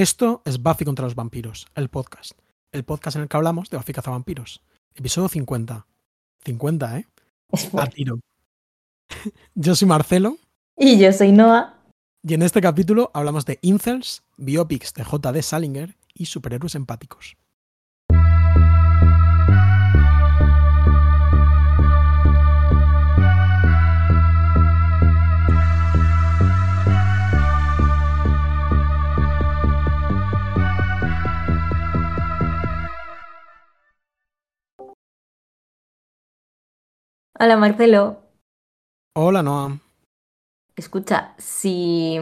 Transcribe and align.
Esto 0.00 0.40
es 0.46 0.62
Buffy 0.62 0.86
contra 0.86 1.04
los 1.04 1.14
vampiros, 1.14 1.66
el 1.74 1.90
podcast. 1.90 2.32
El 2.72 2.84
podcast 2.84 3.16
en 3.16 3.24
el 3.24 3.28
que 3.28 3.36
hablamos 3.36 3.68
de 3.68 3.76
Buffy 3.76 3.92
cazavampiros. 3.92 4.62
Episodio 4.94 5.28
50. 5.28 5.86
50, 6.42 6.98
¿eh? 6.98 7.06
A 7.74 7.86
tiro. 7.86 8.18
Yo 9.54 9.74
soy 9.74 9.86
Marcelo. 9.86 10.38
Y 10.74 10.98
yo 10.98 11.12
soy 11.12 11.32
Noah. 11.32 11.74
Y 12.22 12.32
en 12.32 12.40
este 12.40 12.62
capítulo 12.62 13.10
hablamos 13.12 13.44
de 13.44 13.58
incels, 13.60 14.22
biopics 14.38 14.94
de 14.94 15.04
J.D. 15.04 15.42
Salinger 15.42 15.98
y 16.14 16.24
superhéroes 16.24 16.76
empáticos. 16.76 17.36
Hola 37.42 37.56
Marcelo. 37.56 38.20
Hola 39.16 39.42
Noah. 39.42 39.80
Escucha, 40.76 41.34
si, 41.38 42.18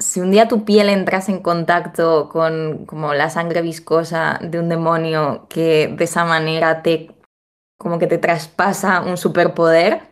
si 0.00 0.18
un 0.18 0.32
día 0.32 0.48
tu 0.48 0.64
piel 0.64 0.88
entras 0.88 1.28
en 1.28 1.38
contacto 1.40 2.28
con 2.28 2.86
como 2.86 3.14
la 3.14 3.30
sangre 3.30 3.62
viscosa 3.62 4.40
de 4.42 4.58
un 4.58 4.68
demonio 4.68 5.46
que 5.48 5.94
de 5.96 6.04
esa 6.04 6.24
manera 6.24 6.82
te 6.82 7.14
como 7.78 8.00
que 8.00 8.08
te 8.08 8.18
traspasa 8.18 9.00
un 9.00 9.16
superpoder, 9.16 10.02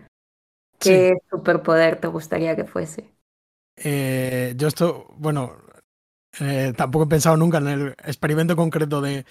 ¿qué 0.78 1.14
superpoder 1.28 2.00
te 2.00 2.06
gustaría 2.06 2.54
que 2.54 2.66
fuese? 2.66 3.12
Eh, 3.74 4.54
yo 4.56 4.68
esto, 4.68 5.08
bueno, 5.16 5.56
eh, 6.38 6.72
tampoco 6.76 7.06
he 7.06 7.08
pensado 7.08 7.36
nunca 7.36 7.58
en 7.58 7.66
el 7.66 7.88
experimento 8.04 8.54
concreto 8.54 9.00
de 9.00 9.26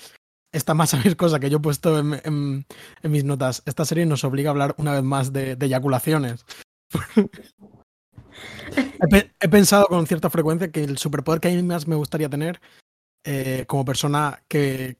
esta 0.51 0.73
masa 0.73 0.97
viscosa 1.03 1.39
que 1.39 1.49
yo 1.49 1.57
he 1.57 1.61
puesto 1.61 1.99
en, 1.99 2.65
mis 3.03 3.23
notas. 3.23 3.63
Esta 3.65 3.85
serie 3.85 4.05
nos 4.05 4.23
obliga 4.23 4.49
a 4.49 4.51
hablar 4.51 4.75
una 4.77 4.93
vez 4.93 5.03
más 5.03 5.33
de, 5.33 5.55
de 5.55 5.65
eyaculaciones. 5.65 6.45
he, 9.39 9.49
pensado 9.49 9.87
con 9.87 10.07
cierta 10.07 10.29
frecuencia 10.29 10.71
que 10.71 10.83
el 10.83 10.97
superpoder 10.97 11.39
que 11.39 11.49
a 11.49 11.51
mí 11.51 11.63
más 11.63 11.87
me 11.87 11.95
gustaría 11.95 12.29
tener 12.29 12.61
eh, 13.23 13.65
como 13.67 13.83
persona 13.83 14.41
que, 14.47 14.95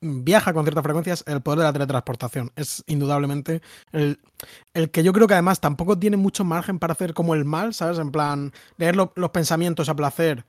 viaja 0.00 0.52
con 0.52 0.64
cierta 0.64 0.82
frecuencia 0.82 1.14
es 1.14 1.24
el 1.26 1.40
poder 1.40 1.60
de 1.60 1.64
la 1.64 1.72
teletransportación. 1.72 2.52
Es 2.54 2.84
indudablemente 2.86 3.60
el, 3.92 4.20
que 4.92 5.02
yo 5.02 5.12
creo 5.12 5.26
que 5.26 5.34
además 5.34 5.60
tampoco 5.60 5.98
tiene 5.98 6.16
mucho 6.16 6.44
margen 6.44 6.78
para 6.78 6.92
hacer 6.92 7.12
como 7.12 7.34
el 7.34 7.44
mal, 7.44 7.74
¿sabes? 7.74 7.98
En 7.98 8.12
plan, 8.12 8.52
leer 8.76 8.94
lo, 8.94 9.12
los 9.16 9.30
pensamientos 9.30 9.88
a 9.88 9.96
placer 9.96 10.44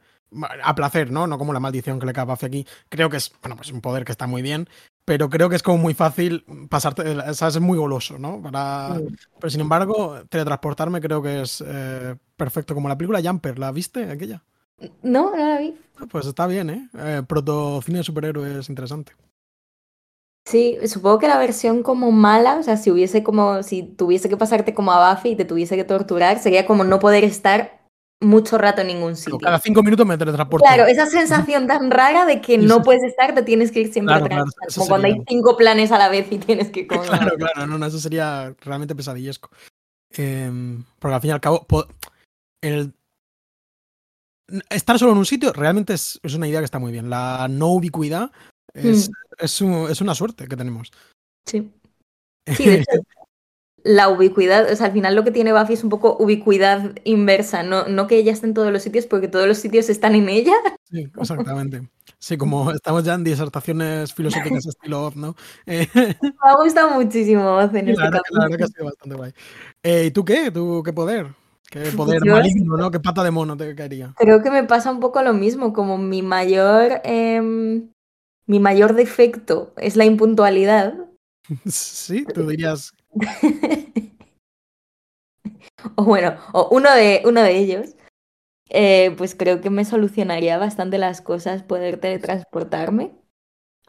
a 0.64 0.75
placer, 0.75 1.11
¿no? 1.11 1.28
No 1.28 1.38
como 1.38 1.53
la 1.53 1.59
maldición 1.59 2.00
que 2.00 2.06
le 2.06 2.14
cae 2.14 2.25
hacia 2.30 2.47
aquí. 2.47 2.66
Creo 2.89 3.09
que 3.09 3.17
es, 3.17 3.31
bueno, 3.42 3.56
pues 3.56 3.72
un 3.72 3.81
poder 3.81 4.06
que 4.06 4.11
está 4.11 4.28
muy 4.28 4.42
bien, 4.42 4.67
pero 5.06 5.30
creo 5.30 5.50
que 5.50 5.56
es 5.56 5.64
como 5.64 5.78
muy 5.78 5.94
fácil 5.94 6.44
pasarte, 6.70 7.03
¿sabes? 7.33 7.56
Es 7.56 7.61
muy 7.61 7.78
goloso, 7.78 8.17
¿no? 8.20 8.42
Para... 8.42 9.00
Pero 9.39 9.50
sin 9.50 9.61
embargo, 9.61 10.22
teletransportarme 10.30 11.02
creo 11.02 11.22
que 11.22 11.42
es 11.42 11.64
eh, 11.66 12.16
perfecto. 12.36 12.73
Como 12.73 12.89
la 12.89 12.98
película 12.98 13.22
Jumper, 13.23 13.58
¿la 13.58 13.72
viste 13.72 14.09
aquella? 14.11 14.44
No, 15.02 15.36
no 15.36 15.38
la 15.38 15.59
vi. 15.59 15.75
Pues 16.11 16.25
está 16.28 16.45
bien, 16.45 16.70
¿eh? 16.70 16.89
eh 16.95 17.23
proto 17.28 17.81
cine 17.81 18.00
de 18.00 18.03
superhéroes 18.03 18.70
interesante. 18.70 19.14
Sí, 20.45 20.78
supongo 20.88 21.20
que 21.20 21.28
la 21.28 21.38
versión 21.38 21.83
como 21.83 22.11
mala, 22.11 22.58
o 22.58 22.64
sea, 22.64 22.78
si 22.78 22.89
hubiese 22.89 23.22
como, 23.22 23.64
si 23.64 23.83
tuviese 23.83 24.30
que 24.30 24.38
pasarte 24.38 24.73
como 24.73 24.94
a 24.94 25.14
Buffy 25.14 25.31
y 25.31 25.36
te 25.36 25.44
tuviese 25.44 25.75
que 25.75 25.83
torturar, 25.83 26.39
sería 26.39 26.66
como 26.66 26.86
no 26.86 27.00
poder 27.00 27.25
estar 27.25 27.77
mucho 28.20 28.58
rato 28.58 28.82
en 28.82 28.88
ningún 28.88 29.16
sitio. 29.16 29.38
Pero 29.38 29.46
cada 29.46 29.60
cinco 29.60 29.84
minutos 29.84 30.06
me 30.06 30.18
teletransporto. 30.18 30.66
Claro, 30.66 30.86
esa 30.86 31.06
sensación 31.06 31.68
tan 31.68 31.92
rara 31.92 32.26
de 32.26 32.42
que 32.42 32.58
no 32.58 32.82
puedes 32.82 33.04
estar, 33.04 33.34
te 33.36 33.44
tienes 33.44 33.72
que 33.72 33.82
ir 33.82 33.94
siempre 33.94 34.16
claro, 34.16 34.26
atrás. 34.26 34.54
Claro, 34.56 34.73
como 34.76 34.88
cuando 34.88 35.08
hay 35.08 35.22
cinco 35.28 35.58
planes 35.58 35.92
a 35.92 35.98
la 35.98 36.10
vez 36.10 36.28
y 36.32 36.38
tienes 36.40 36.70
que 36.70 36.88
comer. 36.88 37.08
Claro, 37.08 37.36
claro, 37.38 37.68
no, 37.68 37.78
no, 37.78 37.86
eso 37.86 38.00
sería 38.00 38.56
realmente 38.62 38.95
pesadillesco. 38.95 39.50
Eh, 40.17 40.52
porque 41.00 41.16
al 41.16 41.22
fin 41.22 41.30
y 41.30 41.33
al 41.33 41.42
cabo, 41.42 41.67
el 42.61 42.94
estar 44.70 44.98
solo 44.98 45.11
en 45.11 45.17
un 45.17 45.26
sitio 45.26 45.52
realmente 45.52 45.94
es, 45.94 46.20
es, 46.23 46.34
una 46.34 46.48
idea 46.48 46.60
que 46.60 46.66
está 46.66 46.80
muy 46.80 46.92
bien. 46.92 47.10
La 47.10 47.48
no 47.49 47.67
ubicuidad 47.67 48.32
es, 48.73 49.10
mm. 49.10 49.14
es, 49.39 49.61
un, 49.61 49.92
es 49.92 50.02
una 50.02 50.16
suerte 50.16 50.48
que 50.48 50.55
tenemos. 50.55 50.92
Sí. 51.45 51.72
Sí, 52.55 52.66
de 52.66 52.76
hecho, 52.80 53.02
la 53.87 54.09
ubicuidad, 54.09 54.70
o 54.70 54.75
sea, 54.75 54.87
al 54.87 54.92
final 54.92 55.15
lo 55.15 55.23
que 55.23 55.31
tiene 55.31 55.53
Buffy 55.53 55.73
es 55.73 55.83
un 55.83 55.89
poco 55.89 56.17
ubicuidad 56.20 56.92
inversa, 57.05 57.64
no, 57.64 57.87
no 57.87 58.05
que 58.05 58.17
ella 58.17 58.33
esté 58.33 58.45
en 58.45 58.53
todos 58.53 58.71
los 58.71 58.83
sitios, 58.83 59.05
porque 59.05 59.30
todos 59.30 59.48
los 59.48 59.58
sitios 59.59 59.89
están 59.89 60.14
en 60.14 60.27
ella. 60.27 60.53
Sí, 60.92 61.09
exactamente. 61.17 61.87
Sí, 62.20 62.37
como 62.37 62.71
estamos 62.71 63.05
ya 63.05 63.14
en 63.14 63.23
disertaciones 63.23 64.14
filosóficas 64.14 64.65
estilo 64.65 65.14
¿no? 65.15 65.36
Eh, 65.65 65.87
Me 65.95 66.33
ha 66.42 66.55
gustado 66.61 66.92
muchísimo 66.92 67.61
en 67.61 67.87
este 67.87 68.02
verdad, 68.02 68.20
la 68.31 68.43
verdad 68.43 68.58
que 68.58 68.64
ha 68.65 68.67
sido 68.67 68.86
bastante 68.86 69.15
guay. 69.15 69.33
Eh, 69.83 70.05
¿Y 70.08 70.11
tú 70.11 70.25
qué? 70.25 70.52
¿Tú 70.52 70.83
qué 70.83 70.92
poder? 70.92 71.27
¿Qué 71.69 71.92
poder 71.95 72.21
Yo 72.25 72.33
maligno, 72.33 72.75
no? 72.75 72.92
¿Qué 72.92 72.99
pata 72.99 73.23
de 73.23 73.31
mono 73.31 73.55
te 73.55 73.73
caería? 73.73 74.14
Creo 74.17 74.42
que 74.42 74.52
me 74.52 74.64
pasa 74.65 74.92
un 74.92 74.99
poco 74.99 75.21
lo 75.21 75.33
mismo, 75.33 75.71
como 75.71 75.98
mi 75.98 76.21
mayor, 76.21 77.02
eh, 77.05 77.42
mi 78.45 78.59
mayor 78.59 78.95
defecto 78.95 79.73
es 79.77 79.95
la 79.95 80.04
impuntualidad. 80.04 80.93
Sí, 81.65 82.25
tú 82.33 82.45
dirías 82.45 82.93
o 85.95 86.03
bueno, 86.03 86.36
o 86.53 86.70
uno 86.71 86.93
de, 86.93 87.21
uno 87.25 87.42
de 87.42 87.58
ellos, 87.58 87.95
eh, 88.70 89.14
pues 89.17 89.36
creo 89.36 89.61
que 89.61 89.70
me 89.70 89.86
solucionaría 89.86 90.58
bastante 90.58 90.98
las 90.98 91.21
cosas 91.21 91.64
poder 91.64 91.99
teletransportarme. 91.99 93.11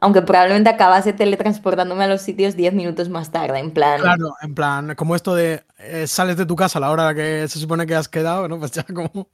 Aunque 0.00 0.22
probablemente 0.22 0.70
acabase 0.70 1.12
teletransportándome 1.12 2.04
a 2.04 2.06
los 2.08 2.22
sitios 2.22 2.54
10 2.54 2.72
minutos 2.72 3.08
más 3.08 3.32
tarde, 3.32 3.58
en 3.58 3.72
plan. 3.72 4.00
Claro, 4.00 4.32
en 4.42 4.54
plan, 4.54 4.94
como 4.94 5.16
esto 5.16 5.34
de 5.34 5.64
eh, 5.78 6.06
sales 6.06 6.36
de 6.36 6.46
tu 6.46 6.54
casa 6.54 6.78
a 6.78 6.80
la 6.80 6.92
hora 6.92 7.12
que 7.16 7.48
se 7.48 7.58
supone 7.58 7.84
que 7.84 7.96
has 7.96 8.08
quedado, 8.08 8.46
¿no? 8.46 8.58
Pues 8.60 8.70
ya 8.70 8.84
como 8.84 9.28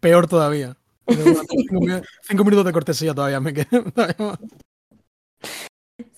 peor 0.00 0.26
todavía. 0.26 0.76
cinco, 1.08 2.02
cinco, 2.22 2.44
minutos 2.44 2.64
de 2.64 2.72
cortesía 2.72 3.14
todavía 3.14 3.40
me 3.40 3.54
quedo. 3.54 3.84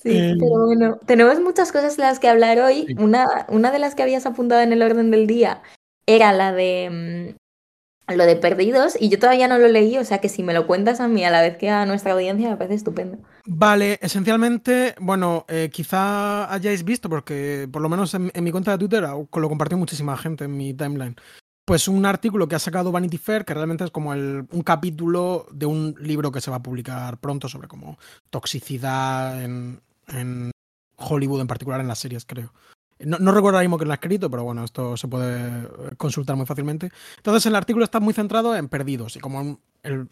Sí, 0.02 0.18
eh, 0.18 0.36
pero 0.38 0.66
bueno, 0.66 0.98
tenemos 1.06 1.40
muchas 1.40 1.70
cosas 1.70 1.96
de 1.96 2.02
las 2.02 2.18
que 2.18 2.28
hablar 2.28 2.58
hoy. 2.60 2.86
Sí. 2.86 2.94
Una, 2.98 3.46
una 3.48 3.70
de 3.70 3.78
las 3.78 3.94
que 3.94 4.02
habías 4.02 4.24
apuntado 4.24 4.62
en 4.62 4.72
el 4.72 4.82
orden 4.82 5.10
del 5.10 5.26
día 5.26 5.62
era 6.06 6.32
la 6.32 6.52
de 6.52 7.34
mmm, 7.34 7.42
lo 8.16 8.24
de 8.24 8.36
perdidos 8.36 8.96
y 8.98 9.08
yo 9.08 9.18
todavía 9.18 9.48
no 9.48 9.58
lo 9.58 9.68
leí, 9.68 9.96
o 9.98 10.04
sea 10.04 10.18
que 10.18 10.28
si 10.28 10.42
me 10.42 10.54
lo 10.54 10.66
cuentas 10.66 11.00
a 11.00 11.08
mí 11.08 11.24
a 11.24 11.30
la 11.30 11.42
vez 11.42 11.56
que 11.56 11.70
a 11.70 11.86
nuestra 11.86 12.12
audiencia 12.12 12.50
me 12.50 12.56
parece 12.56 12.74
estupendo. 12.74 13.18
Vale, 13.46 13.98
esencialmente, 14.02 14.94
bueno, 15.00 15.44
eh, 15.48 15.70
quizá 15.72 16.52
hayáis 16.52 16.84
visto, 16.84 17.08
porque 17.08 17.68
por 17.70 17.82
lo 17.82 17.88
menos 17.88 18.14
en, 18.14 18.30
mi 18.42 18.50
cuenta 18.50 18.72
de 18.72 18.78
Twitter 18.78 19.02
lo 19.02 19.48
compartió 19.48 19.78
muchísima 19.78 20.16
gente 20.16 20.44
en 20.44 20.56
mi 20.56 20.74
timeline. 20.74 21.16
Pues 21.64 21.86
un 21.86 22.04
artículo 22.04 22.48
que 22.48 22.56
ha 22.56 22.58
sacado 22.58 22.90
Vanity 22.90 23.18
Fair, 23.18 23.44
que 23.44 23.54
realmente 23.54 23.84
es 23.84 23.90
como 23.90 24.12
el, 24.12 24.46
un 24.50 24.62
capítulo 24.62 25.46
de 25.52 25.66
un 25.66 25.94
libro 26.00 26.32
que 26.32 26.40
se 26.40 26.50
va 26.50 26.56
a 26.56 26.62
publicar 26.62 27.18
pronto 27.18 27.48
sobre 27.48 27.68
como 27.68 27.98
toxicidad 28.30 29.42
en 29.42 29.80
Hollywood, 30.96 31.40
en 31.40 31.46
particular 31.46 31.80
en 31.80 31.88
las 31.88 32.00
series, 32.00 32.24
creo. 32.24 32.52
No, 33.04 33.18
no, 33.18 33.32
recuerdo 33.32 33.58
ahora 33.58 33.66
mismo 33.66 33.78
que 33.78 33.84
lo 33.84 33.92
ha 33.92 33.94
escrito, 33.94 34.30
pero 34.30 34.44
bueno, 34.44 34.64
esto 34.64 34.96
se 34.96 35.08
puede 35.08 35.68
consultar 35.96 36.36
muy 36.36 36.46
fácilmente. 36.46 36.90
Entonces, 37.16 37.46
el 37.46 37.56
artículo 37.56 37.84
está 37.84 38.00
muy 38.00 38.14
centrado 38.14 38.54
en 38.56 38.68
perdidos 38.68 39.16
y 39.16 39.20
como 39.20 39.60
el 39.82 40.08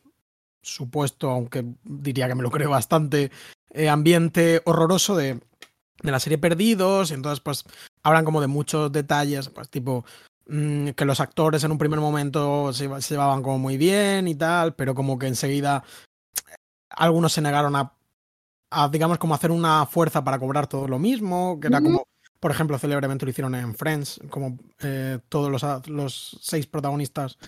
supuesto, 0.62 1.30
aunque 1.30 1.64
diría 1.84 2.28
que 2.28 2.34
me 2.34 2.42
lo 2.42 2.50
creo 2.50 2.70
bastante, 2.70 3.30
eh, 3.70 3.88
ambiente 3.88 4.62
horroroso 4.64 5.16
de, 5.16 5.40
de 6.02 6.10
la 6.10 6.20
serie 6.20 6.38
Perdidos. 6.38 7.10
Y 7.10 7.14
entonces, 7.14 7.40
pues, 7.40 7.64
hablan 8.02 8.24
como 8.24 8.40
de 8.40 8.46
muchos 8.46 8.90
detalles, 8.92 9.48
pues, 9.48 9.68
tipo 9.70 10.04
mmm, 10.46 10.90
que 10.90 11.04
los 11.04 11.20
actores 11.20 11.64
en 11.64 11.72
un 11.72 11.78
primer 11.78 12.00
momento 12.00 12.72
se, 12.72 12.88
se 13.00 13.14
llevaban 13.14 13.42
como 13.42 13.58
muy 13.58 13.76
bien 13.76 14.28
y 14.28 14.34
tal, 14.34 14.74
pero 14.74 14.94
como 14.94 15.18
que 15.18 15.28
enseguida 15.28 15.84
algunos 16.90 17.32
se 17.32 17.40
negaron 17.40 17.76
a 17.76 17.94
a, 18.70 18.88
digamos, 18.88 19.18
como 19.18 19.34
hacer 19.34 19.50
una 19.50 19.84
fuerza 19.86 20.22
para 20.22 20.38
cobrar 20.38 20.66
todo 20.66 20.86
lo 20.86 20.98
mismo, 20.98 21.58
que 21.60 21.66
era 21.66 21.80
como, 21.80 22.06
por 22.40 22.50
ejemplo, 22.50 22.78
célebremente 22.78 23.26
lo 23.26 23.30
hicieron 23.30 23.54
en 23.54 23.74
Friends, 23.74 24.20
como 24.30 24.58
eh, 24.82 25.18
todos 25.28 25.50
los, 25.50 25.88
los, 25.88 26.38
seis 26.40 26.66
protagonistas 26.66 27.38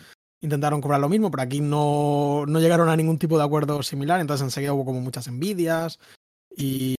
intentaron 0.42 0.80
cobrar 0.80 1.00
lo 1.00 1.08
mismo, 1.08 1.30
pero 1.30 1.42
aquí 1.42 1.60
no, 1.60 2.44
no, 2.46 2.60
llegaron 2.60 2.88
a 2.88 2.96
ningún 2.96 3.18
tipo 3.18 3.38
de 3.38 3.44
acuerdo 3.44 3.82
similar, 3.82 4.20
entonces 4.20 4.44
enseguida 4.44 4.74
hubo 4.74 4.84
como 4.84 5.00
muchas 5.00 5.28
envidias 5.28 5.98
y, 6.54 6.96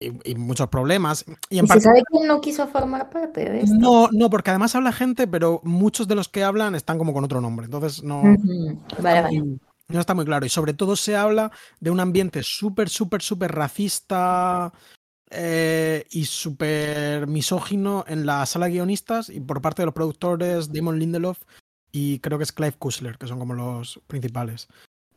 y, 0.00 0.30
y 0.30 0.34
muchos 0.36 0.68
problemas. 0.68 1.24
Y, 1.50 1.58
en 1.58 1.66
¿Y 1.66 1.68
se 1.68 1.80
sabe 1.80 2.02
quién 2.10 2.26
no 2.28 2.40
quiso 2.40 2.66
formar 2.68 3.10
parte 3.10 3.50
de 3.50 3.60
esto? 3.60 3.76
No, 3.76 4.08
no, 4.10 4.30
porque 4.30 4.50
además 4.50 4.74
habla 4.74 4.92
gente, 4.92 5.26
pero 5.26 5.60
muchos 5.64 6.08
de 6.08 6.14
los 6.14 6.28
que 6.28 6.44
hablan 6.44 6.74
están 6.74 6.96
como 6.96 7.12
con 7.12 7.24
otro 7.24 7.42
nombre, 7.42 7.66
entonces 7.66 8.02
no... 8.02 8.22
Uh 8.22 8.36
-huh. 8.36 9.02
Vale, 9.02 9.20
vale. 9.22 9.58
No 9.88 10.00
está 10.00 10.14
muy 10.14 10.24
claro. 10.24 10.46
Y 10.46 10.48
sobre 10.48 10.72
todo 10.72 10.96
se 10.96 11.14
habla 11.14 11.52
de 11.78 11.90
un 11.90 12.00
ambiente 12.00 12.42
súper, 12.42 12.88
súper, 12.88 13.20
súper 13.20 13.52
racista 13.52 14.72
eh, 15.34 16.06
y 16.10 16.24
súper 16.26 17.26
misógino 17.26 18.04
en 18.06 18.26
la 18.26 18.44
sala 18.46 18.66
de 18.66 18.72
guionistas 18.72 19.28
y 19.28 19.40
por 19.40 19.60
parte 19.60 19.82
de 19.82 19.86
los 19.86 19.94
productores 19.94 20.72
Damon 20.72 20.98
Lindelof 20.98 21.38
y 21.92 22.18
creo 22.20 22.38
que 22.38 22.44
es 22.44 22.52
Clive 22.52 22.76
Kushler, 22.78 23.18
que 23.18 23.26
son 23.26 23.38
como 23.38 23.54
los 23.54 24.00
principales. 24.06 24.68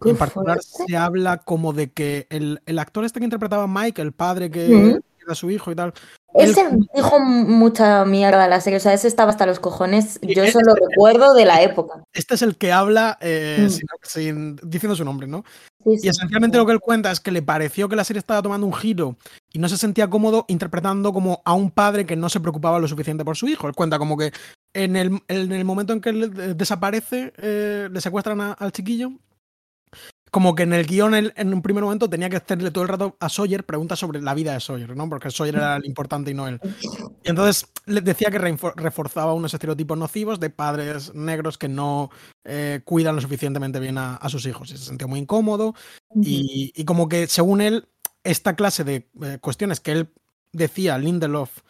en 0.05 0.15
particular 0.15 0.59
se 0.61 0.95
habla 0.95 1.37
como 1.37 1.73
de 1.73 1.91
que 1.91 2.27
el, 2.29 2.61
el, 2.65 2.79
actor 2.79 3.03
este 3.03 3.19
que 3.19 3.25
interpretaba 3.25 3.63
a 3.63 3.67
Mike, 3.67 4.01
el 4.01 4.11
padre 4.11 4.51
que 4.51 4.99
era 5.27 5.35
su 5.35 5.49
hijo 5.49 5.71
y 5.71 5.75
tal. 5.75 5.93
Ese 6.33 6.69
dijo 6.93 7.19
mucha 7.19 8.05
mierda 8.05 8.47
la 8.47 8.61
serie, 8.61 8.77
o 8.77 8.79
sea, 8.79 8.93
ese 8.93 9.07
estaba 9.07 9.31
hasta 9.31 9.45
los 9.45 9.59
cojones. 9.59 10.19
Yo 10.21 10.43
eso 10.43 10.59
lo 10.61 10.75
recuerdo 10.75 11.33
de 11.33 11.45
la 11.45 11.63
época. 11.63 12.03
Este 12.13 12.35
es 12.35 12.41
el 12.43 12.57
que 12.57 12.71
habla 12.71 13.17
eh, 13.21 13.67
mm. 13.67 13.73
sin, 14.03 14.55
diciendo 14.57 14.95
su 14.95 15.03
nombre, 15.03 15.27
¿no? 15.27 15.43
Y 16.01 16.07
esencialmente 16.07 16.57
lo 16.57 16.65
que 16.65 16.73
él 16.73 16.79
cuenta 16.79 17.11
es 17.11 17.19
que 17.19 17.31
le 17.31 17.41
pareció 17.41 17.87
que 17.87 17.95
la 17.95 18.03
serie 18.03 18.19
estaba 18.19 18.41
tomando 18.41 18.67
un 18.67 18.73
giro 18.73 19.15
y 19.53 19.59
no 19.59 19.69
se 19.69 19.77
sentía 19.77 20.09
cómodo 20.09 20.45
interpretando 20.47 21.13
como 21.13 21.41
a 21.45 21.53
un 21.53 21.71
padre 21.71 22.05
que 22.05 22.15
no 22.15 22.29
se 22.29 22.39
preocupaba 22.39 22.79
lo 22.79 22.87
suficiente 22.87 23.23
por 23.23 23.37
su 23.37 23.47
hijo. 23.47 23.67
Él 23.67 23.75
cuenta 23.75 23.97
como 23.97 24.17
que 24.17 24.31
en 24.73 24.95
el, 24.95 25.21
en 25.27 25.51
el 25.51 25.65
momento 25.65 25.93
en 25.93 26.01
que 26.01 26.09
él 26.09 26.57
desaparece, 26.57 27.33
eh, 27.37 27.89
le 27.91 28.01
secuestran 28.01 28.55
al 28.57 28.71
chiquillo 28.71 29.13
como 30.31 30.55
que 30.55 30.63
en 30.63 30.73
el 30.73 30.85
guion 30.85 31.13
en 31.13 31.53
un 31.53 31.61
primer 31.61 31.83
momento 31.83 32.09
tenía 32.09 32.29
que 32.29 32.37
hacerle 32.37 32.71
todo 32.71 32.83
el 32.83 32.89
rato 32.89 33.17
a 33.19 33.29
Sawyer 33.29 33.65
preguntas 33.65 33.99
sobre 33.99 34.21
la 34.21 34.33
vida 34.33 34.53
de 34.53 34.59
Sawyer, 34.59 34.95
¿no? 34.95 35.07
Porque 35.09 35.31
Sawyer 35.31 35.55
era 35.55 35.77
el 35.77 35.85
importante 35.85 36.31
y 36.31 36.33
no 36.33 36.47
él. 36.47 36.59
Y 37.23 37.29
entonces 37.29 37.69
le 37.85 38.01
decía 38.01 38.29
que 38.29 38.37
reforzaba 38.37 39.33
unos 39.33 39.53
estereotipos 39.53 39.97
nocivos 39.97 40.39
de 40.39 40.49
padres 40.49 41.13
negros 41.13 41.57
que 41.57 41.69
no 41.69 42.09
eh, 42.43 42.81
cuidan 42.83 43.15
lo 43.15 43.21
suficientemente 43.21 43.79
bien 43.79 43.97
a, 43.97 44.19
sus 44.29 44.45
hijos. 44.45 44.71
Y 44.71 44.77
se 44.77 44.85
sentía 44.85 45.07
muy 45.07 45.19
incómodo. 45.19 45.73
Y, 46.15 46.83
como 46.85 47.07
que 47.07 47.27
según 47.27 47.61
él, 47.61 47.87
esta 48.23 48.55
clase 48.55 48.83
de 48.83 49.09
eh, 49.21 49.37
cuestiones 49.39 49.79
que 49.79 49.93
él 49.93 50.13
decía, 50.51 50.97
Lindelof, 50.97 51.61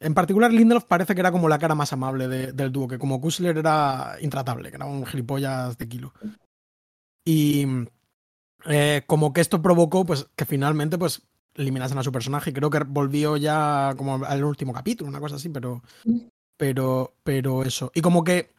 en 0.00 0.14
particular 0.14 0.52
Lindelof 0.52 0.84
parece 0.84 1.14
que 1.14 1.20
era 1.20 1.32
como 1.32 1.48
la 1.48 1.58
cara 1.58 1.74
más 1.74 1.92
amable 1.92 2.28
del 2.28 2.72
dúo, 2.72 2.86
que 2.86 2.98
como 2.98 3.20
Kusler 3.20 3.58
era 3.58 4.16
intratable, 4.20 4.70
que 4.70 4.76
era 4.76 4.86
un 4.86 5.06
gilipollas 5.06 5.76
de 5.78 5.88
kilo. 5.88 6.12
Y 7.24 7.66
eh, 8.66 9.02
como 9.06 9.32
que 9.32 9.40
esto 9.40 9.62
provocó 9.62 10.04
pues 10.04 10.26
que 10.36 10.44
finalmente 10.44 10.98
pues 10.98 11.22
eliminasen 11.54 11.98
a 11.98 12.02
su 12.02 12.12
personaje. 12.12 12.52
Creo 12.52 12.70
que 12.70 12.80
volvió 12.80 13.36
ya 13.36 13.94
como 13.96 14.24
al 14.24 14.44
último 14.44 14.72
capítulo, 14.72 15.10
una 15.10 15.20
cosa 15.20 15.36
así, 15.36 15.48
pero. 15.48 15.82
Pero. 16.56 17.14
Pero 17.22 17.62
eso. 17.62 17.90
Y 17.94 18.00
como 18.00 18.24
que. 18.24 18.52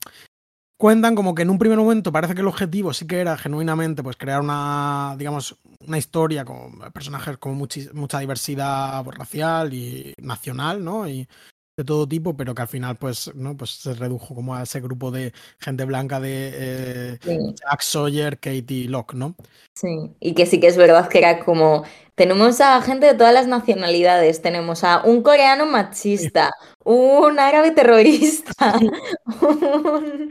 Cuentan 0.78 1.16
como 1.16 1.34
que 1.34 1.44
en 1.44 1.50
un 1.50 1.58
primer 1.58 1.78
momento 1.78 2.12
parece 2.12 2.36
que 2.36 2.42
el 2.42 2.48
objetivo 2.50 2.92
sí 2.92 3.08
que 3.08 3.20
era 3.20 3.38
genuinamente 3.38 4.04
pues 4.04 4.18
crear 4.18 4.42
una, 4.42 5.16
digamos, 5.18 5.56
una 5.80 5.98
historia 5.98 6.44
con 6.44 6.78
personajes 6.92 7.38
con 7.38 7.56
mucha 7.56 8.20
diversidad 8.20 9.02
racial 9.06 9.74
y 9.74 10.14
nacional, 10.18 10.84
¿no? 10.84 11.08
Y, 11.08 11.30
de 11.78 11.84
todo 11.84 12.08
tipo, 12.08 12.38
pero 12.38 12.56
que 12.56 12.62
al 12.62 12.68
final 12.68 12.96
pues, 12.96 13.34
¿no? 13.36 13.58
pues 13.58 13.72
se 13.72 13.94
redujo 13.94 14.34
como 14.34 14.56
a 14.56 14.64
ese 14.64 14.80
grupo 14.80 15.12
de 15.12 15.34
gente 15.60 15.84
blanca 15.84 16.22
de 16.22 16.52
eh, 16.54 17.20
Jack 17.22 17.82
Sawyer, 17.82 18.40
Katie 18.40 18.88
Locke, 18.88 19.14
¿no? 19.16 19.36
Sí, 19.74 20.16
y 20.22 20.34
que 20.34 20.46
sí 20.46 20.60
que 20.62 20.68
es 20.68 20.78
verdad 20.78 21.10
que 21.10 21.18
era 21.18 21.44
como, 21.44 21.84
tenemos 22.16 22.62
a 22.62 22.82
gente 22.82 23.08
de 23.08 23.14
todas 23.14 23.34
las 23.34 23.48
nacionalidades, 23.48 24.42
tenemos 24.42 24.86
a 24.86 25.04
un 25.04 25.22
coreano 25.22 25.66
machista, 25.66 26.52
un 26.84 27.40
árabe 27.40 27.72
terrorista, 27.72 28.80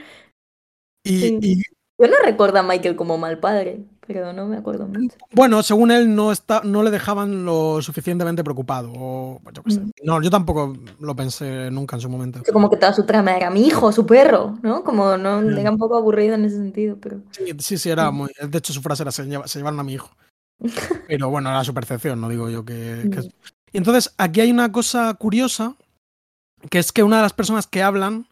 y, 1.05 1.63
Yo 1.99 2.09
no 2.09 2.17
recuerdo 2.25 2.61
a 2.61 2.63
Michael 2.63 2.97
como 2.97 3.19
mal 3.19 3.39
padre 3.39 3.85
pero 4.07 4.33
no 4.33 4.47
me 4.47 4.57
acuerdo 4.57 4.87
mucho. 4.87 5.17
Bueno, 5.33 5.63
según 5.63 5.91
él 5.91 6.15
no 6.15 6.33
está, 6.33 6.63
no 6.65 6.83
le 6.83 6.91
dejaban 6.91 7.45
lo 7.45 7.81
suficientemente 7.81 8.45
preocupado. 8.45 8.93
O, 8.95 9.41
yo 9.53 9.63
mm. 9.65 9.91
No, 10.03 10.23
yo 10.23 10.31
tampoco 10.31 10.77
lo 11.01 11.17
pensé 11.17 11.71
nunca 11.71 11.97
en 11.97 12.03
su 12.03 12.09
momento. 12.09 12.43
como 12.53 12.71
que 12.71 12.77
toda 12.77 12.93
su 12.93 13.05
trama 13.05 13.37
era 13.37 13.51
mi 13.51 13.67
hijo, 13.67 13.93
su 13.93 14.07
perro, 14.07 14.59
¿no? 14.63 14.85
Como 14.85 15.17
no 15.17 15.41
era 15.41 15.71
un 15.71 15.79
poco 15.79 15.97
aburrido 15.97 16.35
en 16.35 16.45
ese 16.45 16.57
sentido, 16.57 16.97
pero. 17.01 17.21
Sí, 17.59 17.79
sí, 17.79 17.91
era 17.91 18.11
muy. 18.11 18.31
De 18.41 18.59
hecho, 18.59 18.73
su 18.73 18.83
frase 18.83 19.03
era 19.03 19.13
se, 19.13 19.25
llevaron 19.25 19.81
a 19.81 19.85
mi 19.85 19.95
hijo. 19.95 20.11
Pero 21.09 21.29
bueno, 21.31 21.51
era 21.51 21.65
su 21.65 21.75
percepción, 21.75 22.21
no 22.21 22.29
digo 22.29 22.49
yo 22.49 22.65
que. 22.65 23.03
Mm. 23.05 23.29
Y 23.73 23.79
entonces, 23.79 24.15
aquí 24.19 24.41
hay 24.41 24.53
una 24.53 24.71
cosa 24.71 25.13
curiosa, 25.15 25.75
que 26.71 26.79
es 26.79 26.93
que 26.93 27.03
una 27.03 27.17
de 27.17 27.23
las 27.23 27.33
personas 27.33 27.67
que 27.67 27.83
hablan 27.83 28.29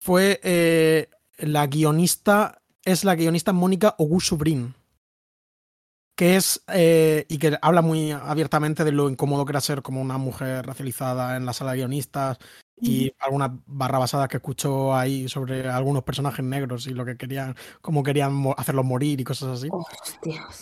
fue 0.00 0.40
eh, 0.42 1.08
la 1.38 1.68
guionista, 1.68 2.60
es 2.84 3.04
la 3.04 3.14
guionista 3.14 3.52
Mónica 3.52 3.94
Ogusubrin 3.98 4.74
que 6.16 6.36
es 6.36 6.62
eh, 6.68 7.26
y 7.28 7.38
que 7.38 7.58
habla 7.60 7.82
muy 7.82 8.12
abiertamente 8.12 8.84
de 8.84 8.92
lo 8.92 9.08
incómodo 9.08 9.44
que 9.44 9.52
era 9.52 9.60
ser 9.60 9.82
como 9.82 10.00
una 10.00 10.18
mujer 10.18 10.66
racializada 10.66 11.36
en 11.36 11.46
la 11.46 11.52
sala 11.52 11.72
de 11.72 11.78
guionistas 11.78 12.38
y 12.80 13.12
algunas 13.20 13.50
barra 13.66 13.98
basadas 13.98 14.28
que 14.28 14.38
escucho 14.38 14.94
ahí 14.94 15.28
sobre 15.28 15.68
algunos 15.68 16.02
personajes 16.02 16.44
negros 16.44 16.86
y 16.86 16.90
lo 16.90 17.04
que 17.04 17.16
querían, 17.16 17.54
cómo 17.80 18.02
querían 18.02 18.44
hacerlos 18.56 18.84
morir 18.84 19.20
y 19.20 19.24
cosas 19.24 19.60
así. 19.60 19.68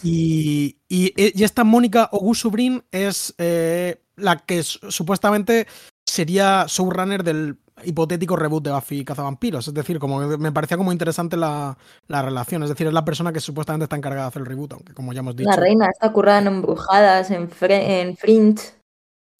y, 0.02 0.76
y, 0.88 1.12
y, 1.16 1.43
esta 1.43 1.64
Mónica 1.64 2.08
Ogusubrin 2.12 2.84
es 2.90 3.34
eh, 3.38 4.02
la 4.16 4.37
que 4.37 4.62
supuestamente 4.62 5.66
sería 6.05 6.66
showrunner 6.69 7.25
del 7.25 7.58
hipotético 7.84 8.37
reboot 8.37 8.64
de 8.64 8.73
Buffy 8.73 9.05
Cazavampiros. 9.05 9.69
Es 9.69 9.75
decir, 9.75 9.99
como 9.99 10.20
me 10.20 10.52
parecía 10.52 10.76
como 10.76 10.93
interesante 10.93 11.37
la, 11.37 11.76
relación. 12.08 12.62
Es 12.62 12.69
decir, 12.69 12.87
es 12.87 12.93
la 12.93 13.05
persona 13.05 13.32
que 13.32 13.40
supuestamente 13.40 13.84
está 13.84 13.96
encargada 13.96 14.25
de 14.25 14.29
hacer 14.29 14.43
el 14.43 14.46
reboot, 14.46 14.73
aunque 14.73 14.94
como 14.94 15.12
ya 15.12 15.20
hemos 15.20 15.37
dicho. 15.37 15.50
La 15.50 15.56
reina 15.56 15.88
está 15.90 16.12
currada 16.12 16.40
en 16.40 16.46
Embrujadas, 16.49 17.31
en, 17.31 17.49
en 17.61 18.17
Fringe. 18.17 18.82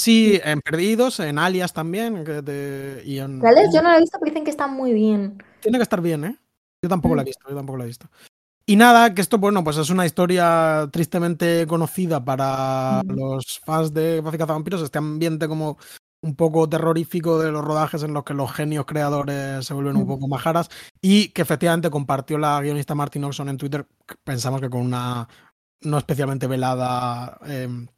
Sí, 0.03 0.41
en 0.43 0.61
Perdidos, 0.61 1.21
en 1.21 1.39
Alias 1.39 1.73
también. 1.73 2.25
y 3.05 3.19
en, 3.19 3.41
Yo 3.41 3.83
no 3.83 3.91
la 3.91 3.97
he 3.97 4.01
visto, 4.01 4.19
pero 4.19 4.31
dicen 4.31 4.45
que 4.45 4.51
está 4.51 4.67
muy 4.67 4.93
bien. 4.93 5.43
Tiene 5.61 5.79
que 5.79 5.83
estar 5.85 6.01
bien, 6.01 6.25
¿eh? 6.25 6.37
Yo 6.83 6.89
tampoco 6.89 7.15
la 7.15 7.23
he 7.23 7.25
mm. 7.25 7.27
visto, 7.27 7.49
yo 7.49 7.55
tampoco 7.55 7.79
la 7.79 7.85
he 7.85 7.87
visto. 7.87 8.09
Y 8.67 8.77
nada, 8.77 9.15
que 9.15 9.21
esto, 9.21 9.39
bueno, 9.39 9.63
pues 9.63 9.77
es 9.77 9.91
una 9.91 10.07
historia 10.07 10.89
tristemente 10.93 11.67
conocida 11.67 12.25
para 12.25 13.03
mm. 13.05 13.11
los 13.13 13.61
fans 13.65 13.95
de 13.95 14.21
Buffy 14.21 14.39
Cazavampiros, 14.39 14.83
este 14.83 14.99
ambiente 14.99 15.47
como 15.47 15.79
un 16.23 16.37
poco 16.37 16.69
terrorífico 16.69 17.41
de 17.41 17.51
los 17.51 17.65
rodajes 17.65 18.03
en 18.05 18.15
los 18.15 18.25
que 18.25 18.35
los 18.35 18.53
genios 18.53 18.87
creadores 18.87 19.67
se 19.67 19.75
vuelven 19.75 19.97
un 19.97 20.07
poco 20.07 20.29
majaras 20.29 20.71
y 21.01 21.29
que 21.29 21.43
efectivamente 21.43 21.91
compartió 21.91 22.39
la 22.39 22.61
guionista 22.61 22.95
Martin 22.95 23.25
Oxon 23.25 23.49
en 23.49 23.59
Twitter, 23.59 23.87
pensamos 24.25 24.61
que 24.61 24.71
con 24.71 24.83
una 24.83 25.29
no 25.83 25.99
especialmente 25.99 26.47
velada 26.47 27.39
em, 27.47 27.89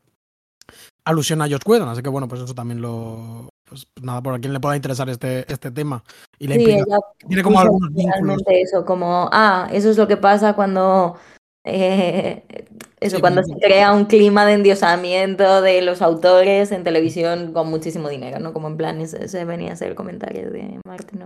alusión 1.04 1.42
a 1.42 1.48
Josh 1.48 1.60
Whedon, 1.66 1.88
así 1.88 2.02
que 2.02 2.08
bueno, 2.08 2.26
pues 2.26 2.40
eso 2.40 2.54
también 2.54 2.80
lo... 2.80 3.50
Pues 3.66 3.86
nada, 4.02 4.22
por 4.22 4.34
a 4.34 4.38
quien 4.38 4.52
le 4.52 4.60
pueda 4.60 4.76
interesar 4.76 5.08
este, 5.08 5.50
este 5.50 5.70
tema. 5.70 6.04
Y 6.38 6.48
le 6.48 6.56
sí, 6.56 6.84
tiene 7.26 7.42
como 7.42 7.58
algunos 7.58 7.90
vínculos. 7.92 8.42
Eso, 8.46 8.84
como, 8.84 9.28
ah, 9.32 9.68
eso 9.72 9.90
es 9.90 9.96
lo 9.96 10.06
que 10.06 10.18
pasa 10.18 10.52
cuando 10.54 11.16
eh, 11.64 12.44
eso, 13.00 13.20
cuando 13.20 13.42
se 13.42 13.54
crea 13.54 13.92
un 13.92 14.04
clima 14.04 14.44
de 14.46 14.54
endiosamiento 14.54 15.62
de 15.62 15.82
los 15.82 16.02
autores 16.02 16.70
en 16.72 16.84
televisión 16.84 17.52
con 17.52 17.68
muchísimo 17.68 18.08
dinero, 18.08 18.38
¿no? 18.38 18.52
Como 18.52 18.68
en 18.68 18.76
plan, 18.76 19.00
ese, 19.00 19.44
venía 19.44 19.72
a 19.72 19.76
ser 19.76 19.88
el 19.88 19.94
comentario 19.94 20.50
de 20.50 20.78
Martin. 20.86 21.24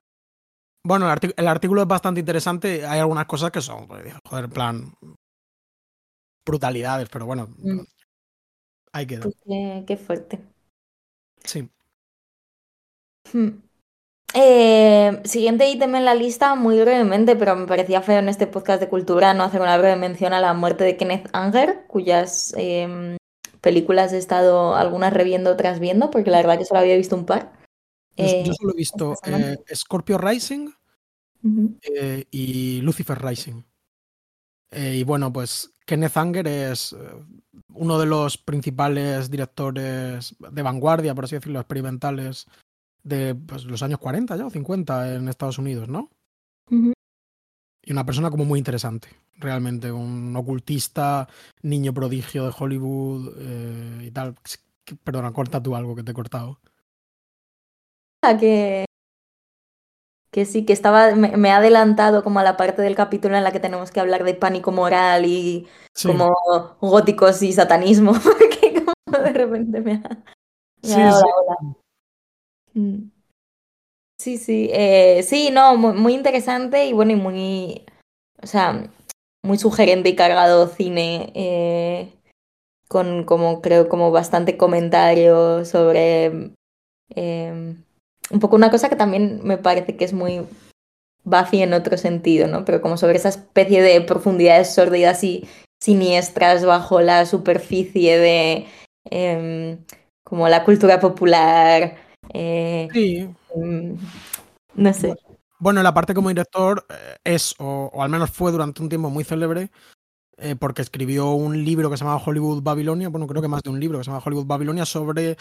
Bueno, 0.84 1.12
el, 1.36 1.48
artículo 1.48 1.82
es 1.82 1.88
bastante 1.88 2.20
interesante. 2.20 2.86
Hay 2.86 3.00
algunas 3.00 3.26
cosas 3.26 3.50
que 3.50 3.60
son, 3.60 3.86
pues, 3.86 4.14
joder, 4.24 4.44
en 4.44 4.50
plan, 4.50 4.94
brutalidades, 6.46 7.08
pero 7.10 7.26
bueno, 7.26 7.48
mm. 7.58 7.80
hay 8.92 9.06
que 9.06 9.18
pues 9.18 9.34
qué, 9.86 9.96
fuerte. 9.96 10.40
Sí. 11.44 11.68
Hmm. 13.32 13.67
Eh, 14.35 15.20
siguiente 15.25 15.70
ítem 15.70 15.94
en 15.94 16.04
la 16.04 16.14
lista, 16.14 16.54
muy 16.54 16.78
brevemente, 16.78 17.35
pero 17.35 17.56
me 17.56 17.66
parecía 17.66 18.02
feo 18.02 18.18
en 18.18 18.28
este 18.28 18.47
podcast 18.47 18.80
de 18.80 18.88
cultura 18.88 19.32
no 19.32 19.42
hacer 19.42 19.61
una 19.61 19.78
breve 19.78 19.97
mención 19.97 20.32
a 20.32 20.40
la 20.40 20.52
muerte 20.52 20.85
de 20.85 20.97
Kenneth 20.97 21.30
Anger, 21.32 21.87
cuyas 21.87 22.52
em, 22.56 23.16
películas 23.62 24.12
he 24.12 24.18
estado 24.18 24.76
algunas 24.76 25.14
reviendo, 25.14 25.50
otras 25.50 25.80
viendo, 25.80 26.11
porque 26.11 26.30
la 26.30 26.38
verdad 26.38 26.58
que 26.58 26.66
solo 26.66 26.80
había 26.80 26.97
visto 26.97 27.16
un 27.16 27.25
par. 27.25 27.52
yo, 28.16 28.25
eh, 28.25 28.50
solo 28.54 28.73
he 28.75 28.76
visto 28.76 29.14
eh, 29.25 29.56
Scorpio 29.75 30.18
Rising 30.18 30.70
y 32.30 32.80
Lucifer 32.82 33.18
Rising. 33.23 33.62
y 34.73 35.04
bueno, 35.04 35.32
pues 35.32 35.73
Kenneth 35.87 36.16
Anger 36.18 36.47
es 36.47 36.94
uno 37.73 37.99
de 37.99 38.04
los 38.04 38.37
principales 38.37 39.30
directores 39.30 40.37
de 40.38 40.62
vanguardia, 40.62 41.14
por 41.14 41.25
así 41.25 41.37
decirlo, 41.37 41.61
experimentales 41.61 42.47
de 43.02 43.34
pues, 43.34 43.64
los 43.64 43.82
años 43.82 43.98
40 43.98 44.36
ya 44.36 44.46
o 44.46 44.50
50 44.50 45.14
en 45.14 45.28
Estados 45.28 45.58
Unidos, 45.58 45.88
¿no? 45.88 46.10
Y 46.70 47.92
una 47.92 48.04
persona 48.04 48.30
como 48.30 48.44
muy 48.44 48.58
interesante, 48.58 49.08
realmente, 49.38 49.90
un 49.90 50.36
ocultista, 50.36 51.28
niño 51.62 51.94
prodigio 51.94 52.44
de 52.44 52.54
Hollywood 52.56 53.34
eh, 53.38 54.04
y 54.06 54.10
tal. 54.10 54.34
Perdona, 55.04 55.32
corta 55.32 55.62
tú 55.62 55.74
algo 55.74 55.94
que 55.94 56.02
te 56.02 56.10
he 56.10 56.14
cortado. 56.14 56.60
Que, 58.40 58.84
que 60.30 60.44
sí, 60.44 60.66
que 60.66 60.72
estaba, 60.72 61.14
me, 61.14 61.50
ha 61.50 61.56
adelantado 61.56 62.22
como 62.22 62.40
a 62.40 62.42
la 62.42 62.56
parte 62.56 62.82
del 62.82 62.94
capítulo 62.94 63.36
en 63.36 63.44
la 63.44 63.52
que 63.52 63.60
tenemos 63.60 63.90
que 63.90 64.00
hablar 64.00 64.24
de 64.24 64.34
pánico 64.34 64.72
moral 64.72 65.24
y 65.24 65.66
como 66.02 66.34
góticos 66.80 67.42
y 67.42 67.52
satanismo, 67.52 68.12
porque 68.22 68.84
como 68.84 69.24
de 69.24 69.32
repente 69.32 69.80
me 69.80 69.94
ha, 69.94 70.24
sí, 70.82 70.92
sí. 70.92 71.78
Mm. 72.78 73.11
Sí, 74.20 74.37
sí, 74.37 74.68
eh, 74.73 75.23
sí, 75.23 75.50
no, 75.52 75.76
muy, 75.76 76.14
interesante 76.14 76.87
y 76.87 76.92
bueno, 76.92 77.12
y 77.12 77.16
muy, 77.16 77.85
o 78.42 78.47
sea, 78.47 78.90
muy 79.44 79.58
sugerente 79.58 80.08
y 80.08 80.16
cargado 80.16 80.68
cine, 80.68 81.32
eh, 81.35 82.12
con 82.88 83.25
como 83.25 83.62
creo 83.62 83.88
como 83.88 84.11
bastante 84.11 84.56
comentario 84.56 85.64
sobre 85.64 86.52
eh, 87.14 87.76
un 88.30 88.40
poco 88.40 88.56
una 88.56 88.70
cosa 88.70 88.88
que 88.88 88.97
también 88.97 89.40
me 89.44 89.58
parece 89.58 89.97
que 89.97 90.04
es 90.04 90.12
muy 90.12 90.44
Buffy 91.25 91.62
en 91.62 91.75
otro 91.75 91.97
sentido, 91.97 92.49
¿no? 92.49 92.64
Pero 92.64 92.80
como 92.80 92.97
sobre 92.97 93.16
esa 93.16 93.28
especie 93.28 93.82
de 93.82 94.00
profundidades 94.00 94.75
sórdidas 94.75 95.23
y 95.25 95.49
siniestras 95.80 96.64
bajo 96.64 97.00
la 97.00 97.25
superficie 97.26 98.18
de 98.18 98.66
em, 99.11 99.78
como 100.25 100.49
la 100.49 100.64
cultura 100.64 101.00
popular. 101.00 102.07
Eh, 102.35 102.88
Sí. 102.92 103.28
em, 103.54 103.97
no 104.75 104.94
sé. 104.94 105.14
Bueno, 105.58 105.82
la 105.82 105.92
parte 105.94 106.14
como 106.14 106.28
director 106.28 106.87
eh, 106.88 107.16
es, 107.25 107.54
o, 107.58 107.90
o 107.92 108.02
al 108.02 108.11
menos 108.11 108.30
fue 108.30 108.52
durante 108.52 108.82
un 108.82 108.88
tiempo 108.88 109.11
muy 109.11 109.25
célebre, 109.25 109.70
eh, 110.37 110.54
porque 110.54 110.82
escribió 110.82 111.32
un 111.32 111.64
libro 111.64 111.90
que 111.90 111.97
se 111.97 112.04
llamaba 112.04 112.23
Hollywood 112.25 112.62
Babilonia, 112.62 113.08
bueno, 113.08 113.26
creo 113.26 113.42
que 113.42 113.49
más 113.49 113.62
de 113.62 113.70
un 113.70 113.80
libro 113.80 113.99
que 113.99 114.04
se 114.04 114.11
llama 114.11 114.23
Hollywood 114.25 114.47
Babilonia, 114.47 114.85
sobre 114.85 115.37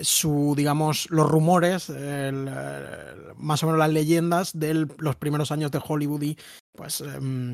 su, 0.00 0.54
digamos, 0.56 1.10
los 1.10 1.30
rumores, 1.30 1.90
el, 1.90 2.50
más 3.36 3.62
o 3.62 3.66
menos 3.66 3.78
las 3.78 3.90
leyendas 3.92 4.58
de 4.58 4.86
los 4.96 5.16
primeros 5.16 5.52
años 5.52 5.70
de 5.70 5.82
Hollywood 5.86 6.22
y, 6.22 6.38
pues, 6.74 7.02
em, 7.02 7.52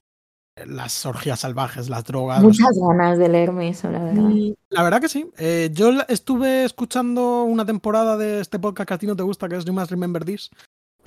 las 0.67 1.05
orgías 1.07 1.41
salvajes, 1.41 1.89
las 1.89 2.05
drogas. 2.05 2.43
los- 2.43 2.59
Muchas 2.59 2.77
ganas 2.89 3.19
de 3.19 3.29
leerme 3.29 3.69
eso, 3.71 3.91
la 3.91 4.03
verdad. 4.03 4.23
Mm, 4.23 4.53
La 4.71 4.83
verdad 4.83 5.01
que 5.01 5.09
sí. 5.09 5.31
Eh, 5.39 5.71
yo 5.73 5.91
estuve 6.09 6.65
escuchando 6.65 7.43
una 7.45 7.65
temporada 7.65 8.17
de 8.17 8.41
este 8.41 8.59
podcast 8.59 8.89
que 8.89 8.95
a 8.95 8.99
ti 8.99 9.07
no 9.07 9.17
te 9.17 9.23
gusta, 9.23 9.49
que 9.49 9.57
es 9.57 9.65
You 9.65 9.73
Must 9.73 9.91
Remember 9.91 10.25
This. 10.25 10.51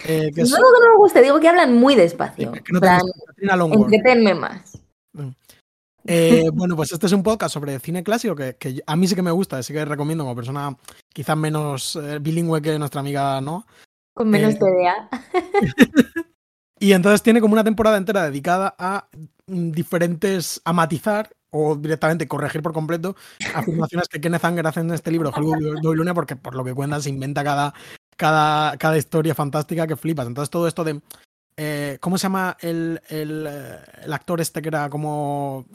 eh, 0.05 0.31
que 0.33 0.41
No 0.41 0.43
es, 0.43 0.49
digo 0.49 0.67
que 0.73 0.85
no 0.87 0.93
me 0.93 0.97
guste, 0.97 1.21
digo 1.21 1.39
que 1.39 1.47
hablan 1.49 1.77
muy 1.77 1.95
despacio. 1.95 2.51
que 2.51 2.61
no 2.73 2.79
te 2.79 2.87
plan, 2.87 3.01
gusta, 3.01 3.75
entretenme 3.75 4.33
más. 4.35 4.77
Eh, 6.05 6.49
bueno, 6.53 6.75
pues 6.75 6.91
este 6.91 7.05
es 7.05 7.11
un 7.11 7.21
podcast 7.21 7.53
sobre 7.53 7.77
cine 7.79 8.03
clásico 8.03 8.35
que, 8.35 8.55
que 8.55 8.81
a 8.85 8.95
mí 8.95 9.07
sí 9.07 9.13
que 9.15 9.21
me 9.21 9.29
gusta, 9.31 9.57
así 9.59 9.71
que 9.73 9.85
recomiendo 9.85 10.23
como 10.23 10.35
persona 10.35 10.75
quizás 11.13 11.37
menos 11.37 11.95
eh, 11.97 12.17
bilingüe 12.19 12.61
que 12.61 12.79
nuestra 12.79 13.01
amiga 13.01 13.39
no. 13.41 13.65
Con 14.13 14.29
menos 14.29 14.55
TDA. 14.57 15.07
Y 16.81 16.93
entonces 16.93 17.21
tiene 17.21 17.41
como 17.41 17.53
una 17.53 17.63
temporada 17.63 17.95
entera 17.95 18.23
dedicada 18.23 18.75
a 18.79 19.07
mm, 19.45 19.69
diferentes, 19.71 20.61
a 20.65 20.73
matizar 20.73 21.29
o 21.51 21.75
directamente 21.75 22.27
corregir 22.27 22.63
por 22.63 22.73
completo 22.73 23.15
afirmaciones 23.53 24.07
que 24.07 24.19
Kenneth 24.19 24.43
Anger 24.45 24.65
hace 24.65 24.79
en 24.79 24.91
este 24.91 25.11
libro, 25.11 25.29
Hollywood 25.29 25.81
Babilonia, 25.83 26.15
porque 26.15 26.35
por 26.35 26.55
lo 26.55 26.63
que 26.63 26.73
cuenta 26.73 26.99
se 26.99 27.09
inventa 27.09 27.43
cada, 27.43 27.73
cada, 28.17 28.77
cada 28.77 28.97
historia 28.97 29.35
fantástica 29.35 29.85
que 29.85 29.95
flipas. 29.95 30.25
Entonces 30.25 30.49
todo 30.49 30.67
esto 30.67 30.83
de... 30.83 31.01
eh, 31.57 31.97
¿Cómo 32.01 32.17
se 32.17 32.23
llama 32.23 32.57
el, 32.61 32.99
el, 33.09 33.45
eh, 33.47 33.77
el 34.05 34.13
actor 34.13 34.41
este 34.41 34.63
que 34.63 34.69
era 34.69 34.89
como 34.89 35.67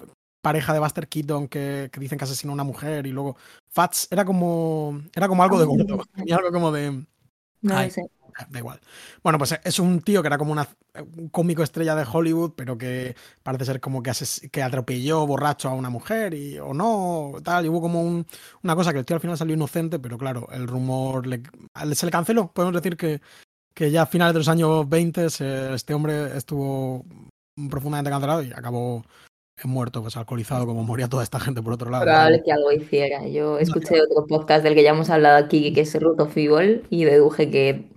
pareja 0.42 0.72
de 0.72 0.80
Buster 0.80 1.06
Keaton 1.06 1.46
que, 1.46 1.88
que 1.92 2.00
dicen 2.00 2.18
que 2.18 2.24
asesinó 2.24 2.52
a 2.52 2.54
una 2.54 2.64
mujer 2.64 3.06
y 3.06 3.12
luego 3.12 3.36
Fats 3.70 4.08
era 4.10 4.24
como 4.24 5.02
era 5.14 5.28
como 5.28 5.42
algo 5.44 5.58
de 5.60 5.66
gordo, 5.66 6.04
tenía 6.14 6.36
algo 6.36 6.50
como 6.50 6.72
de 6.72 7.04
No 7.62 7.76
Ay. 7.76 7.90
sé. 7.90 8.02
Ah, 8.38 8.46
Da 8.50 8.58
igual. 8.58 8.78
Bueno, 9.22 9.38
pues 9.38 9.58
es 9.64 9.78
un 9.78 10.00
tío 10.02 10.20
que 10.22 10.26
era 10.28 10.36
como 10.36 10.52
una, 10.52 10.68
un 11.16 11.28
cómico 11.30 11.62
estrella 11.62 11.94
de 11.94 12.04
Hollywood, 12.10 12.52
pero 12.54 12.76
que 12.76 13.16
parece 13.42 13.64
ser 13.64 13.80
como 13.80 14.02
que, 14.02 14.12
que 14.52 14.62
atropelló 14.62 15.26
borracho 15.26 15.68
a 15.70 15.72
una 15.74 15.88
mujer 15.88 16.34
y, 16.34 16.58
o 16.58 16.74
no, 16.74 17.32
tal. 17.42 17.64
Y 17.64 17.68
hubo 17.68 17.80
como 17.80 18.02
un- 18.02 18.26
una 18.62 18.76
cosa 18.76 18.92
que 18.92 18.98
el 18.98 19.06
tío 19.06 19.14
al 19.16 19.20
final 19.22 19.38
salió 19.38 19.54
inocente, 19.54 19.98
pero 19.98 20.18
claro, 20.18 20.48
el 20.52 20.66
rumor 20.66 21.26
le- 21.26 21.42
se 21.94 22.04
le 22.06 22.12
canceló. 22.12 22.52
Podemos 22.52 22.74
decir 22.74 22.96
que, 22.98 23.20
que 23.74 23.90
ya 23.90 24.02
a 24.02 24.06
finales 24.06 24.34
de 24.34 24.40
los 24.40 24.48
años 24.48 24.86
20 24.88 25.30
se- 25.30 25.74
este 25.74 25.94
hombre 25.94 26.36
estuvo 26.36 27.04
profundamente 27.70 28.10
cancelado 28.10 28.42
y 28.42 28.52
acabó 28.52 29.02
muerto, 29.64 30.02
pues 30.02 30.14
alcoholizado, 30.18 30.66
como 30.66 30.84
moría 30.84 31.08
toda 31.08 31.22
esta 31.22 31.40
gente 31.40 31.62
por 31.62 31.72
otro 31.72 31.88
lado. 31.90 32.04
Probable 32.04 32.42
que 32.44 32.52
algo 32.52 32.70
hiciera. 32.72 33.26
Yo 33.26 33.58
escuché 33.58 34.02
otro 34.02 34.26
podcast 34.26 34.62
del 34.62 34.74
que 34.74 34.82
ya 34.82 34.90
hemos 34.90 35.08
hablado 35.08 35.42
aquí, 35.42 35.72
que 35.72 35.80
es 35.80 35.94
Root 35.98 36.20
of 36.20 36.36
Evil, 36.36 36.84
y 36.90 37.04
deduje 37.04 37.50
que 37.50 37.88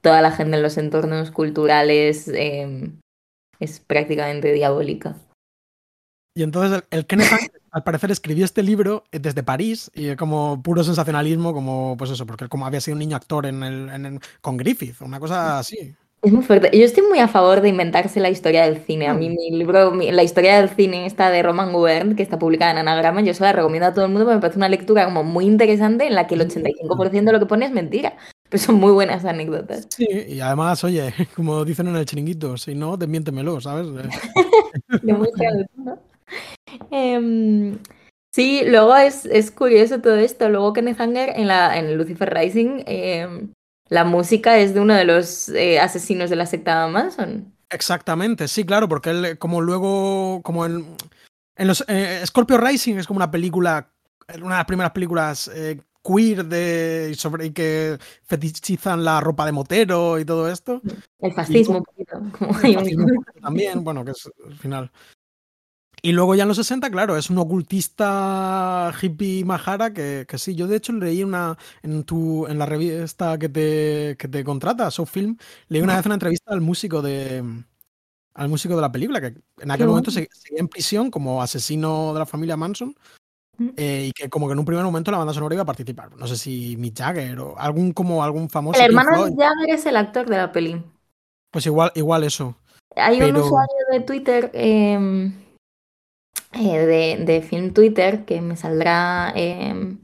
toda 0.00 0.20
la 0.22 0.30
gente 0.32 0.56
en 0.56 0.62
los 0.62 0.78
entornos 0.78 1.30
culturales 1.30 2.28
eh, 2.28 2.90
es 3.60 3.80
prácticamente 3.80 4.52
diabólica. 4.52 5.16
Y 6.36 6.42
entonces 6.44 6.82
el, 6.90 6.98
el 6.98 7.06
Kenneth 7.06 7.26
al 7.70 7.82
parecer, 7.82 8.10
escribió 8.10 8.44
este 8.44 8.62
libro 8.62 9.04
eh, 9.12 9.18
desde 9.18 9.42
París 9.42 9.90
y 9.94 10.14
como 10.16 10.62
puro 10.62 10.82
sensacionalismo, 10.84 11.52
como 11.52 11.96
pues 11.98 12.10
eso, 12.10 12.24
porque 12.26 12.48
como 12.48 12.64
había 12.66 12.80
sido 12.80 12.94
un 12.94 13.00
niño 13.00 13.16
actor 13.16 13.44
en 13.46 13.62
el, 13.62 13.88
en 13.90 14.06
el- 14.06 14.20
con 14.40 14.56
Griffith, 14.56 15.00
una 15.02 15.20
cosa 15.20 15.58
así. 15.58 15.94
Es 16.22 16.32
muy 16.32 16.42
fuerte. 16.42 16.76
Yo 16.76 16.84
estoy 16.84 17.04
muy 17.06 17.18
a 17.20 17.28
favor 17.28 17.60
de 17.60 17.68
inventarse 17.68 18.18
la 18.20 18.30
historia 18.30 18.64
del 18.64 18.78
cine. 18.84 19.06
A 19.06 19.14
Mm. 19.14 19.18
mí 19.18 19.30
mi 19.30 19.50
libro, 19.50 19.90
mi- 19.92 20.10
la 20.10 20.22
historia 20.24 20.58
del 20.60 20.68
cine 20.70 21.06
esta 21.06 21.30
de 21.30 21.42
Roman 21.42 21.72
Gubern, 21.72 22.16
que 22.16 22.22
está 22.22 22.38
publicada 22.38 22.70
en 22.72 22.78
Anagrama, 22.78 23.20
yo 23.20 23.34
se 23.34 23.42
la 23.44 23.52
recomiendo 23.52 23.86
a 23.86 23.92
todo 23.94 24.04
el 24.06 24.10
mundo 24.10 24.24
porque 24.24 24.36
me 24.36 24.40
parece 24.40 24.58
una 24.58 24.68
lectura 24.68 25.04
como 25.04 25.22
muy 25.24 25.44
interesante 25.44 26.06
en 26.06 26.14
la 26.14 26.26
que 26.26 26.34
el 26.34 26.40
85% 26.42 27.26
de 27.26 27.32
lo 27.32 27.38
que 27.40 27.46
pone 27.46 27.66
es 27.66 27.72
mentira. 27.72 28.16
Pero 28.48 28.62
son 28.62 28.76
muy 28.76 28.92
buenas 28.92 29.24
anécdotas. 29.24 29.86
Sí, 29.90 30.06
y 30.28 30.40
además, 30.40 30.82
oye, 30.84 31.12
como 31.36 31.64
dicen 31.64 31.88
en 31.88 31.96
el 31.96 32.06
chiringuito, 32.06 32.56
si 32.56 32.74
no, 32.74 32.96
desmiéntemelo, 32.96 33.60
¿sabes? 33.60 33.86
Eh, 34.90 35.66
¿no? 35.76 35.98
Em, 36.90 37.78
sí, 38.32 38.62
luego 38.66 38.96
es, 38.96 39.26
es 39.26 39.50
curioso 39.50 40.00
todo 40.00 40.16
esto. 40.16 40.48
Luego 40.48 40.72
Kenneth 40.72 41.00
Anger 41.00 41.30
en, 41.36 41.48
la, 41.48 41.78
en 41.78 41.96
Lucifer 41.96 42.32
Rising, 42.32 42.82
em, 42.86 43.52
la 43.88 44.04
música 44.04 44.58
es 44.58 44.74
de 44.74 44.80
uno 44.80 44.94
de 44.94 45.04
los 45.04 45.48
eh, 45.50 45.80
asesinos 45.80 46.30
de 46.30 46.36
la 46.36 46.46
secta 46.46 46.86
Manson. 46.88 47.52
Exactamente, 47.70 48.48
sí, 48.48 48.64
claro, 48.64 48.88
porque 48.88 49.10
él, 49.10 49.24
eh, 49.24 49.36
como 49.36 49.60
luego, 49.60 50.40
como 50.42 50.64
en, 50.64 50.86
en 51.56 51.66
los 51.66 51.84
eh, 51.88 52.22
Scorpio 52.24 52.58
Rising 52.58 52.96
es 52.96 53.06
como 53.06 53.18
una 53.18 53.30
película, 53.30 53.90
una 54.36 54.54
de 54.54 54.60
las 54.60 54.64
primeras 54.64 54.92
películas 54.92 55.50
eh, 55.54 55.80
queer 56.08 56.44
de 56.46 57.14
sobre 57.16 57.46
y 57.46 57.50
que 57.50 57.98
fetichizan 58.24 59.04
la 59.04 59.20
ropa 59.20 59.44
de 59.46 59.52
motero 59.52 60.18
y 60.18 60.24
todo 60.24 60.50
esto. 60.50 60.80
El 61.18 61.32
fascismo, 61.32 61.78
un 61.78 61.84
poquito. 61.84 62.18
como 62.38 62.50
un- 62.50 62.56
Fascismo 62.56 63.06
también, 63.42 63.84
bueno, 63.84 64.04
que 64.04 64.12
es 64.12 64.30
al 64.46 64.56
final. 64.56 64.90
Y 66.00 66.12
luego 66.12 66.36
ya 66.36 66.42
en 66.42 66.48
los 66.48 66.56
60, 66.58 66.90
claro, 66.90 67.16
es 67.16 67.28
un 67.28 67.38
ocultista 67.38 68.92
hippie 69.02 69.44
majara 69.44 69.92
que, 69.92 70.26
que 70.28 70.38
sí, 70.38 70.54
yo 70.54 70.68
de 70.68 70.76
hecho 70.76 70.92
leí 70.92 71.24
una 71.24 71.58
en 71.82 72.04
tu 72.04 72.46
en 72.46 72.56
la 72.58 72.66
revista 72.66 73.36
que 73.36 73.48
te, 73.48 74.16
que 74.16 74.28
te 74.28 74.44
contrata, 74.44 74.90
So 74.92 75.06
Film, 75.06 75.36
leí 75.68 75.82
una 75.82 75.96
vez 75.96 76.06
una 76.06 76.14
entrevista 76.14 76.52
al 76.52 76.60
músico 76.60 77.02
de 77.02 77.42
al 78.34 78.48
músico 78.48 78.76
de 78.76 78.80
la 78.82 78.92
película, 78.92 79.20
que 79.20 79.34
en 79.60 79.70
aquel 79.72 79.88
momento 79.88 80.12
seguía 80.12 80.28
en 80.52 80.68
prisión 80.68 81.10
como 81.10 81.42
asesino 81.42 82.12
de 82.12 82.20
la 82.20 82.26
familia 82.26 82.56
Manson. 82.56 82.94
Mm. 83.58 83.70
eh, 83.76 84.04
y 84.06 84.12
que 84.12 84.30
como 84.30 84.46
que 84.46 84.52
en 84.52 84.60
un 84.60 84.64
primer 84.64 84.84
momento 84.84 85.10
la 85.10 85.18
banda 85.18 85.34
sonora 85.34 85.54
iba 85.54 85.62
a 85.62 85.66
participar. 85.66 86.16
No 86.16 86.26
sé 86.28 86.36
si 86.36 86.76
Mick 86.76 86.96
Jagger 86.96 87.38
o 87.40 87.58
algún 87.58 87.92
como 87.92 88.22
algún 88.22 88.48
famoso. 88.48 88.78
El 88.78 88.86
hermano 88.86 89.26
de 89.26 89.34
Jagger 89.36 89.70
es 89.74 89.84
el 89.84 89.96
actor 89.96 90.28
de 90.28 90.36
la 90.36 90.52
peli. 90.52 90.82
Pues 91.50 91.66
igual, 91.66 91.90
igual 91.94 92.24
eso. 92.24 92.54
Hay 92.94 93.20
un 93.20 93.36
usuario 93.36 93.76
de 93.92 94.00
Twitter, 94.00 94.50
em, 94.54 95.32
eh, 96.52 96.78
de, 96.78 97.24
de 97.24 97.42
Film 97.42 97.72
Twitter, 97.72 98.24
que 98.24 98.40
me 98.40 98.56
saldrá. 98.56 99.32
em, 99.34 99.98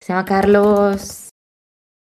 se 0.00 0.12
llama 0.12 0.24
Carlos. 0.24 1.30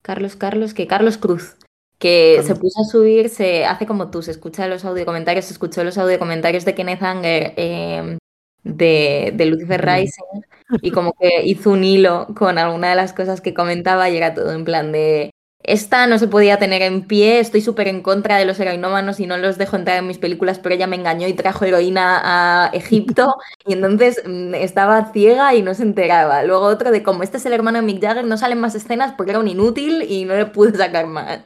Carlos, 0.03 0.35
Carlos, 0.35 0.73
que 0.73 0.87
Carlos 0.87 1.17
Cruz. 1.17 1.55
Que 1.97 2.43
se 2.43 2.55
puso 2.55 2.81
a 2.81 2.83
subir, 2.83 3.29
se 3.29 3.65
hace 3.65 3.85
como 3.87 4.11
tú, 4.11 4.21
se 4.21 4.31
escucha 4.31 4.67
los 4.67 4.83
audio 4.83 5.05
comentarios, 5.05 5.45
se 5.45 5.53
escuchó 5.53 5.83
los 5.83 5.97
audio 5.97 6.19
comentarios 6.19 6.65
de 6.65 6.75
Kenneth 6.75 7.01
Anger 7.01 7.53
em, 7.55 8.17
de, 8.65 9.31
de 9.33 9.45
Lucifer. 9.45 9.85
Rising 9.85 10.41
y 10.81 10.91
como 10.91 11.13
que 11.13 11.45
hizo 11.45 11.71
un 11.71 11.83
hilo 11.83 12.27
con 12.35 12.57
alguna 12.57 12.89
de 12.89 12.95
las 12.95 13.13
cosas 13.13 13.39
que 13.39 13.53
comentaba 13.53 14.09
y 14.09 14.17
era 14.17 14.33
todo 14.33 14.51
en 14.51 14.65
plan 14.65 14.91
de 14.91 15.31
esta 15.67 16.05
no 16.05 16.19
se 16.19 16.27
podía 16.27 16.59
tener 16.59 16.83
en 16.83 17.07
pie, 17.07 17.39
estoy 17.39 17.59
súper 17.61 17.87
en 17.87 18.01
contra 18.01 18.37
de 18.37 18.45
los 18.45 18.59
heroinómanos 18.59 19.19
y 19.19 19.25
no 19.25 19.37
los 19.37 19.57
dejo 19.57 19.75
entrar 19.75 19.97
en 19.97 20.07
mis 20.07 20.19
películas, 20.19 20.59
pero 20.59 20.75
ella 20.75 20.85
me 20.85 20.95
engañó 20.95 21.27
y 21.27 21.33
trajo 21.33 21.65
heroína 21.65 22.21
a 22.23 22.69
Egipto 22.71 23.33
y 23.65 23.73
entonces 23.73 24.21
mm, 24.25 24.53
estaba 24.53 25.11
ciega 25.11 25.55
y 25.55 25.63
no 25.63 25.73
se 25.73 25.81
enteraba. 25.81 26.43
Luego 26.43 26.65
otro 26.65 26.91
de 26.91 27.01
como 27.01 27.23
este 27.23 27.37
es 27.37 27.45
el 27.47 27.53
hermano 27.53 27.79
de 27.79 27.85
Mick 27.85 27.99
Jagger, 28.01 28.25
no 28.25 28.37
salen 28.37 28.59
más 28.59 28.75
escenas 28.75 29.13
porque 29.17 29.31
era 29.31 29.39
un 29.39 29.47
inútil 29.47 30.03
y 30.07 30.25
no 30.25 30.35
le 30.35 30.45
pude 30.45 30.77
sacar 30.77 31.07
más. 31.07 31.39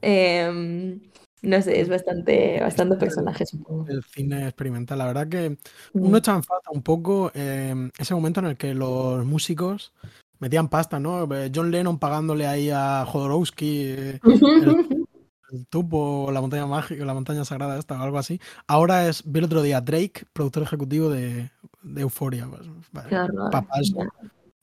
Em, 0.00 1.00
no 1.42 1.62
sé, 1.62 1.80
es 1.80 1.88
bastante, 1.88 2.60
bastante 2.60 2.96
personaje, 2.96 3.46
supongo. 3.46 3.86
El 3.88 4.02
cine 4.02 4.44
experimental. 4.44 4.98
La 4.98 5.06
verdad 5.06 5.28
que 5.28 5.56
uno 5.92 6.18
echa 6.18 6.34
en 6.34 6.42
falta 6.42 6.70
un 6.70 6.82
poco 6.82 7.30
eh, 7.34 7.90
ese 7.98 8.14
momento 8.14 8.40
en 8.40 8.46
el 8.46 8.56
que 8.56 8.74
los 8.74 9.24
músicos 9.24 9.92
metían 10.38 10.68
pasta, 10.68 10.98
¿no? 10.98 11.32
Eh, 11.34 11.50
John 11.54 11.70
Lennon 11.70 11.98
pagándole 11.98 12.46
ahí 12.46 12.70
a 12.70 13.04
Jodorowsky 13.06 13.84
eh, 13.86 14.20
el, 14.24 15.06
el 15.50 15.66
tubo, 15.66 16.30
la 16.30 16.40
montaña 16.40 16.66
mágica, 16.66 17.04
la 17.04 17.14
montaña 17.14 17.44
sagrada 17.44 17.78
esta 17.78 17.98
o 17.98 18.02
algo 18.02 18.18
así. 18.18 18.40
Ahora 18.66 19.08
es, 19.08 19.22
vi 19.24 19.38
el 19.38 19.46
otro 19.46 19.62
día, 19.62 19.80
Drake, 19.80 20.24
productor 20.32 20.62
ejecutivo 20.62 21.08
de, 21.08 21.50
de 21.82 22.00
Euphoria. 22.00 22.48
Pues, 22.92 23.06
Qué 23.06 23.16
horror. 23.16 23.50
para 23.50 23.66
eso, 23.80 23.96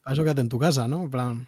pa 0.04 0.14
eso 0.14 0.24
quédate 0.24 0.42
en 0.42 0.50
tu 0.50 0.60
casa, 0.60 0.88
¿no? 0.88 1.04
En 1.04 1.10
plan, 1.10 1.48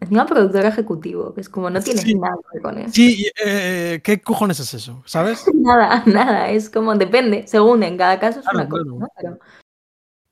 Encima 0.00 0.24
productor 0.26 0.64
ejecutivo, 0.64 1.34
que 1.34 1.42
es 1.42 1.48
como 1.50 1.68
no 1.68 1.80
tiene 1.82 2.00
Sí. 2.00 2.14
nada 2.14 2.34
que 2.36 2.48
ver 2.54 2.62
con 2.62 2.78
eso. 2.78 2.90
Sí, 2.92 3.26
eh, 3.44 4.00
¿qué 4.02 4.20
cojones 4.20 4.58
es 4.60 4.72
eso? 4.74 5.02
¿Sabes? 5.04 5.44
Nada, 5.54 6.02
nada, 6.06 6.50
es 6.50 6.70
como 6.70 6.94
depende, 6.94 7.46
según 7.46 7.82
en 7.82 7.98
cada 7.98 8.18
caso 8.18 8.40
es 8.40 8.46
Claro, 8.46 8.58
una 8.60 8.68
cosa, 8.68 8.84
claro. 8.84 8.98
¿no? 8.98 9.08
Pero 9.20 9.38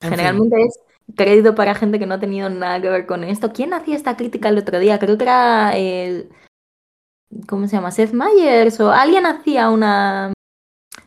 fin. 0.00 0.10
generalmente 0.10 0.62
es 0.64 0.78
crédito 1.14 1.54
para 1.54 1.74
gente 1.74 1.98
que 1.98 2.06
no 2.06 2.14
ha 2.14 2.20
tenido 2.20 2.48
nada 2.48 2.80
que 2.80 2.88
ver 2.88 3.06
con 3.06 3.24
esto. 3.24 3.52
¿Quién 3.52 3.74
hacía 3.74 3.94
esta 3.96 4.16
crítica 4.16 4.48
el 4.48 4.58
otro 4.58 4.78
día? 4.78 4.98
Creo 4.98 5.16
que 5.18 5.24
era 5.24 5.76
el 5.76 6.30
¿cómo 7.46 7.66
se 7.68 7.76
llama? 7.76 7.90
Seth 7.90 8.12
Meyers 8.12 8.80
o 8.80 8.90
alguien 8.90 9.26
hacía 9.26 9.68
una 9.70 10.32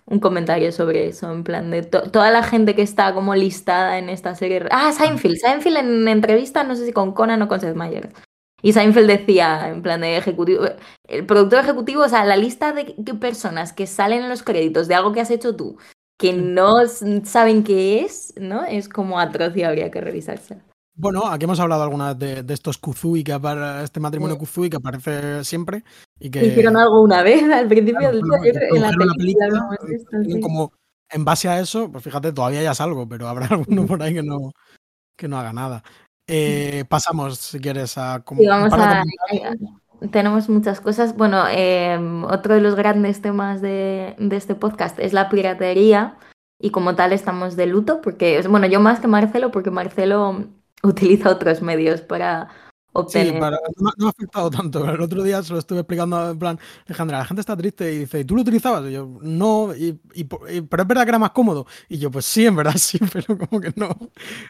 un 0.05 0.19
comentario 0.19 0.71
sobre 0.71 1.07
eso, 1.07 1.31
en 1.31 1.43
plan 1.43 1.71
de 1.71 1.83
to- 1.83 2.11
toda 2.11 2.29
la 2.31 2.43
gente 2.43 2.75
que 2.75 2.81
está 2.81 3.13
como 3.13 3.33
listada 3.33 3.97
en 3.97 4.09
esta 4.09 4.35
serie. 4.35 4.65
Ah, 4.69 4.91
Seinfeld, 4.91 5.37
Seinfeld 5.37 5.77
en 5.77 6.07
entrevista, 6.07 6.63
no 6.63 6.75
sé 6.75 6.85
si 6.85 6.91
con 6.93 7.13
Conan 7.13 7.41
o 7.41 7.47
con 7.47 7.59
Seth 7.61 7.75
Meyers. 7.75 8.09
Y 8.61 8.73
Seinfeld 8.73 9.07
decía, 9.07 9.69
en 9.69 9.81
plan 9.81 10.01
de 10.01 10.17
ejecutivo, 10.17 10.65
el 11.07 11.25
productor 11.25 11.59
ejecutivo, 11.59 12.03
o 12.03 12.09
sea, 12.09 12.25
la 12.25 12.37
lista 12.37 12.73
de 12.73 13.13
personas 13.15 13.73
que 13.73 13.87
salen 13.87 14.23
en 14.23 14.29
los 14.29 14.43
créditos 14.43 14.87
de 14.87 14.95
algo 14.95 15.11
que 15.13 15.21
has 15.21 15.31
hecho 15.31 15.55
tú, 15.55 15.77
que 16.19 16.33
no 16.33 16.75
saben 17.23 17.63
qué 17.63 18.01
es, 18.01 18.33
¿no? 18.39 18.63
Es 18.63 18.87
como 18.87 19.19
atroz 19.19 19.55
y 19.57 19.63
habría 19.63 19.89
que 19.89 20.01
revisarse. 20.01 20.61
Bueno, 20.93 21.25
aquí 21.25 21.45
hemos 21.45 21.59
hablado 21.59 21.83
alguna 21.83 22.13
vez 22.13 22.19
de, 22.19 22.43
de 22.43 22.53
estos 22.53 22.77
Kuzui, 22.77 23.23
que 23.23 23.33
apare- 23.33 23.83
este 23.83 23.99
matrimonio 23.99 24.37
Kuzui 24.37 24.69
que 24.69 24.77
aparece 24.77 25.43
siempre 25.43 25.83
y 26.19 26.29
que 26.29 26.45
Hicieron 26.45 26.77
algo 26.77 27.01
una 27.01 27.23
vez 27.23 27.41
al 27.51 27.67
principio 27.67 27.99
claro, 27.99 28.13
del 28.17 28.21
bueno, 28.69 28.85
en 29.01 29.07
la 29.07 29.13
película. 29.13 29.47
la 30.11 30.39
como 30.41 30.73
en 31.09 31.25
base 31.25 31.49
a 31.49 31.59
eso, 31.59 31.91
pues 31.91 32.03
fíjate, 32.03 32.31
todavía 32.33 32.61
ya 32.61 32.71
es 32.71 32.81
algo, 32.81 33.07
pero 33.07 33.27
habrá 33.27 33.47
alguno 33.51 33.85
por 33.87 34.03
ahí 34.03 34.13
que 34.13 34.21
no, 34.23 34.51
que 35.17 35.27
no 35.27 35.39
haga 35.39 35.53
nada. 35.53 35.83
Eh, 36.33 36.85
pasamos, 36.87 37.37
si 37.37 37.59
quieres, 37.59 37.97
a 37.97 38.23
Sí, 38.37 38.47
vamos 38.47 38.71
a. 38.73 39.03
Tenemos 40.11 40.47
muchas 40.47 40.79
cosas. 40.79 41.15
Bueno, 41.17 41.43
eh, 41.51 41.99
otro 42.29 42.55
de 42.55 42.61
los 42.61 42.75
grandes 42.75 43.21
temas 43.21 43.61
de, 43.61 44.15
de 44.17 44.35
este 44.37 44.55
podcast 44.55 44.97
es 44.97 45.11
la 45.11 45.29
piratería 45.29 46.15
y 46.57 46.71
como 46.71 46.95
tal 46.95 47.11
estamos 47.11 47.57
de 47.57 47.65
luto 47.67 48.01
porque, 48.01 48.41
bueno, 48.47 48.65
yo 48.67 48.79
más 48.79 49.01
que 49.01 49.07
Marcelo, 49.07 49.51
porque 49.51 49.71
Marcelo 49.71 50.45
utiliza 50.83 51.29
otros 51.29 51.61
medios 51.61 52.01
para 52.01 52.47
Sí, 53.07 53.19
obtener. 53.19 53.39
para- 53.39 53.57
no, 53.77 53.89
no 53.97 54.05
me 54.05 54.05
ha 54.07 54.09
afectado 54.09 54.49
tanto. 54.49 54.89
El 54.89 54.99
otro 55.01 55.23
día 55.23 55.41
se 55.41 55.53
lo 55.53 55.59
estuve 55.59 55.79
explicando 55.79 56.31
en 56.31 56.37
plan, 56.39 56.59
Alejandra, 56.87 57.19
la 57.19 57.25
gente 57.25 57.39
está 57.39 57.55
triste 57.55 57.93
y 57.93 57.99
dice, 57.99 58.19
¿y 58.19 58.25
tú 58.25 58.35
lo 58.35 58.41
utilizabas? 58.41 58.83
Y 58.89 58.91
yo, 58.93 59.07
no, 59.21 59.73
y, 59.75 59.99
y 60.13 60.23
pero 60.25 60.83
es 60.83 60.87
verdad 60.87 61.03
que 61.03 61.09
era 61.09 61.19
más 61.19 61.31
cómodo. 61.31 61.65
Y 61.87 61.97
yo, 61.99 62.11
pues 62.11 62.25
sí, 62.25 62.45
en 62.45 62.55
verdad 62.55 62.73
sí, 62.77 62.99
pero 63.13 63.37
como 63.37 63.61
que 63.61 63.71
no. 63.77 63.89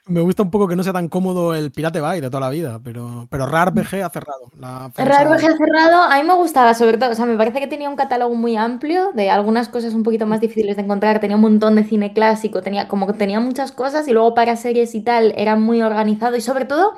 Me 0.08 0.22
gusta 0.22 0.44
un 0.44 0.50
poco 0.52 0.68
que 0.68 0.76
no 0.76 0.84
sea 0.84 0.94
tan 0.94 1.08
cómodo 1.08 1.54
el 1.54 1.72
Pirate 1.72 2.00
Bay 2.02 2.20
de 2.22 2.30
toda 2.30 2.42
la 2.42 2.50
vida, 2.50 2.80
pero, 2.84 3.28
pero 3.30 3.46
RARPG 3.46 4.02
ha 4.04 4.10
cerrado. 4.10 4.50
La 4.60 4.92
famosa- 4.94 5.38
que 5.38 5.58
cerrado, 5.58 6.02
a 6.02 6.18
mí 6.18 6.24
me 6.28 6.34
gustaba 6.36 6.74
sobre 6.74 6.98
todo, 6.98 7.12
o 7.12 7.16
sea, 7.16 7.26
me 7.26 7.38
parece 7.38 7.60
que 7.60 7.68
tenía 7.68 7.90
un 7.90 7.96
catálogo 7.96 8.34
muy 8.36 8.56
amplio 8.58 9.12
de 9.14 9.30
algunas 9.30 9.70
cosas 9.70 9.94
un 9.94 10.04
poquito 10.04 10.26
más 10.26 10.42
difíciles 10.42 10.76
de 10.78 10.82
encontrar, 10.84 11.20
tenía 11.20 11.36
un 11.36 11.42
montón 11.44 11.76
de 11.76 11.84
cine 11.84 12.14
clásico, 12.14 12.62
tenía 12.62 12.88
como 12.88 13.06
que 13.08 13.14
tenía 13.14 13.40
muchas 13.40 13.72
cosas 13.72 14.08
y 14.08 14.14
luego 14.14 14.34
para 14.34 14.56
series 14.56 14.96
y 14.96 15.02
tal 15.02 15.34
era 15.38 15.56
muy 15.56 15.82
organizado 15.82 16.36
y 16.36 16.42
sobre 16.42 16.66
todo 16.66 16.94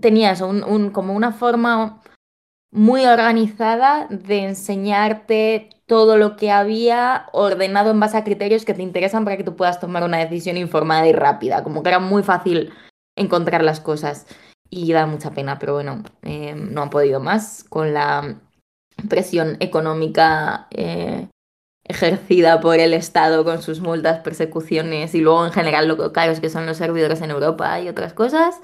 tenía 0.00 0.32
eso, 0.32 0.48
un, 0.48 0.90
como 0.90 1.14
una 1.14 1.32
forma 1.32 2.02
muy 2.70 3.06
organizada 3.06 4.06
de 4.10 4.44
enseñarte 4.44 5.70
todo 5.86 6.16
lo 6.16 6.36
que 6.36 6.50
había 6.50 7.26
ordenado 7.32 7.90
en 7.90 8.00
base 8.00 8.16
a 8.16 8.24
criterios 8.24 8.64
que 8.64 8.74
te 8.74 8.82
interesan 8.82 9.24
para 9.24 9.36
que 9.36 9.44
tú 9.44 9.56
puedas 9.56 9.80
tomar 9.80 10.02
una 10.02 10.18
decisión 10.18 10.56
informada 10.56 11.06
y 11.06 11.12
rápida, 11.12 11.62
como 11.62 11.82
que 11.82 11.88
era 11.88 12.00
muy 12.00 12.22
fácil 12.22 12.72
encontrar 13.16 13.62
las 13.62 13.80
cosas 13.80 14.26
y 14.68 14.92
da 14.92 15.06
mucha 15.06 15.30
pena, 15.30 15.58
pero 15.58 15.74
bueno, 15.74 16.02
eh, 16.22 16.54
no 16.54 16.82
han 16.82 16.90
podido 16.90 17.20
más 17.20 17.64
con 17.64 17.94
la 17.94 18.40
presión 19.08 19.56
económica 19.60 20.66
eh, 20.70 21.28
ejercida 21.84 22.60
por 22.60 22.78
el 22.78 22.92
Estado 22.94 23.44
con 23.44 23.62
sus 23.62 23.80
multas, 23.80 24.20
persecuciones 24.20 25.14
y 25.14 25.20
luego 25.20 25.46
en 25.46 25.52
general 25.52 25.88
lo 25.88 26.12
caros 26.12 26.40
que 26.40 26.50
son 26.50 26.66
los 26.66 26.78
servidores 26.78 27.22
en 27.22 27.30
Europa 27.30 27.80
y 27.80 27.88
otras 27.88 28.12
cosas. 28.12 28.60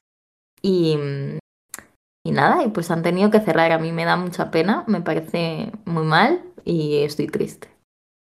Y, 0.63 0.97
y 2.25 2.31
nada, 2.31 2.63
y 2.65 2.69
pues 2.69 2.91
han 2.91 3.03
tenido 3.03 3.31
que 3.31 3.41
cerrar. 3.41 3.73
A 3.73 3.79
mí 3.79 3.93
me 3.93 4.05
da 4.05 4.17
mucha 4.17 4.51
pena, 4.51 4.85
me 4.87 5.01
parece 5.01 5.73
muy 5.85 6.05
mal 6.05 6.43
y 6.65 6.99
estoy 6.99 7.27
triste. 7.27 7.69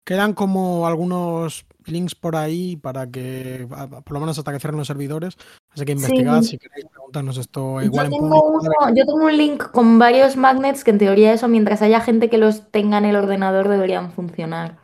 Quedan 0.07 0.33
como 0.33 0.85
algunos 0.85 1.65
links 1.85 2.13
por 2.13 2.35
ahí 2.35 2.75
para 2.75 3.09
que, 3.09 3.67
por 3.67 4.11
lo 4.11 4.19
menos 4.19 4.37
hasta 4.37 4.51
que 4.51 4.59
cierren 4.59 4.77
los 4.77 4.87
servidores. 4.87 5.35
Así 5.73 5.83
que 5.83 5.93
investigad 5.93 6.41
Sí. 6.43 6.49
si 6.49 6.57
queréis 6.59 6.85
preguntarnos 6.85 7.37
esto 7.37 7.79
Yo 7.81 7.85
igual 7.87 8.05
en 8.07 8.11
tengo, 8.11 8.43
uno- 8.43 8.71
yo 8.95 9.05
tengo 9.05 9.25
un 9.25 9.35
link 9.37 9.63
con 9.71 9.97
varios 9.97 10.37
magnets 10.37 10.83
que 10.83 10.91
en 10.91 10.99
teoría 10.99 11.33
eso, 11.33 11.47
mientras 11.47 11.81
haya 11.81 12.01
gente 12.01 12.29
que 12.29 12.37
los 12.37 12.69
tenga 12.71 12.99
en 12.99 13.05
el 13.05 13.15
ordenador, 13.15 13.67
deberían 13.67 14.11
funcionar. 14.11 14.77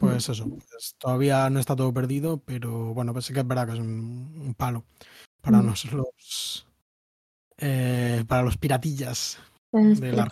Pues 0.00 0.28
eso, 0.28 0.48
pues 0.48 0.94
todavía 0.98 1.48
no 1.50 1.60
está 1.60 1.76
todo 1.76 1.92
perdido, 1.92 2.38
pero 2.44 2.92
bueno, 2.94 3.12
pues 3.12 3.26
sí 3.26 3.32
que 3.34 3.40
es 3.40 3.46
verdad 3.46 3.66
que 3.66 3.74
es 3.74 3.78
un, 3.78 4.42
un 4.44 4.54
palo 4.54 4.84
para 5.44 5.58
Mm. 5.60 5.66
nosotros, 5.66 6.66
eh, 7.58 8.24
para 8.26 8.42
los 8.42 8.56
piratillas. 8.56 9.38
De 9.72 10.12
la 10.12 10.28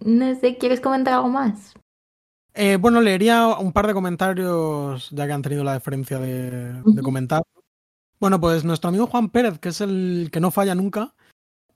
No 0.00 0.40
sé, 0.40 0.56
¿quieres 0.56 0.80
comentar 0.80 1.14
algo 1.14 1.28
más? 1.28 1.74
Eh, 2.54 2.76
bueno, 2.80 3.00
leería 3.00 3.48
un 3.58 3.72
par 3.72 3.86
de 3.86 3.94
comentarios, 3.94 5.10
ya 5.10 5.26
que 5.26 5.32
han 5.32 5.42
tenido 5.42 5.64
la 5.64 5.74
deferencia 5.74 6.18
de, 6.18 6.82
comentar. 7.02 7.42
Bueno, 8.18 8.40
pues 8.40 8.64
nuestro 8.64 8.88
amigo 8.88 9.06
Juan 9.06 9.30
Pérez, 9.30 9.58
que 9.58 9.70
es 9.70 9.80
el 9.80 10.30
que 10.32 10.40
no 10.40 10.50
falla 10.50 10.74
nunca, 10.74 11.14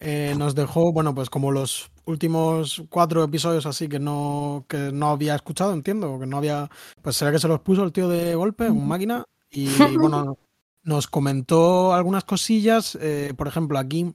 eh, 0.01 0.35
nos 0.39 0.55
dejó, 0.55 0.93
bueno, 0.93 1.15
pues 1.15 1.31
como 1.31 1.51
los 1.53 1.91
últimos 2.05 2.85
cuatro 2.89 3.25
episodios 3.25 3.67
así 3.67 3.89
que 3.89 3.99
no, 3.99 4.65
que 4.69 4.93
no 4.93 5.09
había 5.11 5.35
escuchado, 5.35 5.73
entiendo, 5.73 6.19
que 6.21 6.27
no 6.27 6.37
había, 6.37 6.71
pues 7.03 7.17
será 7.17 7.33
que 7.33 7.39
se 7.39 7.49
los 7.49 7.61
puso 7.61 7.83
el 7.83 7.93
tío 7.93 8.09
de 8.09 8.35
golpe, 8.35 8.71
un 8.71 8.87
máquina, 8.87 9.25
y 9.51 9.67
bueno, 9.99 10.39
nos 10.87 11.09
comentó 11.09 11.93
algunas 11.93 12.25
cosillas, 12.25 12.97
eh, 13.01 13.35
por 13.37 13.49
ejemplo, 13.49 13.79
aquí 13.79 14.15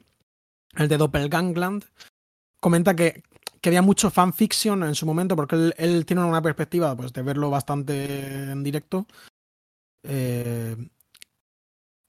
el 0.75 0.87
de 0.87 0.97
Doppelgangland 0.97 1.83
comenta 2.61 2.95
que, 2.95 3.23
que 3.59 3.69
había 3.69 3.81
mucho 3.81 4.09
fanfiction 4.09 4.83
en 4.83 4.95
su 4.95 5.05
momento, 5.05 5.35
porque 5.35 5.73
él, 5.77 6.05
tiene 6.05 6.23
una 6.23 6.41
perspectiva 6.41 6.95
pues, 6.95 7.11
de 7.11 7.21
verlo 7.21 7.49
bastante 7.49 8.51
en 8.51 8.63
directo. 8.63 9.05
Eh, 10.03 10.75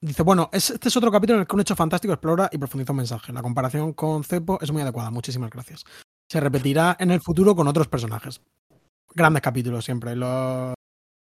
dice, 0.01 0.23
bueno, 0.23 0.49
es- 0.53 0.69
este 0.71 0.87
es 0.87 0.97
otro 0.97 1.11
capítulo 1.11 1.37
en 1.37 1.41
el 1.41 1.47
que 1.47 1.55
un 1.55 1.61
hecho 1.61 1.75
fantástico 1.75 2.13
explora 2.13 2.49
y 2.51 2.57
profundiza 2.57 2.93
un 2.93 2.97
mensaje. 2.97 3.33
La 3.33 3.41
comparación 3.43 3.93
con 3.93 4.23
Cepo 4.23 4.59
es 4.61 4.71
muy 4.71 4.81
adecuada, 4.81 5.11
muchísimas 5.11 5.49
gracias. 5.49 5.83
Se 6.31 6.39
repetirá 6.39 6.95
en 6.99 7.11
el 7.11 7.21
futuro 7.21 7.53
con 7.53 7.67
otros 7.67 7.89
personajes. 7.89 8.41
Grandes 9.13 9.41
capítulos 9.43 9.83
siempre, 9.85 10.15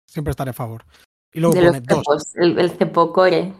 siempre 0.07 0.31
estaré 0.31 0.51
a 0.51 0.53
favor. 0.53 0.85
Y 1.33 1.39
luego 1.39 1.55
De 1.55 1.61
los 1.61 1.83
dos. 1.83 2.35
el, 2.35 2.57
el 2.57 2.71
cepocore. 2.71 3.53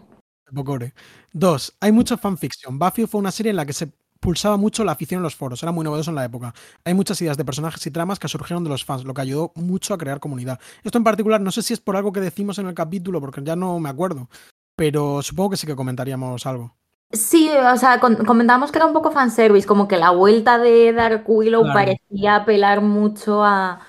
Pocore. 0.53 0.93
Dos, 1.31 1.75
hay 1.79 1.91
mucho 1.91 2.17
fanfiction. 2.17 2.79
Buffy 2.79 3.05
fue 3.05 3.19
una 3.19 3.31
serie 3.31 3.51
en 3.51 3.55
la 3.55 3.65
que 3.65 3.73
se 3.73 3.91
pulsaba 4.19 4.57
mucho 4.57 4.83
la 4.83 4.91
afición 4.93 5.19
en 5.19 5.23
los 5.23 5.35
foros, 5.35 5.63
era 5.63 5.71
muy 5.71 5.83
novedoso 5.83 6.09
en 6.11 6.15
la 6.15 6.25
época. 6.25 6.53
Hay 6.83 6.93
muchas 6.93 7.21
ideas 7.21 7.37
de 7.37 7.45
personajes 7.45 7.85
y 7.85 7.91
tramas 7.91 8.19
que 8.19 8.27
surgieron 8.27 8.63
de 8.63 8.69
los 8.69 8.83
fans, 8.83 9.05
lo 9.05 9.13
que 9.13 9.21
ayudó 9.21 9.51
mucho 9.55 9.93
a 9.93 9.97
crear 9.97 10.19
comunidad. 10.19 10.59
Esto 10.83 10.97
en 10.97 11.03
particular, 11.03 11.39
no 11.39 11.51
sé 11.51 11.61
si 11.61 11.73
es 11.73 11.79
por 11.79 11.95
algo 11.95 12.11
que 12.11 12.19
decimos 12.19 12.57
en 12.59 12.67
el 12.67 12.73
capítulo, 12.73 13.21
porque 13.21 13.41
ya 13.43 13.55
no 13.55 13.79
me 13.79 13.89
acuerdo, 13.89 14.27
pero 14.75 15.21
supongo 15.21 15.51
que 15.51 15.57
sí 15.57 15.67
que 15.67 15.75
comentaríamos 15.75 16.45
algo. 16.45 16.75
Sí, 17.11 17.49
o 17.49 17.77
sea, 17.77 17.99
comentamos 17.99 18.71
que 18.71 18.77
era 18.77 18.85
un 18.85 18.93
poco 18.93 19.11
fanservice, 19.11 19.65
como 19.65 19.87
que 19.87 19.97
la 19.97 20.11
vuelta 20.11 20.57
de 20.59 20.93
Dark 20.93 21.23
Willow 21.27 21.61
Claro. 21.63 21.73
parecía 21.73 22.35
apelar 22.35 22.81
mucho 22.81 23.43
a... 23.43 23.79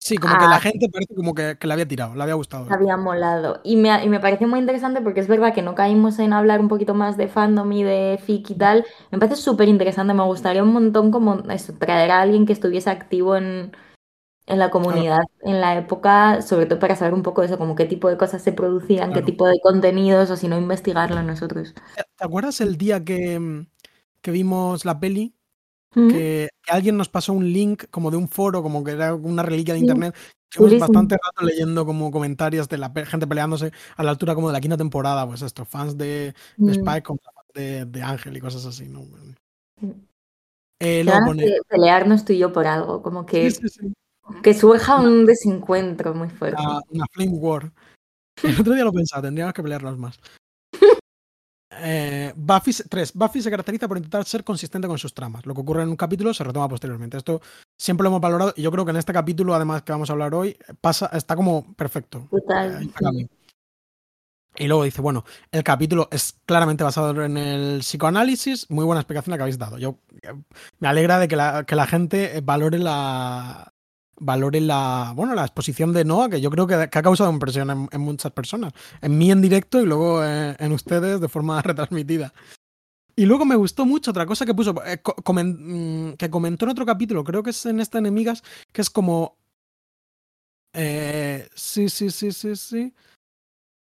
Sí, 0.00 0.16
como 0.16 0.38
que 0.38 0.46
la 0.46 0.56
Ah. 0.56 0.60
gente 0.60 0.88
parece 0.88 1.14
como 1.14 1.34
que, 1.34 1.58
que 1.58 1.66
le 1.66 1.72
había 1.72 1.86
tirado, 1.88 2.14
le 2.14 2.22
había 2.22 2.34
gustado. 2.34 2.64
Me 2.66 2.74
había 2.74 2.96
molado. 2.96 3.60
Y 3.64 3.76
me, 3.76 4.04
y 4.04 4.08
me 4.08 4.20
pareció 4.20 4.46
muy 4.46 4.60
interesante 4.60 5.00
porque 5.00 5.20
es 5.20 5.28
verdad 5.28 5.54
que 5.54 5.62
no 5.62 5.74
caímos 5.74 6.18
en 6.18 6.32
hablar 6.32 6.60
un 6.60 6.68
poquito 6.68 6.94
más 6.94 7.16
de 7.16 7.28
fandom 7.28 7.70
y 7.72 7.82
de 7.82 8.18
fic 8.22 8.50
y 8.50 8.54
tal. 8.54 8.84
Me 9.10 9.18
parece 9.18 9.36
súper 9.40 9.68
interesante. 9.68 10.14
Me 10.14 10.24
gustaría 10.24 10.62
un 10.62 10.72
montón 10.72 11.10
como 11.10 11.36
eso, 11.50 11.72
traer 11.78 12.10
a 12.10 12.20
alguien 12.20 12.46
que 12.46 12.52
estuviese 12.52 12.90
activo 12.90 13.36
en, 13.36 13.72
en 14.46 14.58
la 14.60 14.70
comunidad 14.70 15.20
en 15.42 15.60
la 15.60 15.76
época, 15.78 16.42
sobre 16.42 16.66
todo 16.66 16.78
para 16.80 16.96
saber 16.96 17.14
un 17.14 17.22
poco 17.24 17.42
eso, 17.44 17.58
como 17.58 17.74
qué 17.76 17.86
tipo 17.86 18.08
de 18.10 18.18
cosas 18.18 18.42
se 18.42 18.52
producían, 18.52 19.12
qué 19.14 19.22
tipo 19.22 19.46
de 19.48 19.60
contenidos, 19.62 20.30
o 20.30 20.36
si 20.36 20.48
no 20.48 20.58
investigarlo 20.58 21.22
nosotros. 21.24 21.74
¿Te 21.94 22.24
acuerdas 22.24 22.60
el 22.60 22.76
día 22.76 23.04
que, 23.04 23.66
que 24.20 24.30
vimos 24.30 24.84
la 24.84 25.00
peli? 25.00 25.34
Mm. 25.98 26.08
Que, 26.10 26.48
que 26.62 26.72
alguien 26.72 26.96
nos 26.96 27.08
pasó 27.08 27.32
un 27.32 27.52
link 27.52 27.84
como 27.90 28.10
de 28.10 28.16
un 28.16 28.28
foro, 28.28 28.62
como 28.62 28.84
que 28.84 28.92
era 28.92 29.14
una 29.14 29.42
reliquia 29.42 29.74
de 29.74 29.80
internet. 29.80 30.14
Estuvimos 30.50 30.80
bastante 30.80 31.16
rato 31.16 31.44
leyendo 31.44 31.84
como 31.84 32.10
comentarios 32.10 32.68
de 32.68 32.78
la 32.78 32.90
gente 33.04 33.26
peleándose 33.26 33.70
a 33.96 34.02
la 34.02 34.10
altura 34.10 34.34
como 34.34 34.48
de 34.48 34.54
la 34.54 34.60
quinta 34.60 34.76
temporada, 34.76 35.26
pues 35.26 35.42
esto, 35.42 35.64
fans 35.64 35.98
de, 35.98 36.06
de 36.06 36.34
Mm. 36.56 36.68
Spike 36.70 37.02
contra 37.02 37.32
fans 37.32 37.48
de, 37.54 37.84
de 37.84 38.02
Ángel 38.02 38.36
y 38.36 38.40
cosas 38.40 38.64
así, 38.64 38.88
¿no? 38.88 39.02
Mm. 39.80 39.90
Eh, 40.80 41.04
ganas 41.04 41.28
pone. 41.28 41.44
de 41.44 41.60
pelearnos 41.68 42.24
tú 42.24 42.32
y 42.32 42.38
yo 42.38 42.52
por 42.52 42.66
algo, 42.66 43.02
como 43.02 43.26
que, 43.26 43.50
sí, 43.50 43.60
que 44.42 44.54
surja 44.54 45.00
un 45.00 45.26
desencuentro 45.26 46.14
muy 46.14 46.30
fuerte. 46.30 46.62
una, 46.62 46.80
una 46.90 47.06
Flame 47.12 47.32
War. 47.32 47.72
El 48.44 48.60
otro 48.60 48.74
día 48.74 48.84
lo 48.84 48.92
pensaba, 48.92 49.22
tendríamos 49.22 49.52
que 49.52 49.62
pelearnos 49.62 49.98
más. 49.98 50.20
Eh, 51.70 52.32
Buffy, 52.34 52.72
tres, 52.88 53.12
Buffy 53.12 53.42
se 53.42 53.50
caracteriza 53.50 53.86
por 53.86 53.98
intentar 53.98 54.24
ser 54.24 54.42
consistente 54.42 54.88
con 54.88 54.98
sus 54.98 55.12
tramas. 55.12 55.44
Lo 55.44 55.54
que 55.54 55.60
ocurre 55.60 55.82
en 55.82 55.90
un 55.90 55.96
capítulo 55.96 56.32
se 56.32 56.44
retoma 56.44 56.68
posteriormente. 56.68 57.18
Esto 57.18 57.40
siempre 57.76 58.04
lo 58.04 58.08
hemos 58.08 58.20
valorado 58.20 58.54
y 58.56 58.62
yo 58.62 58.70
creo 58.70 58.84
que 58.84 58.90
en 58.90 58.96
este 58.96 59.12
capítulo, 59.12 59.54
además 59.54 59.82
que 59.82 59.92
vamos 59.92 60.08
a 60.08 60.14
hablar 60.14 60.34
hoy, 60.34 60.56
pasa, 60.80 61.10
está 61.12 61.36
como 61.36 61.74
perfecto. 61.74 62.26
Total. 62.30 62.90
Y 64.56 64.66
luego 64.66 64.82
dice, 64.82 65.00
bueno, 65.00 65.24
el 65.52 65.62
capítulo 65.62 66.08
es 66.10 66.40
claramente 66.44 66.82
basado 66.82 67.22
en 67.22 67.36
el 67.36 67.78
psicoanálisis, 67.80 68.68
muy 68.70 68.84
buena 68.84 69.00
explicación 69.00 69.32
la 69.32 69.36
que 69.36 69.42
habéis 69.42 69.58
dado. 69.58 69.78
Yo 69.78 69.98
eh, 70.22 70.34
me 70.80 70.88
alegra 70.88 71.18
de 71.20 71.28
que 71.28 71.36
la, 71.36 71.64
que 71.64 71.76
la 71.76 71.86
gente 71.86 72.40
valore 72.42 72.78
la, 72.78 73.72
valore 74.20 74.60
la, 74.60 75.12
bueno, 75.14 75.34
la 75.34 75.42
exposición 75.42 75.92
de 75.92 76.04
Noah, 76.04 76.28
que 76.28 76.40
yo 76.40 76.50
creo 76.50 76.66
que, 76.66 76.74
ha 76.74 76.88
causado 76.88 77.30
impresión 77.30 77.88
en, 77.90 78.00
muchas 78.00 78.32
personas. 78.32 78.72
En 79.00 79.16
mí 79.18 79.30
en 79.30 79.40
directo 79.40 79.80
y 79.80 79.86
luego 79.86 80.24
en, 80.24 80.72
ustedes 80.72 81.20
de 81.20 81.28
forma 81.28 81.60
retransmitida. 81.62 82.32
Y 83.16 83.26
luego 83.26 83.44
me 83.44 83.56
gustó 83.56 83.84
mucho 83.84 84.12
otra 84.12 84.26
cosa 84.26 84.46
que 84.46 84.54
puso, 84.54 84.74
eh, 84.84 85.00
mm, 85.02 86.12
que 86.12 86.30
comentó 86.30 86.66
en 86.66 86.70
otro 86.70 86.86
capítulo, 86.86 87.24
creo 87.24 87.42
que 87.42 87.50
es 87.50 87.66
en 87.66 87.80
esta 87.80 87.98
Enemigas, 87.98 88.42
que 88.72 88.80
es 88.80 88.90
como... 88.90 89.36
Eh, 90.72 91.48
sí, 91.54 91.88
sí, 91.88 92.10
sí, 92.10 92.30
sí, 92.30 92.54
sí. 92.54 92.94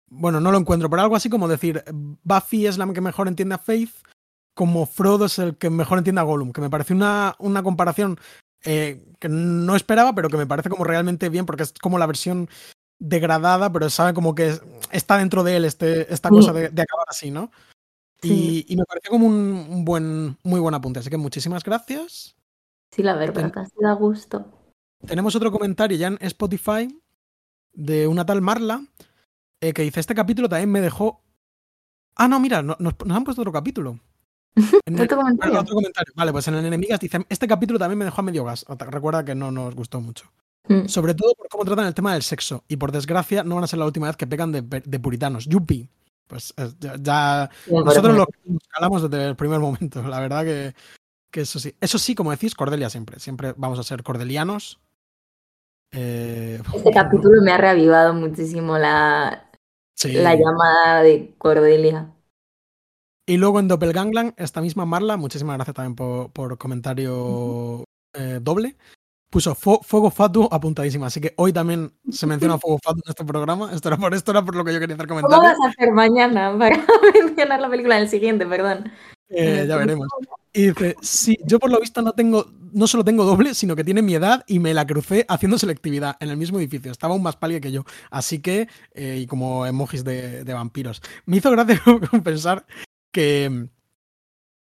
Bueno, 0.07 0.39
no 0.39 0.51
lo 0.51 0.59
encuentro, 0.59 0.89
pero 0.89 1.01
algo 1.01 1.15
así 1.15 1.29
como 1.29 1.47
decir, 1.47 1.83
Buffy 2.23 2.67
es 2.67 2.77
la 2.77 2.91
que 2.93 3.01
mejor 3.01 3.27
entiende 3.27 3.55
a 3.55 3.59
Faith, 3.59 3.91
como 4.53 4.85
Frodo 4.85 5.25
es 5.25 5.39
el 5.39 5.57
que 5.57 5.69
mejor 5.69 5.97
entiende 5.97 6.21
a 6.21 6.23
Gollum, 6.23 6.51
que 6.51 6.61
me 6.61 6.69
parece 6.69 6.93
una, 6.93 7.35
una 7.39 7.63
comparación 7.63 8.19
eh, 8.65 9.03
que 9.19 9.29
no 9.29 9.75
esperaba, 9.75 10.13
pero 10.15 10.29
que 10.29 10.37
me 10.37 10.47
parece 10.47 10.69
como 10.69 10.83
realmente 10.83 11.29
bien, 11.29 11.45
porque 11.45 11.63
es 11.63 11.73
como 11.73 11.97
la 11.97 12.07
versión 12.07 12.49
degradada, 12.99 13.71
pero 13.71 13.89
sabe 13.89 14.13
como 14.13 14.35
que 14.35 14.59
está 14.91 15.17
dentro 15.17 15.43
de 15.43 15.57
él 15.57 15.65
este, 15.65 16.11
esta 16.13 16.29
cosa 16.29 16.51
de, 16.53 16.65
acabar 16.65 17.05
así, 17.07 17.31
¿no? 17.31 17.51
Y, 18.21 18.75
me 18.75 18.85
pareció 18.85 19.11
como 19.11 19.27
un, 19.27 19.85
buen, 19.85 20.37
muy 20.41 20.59
buen 20.59 20.73
apunte. 20.73 20.99
Así 20.99 21.11
que 21.11 21.17
muchísimas 21.17 21.63
gracias. 21.63 22.35
Sí, 22.91 23.03
la 23.03 23.13
verdad, 23.15 23.51
casi 23.51 23.71
da 23.79 23.93
gusto. 23.93 24.45
Tenemos 25.05 25.35
otro 25.35 25.51
comentario 25.51 25.95
ya 25.95 26.07
en 26.07 26.17
Spotify 26.21 26.99
de 27.73 28.07
una 28.07 28.25
tal 28.25 28.41
Marla 28.41 28.83
eh, 29.61 29.73
que 29.73 29.83
dice: 29.83 29.99
Este 29.99 30.15
capítulo 30.15 30.49
también 30.49 30.71
me 30.71 30.81
dejó. 30.81 31.21
Ah, 32.15 32.27
no, 32.27 32.39
mira, 32.39 32.63
nos 32.63 32.77
han 32.79 33.23
puesto 33.23 33.41
otro 33.41 33.51
capítulo. 33.51 33.99
otro, 35.01 35.17
comentario. 35.17 36.13
Vale, 36.15 36.31
pues 36.31 36.47
en 36.47 36.55
el 36.55 36.65
Enemigas 36.65 36.99
dicen, 36.99 37.25
este 37.29 37.47
capítulo 37.47 37.77
también 37.79 37.99
me 37.99 38.05
dejó 38.05 38.21
a 38.21 38.23
medio 38.23 38.43
gas. 38.43 38.65
Recuerda 38.67 39.25
que 39.25 39.35
no 39.35 39.51
nos 39.51 39.75
gustó 39.75 39.99
mucho. 40.01 40.31
Mm. 40.67 40.87
Sobre 40.87 41.13
todo 41.13 41.33
por 41.35 41.47
cómo 41.49 41.65
tratan 41.65 41.85
el 41.85 41.93
tema 41.93 42.13
del 42.13 42.23
sexo. 42.23 42.63
Y 42.67 42.77
por 42.77 42.91
desgracia, 42.91 43.43
no 43.43 43.55
van 43.55 43.65
a 43.65 43.67
ser 43.67 43.79
la 43.79 43.85
última 43.85 44.07
vez 44.07 44.15
que 44.15 44.27
pegan 44.27 44.51
de, 44.51 44.99
puritanos. 44.99 45.45
Yupi. 45.45 45.87
Pues 46.27 46.53
eh, 46.57 46.69
ya, 47.01 47.49
nosotros 47.67 48.17
lo 48.17 48.25
calamos 48.69 49.09
desde 49.09 49.27
el 49.27 49.35
primer 49.35 49.59
momento. 49.59 50.01
La 50.07 50.19
verdad 50.19 50.43
que, 50.43 50.73
que, 51.29 51.41
eso 51.41 51.59
sí. 51.59 51.75
Eso 51.79 51.99
sí, 51.99 52.15
como 52.15 52.31
decís, 52.31 52.55
Cordelia 52.55 52.89
siempre. 52.89 53.19
Siempre 53.19 53.53
vamos 53.57 53.77
a 53.77 53.83
ser 53.83 54.01
cordelianos. 54.01 54.79
Eh, 55.91 56.61
este 56.75 56.91
capítulo 56.91 57.41
me 57.41 57.51
ha 57.51 57.57
reavivado 57.57 58.13
muchísimo 58.13 58.77
la, 58.77 59.49
la 60.03 60.35
llamada 60.35 61.03
de 61.03 61.33
Cordelia. 61.37 62.11
Y 63.27 63.37
luego 63.37 63.59
en 63.59 63.67
Doppelgangland, 63.67 64.33
esta 64.37 64.61
misma 64.61 64.85
Marla, 64.85 65.17
muchísimas 65.17 65.57
gracias 65.57 65.75
también 65.75 65.95
por, 65.95 66.57
comentario 66.57 67.83
eh, 68.13 68.39
doble, 68.41 68.77
puso 69.31 69.55
Fuego 69.55 70.11
Fatu 70.11 70.47
apuntadísima. 70.51 71.07
Así 71.07 71.19
que 71.19 71.33
hoy 71.37 71.51
también 71.51 71.91
se 72.09 72.27
menciona 72.27 72.59
Fuego 72.59 72.79
Fatu 72.83 73.01
en 73.03 73.09
este 73.09 73.25
programa. 73.25 73.71
Esto 73.73 73.89
era 73.89 73.97
por 73.97 74.13
esto 74.13 74.31
era 74.31 74.45
por 74.45 74.55
lo 74.55 74.63
que 74.63 74.73
yo 74.73 74.79
quería 74.79 74.95
hacer 74.95 75.07
comentarios. 75.07 75.39
¿Cómo 75.39 75.49
vas 75.49 75.57
a 75.59 75.69
hacer 75.69 75.91
mañana 75.91 76.55
para 76.57 76.85
mencionar 77.13 77.59
la 77.59 77.69
película 77.69 77.95
del 77.95 78.09
siguiente? 78.09 78.45
Perdón. 78.45 78.91
Eh, 79.29 79.65
ya 79.67 79.75
veremos. 79.77 80.07
Y 80.53 80.67
dice, 80.67 80.95
sí, 81.01 81.37
yo 81.43 81.59
por 81.59 81.69
lo 81.69 81.79
visto 81.79 82.01
no 82.01 82.13
tengo, 82.13 82.45
no 82.71 82.87
solo 82.87 83.03
tengo 83.03 83.25
doble, 83.25 83.53
sino 83.55 83.75
que 83.75 83.83
tiene 83.83 84.01
mi 84.01 84.13
edad 84.13 84.45
y 84.47 84.59
me 84.59 84.73
la 84.73 84.85
crucé 84.85 85.25
haciendo 85.27 85.57
selectividad 85.57 86.15
en 86.19 86.29
el 86.29 86.37
mismo 86.37 86.59
edificio. 86.59 86.91
Estaba 86.91 87.13
aún 87.13 87.23
más 87.23 87.35
pálida 87.35 87.59
que 87.59 87.71
yo. 87.71 87.83
Así 88.11 88.39
que, 88.39 88.69
eh, 88.93 89.17
y 89.19 89.27
como 89.27 89.65
emojis 89.65 90.03
de, 90.03 90.45
de, 90.45 90.53
vampiros. 90.53 91.01
Me 91.25 91.37
hizo 91.37 91.51
gracia 91.51 91.81
pensar 92.23 92.65
que, 93.15 93.69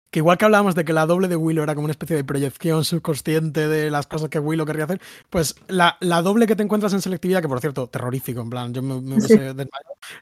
que 0.10 0.20
igual 0.20 0.38
que 0.38 0.46
hablábamos 0.46 0.76
de 0.76 0.86
que 0.86 0.94
la 0.94 1.06
doble 1.06 1.28
de 1.28 1.36
Willow 1.36 1.64
era 1.64 1.76
como 1.76 1.86
una 1.86 1.92
especie 1.92 2.16
de 2.16 2.24
proyección 2.24 2.86
subconsciente 2.86 3.68
de 3.68 3.92
las 3.92 4.08
cosas 4.08 4.30
que 4.30 4.40
Willow 4.40 4.66
querría 4.66 4.86
hacer, 4.86 5.02
pues 5.30 5.56
la, 5.68 5.98
la 6.00 6.22
doble 6.22 6.48
que 6.48 6.56
te 6.56 6.64
encuentras 6.64 6.94
en 6.94 7.02
selectividad, 7.02 7.42
que 7.42 7.50
por 7.50 7.60
cierto, 7.60 7.88
terrorífico, 7.88 8.42
en 8.42 8.50
plan, 8.50 8.74
yo 8.74 8.82
me, 8.82 9.02
me 9.02 9.16
hubiese 9.16 9.56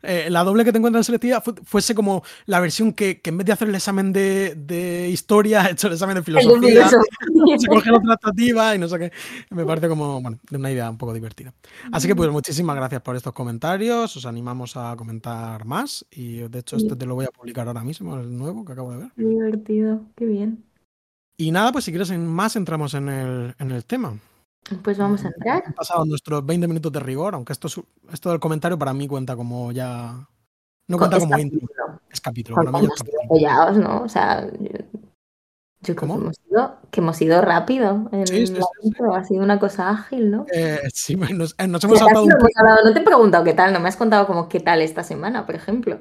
eh, 0.02 0.28
la 0.32 0.44
doble 0.44 0.66
que 0.66 0.72
te 0.72 0.80
encuentras 0.80 1.02
en 1.02 1.06
selectividad 1.06 1.44
fuese 1.64 1.94
como 1.94 2.24
la 2.46 2.60
versión 2.60 2.94
que, 2.94 3.22
que, 3.22 3.30
en 3.30 3.38
vez 3.38 3.46
de 3.46 3.54
hacer 3.54 3.68
el 3.68 3.76
examen 3.76 4.12
de, 4.12 4.56
de 4.56 5.10
historia, 5.10 5.62
ha 5.66 5.70
hecho 5.70 5.88
el 5.88 5.94
examen 5.94 6.16
de 6.16 6.24
filosofía, 6.24 6.90
se 7.58 7.68
coge 7.68 7.92
la 7.92 8.00
tratativa 8.00 8.76
y 8.76 8.80
no 8.80 8.88
sé 8.88 8.98
qué. 8.98 9.12
Me 9.52 9.66
parece 9.66 9.88
como, 9.88 10.20
bueno, 10.22 10.40
una 10.52 10.72
idea 10.72 10.90
un 10.90 10.98
poco 10.98 11.14
divertida. 11.14 11.54
Así 11.92 12.08
que 12.08 12.16
pues 12.16 12.32
muchísimas 12.32 12.76
gracias 12.76 13.02
por 13.02 13.16
estos 13.16 13.34
comentarios, 13.34 14.16
os 14.18 14.26
animamos 14.26 14.76
a 14.78 14.96
comentar 14.96 15.66
más 15.66 16.06
y 16.10 16.38
de 16.38 16.60
hecho 16.60 16.78
este 16.78 16.96
te 16.96 17.06
lo 17.06 17.16
voy 17.16 17.26
a 17.26 17.30
publicar 17.30 17.68
ahora 17.68 17.84
mismo, 17.84 18.16
el 18.18 18.36
nuevo 18.36 18.66
que 18.66 18.74
acabo 18.74 18.92
de 18.92 18.98
ver. 18.98 19.12
Divertido 19.16 19.75
qué 20.16 20.26
bien. 20.26 20.64
Y 21.38 21.52
nada, 21.52 21.72
pues 21.72 21.86
si 21.86 21.92
quieres 21.92 22.12
más 22.18 22.56
entramos 22.56 22.94
en 22.94 23.10
el, 23.10 23.56
en 23.60 23.72
el 23.72 23.86
tema. 23.86 24.18
Pues 24.84 24.98
vamos 24.98 25.24
a 25.24 25.28
entrar. 25.28 25.64
Han 25.66 25.74
pasado 25.74 26.06
nuestros 26.06 26.46
20 26.46 26.68
minutos 26.68 26.92
de 26.92 27.00
rigor, 27.00 27.36
aunque 27.36 27.54
esto, 27.54 27.68
esto 28.12 28.30
del 28.32 28.40
comentario 28.40 28.80
para 28.80 28.94
mí 28.94 29.08
cuenta 29.08 29.36
como 29.36 29.72
ya... 29.72 30.28
No 30.88 30.98
cuenta 30.98 31.20
como 31.20 31.38
intro. 31.38 31.68
Es 32.10 32.22
capítulo. 32.22 32.56
Para 32.56 32.72
mí 32.72 32.86
es 32.86 33.04
capítulo. 33.04 33.72
¿no? 33.74 34.04
O 34.04 34.10
sea, 34.10 34.48
yo, 34.48 35.96
creo 35.96 35.96
que 35.96 36.06
hemos, 36.06 36.36
ido, 36.50 36.78
que 36.92 37.02
hemos 37.02 37.22
ido 37.22 37.42
rápido. 37.42 38.08
En 38.12 38.26
sí, 38.26 38.48
sí, 38.48 38.56
Ha 39.14 39.24
sido 39.24 39.44
una 39.44 39.60
cosa 39.60 39.90
ágil, 39.90 40.32
¿no? 40.32 40.46
Eh, 40.54 40.80
sí, 40.94 41.16
nos, 41.34 41.56
eh, 41.58 41.68
nos 41.68 41.84
hemos 41.84 42.00
saltado 42.00 42.24
un. 42.24 42.30
No 42.30 42.94
te 42.94 43.00
he 43.00 43.04
preguntado 43.04 43.44
qué 43.44 43.54
tal, 43.54 43.74
no 43.74 43.80
me 43.80 43.90
has 43.90 43.98
contado 43.98 44.26
como 44.28 44.48
qué 44.48 44.60
tal 44.60 44.82
esta 44.82 45.04
semana, 45.04 45.46
por 45.46 45.56
ejemplo. 45.56 46.00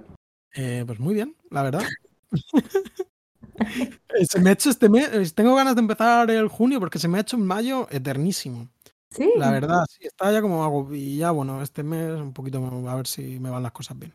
Eh, 0.55 0.85
pues 0.87 1.01
muy 1.01 1.15
bien, 1.15 1.35
la 1.51 1.63
verdad. 1.63 1.83
Eh, 4.17 4.27
se 4.27 4.39
me 4.39 4.51
ha 4.51 4.53
hecho 4.53 4.71
este 4.71 4.89
mes, 4.89 5.09
eh, 5.13 5.33
tengo 5.35 5.57
ganas 5.57 5.75
de 5.75 5.81
empezar 5.81 6.31
el 6.31 6.47
junio 6.47 6.79
porque 6.79 7.01
se 7.01 7.09
me 7.09 7.19
ha 7.19 7.23
hecho 7.23 7.37
en 7.37 7.45
mayo 7.45 7.89
eternísimo. 7.91 8.69
Sí. 9.11 9.29
La 9.37 9.51
verdad, 9.51 9.85
sí, 9.89 10.07
está 10.07 10.31
ya 10.31 10.41
como 10.41 10.63
hago 10.63 10.95
y 10.95 11.17
ya 11.17 11.33
bueno, 11.33 11.61
este 11.63 11.83
mes 11.83 12.13
un 12.21 12.33
poquito 12.33 12.65
a 12.89 12.95
ver 12.95 13.07
si 13.09 13.41
me 13.41 13.51
van 13.51 13.65
las 13.65 13.73
cosas 13.73 13.99
bien. 13.99 14.13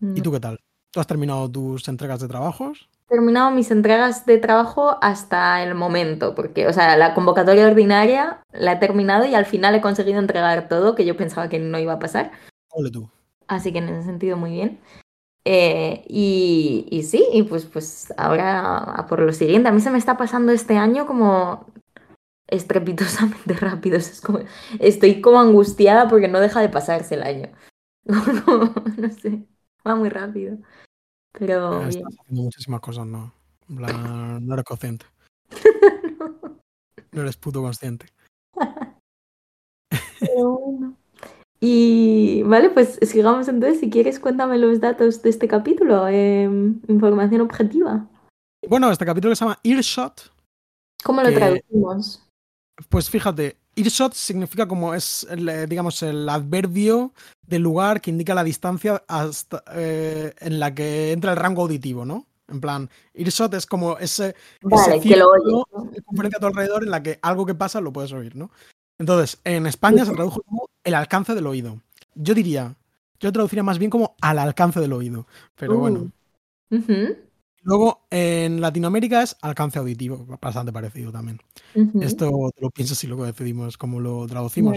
¿Y 0.00 0.20
mm. 0.20 0.22
tú 0.22 0.32
qué 0.32 0.40
tal? 0.40 0.60
¿Tú 0.90 1.00
has 1.00 1.06
terminado 1.06 1.50
tus 1.50 1.88
entregas 1.88 2.20
de 2.20 2.28
trabajos? 2.28 2.90
He 3.06 3.14
terminado 3.14 3.50
mis 3.50 3.70
entregas 3.70 4.26
de 4.26 4.36
trabajo 4.36 4.98
hasta 5.00 5.62
el 5.62 5.74
momento, 5.74 6.34
porque, 6.34 6.66
o 6.66 6.72
sea, 6.74 6.96
la 6.98 7.14
convocatoria 7.14 7.66
ordinaria 7.66 8.42
la 8.52 8.72
he 8.72 8.76
terminado 8.76 9.24
y 9.24 9.34
al 9.34 9.46
final 9.46 9.74
he 9.74 9.80
conseguido 9.80 10.18
entregar 10.18 10.68
todo, 10.68 10.94
que 10.94 11.06
yo 11.06 11.16
pensaba 11.16 11.48
que 11.48 11.58
no 11.58 11.78
iba 11.78 11.94
a 11.94 11.98
pasar. 11.98 12.32
Ole 12.70 12.90
tú. 12.90 13.08
Así 13.48 13.72
que 13.72 13.78
en 13.78 13.88
ese 13.88 14.02
sentido 14.04 14.36
muy 14.36 14.50
bien. 14.50 14.80
Eh, 15.44 16.04
y, 16.08 17.02
sí, 17.02 17.26
y 17.32 17.42
pues, 17.42 17.64
pues 17.66 18.12
ahora 18.16 18.78
a 18.78 19.06
por 19.06 19.20
lo 19.20 19.32
siguiente. 19.32 19.68
A 19.68 19.72
mí 19.72 19.80
se 19.80 19.90
me 19.90 19.98
está 19.98 20.16
pasando 20.16 20.52
este 20.52 20.76
año 20.76 21.06
como 21.06 21.66
estrepitosamente 22.46 23.54
rápido. 23.60 23.96
Es 23.96 24.20
como, 24.20 24.40
estoy 24.78 25.20
como 25.20 25.40
angustiada 25.40 26.08
porque 26.08 26.28
no 26.28 26.40
deja 26.40 26.60
de 26.60 26.68
pasarse 26.68 27.14
el 27.14 27.22
año. 27.22 27.48
no 28.04 29.10
sé, 29.20 29.46
va 29.86 29.94
muy 29.96 30.08
rápido. 30.08 30.58
Pero. 31.32 31.82
Estás 31.82 32.14
haciendo 32.20 32.42
muchísimas 32.42 32.80
cosas, 32.80 33.06
¿no? 33.06 33.32
no 33.68 34.54
eres 34.54 34.64
consciente. 34.64 35.06
no. 36.18 36.60
no 37.10 37.22
eres 37.22 37.36
puto 37.36 37.62
consciente. 37.62 38.06
Pero 40.20 40.58
bueno. 40.58 41.01
Y 41.64 42.42
vale, 42.42 42.70
pues 42.70 42.98
sigamos 43.02 43.46
entonces. 43.46 43.78
Si 43.78 43.88
quieres, 43.88 44.18
cuéntame 44.18 44.58
los 44.58 44.80
datos 44.80 45.22
de 45.22 45.30
este 45.30 45.46
capítulo. 45.46 46.08
Em, 46.08 46.80
información 46.88 47.40
objetiva. 47.40 48.04
Bueno, 48.68 48.90
este 48.90 49.06
capítulo 49.06 49.36
se 49.36 49.44
llama 49.44 49.60
Earshot. 49.62 50.32
¿Cómo 51.04 51.22
lo 51.22 51.32
traducimos? 51.32 52.20
Pues 52.88 53.08
fíjate, 53.08 53.58
Earshot 53.76 54.12
significa 54.12 54.66
como 54.66 54.92
es, 54.92 55.24
el, 55.30 55.68
digamos, 55.68 56.02
el 56.02 56.28
adverbio 56.28 57.12
del 57.46 57.62
lugar 57.62 58.00
que 58.00 58.10
indica 58.10 58.34
la 58.34 58.42
distancia 58.42 59.04
hasta, 59.06 59.62
eh, 59.72 60.34
en 60.40 60.58
la 60.58 60.74
que 60.74 61.12
entra 61.12 61.30
el 61.30 61.36
rango 61.36 61.62
auditivo, 61.62 62.04
¿no? 62.04 62.26
En 62.48 62.60
plan, 62.60 62.90
earshot 63.14 63.54
es 63.54 63.66
como 63.66 63.98
ese, 63.98 64.34
vale, 64.62 65.00
que 65.00 65.16
lo 65.16 65.30
oyes, 65.30 66.02
conferencia 66.04 66.38
a 66.38 66.40
tu 66.40 66.46
alrededor 66.46 66.82
en 66.82 66.90
la 66.90 67.02
que 67.02 67.20
algo 67.22 67.46
que 67.46 67.54
pasa 67.54 67.80
lo 67.80 67.92
puedes 67.92 68.12
oír, 68.12 68.34
¿no? 68.34 68.50
Entonces, 68.98 69.40
en 69.44 69.66
España 69.66 70.04
se 70.04 70.12
tradujo 70.12 70.42
como 70.42 70.66
el 70.84 70.94
alcance 70.94 71.34
del 71.34 71.46
oído. 71.46 71.80
Yo 72.14 72.34
diría, 72.34 72.76
yo 73.20 73.32
traduciría 73.32 73.62
más 73.62 73.78
bien 73.78 73.90
como 73.90 74.16
al 74.20 74.38
alcance 74.38 74.80
del 74.80 74.92
oído, 74.92 75.26
pero 75.56 75.78
bueno. 75.78 76.10
Uh. 76.70 77.14
Luego, 77.64 78.06
en 78.10 78.60
Latinoamérica 78.60 79.22
es 79.22 79.36
alcance 79.40 79.78
auditivo, 79.78 80.26
bastante 80.40 80.72
parecido 80.72 81.12
también. 81.12 81.38
Esto 82.00 82.50
te 82.54 82.60
lo 82.60 82.70
piensas 82.70 83.02
y 83.04 83.06
luego 83.06 83.24
decidimos 83.24 83.78
cómo 83.78 84.00
lo 84.00 84.26
traducimos. 84.26 84.76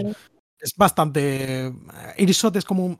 Es 0.58 0.72
bastante. 0.76 1.72
Irisot 2.16 2.54
es 2.56 2.64
como 2.64 2.96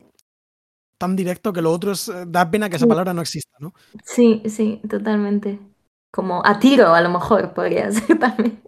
tan 0.98 1.14
directo 1.14 1.52
que 1.52 1.62
lo 1.62 1.70
otro 1.70 1.92
es, 1.92 2.08
eh, 2.08 2.24
da 2.26 2.50
pena 2.50 2.68
que 2.68 2.76
esa 2.76 2.86
palabra 2.86 3.12
no 3.12 3.20
exista, 3.20 3.56
¿no? 3.60 3.74
Sí, 4.04 4.42
sí, 4.46 4.80
totalmente. 4.88 5.58
Como 6.10 6.44
a 6.44 6.58
tiro, 6.58 6.94
a 6.94 7.00
lo 7.00 7.10
mejor 7.10 7.54
podría 7.54 7.90
ser 7.92 8.18
también. 8.18 8.62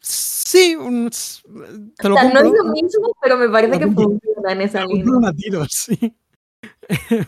Sí, 0.00 0.76
un- 0.76 1.10
O 1.10 2.08
no 2.08 2.18
es 2.18 2.32
lo 2.32 2.64
mismo, 2.72 3.14
pero 3.20 3.36
me 3.36 3.48
parece 3.48 3.78
que 3.78 3.86
funciona 3.90 4.52
en 4.52 4.60
esa 4.62 4.84
línea. 4.84 5.28
a 5.28 5.32
tiros, 5.32 5.68
sí. 5.72 6.14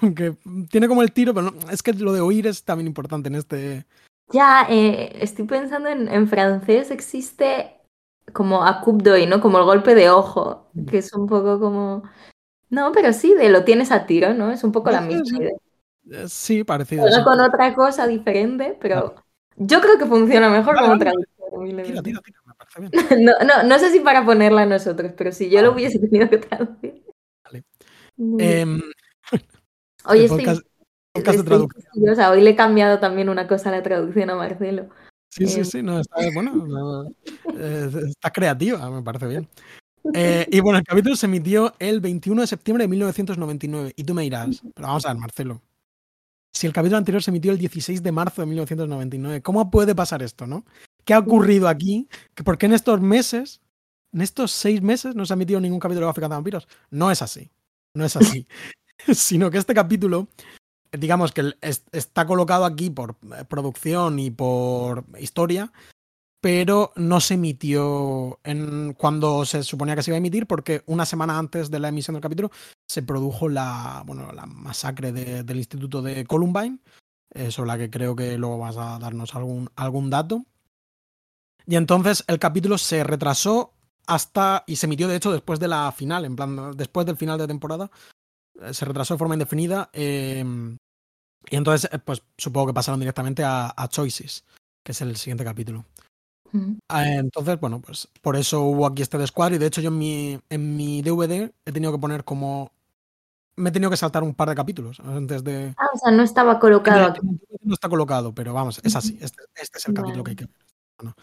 Aunque 0.03 0.37
tiene 0.71 0.89
como 0.89 1.03
el 1.03 1.13
tiro, 1.13 1.35
pero 1.35 1.51
no- 1.51 1.71
es 1.71 1.83
que 1.83 1.93
lo 1.93 2.13
de 2.13 2.21
oír 2.21 2.47
es 2.47 2.63
también 2.65 2.87
importante 2.87 3.29
en 3.29 3.35
este. 3.35 3.87
Ya, 4.33 4.67
eh, 4.69 5.19
estoy 5.21 5.47
pensando 5.47 5.89
en, 5.89 6.09
en 6.09 6.29
francés 6.29 6.91
existe 6.91 7.75
como 8.33 8.65
a 8.65 8.81
coup 8.83 9.03
d'œil, 9.03 9.29
¿no? 9.29 9.41
Como 9.41 9.59
el 9.59 9.65
golpe 9.65 9.95
de 9.95 10.11
ojo, 10.11 10.71
que 10.89 10.99
es 10.99 11.13
un 11.15 11.27
poco 11.27 11.59
como... 11.59 12.03
No, 12.69 12.93
pero 12.93 13.15
sí, 13.15 13.35
de 13.35 13.49
lo 13.49 13.65
tienes 13.65 13.91
a 13.91 14.05
tiro, 14.05 14.35
¿no? 14.35 14.51
Es 14.53 14.63
un 14.65 14.73
poco 14.73 14.91
la 14.91 15.01
misma 15.01 15.39
idea. 15.39 15.51
Eh, 16.11 16.29
Sí, 16.29 16.63
parecido. 16.65 17.07
Sí. 17.09 17.25
con 17.25 17.41
otra 17.41 17.75
cosa 17.75 18.07
diferente, 18.07 18.77
pero 18.81 19.15
yo 19.57 19.81
creo 19.81 19.99
que 19.99 20.05
funciona 20.07 20.51
mejor 20.51 20.75
como 20.77 20.89
vale, 20.89 21.01
traducción. 21.01 21.77
Tira, 21.83 22.03
tira, 22.03 22.21
tira, 22.21 22.38
No, 23.19 23.33
no, 23.45 23.63
no 23.65 23.79
sé 23.79 23.91
si 23.91 24.01
para 24.01 24.25
ponerla 24.25 24.67
nosotros, 24.67 25.13
pero 25.17 25.33
si 25.33 25.51
yo 25.51 25.63
lo 25.63 25.69
Vale. 25.73 25.75
hubiese 25.75 25.99
tenido 25.99 26.29
que 26.29 26.39
traducir. 26.39 27.05
Vale. 27.45 27.65
Em, 28.39 28.81
Hoy 30.05 30.21
estoy, 30.25 30.29
podcast, 30.45 30.63
podcast 31.13 31.39
de 31.39 31.43
estoy 31.43 31.45
traducción. 31.45 31.83
quisquillosa. 31.83 32.31
Hoy 32.31 32.43
le 32.43 32.51
he 32.51 32.57
cambiado 32.57 32.99
también 32.99 33.29
una 33.29 33.47
cosa 33.47 33.69
a 33.69 33.73
la 33.73 33.83
traducción 33.83 34.31
a 34.31 34.37
Marcelo. 34.37 34.89
Sí, 35.31 35.47
sí, 35.47 35.61
Em, 35.61 35.65
sí, 35.65 35.83
no, 35.83 36.01
está, 36.01 36.17
bueno, 36.35 36.55
no, 36.55 37.11
está 38.07 38.31
creativa, 38.31 38.91
me 38.91 39.03
parece 39.03 39.27
bien. 39.27 39.49
Eh, 40.15 40.47
y 40.51 40.61
bueno, 40.61 40.79
el 40.79 40.85
capítulo 40.85 41.17
se 41.17 41.27
emitió 41.27 41.75
el 41.79 42.01
21 42.01 42.41
de 42.41 42.47
septiembre 42.47 42.85
de 42.85 42.89
1999. 42.89 43.93
Y 43.95 44.05
tú 44.05 44.15
me 44.15 44.23
dirás, 44.23 44.63
pero 44.75 44.89
vamos 44.89 45.05
a 45.05 45.09
ver, 45.13 45.19
Marcelo. 45.19 45.61
Si 46.51 46.67
el 46.67 46.73
capítulo 46.73 46.97
anterior 46.97 47.23
se 47.23 47.31
emitió 47.31 47.53
el 47.53 47.59
16 47.59 48.03
de 48.03 48.11
marzo 48.13 48.41
de 48.41 48.47
1999, 48.47 49.43
¿cómo 49.43 49.71
puede 49.71 49.95
pasar 49.95 50.23
esto, 50.23 50.47
no? 50.47 50.65
¿Qué 51.09 51.15
ha 51.15 51.21
ocurrido 51.21 51.69
aquí? 51.69 52.07
¿Por 52.45 52.59
qué 52.59 52.67
en 52.67 52.75
estos 52.75 53.01
meses, 53.01 53.63
en 54.13 54.21
estos 54.21 54.53
seis 54.53 54.83
meses, 54.83 55.15
no 55.15 55.25
se 55.25 55.33
ha 55.33 55.37
emitido 55.37 55.59
ningún 55.59 55.81
capítulo 55.81 56.05
de 56.05 56.13
Buffy 56.13 56.21
Vampiros? 56.29 56.69
No 56.91 57.11
es 57.11 57.23
así. 57.23 57.51
No 57.95 58.05
es 58.05 58.15
así. 58.15 58.47
Sino 59.15 59.51
que 59.51 59.57
este 59.57 59.73
capítulo, 59.73 60.29
digamos 60.93 61.33
que 61.33 61.55
está 61.93 62.27
colocado 62.27 62.67
aquí 62.67 62.91
por 62.91 63.17
eh, 63.39 63.47
producción 63.49 64.19
y 64.19 64.31
por 64.31 65.07
historia, 65.19 65.73
pero 66.43 66.93
no 66.97 67.21
se 67.21 67.35
emitió 67.35 68.39
en 68.45 68.93
cuando 68.93 69.47
se 69.47 69.63
suponía 69.63 69.97
que 69.97 70.03
se 70.03 70.11
iba 70.11 70.17
a 70.17 70.19
emitir 70.19 70.47
porque 70.47 70.83
una 70.85 71.07
semana 71.07 71.39
antes 71.39 71.71
de 71.71 71.79
la 71.81 71.89
emisión 71.89 72.17
del 72.17 72.23
capítulo 72.23 72.51
se 72.87 73.03
produjo 73.03 73.49
la, 73.49 74.03
bueno, 74.07 74.31
la 74.33 74.45
masacre 74.45 75.13
de- 75.13 75.43
del 75.43 75.57
instituto 75.57 76.03
de 76.03 76.27
Columbine, 76.27 76.81
eh, 77.31 77.51
sobre 77.51 77.69
la 77.69 77.79
que 77.79 77.89
creo 77.89 78.15
que 78.15 78.37
luego 78.37 78.59
vas 78.59 78.77
a 78.77 78.99
darnos 78.99 79.35
algún, 79.35 79.71
algún 79.75 80.11
dato. 80.11 80.45
Y 81.69 81.77
entonces 81.77 82.25
el 82.29 82.39
capítulo 82.39 82.79
se 82.79 83.05
retrasó 83.05 83.75
hasta, 84.07 84.65
y 84.67 84.77
se 84.77 84.87
emitió 84.87 85.07
de 85.07 85.17
hecho 85.17 85.31
después 85.31 85.61
de 85.61 85.69
la 85.69 85.93
final, 85.93 86.25
en 86.25 86.35
plan, 86.35 86.73
después 86.75 87.05
del 87.07 87.19
final 87.19 87.39
de 87.39 87.47
temporada, 87.47 87.91
eh, 88.63 88.73
se 88.73 88.87
retrasó 88.87 89.15
de 89.15 89.19
forma 89.19 89.35
indefinida. 89.35 89.91
eh, 89.93 90.43
y 91.51 91.57
entonces, 91.57 91.89
eh, 91.93 91.99
pues 91.99 92.23
supongo 92.37 92.69
que 92.69 92.73
pasaron 92.75 93.01
directamente 93.01 93.45
a, 93.45 93.73
a 93.77 93.89
Choices, 93.89 94.45
que 94.83 94.93
es 94.93 95.01
el 95.03 95.17
siguiente 95.17 95.45
capítulo. 95.45 95.85
mm. 96.53 96.79
Ah, 96.89 97.07
Entonces, 97.07 97.61
bueno, 97.61 97.81
pues 97.81 98.09
por 98.23 98.37
eso 98.37 98.63
hubo 98.63 98.87
aquí 98.87 99.03
este 99.03 99.19
descuadro 99.19 99.55
y 99.57 99.59
de 99.59 99.67
hecho 99.67 99.81
yo 99.83 99.89
en 99.89 99.99
mi, 99.99 100.41
en 100.49 100.77
mi 100.77 101.03
DVD 101.03 101.53
he 101.67 101.73
tenido 101.73 101.93
que 101.93 101.99
poner 101.99 102.25
como... 102.25 102.73
Me 103.57 103.71
he 103.71 103.73
tenido 103.73 103.91
que 103.91 103.97
saltar 103.97 104.23
un 104.23 104.35
par 104.35 104.49
de 104.49 104.55
capítulos 104.55 105.01
antes 105.01 105.43
de... 105.45 105.75
Ah, 105.77 105.89
o 105.93 105.99
sea, 105.99 106.13
no 106.13 106.23
estaba 106.23 106.59
colocado 106.59 107.07
aquí. 107.07 107.21
No 107.61 107.75
está 107.75 107.89
colocado, 107.89 108.35
pero 108.35 108.55
vamos, 108.55 108.81
es 108.83 108.95
así. 108.97 109.19
Este, 109.21 109.43
este 109.55 109.79
es 109.79 109.89
el 109.89 109.95
capítulo 109.95 110.25
que 110.25 110.31
hay 110.31 110.37
que 110.37 110.47
ver. 110.47 110.57
Bueno. 110.99 111.17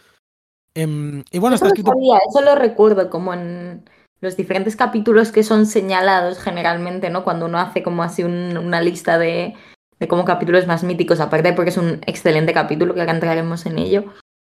Em, 0.76 1.24
y 1.32 1.40
bueno, 1.40 1.56
Eso 1.56 1.66
está 1.66 1.68
lo 1.68 1.70
escrito... 1.70 1.92
sabía, 1.92 2.20
eso 2.30 2.42
lo 2.42 2.56
recuerdo, 2.56 3.10
como 3.10 3.34
en 3.34 3.90
los 4.22 4.36
diferentes 4.38 4.76
capítulos 4.76 5.32
que 5.32 5.44
son 5.44 5.66
señalados 5.66 6.40
generalmente, 6.40 7.10
¿no? 7.10 7.24
Cuando 7.24 7.46
uno 7.46 7.60
hace 7.60 7.82
como 7.82 8.04
así 8.04 8.24
un- 8.24 8.58
una 8.58 8.82
lista 8.82 9.18
de, 9.18 9.54
de 10.00 10.08
como 10.08 10.26
capítulos 10.26 10.68
más 10.68 10.84
míticos, 10.84 11.20
aparte 11.20 11.54
porque 11.54 11.70
es 11.70 11.78
un 11.78 12.02
excelente 12.06 12.54
capítulo 12.54 12.94
que 12.94 13.00
ahora 13.02 13.14
entraremos 13.14 13.66
en 13.66 13.78
ello, 13.78 14.06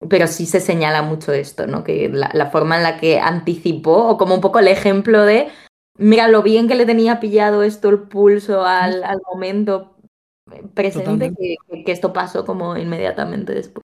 pero 0.08 0.26
sí 0.26 0.46
se 0.46 0.60
señala 0.60 1.02
mucho 1.02 1.32
esto, 1.32 1.66
¿no? 1.66 1.84
Que 1.84 2.08
la, 2.08 2.30
la 2.34 2.50
forma 2.50 2.76
en 2.76 2.82
la 2.84 2.98
que 2.98 3.18
anticipó, 3.20 4.08
o 4.08 4.16
como 4.18 4.34
un 4.34 4.40
poco 4.40 4.58
el 4.60 4.68
ejemplo 4.68 5.24
de, 5.24 5.48
mira 5.98 6.28
lo 6.28 6.42
bien 6.42 6.68
que 6.68 6.74
le 6.76 6.86
tenía 6.86 7.18
pillado 7.20 7.62
esto 7.62 7.88
el 7.88 8.00
pulso 8.00 8.64
al, 8.64 9.02
al 9.04 9.20
momento 9.32 9.96
presente, 10.74 11.32
que 11.84 11.92
esto 11.92 12.12
pasó 12.12 12.44
como 12.44 12.76
inmediatamente 12.76 13.54
después. 13.54 13.81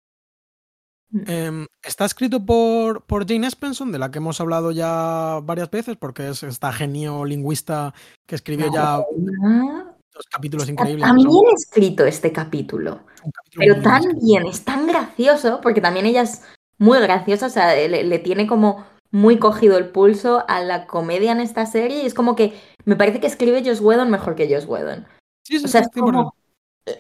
Em, 1.26 1.66
está 1.83 2.05
escrito 2.05 2.44
por, 2.44 3.02
por 3.05 3.26
Jane 3.26 3.46
Espenson, 3.46 3.92
de 3.92 3.98
la 3.98 4.11
que 4.11 4.18
hemos 4.18 4.40
hablado 4.40 4.70
ya 4.72 5.40
varias 5.42 5.70
veces, 5.70 5.96
porque 5.96 6.29
es 6.29 6.42
esta 6.42 6.72
genio 6.72 7.24
lingüista 7.24 7.94
que 8.26 8.35
escribió 8.35 8.72
ya 8.72 8.96
dos 8.96 10.26
capítulos 10.31 10.68
increíbles. 10.68 11.07
son 11.07 11.16
bien 11.16 11.44
escrito 11.55 12.05
este 12.05 12.33
capítulo, 12.33 13.00
pero 13.57 13.81
tan 13.81 14.02
bien, 14.20 14.46
es 14.46 14.64
tan 14.64 14.87
gracioso, 14.87 15.61
porque 15.62 15.81
también 15.81 16.07
ella 16.07 16.22
es 16.22 16.42
muy 16.79 16.98
graciosa, 16.98 17.46
o 17.46 17.50
sea, 17.50 17.74
le, 17.74 18.05
le 18.05 18.18
tiene 18.18 18.46
como 18.46 18.85
muy 19.11 19.38
cogido 19.38 19.79
el 19.79 19.88
pulso 19.88 20.44
a 20.48 20.61
la 20.62 20.87
comedia 20.87 21.33
en 21.33 21.40
esta 21.40 21.66
serie 21.66 22.02
y 22.02 22.07
es 22.07 22.14
como 22.14 22.37
que 22.37 22.55
me 22.85 22.96
parece 22.96 23.20
que 23.20 23.26
escribe 23.26 23.62
Joss 23.64 23.81
Whedon 23.81 24.11
mejor 24.11 24.35
que 24.35 24.52
Joss 24.52 24.66
Whedon. 24.66 25.07
Sí, 25.44 25.59
sí, 25.59 25.64
O 25.64 25.68
sea, 25.68 25.83
sí, 25.83 25.90
es 25.94 26.00
como 26.00 26.35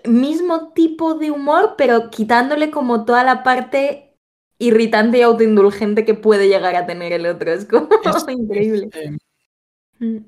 mismo 0.04 0.72
tipo 0.72 1.14
de 1.14 1.30
humor, 1.30 1.74
pero 1.78 2.10
quitándole 2.10 2.70
como 2.70 3.04
toda 3.04 3.22
la 3.24 3.42
parte 3.42 4.05
irritante 4.58 5.18
y 5.18 5.22
autoindulgente 5.22 6.04
que 6.04 6.14
puede 6.14 6.48
llegar 6.48 6.74
a 6.76 6.86
tener 6.86 7.12
el 7.12 7.26
otro. 7.26 7.52
Es 7.52 7.64
como 7.66 7.88
Es- 8.04 8.26
increíble. 8.28 8.88
em, 8.92 9.18
Mm. 9.98 10.18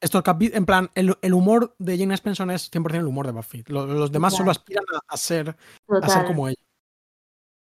estos 0.00 0.22
capi- 0.24 0.50
en 0.54 0.64
plan, 0.64 0.90
el, 0.94 1.16
el 1.20 1.34
humor 1.34 1.74
de 1.78 1.98
Jane 1.98 2.14
Espenson 2.14 2.50
es 2.50 2.70
100% 2.70 3.00
el 3.00 3.06
humor 3.06 3.26
de 3.26 3.32
Buffy. 3.32 3.62
Lo- 3.68 3.86
Los, 3.86 4.10
demás 4.10 4.34
solo 4.34 4.50
aspiran 4.50 4.84
a, 5.08 5.16
ser, 5.16 5.54
a 6.02 6.08
ser 6.08 6.24
como 6.24 6.48
ella. 6.48 6.56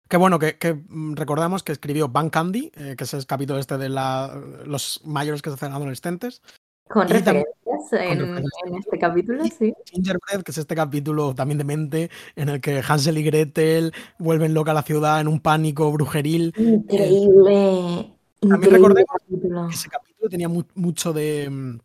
Qué 0.07 0.17
bueno 0.17 0.37
que, 0.39 0.57
que, 0.57 0.73
mm, 0.75 1.15
recordamos 1.15 1.63
que 1.63 1.71
escribió 1.71 2.07
Van 2.07 2.29
Candy, 2.29 2.71
eh, 2.75 2.95
que 2.97 3.03
es 3.05 3.13
el 3.15 3.25
capítulo 3.25 3.59
este 3.59 3.77
de 3.77 3.89
la, 3.89 4.39
los 4.65 5.01
mayores 5.03 5.41
que 5.41 5.49
se 5.49 5.55
hacen 5.55 5.73
adolescentes. 5.73 6.41
Con 6.87 7.07
Y 7.07 7.21
también- 7.23 7.45
en, 7.91 8.43
este 8.79 8.99
capítulo, 8.99 9.43
sí. 9.45 9.73
Gingerbread, 9.85 10.43
que 10.43 10.51
es 10.51 10.57
este 10.57 10.75
capítulo 10.75 11.33
también 11.35 11.57
de 11.57 11.63
mente, 11.63 12.09
en 12.35 12.49
el 12.49 12.61
que 12.61 12.81
Hansel 12.87 13.17
y 13.17 13.23
Gretel 13.23 13.93
vuelven 14.19 14.53
loca 14.53 14.71
a 14.71 14.73
la 14.75 14.83
ciudad 14.83 15.21
en 15.21 15.27
un 15.27 15.39
pánico 15.39 15.91
brujeril. 15.91 16.53
Increíble. 16.57 18.13
Increíble 18.41 18.69
recordemos 18.69 19.05
capítulo. 19.19 19.69
Ese 19.69 19.89
capítulo 19.89 20.29
tenía 20.29 20.49
mu- 20.49 20.63
mucho 20.75 21.13
de. 21.13 21.49
mm, 21.49 21.79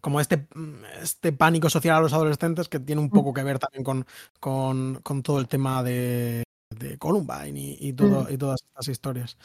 como 0.00 0.20
este, 0.20 0.46
mm, 0.54 0.84
este 1.02 1.32
pánico 1.32 1.68
social 1.68 1.96
a 1.96 2.00
los 2.00 2.12
adolescentes 2.12 2.68
que 2.68 2.78
tiene 2.78 3.00
un 3.00 3.10
poco 3.10 3.34
que 3.34 3.42
ver 3.42 3.58
también 3.58 3.82
con, 3.84 4.06
con, 4.40 5.00
con 5.02 5.22
todo 5.22 5.40
el 5.40 5.48
tema 5.48 5.82
de, 5.82 6.44
de 6.78 6.96
Columbine 6.98 7.58
y, 7.58 7.76
y 7.80 7.92
todo, 7.92 8.30
y 8.30 8.38
todas 8.38 8.60
estas 8.62 8.88
historias. 8.88 9.36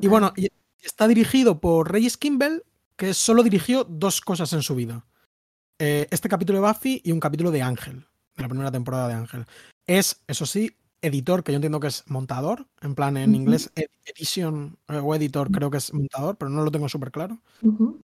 Y 0.00 0.08
bueno, 0.08 0.32
y 0.36 0.48
está 0.82 1.06
dirigido 1.06 1.60
por 1.60 1.90
Reyes 1.92 2.16
Kimball, 2.16 2.64
que 2.96 3.14
solo 3.14 3.42
dirigió 3.42 3.84
dos 3.84 4.20
cosas 4.20 4.52
en 4.52 4.62
su 4.62 4.74
vida. 4.74 5.04
Eh, 5.78 6.06
este 6.10 6.28
capítulo 6.28 6.60
de 6.60 6.68
Buffy 6.68 7.00
y 7.04 7.12
un 7.12 7.20
capítulo 7.20 7.50
de 7.50 7.62
Ángel, 7.62 8.06
de 8.36 8.42
la 8.42 8.48
primera 8.48 8.70
temporada 8.70 9.08
de 9.08 9.14
Ángel. 9.14 9.46
Es, 9.86 10.22
eso 10.26 10.46
sí, 10.46 10.76
editor, 11.00 11.42
que 11.42 11.50
yo 11.52 11.56
entiendo 11.56 11.80
que 11.80 11.88
es 11.88 12.04
montador, 12.08 12.68
en 12.80 12.94
plan 12.94 13.16
en 13.16 13.34
inglés 13.34 13.72
ed- 13.74 13.88
edition 14.04 14.78
eh, 14.88 14.98
o 15.02 15.14
editor 15.14 15.50
creo 15.50 15.70
que 15.70 15.78
es 15.78 15.92
montador, 15.92 16.36
pero 16.36 16.50
no 16.50 16.62
lo 16.62 16.70
tengo 16.70 16.88
súper 16.88 17.10
claro. 17.10 17.40
Ujú. 17.62 18.00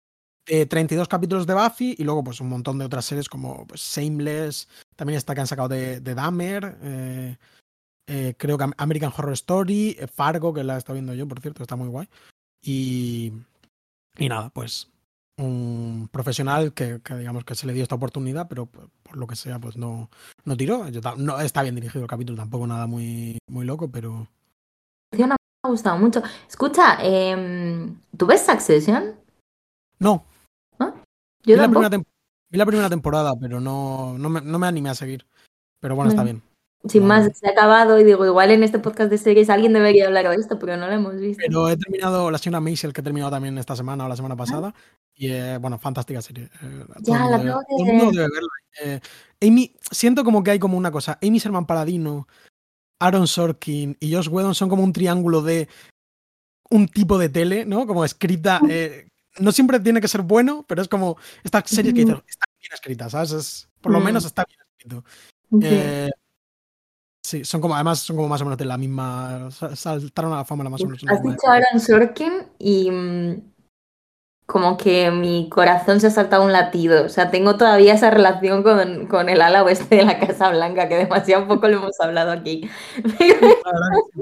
Eh, 0.48 0.66
32 0.68 1.08
capítulos 1.08 1.48
de 1.48 1.56
Buffy 1.56 1.96
y 1.98 2.04
luego 2.04 2.24
pues 2.24 2.40
un 2.40 2.48
montón 2.50 2.78
de 2.78 2.86
otras 2.86 3.04
series 3.04 3.28
como 3.28 3.66
pues, 3.68 3.82
Shameless, 3.82 4.70
también 4.96 5.18
está 5.18 5.34
que 5.36 5.42
han 5.42 5.48
sacado 5.48 5.68
de, 5.68 6.00
de 6.00 6.16
Dahmer, 6.16 6.78
eh, 8.08 8.36
creo 8.38 8.58
que 8.58 8.64
Am- 8.64 8.74
American 8.78 9.12
Horror 9.18 9.34
Story, 9.34 9.98
Fargo, 10.14 10.54
que 10.54 10.64
la 10.64 10.76
he 10.76 10.78
estado 10.78 10.94
viendo 10.94 11.14
yo, 11.16 11.28
por 11.28 11.42
cierto, 11.42 11.64
está 11.64 11.76
muy 11.76 11.88
guay. 11.90 12.08
Y, 12.62 13.34
y 14.18 14.30
nada, 14.30 14.50
pues 14.50 14.90
un 15.38 16.08
profesional 16.12 16.74
que, 16.74 17.02
que 17.02 17.16
digamos 17.16 17.44
que 17.44 17.56
se 17.56 17.68
le 17.68 17.74
dio 17.74 17.84
esta 17.84 17.96
oportunidad, 17.96 18.48
pero 18.48 18.66
por, 18.68 18.90
por 19.04 19.18
lo 19.18 19.28
que 19.28 19.36
sea, 19.36 19.60
pues 19.60 19.76
no, 19.76 20.10
no 20.46 20.56
tiró. 20.58 20.88
Yo 20.90 21.02
no, 21.18 21.40
está 21.42 21.62
bien 21.62 21.76
dirigido 21.76 22.04
el 22.04 22.10
capítulo, 22.10 22.38
tampoco 22.38 22.66
nada 22.68 22.88
muy, 22.88 23.38
muy 23.50 23.66
loco, 23.66 23.90
pero 23.90 24.28
Me 25.12 25.24
ha 25.26 25.36
gustado 25.68 25.98
mucho. 25.98 26.22
Escucha, 26.48 26.98
em, 27.02 28.00
¿tú 28.18 28.26
ves 28.26 28.46
Succession? 28.46 29.16
no. 30.00 30.26
Yo 31.48 31.56
Vi 31.56 31.62
la, 31.62 31.70
primera 31.70 31.90
vi 32.50 32.58
la 32.58 32.66
primera 32.66 32.90
temporada, 32.90 33.34
pero 33.40 33.60
no, 33.60 34.18
no, 34.18 34.30
me, 34.30 34.42
no 34.42 34.58
me 34.58 34.66
animé 34.66 34.90
a 34.90 34.96
seguir. 34.96 35.28
Pero 35.80 35.96
bueno, 35.96 36.10
está 36.10 36.24
Bueno. 36.24 36.40
bien. 36.40 36.55
Sin 36.88 37.06
más, 37.06 37.36
se 37.38 37.48
ha 37.48 37.52
acabado 37.52 38.00
y 38.00 38.04
digo, 38.04 38.26
igual 38.26 38.52
en 38.52 38.64
este 38.64 38.78
podcast 38.78 39.10
de 39.10 39.18
series 39.18 39.50
alguien 39.50 39.74
debería 39.74 40.06
hablar 40.06 40.30
de 40.30 40.36
esto, 40.36 40.60
pero 40.60 40.78
no 40.78 40.88
lo 40.88 40.94
hemos 40.94 41.20
visto. 41.20 41.42
Pero 41.44 41.68
he 41.68 41.78
terminado 41.78 42.30
la 42.30 42.38
señora 42.38 42.60
Maisel, 42.60 42.94
que 42.94 43.02
he 43.02 43.04
terminado 43.04 43.32
también 43.32 43.58
esta 43.58 43.76
semana 43.76 44.06
o 44.06 44.10
la 44.10 44.16
semana 44.16 44.36
pasada. 44.36 44.74
Y 45.16 45.32
eh, 45.32 45.58
bueno, 45.58 45.80
fantástica 45.80 46.22
serie. 46.22 46.50
Eh, 46.62 46.86
ya, 47.00 47.26
la 47.26 47.40
tengo 47.40 47.60
que 47.68 47.92
ver. 47.92 48.12
debe 48.12 48.30
verla. 48.30 48.50
Eh, 48.84 49.00
Amy, 49.42 49.74
siento 49.90 50.24
como 50.24 50.44
que 50.44 50.52
hay 50.52 50.60
como 50.60 50.78
una 50.78 50.92
cosa. 50.92 51.18
Amy 51.24 51.40
Sherman 51.40 51.66
Paladino, 51.66 52.28
Aaron 53.00 53.28
Sorkin 53.28 53.98
y 54.00 54.14
Josh 54.14 54.30
Whedon 54.30 54.54
son 54.54 54.70
como 54.70 54.84
un 54.84 54.94
triángulo 54.94 55.42
de 55.42 55.68
un 56.70 56.88
tipo 56.88 57.18
de 57.18 57.30
tele, 57.30 57.66
¿no? 57.66 57.88
Como 57.88 58.06
escrita. 58.06 58.62
no 59.40 59.52
siempre 59.52 59.80
tiene 59.80 60.02
que 60.02 60.08
ser 60.08 60.22
bueno, 60.22 60.66
pero 60.68 60.84
es 60.84 60.88
como 60.88 61.18
esta 61.44 61.64
serie 61.66 61.94
que 61.94 62.02
está 62.02 62.46
bien 62.60 62.74
escrita, 62.74 63.10
¿sabes? 63.10 63.70
por 63.82 63.92
lo 63.92 64.00
menos 64.00 64.26
está 64.26 64.46
bien 64.46 64.60
escrito. 64.70 65.04
Sí, 67.26 67.44
son 67.44 67.60
como, 67.60 67.74
además 67.74 68.02
son 68.02 68.18
como 68.18 68.30
más 68.30 68.40
o 68.42 68.46
menos 68.46 68.60
de 68.60 68.66
la 68.66 68.78
misma. 68.78 69.50
Saltaron 69.50 70.32
a 70.32 70.38
la 70.38 70.46
fama 70.46 70.64
la 70.64 70.70
más 70.70 70.82
o 70.82 70.86
menos. 70.86 71.04
Has 71.08 71.24
dicho 71.24 71.48
Aaron 71.48 71.80
Sorkin 71.80 72.34
y 72.60 72.92
mm, 72.92 73.42
como 74.46 74.78
que 74.78 75.10
mi 75.10 75.50
corazón 75.50 76.00
se 76.00 76.06
ha 76.06 76.12
saltado 76.12 76.46
un 76.46 76.52
latido. 76.52 77.04
O 77.04 77.10
sea, 77.10 77.32
tengo 77.32 77.58
todavía 77.58 77.96
esa 77.96 78.12
relación 78.12 78.62
con, 78.62 79.08
con 79.08 79.28
el 79.28 79.42
ala 79.42 79.64
oeste 79.64 79.96
de 79.96 80.06
la 80.06 80.20
Casa 80.20 80.52
Blanca, 80.52 80.88
que 80.88 80.98
demasiado 80.98 81.48
poco 81.48 81.68
lo 81.68 81.78
hemos 81.78 82.00
hablado 82.00 82.32
aquí. 82.32 82.70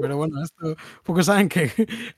Pero 0.00 0.16
bueno, 0.16 0.42
esto, 0.42 0.74
pocos 1.02 1.26
saben 1.26 1.50
que 1.50 1.70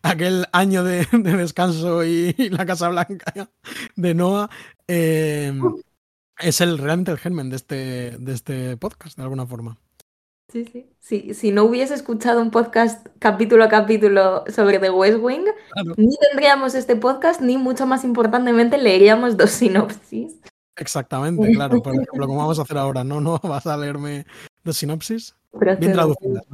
aquel 0.03 0.46
año 0.53 0.85
de, 0.85 1.05
descanso 1.11 2.05
y, 2.05 2.33
la 2.51 2.64
Casa 2.64 2.90
Blanca 2.90 3.49
de 3.96 4.14
Noah 4.14 4.49
eh, 4.87 5.53
es 6.38 6.61
el 6.61 6.79
realmente 6.79 7.11
el 7.11 7.18
germen 7.18 7.51
de 7.51 7.57
este, 7.57 8.18
de 8.20 8.33
este 8.33 8.77
podcast, 8.77 9.16
de 9.16 9.25
alguna 9.25 9.46
forma. 9.46 9.77
Sí, 10.53 10.65
sí. 10.65 10.87
sí. 11.01 11.35
Si 11.35 11.51
no 11.51 11.65
hubiese 11.65 11.95
escuchado 11.95 12.41
un 12.41 12.51
podcast 12.51 13.07
capítulo 13.19 13.65
a 13.65 13.69
capítulo 13.69 14.45
sobre 14.55 14.79
The 14.79 14.91
West 14.91 15.19
Wing, 15.21 15.45
ni 15.97 16.17
tendríamos 16.17 16.75
este 16.75 16.95
podcast, 16.95 17.41
ni 17.41 17.59
mucho 17.59 17.87
más 17.87 18.05
importantemente 18.05 18.79
leeríamos 18.79 19.37
dos 19.37 19.51
sinopsis. 19.53 20.37
Exactamente, 20.77 21.53
claro. 21.53 21.83
Por 21.83 21.95
ejemplo, 21.95 22.27
como 22.27 22.39
vamos 22.39 22.59
a 22.59 22.63
hacer 22.63 22.79
ahora, 22.79 23.03
¿no? 23.03 23.21
¿No 23.21 23.39
vas 23.43 23.67
a 23.67 23.77
leerme 23.77 24.25
dos 24.63 24.77
sinopsis? 24.77 25.35
bien 25.53 25.93
traducidas. 25.93 26.45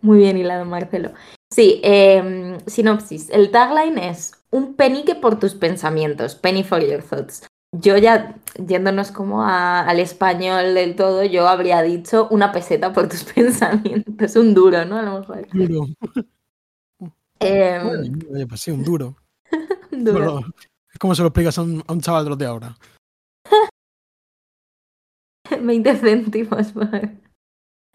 Muy 0.00 0.18
bien 0.18 0.36
hilado, 0.36 0.64
Marcelo. 0.64 1.12
Sí, 1.50 1.80
em, 1.84 2.58
sinopsis. 2.66 3.30
El 3.30 3.50
tagline 3.50 4.08
es 4.08 4.32
un 4.50 4.74
penique 4.74 5.14
por 5.14 5.38
tus 5.38 5.54
pensamientos, 5.54 6.34
penny 6.34 6.64
for 6.64 6.80
your 6.80 7.02
thoughts 7.02 7.46
yo 7.80 7.98
ya 7.98 8.36
yéndonos 8.56 9.10
como 9.10 9.44
al 9.44 9.98
español 9.98 10.74
del 10.74 10.94
todo, 10.94 11.24
yo 11.24 11.48
habría 11.48 11.82
dicho 11.82 12.28
una 12.30 12.52
peseta 12.52 12.92
por 12.92 13.08
tus 13.08 13.24
pensamientos, 13.34 14.36
un 14.36 14.54
duro, 14.54 14.84
¿no? 14.84 14.98
A 14.98 15.02
lo 15.02 15.20
mejor. 15.20 15.48
Duro. 15.52 15.86
Eh, 17.40 17.80
pues 18.48 18.60
sí, 18.60 18.70
un 18.70 18.84
duro. 18.84 19.16
duro. 19.90 20.40
es 20.92 20.98
como 20.98 21.14
se 21.14 21.22
lo 21.22 21.28
explicas 21.28 21.58
a 21.58 21.62
un, 21.62 21.82
a 21.86 21.92
un 21.92 22.00
chaval 22.00 22.24
de 22.24 22.30
los 22.30 22.38
de 22.38 22.46
ahora. 22.46 22.76
20 25.60 25.96
céntimos 25.96 26.72
por... 26.72 26.88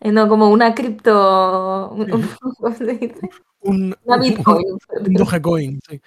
Eh, 0.02 0.12
no, 0.12 0.30
como 0.30 0.50
una 0.50 0.74
cripto... 0.74 1.96
¿Cómo 2.40 2.76
se 2.76 2.86
dice? 2.86 3.30
Un, 3.62 3.96
una 4.06 4.18
Bitcoin. 4.18 4.66
Un 5.06 5.14
Dogecoin, 5.14 5.80
sí. 5.88 6.02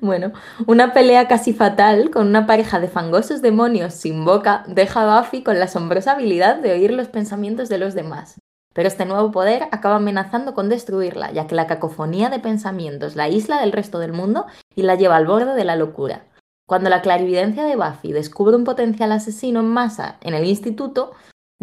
Bueno, 0.00 0.32
una 0.66 0.92
pelea 0.92 1.28
casi 1.28 1.52
fatal 1.52 2.10
con 2.10 2.26
una 2.26 2.46
pareja 2.46 2.80
de 2.80 2.88
fangosos 2.88 3.42
demonios 3.42 3.94
sin 3.94 4.24
boca 4.24 4.64
deja 4.66 5.02
a 5.02 5.20
Buffy 5.20 5.42
con 5.42 5.58
la 5.58 5.66
asombrosa 5.66 6.12
habilidad 6.12 6.56
de 6.56 6.72
oír 6.72 6.92
los 6.92 7.08
pensamientos 7.08 7.68
de 7.68 7.78
los 7.78 7.94
demás. 7.94 8.40
Pero 8.74 8.88
este 8.88 9.06
nuevo 9.06 9.30
poder 9.30 9.68
acaba 9.70 9.96
amenazando 9.96 10.52
con 10.52 10.68
destruirla, 10.68 11.30
ya 11.30 11.46
que 11.46 11.54
la 11.54 11.66
cacofonía 11.66 12.28
de 12.28 12.40
pensamientos 12.40 13.14
la 13.14 13.28
isla 13.28 13.60
del 13.60 13.72
resto 13.72 13.98
del 14.00 14.12
mundo 14.12 14.46
y 14.74 14.82
la 14.82 14.96
lleva 14.96 15.16
al 15.16 15.26
borde 15.26 15.54
de 15.54 15.64
la 15.64 15.76
locura. 15.76 16.26
Cuando 16.66 16.90
la 16.90 17.02
clarividencia 17.02 17.64
de 17.64 17.76
Buffy 17.76 18.12
descubre 18.12 18.56
un 18.56 18.64
potencial 18.64 19.12
asesino 19.12 19.60
en 19.60 19.66
masa 19.66 20.16
en 20.22 20.34
el 20.34 20.44
instituto, 20.44 21.12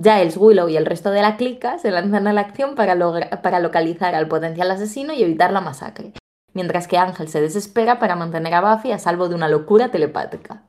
Giles, 0.01 0.37
Willow 0.37 0.69
y 0.69 0.77
el 0.77 0.85
resto 0.85 1.11
de 1.11 1.21
la 1.21 1.37
clica 1.37 1.77
se 1.79 1.91
lanzan 1.91 2.27
a 2.27 2.33
la 2.33 2.41
acción 2.41 2.75
para, 2.75 2.95
para 3.41 3.59
localizar 3.59 4.15
al 4.15 4.27
potencial 4.27 4.71
asesino 4.71 5.11
y 5.13 5.21
evitar 5.21 5.51
la 5.51 5.61
masacre 5.61 6.13
mientras 6.53 6.87
que 6.87 6.97
Ángel 6.97 7.27
se 7.27 7.41
desespera 7.41 7.99
para 7.99 8.15
mantener 8.15 8.53
a 8.53 8.75
Buffy 8.75 8.91
a 8.91 8.99
salvo 8.99 9.29
de 9.29 9.35
una 9.35 9.47
locura 9.47 9.91
telepática. 9.91 10.63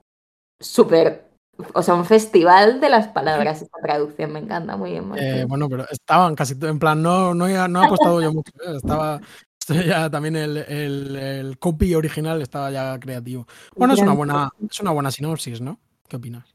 Súper, 0.60 1.32
o 1.74 1.82
sea, 1.82 1.94
un 1.94 2.04
festival 2.04 2.80
de 2.80 2.88
las 2.88 3.08
palabras 3.08 3.62
esta 3.62 3.78
traducción, 3.82 4.32
me 4.32 4.40
encanta, 4.40 4.76
muy 4.76 4.92
bien. 4.92 5.12
Eh, 5.16 5.44
bueno, 5.46 5.68
pero 5.68 5.86
estaban 5.90 6.34
casi, 6.34 6.54
en 6.60 6.78
plan, 6.78 7.02
no, 7.02 7.34
no, 7.34 7.46
he, 7.46 7.68
no 7.68 7.82
apostado 7.82 8.20
yo 8.22 8.32
mucho, 8.32 8.52
¿eh? 8.66 8.76
estaba... 8.76 9.20
Ya 9.68 10.10
también 10.10 10.34
el, 10.34 10.56
el, 10.56 11.56
copy 11.56 11.94
original 11.94 12.42
estaba 12.42 12.72
ya 12.72 12.98
creativo. 12.98 13.46
Bueno, 13.76 13.94
es 13.94 14.00
una 14.00 14.12
buena, 14.12 14.50
es 14.68 14.80
una 14.80 14.90
buena 14.90 15.12
sinopsis, 15.12 15.60
¿no? 15.60 15.78
¿Qué 16.08 16.16
opinas? 16.16 16.52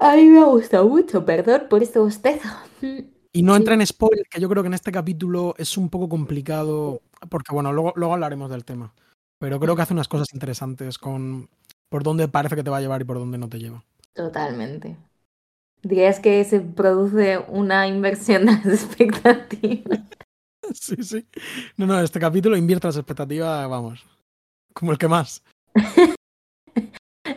A 0.00 0.14
mí 0.16 0.24
me 0.24 0.40
ha 0.40 0.44
gustado 0.44 0.86
mucho, 0.86 1.24
perdón 1.24 1.62
por 1.70 1.82
este 1.82 1.98
bostezo. 1.98 2.48
Y 3.32 3.42
no 3.42 3.56
entra 3.56 3.74
en 3.74 3.86
spoiler, 3.86 4.26
que 4.30 4.40
yo 4.40 4.48
creo 4.48 4.62
que 4.62 4.68
en 4.68 4.74
este 4.74 4.92
capítulo 4.92 5.54
es 5.58 5.76
un 5.76 5.88
poco 5.88 6.08
complicado, 6.08 7.02
porque 7.28 7.52
bueno, 7.52 7.72
luego, 7.72 7.92
luego 7.96 8.14
hablaremos 8.14 8.50
del 8.50 8.64
tema. 8.64 8.92
Pero 9.38 9.60
creo 9.60 9.76
que 9.76 9.82
hace 9.82 9.92
unas 9.92 10.08
cosas 10.08 10.28
interesantes 10.32 10.98
con 10.98 11.48
por 11.88 12.02
dónde 12.02 12.28
parece 12.28 12.56
que 12.56 12.64
te 12.64 12.70
va 12.70 12.78
a 12.78 12.80
llevar 12.80 13.02
y 13.02 13.04
por 13.04 13.18
dónde 13.18 13.38
no 13.38 13.48
te 13.48 13.58
lleva. 13.58 13.84
Totalmente. 14.14 14.96
Dirías 15.82 16.20
que 16.20 16.42
se 16.44 16.60
produce 16.60 17.38
una 17.48 17.86
inversión 17.86 18.46
de 18.46 18.52
las 18.52 18.66
expectativas. 18.84 20.00
Sí, 20.74 20.96
sí. 21.04 21.24
No, 21.76 21.86
no, 21.86 22.00
este 22.00 22.18
capítulo 22.18 22.56
invierte 22.56 22.88
las 22.88 22.96
expectativas, 22.96 23.68
vamos, 23.68 24.04
como 24.74 24.90
el 24.90 24.98
que 24.98 25.06
más. 25.08 25.42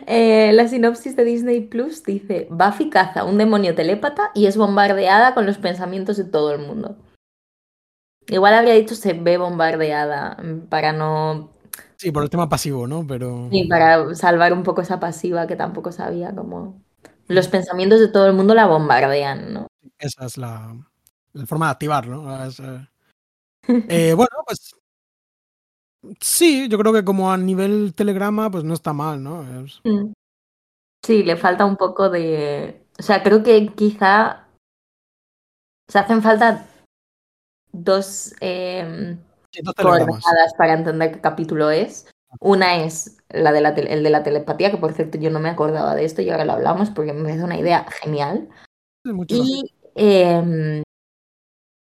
Eh, 0.06 0.52
la 0.52 0.66
sinopsis 0.66 1.14
de 1.14 1.24
Disney 1.24 1.60
Plus 1.60 2.02
dice: 2.02 2.48
Buffy 2.50 2.90
caza 2.90 3.24
un 3.24 3.38
demonio 3.38 3.76
telépata 3.76 4.30
y 4.34 4.46
es 4.46 4.56
bombardeada 4.56 5.34
con 5.34 5.46
los 5.46 5.58
pensamientos 5.58 6.16
de 6.16 6.24
todo 6.24 6.52
el 6.52 6.60
mundo. 6.60 6.96
Igual 8.30 8.54
habría 8.54 8.74
dicho 8.74 8.94
se 8.94 9.12
ve 9.12 9.36
bombardeada 9.36 10.36
mm, 10.42 10.68
para 10.68 10.92
no. 10.92 11.50
Sí, 11.96 12.12
por 12.12 12.22
el 12.22 12.30
tema 12.30 12.48
pasivo, 12.48 12.86
¿no? 12.86 13.06
Pero. 13.06 13.48
Sí, 13.50 13.64
para 13.64 14.14
salvar 14.14 14.52
un 14.52 14.62
poco 14.62 14.80
esa 14.80 15.00
pasiva 15.00 15.46
que 15.46 15.56
tampoco 15.56 15.92
sabía 15.92 16.34
como. 16.34 16.80
Los 17.26 17.48
pensamientos 17.48 18.00
de 18.00 18.08
todo 18.08 18.26
el 18.26 18.32
mundo 18.32 18.54
la 18.54 18.66
bombardean, 18.66 19.52
¿no? 19.52 19.66
Esa 19.98 20.26
es 20.26 20.36
la, 20.36 20.74
forma 21.46 21.66
de 21.66 21.72
activar, 21.72 22.06
¿no? 22.06 22.24
Eh, 23.68 24.14
bueno, 24.14 24.30
pues 24.46 24.74
Sí, 26.18 26.68
yo 26.68 26.78
creo 26.78 26.92
que 26.92 27.04
como 27.04 27.30
a 27.30 27.36
nivel 27.36 27.92
telegrama, 27.94 28.50
pues 28.50 28.64
no 28.64 28.72
está 28.74 28.92
mal, 28.92 29.22
¿no? 29.22 29.42
Mm. 29.84 30.12
Sí, 31.02 31.22
le 31.22 31.36
falta 31.36 31.64
un 31.64 31.76
poco 31.76 32.08
de. 32.08 32.86
O 32.98 33.02
sea, 33.02 33.22
creo 33.22 33.42
que 33.42 33.68
quizá. 33.74 34.48
Se 35.88 35.98
hacen 35.98 36.22
falta 36.22 36.69
dos, 37.72 38.34
eh, 38.40 39.16
coordenadas 39.76 40.54
para 40.56 40.74
entender 40.74 41.12
qué 41.12 41.20
capítulo 41.20 41.70
es. 41.70 42.08
Una 42.38 42.84
es 42.84 43.16
la 43.28 43.50
de 43.52 43.58
el 43.58 44.02
de 44.04 44.10
la 44.10 44.22
telepatía, 44.22 44.70
que 44.70 44.76
por 44.76 44.92
cierto 44.92 45.18
yo 45.18 45.30
no 45.30 45.40
me 45.40 45.48
acordaba 45.48 45.94
de 45.96 46.04
esto 46.04 46.22
y 46.22 46.30
ahora 46.30 46.44
lo 46.44 46.52
hablamos 46.52 46.90
porque 46.90 47.12
me 47.12 47.22
parece 47.22 47.44
una 47.44 47.58
idea 47.58 47.84
genial. 48.02 48.48
y, 49.26 49.72
em, 49.96 50.82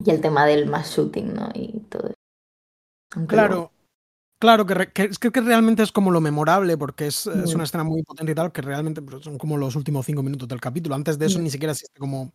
y 0.03 0.09
el 0.09 0.21
tema 0.21 0.45
del 0.45 0.67
mass 0.67 0.95
shooting, 0.95 1.33
¿no? 1.33 1.49
Y 1.53 1.79
todo 1.89 2.09
eso. 2.09 3.27
claro, 3.27 3.71
Claro, 4.37 4.65
que, 4.65 4.91
que, 4.91 5.03
es 5.03 5.17
que, 5.17 5.29
realmente 5.29 5.81
es 5.81 5.91
como 5.91 6.11
lo 6.11 6.19
memorable, 6.19 6.77
porque 6.77 7.07
es, 7.07 7.25
es, 7.25 7.55
una 7.55 7.63
escena 7.63 7.83
muy 7.83 8.03
potente 8.03 8.33
y 8.33 8.35
tal, 8.35 8.51
que 8.51 8.61
realmente 8.61 9.01
pues, 9.01 9.23
son 9.23 9.37
como 9.37 9.57
los 9.57 9.75
últimos 9.75 10.05
cinco 10.05 10.23
minutos 10.23 10.47
del 10.47 10.59
capítulo. 10.59 10.93
Antes 10.93 11.17
de 11.17 11.25
eso 11.27 11.39
ni 11.39 11.49
siquiera 11.49 11.71
existe 11.71 11.99
como... 11.99 12.31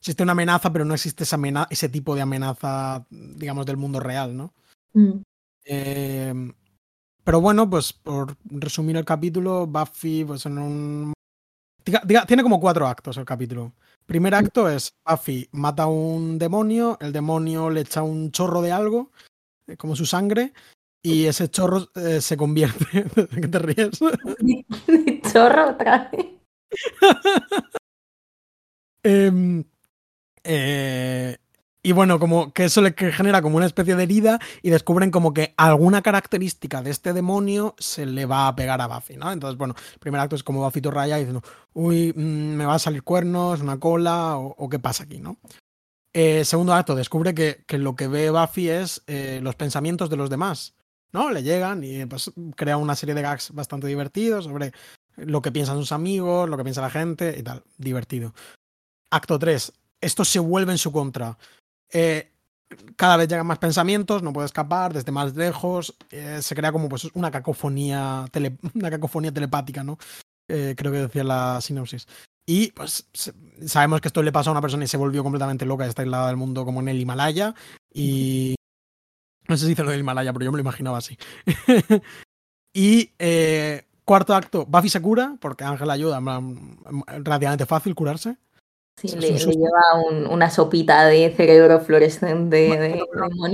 Existe 0.00 0.22
una 0.22 0.32
amenaza, 0.32 0.72
pero 0.72 0.84
no 0.84 0.94
existe 0.94 1.24
esa 1.24 1.38
ese 1.68 1.88
tipo 1.88 2.14
de 2.14 2.22
amenaza, 2.22 3.04
digamos, 3.10 3.66
del 3.66 3.76
mundo 3.76 4.00
real, 4.00 4.36
¿no? 4.36 4.54
Mm. 4.94 5.20
Eh, 5.64 6.52
pero 7.22 7.40
bueno, 7.40 7.68
pues 7.68 7.92
por 7.92 8.36
resumir 8.44 8.96
el 8.96 9.04
capítulo, 9.04 9.66
Buffy, 9.66 10.24
pues 10.24 10.46
en 10.46 10.58
un... 10.58 11.12
tiene 12.26 12.42
como 12.42 12.58
cuatro 12.58 12.86
actos 12.86 13.18
el 13.18 13.24
capítulo. 13.24 13.72
Primer 14.06 14.34
acto 14.34 14.68
es 14.68 14.94
Buffy 15.08 15.48
mata 15.52 15.84
a 15.84 15.88
un 15.88 16.38
demonio, 16.38 16.96
el 17.00 17.12
demonio 17.12 17.70
le 17.70 17.82
echa 17.82 18.02
un 18.02 18.32
chorro 18.32 18.62
de 18.62 18.72
algo, 18.72 19.12
eh, 19.66 19.76
como 19.76 19.94
su 19.94 20.06
sangre, 20.06 20.52
y 21.02 21.26
ese 21.26 21.48
chorro 21.50 21.88
eh, 21.94 22.20
se 22.20 22.36
convierte. 22.36 23.04
¿De 23.14 23.40
qué 23.40 23.48
te 23.48 23.58
ríes? 23.58 24.00
chorro 25.32 25.70
otra 25.70 26.10
vez. 26.10 26.26
Em, 29.02 29.64
eh, 30.44 31.36
Y 31.82 31.92
bueno, 31.92 32.18
como 32.18 32.52
que 32.52 32.64
eso 32.64 32.82
le 32.82 32.92
genera 32.92 33.40
como 33.40 33.56
una 33.56 33.66
especie 33.66 33.96
de 33.96 34.02
herida 34.02 34.38
y 34.62 34.70
descubren 34.70 35.10
como 35.10 35.32
que 35.32 35.54
alguna 35.56 36.02
característica 36.02 36.82
de 36.82 36.90
este 36.90 37.14
demonio 37.14 37.74
se 37.78 38.04
le 38.04 38.26
va 38.26 38.48
a 38.48 38.54
pegar 38.54 38.80
a 38.82 38.86
Buffy, 38.86 39.16
¿no? 39.16 39.32
Entonces, 39.32 39.56
bueno, 39.56 39.74
el 39.94 39.98
primer 39.98 40.20
acto 40.20 40.36
es 40.36 40.42
como 40.42 40.62
Buffy 40.62 40.80
Raya 40.82 41.16
diciendo, 41.16 41.42
uy, 41.72 42.12
mm, 42.14 42.20
me 42.56 42.66
va 42.66 42.74
a 42.74 42.78
salir 42.78 43.02
cuernos, 43.02 43.62
una 43.62 43.80
cola, 43.80 44.36
o, 44.36 44.68
qué 44.68 44.78
pasa 44.78 45.04
aquí, 45.04 45.20
¿no? 45.20 45.38
Eh, 46.12 46.44
segundo 46.44 46.74
acto, 46.74 46.94
descubre 46.94 47.34
que, 47.34 47.64
lo 47.78 47.96
que 47.96 48.08
ve 48.08 48.30
Buffy 48.30 48.68
es 48.68 49.02
eh, 49.06 49.40
los 49.42 49.54
pensamientos 49.54 50.10
de 50.10 50.16
los 50.16 50.28
demás, 50.28 50.74
¿no? 51.12 51.30
Le 51.30 51.42
llegan 51.42 51.82
y 51.84 52.04
pues 52.06 52.30
crea 52.56 52.76
una 52.76 52.96
serie 52.96 53.14
de 53.14 53.22
gags 53.22 53.52
bastante 53.54 53.86
divertidos 53.86 54.44
sobre 54.44 54.72
lo 55.16 55.40
que 55.42 55.52
piensan 55.52 55.78
sus 55.78 55.92
amigos, 55.92 56.48
lo 56.48 56.56
que 56.56 56.64
piensa 56.64 56.80
la 56.82 56.90
gente 56.90 57.36
y 57.38 57.42
tal, 57.42 57.62
divertido. 57.78 58.34
Acto 59.10 59.38
3, 59.38 59.72
esto 60.00 60.24
se 60.24 60.38
vuelve 60.38 60.72
en 60.72 60.78
su 60.78 60.92
contra 60.92 61.36
eh, 61.92 62.30
cada 62.96 63.16
vez 63.16 63.28
llegan 63.28 63.46
más 63.46 63.58
pensamientos, 63.58 64.22
no 64.22 64.32
puede 64.32 64.46
escapar 64.46 64.92
desde 64.92 65.10
más 65.10 65.34
lejos, 65.34 65.96
eh, 66.10 66.38
se 66.40 66.54
crea 66.54 66.70
como 66.70 66.88
pues 66.88 67.08
una 67.14 67.30
cacofonía, 67.30 68.26
una 68.74 68.90
cacofonía 68.90 69.32
telepática, 69.32 69.82
¿no? 69.82 69.98
Eh, 70.48 70.74
creo 70.76 70.92
que 70.92 70.98
decía 70.98 71.24
la 71.24 71.60
sinopsis. 71.60 72.06
Y 72.46 72.72
pues 72.72 73.08
sabemos 73.66 74.00
que 74.00 74.08
esto 74.08 74.22
le 74.22 74.32
pasó 74.32 74.50
a 74.50 74.52
una 74.52 74.60
persona 74.60 74.84
y 74.84 74.88
se 74.88 74.96
volvió 74.96 75.22
completamente 75.22 75.66
loca 75.66 75.84
de 75.84 75.90
esta 75.90 76.02
aislada 76.02 76.28
del 76.28 76.36
mundo 76.36 76.64
como 76.64 76.80
en 76.80 76.88
el 76.88 77.00
Himalaya. 77.00 77.54
Y 77.92 78.54
no 79.48 79.56
sé 79.56 79.64
si 79.64 79.70
dice 79.70 79.84
lo 79.84 79.90
del 79.90 80.00
Himalaya, 80.00 80.32
pero 80.32 80.44
yo 80.44 80.52
me 80.52 80.58
lo 80.58 80.62
imaginaba 80.62 80.98
así. 80.98 81.16
y 82.74 83.10
cuarto 84.04 84.34
acto, 84.34 84.66
Buffy 84.66 84.88
se 84.88 85.02
cura, 85.02 85.36
porque 85.40 85.64
Ángel 85.64 85.90
ayuda, 85.90 86.20
relativamente 87.06 87.66
fácil 87.66 87.94
curarse. 87.94 88.36
Sí, 89.00 89.16
le, 89.16 89.32
lleva 89.32 90.28
una 90.28 90.50
sopita 90.50 91.06
de 91.06 91.32
cerebro 91.34 91.80
fluorescente 91.80 92.56
de, 92.56 93.02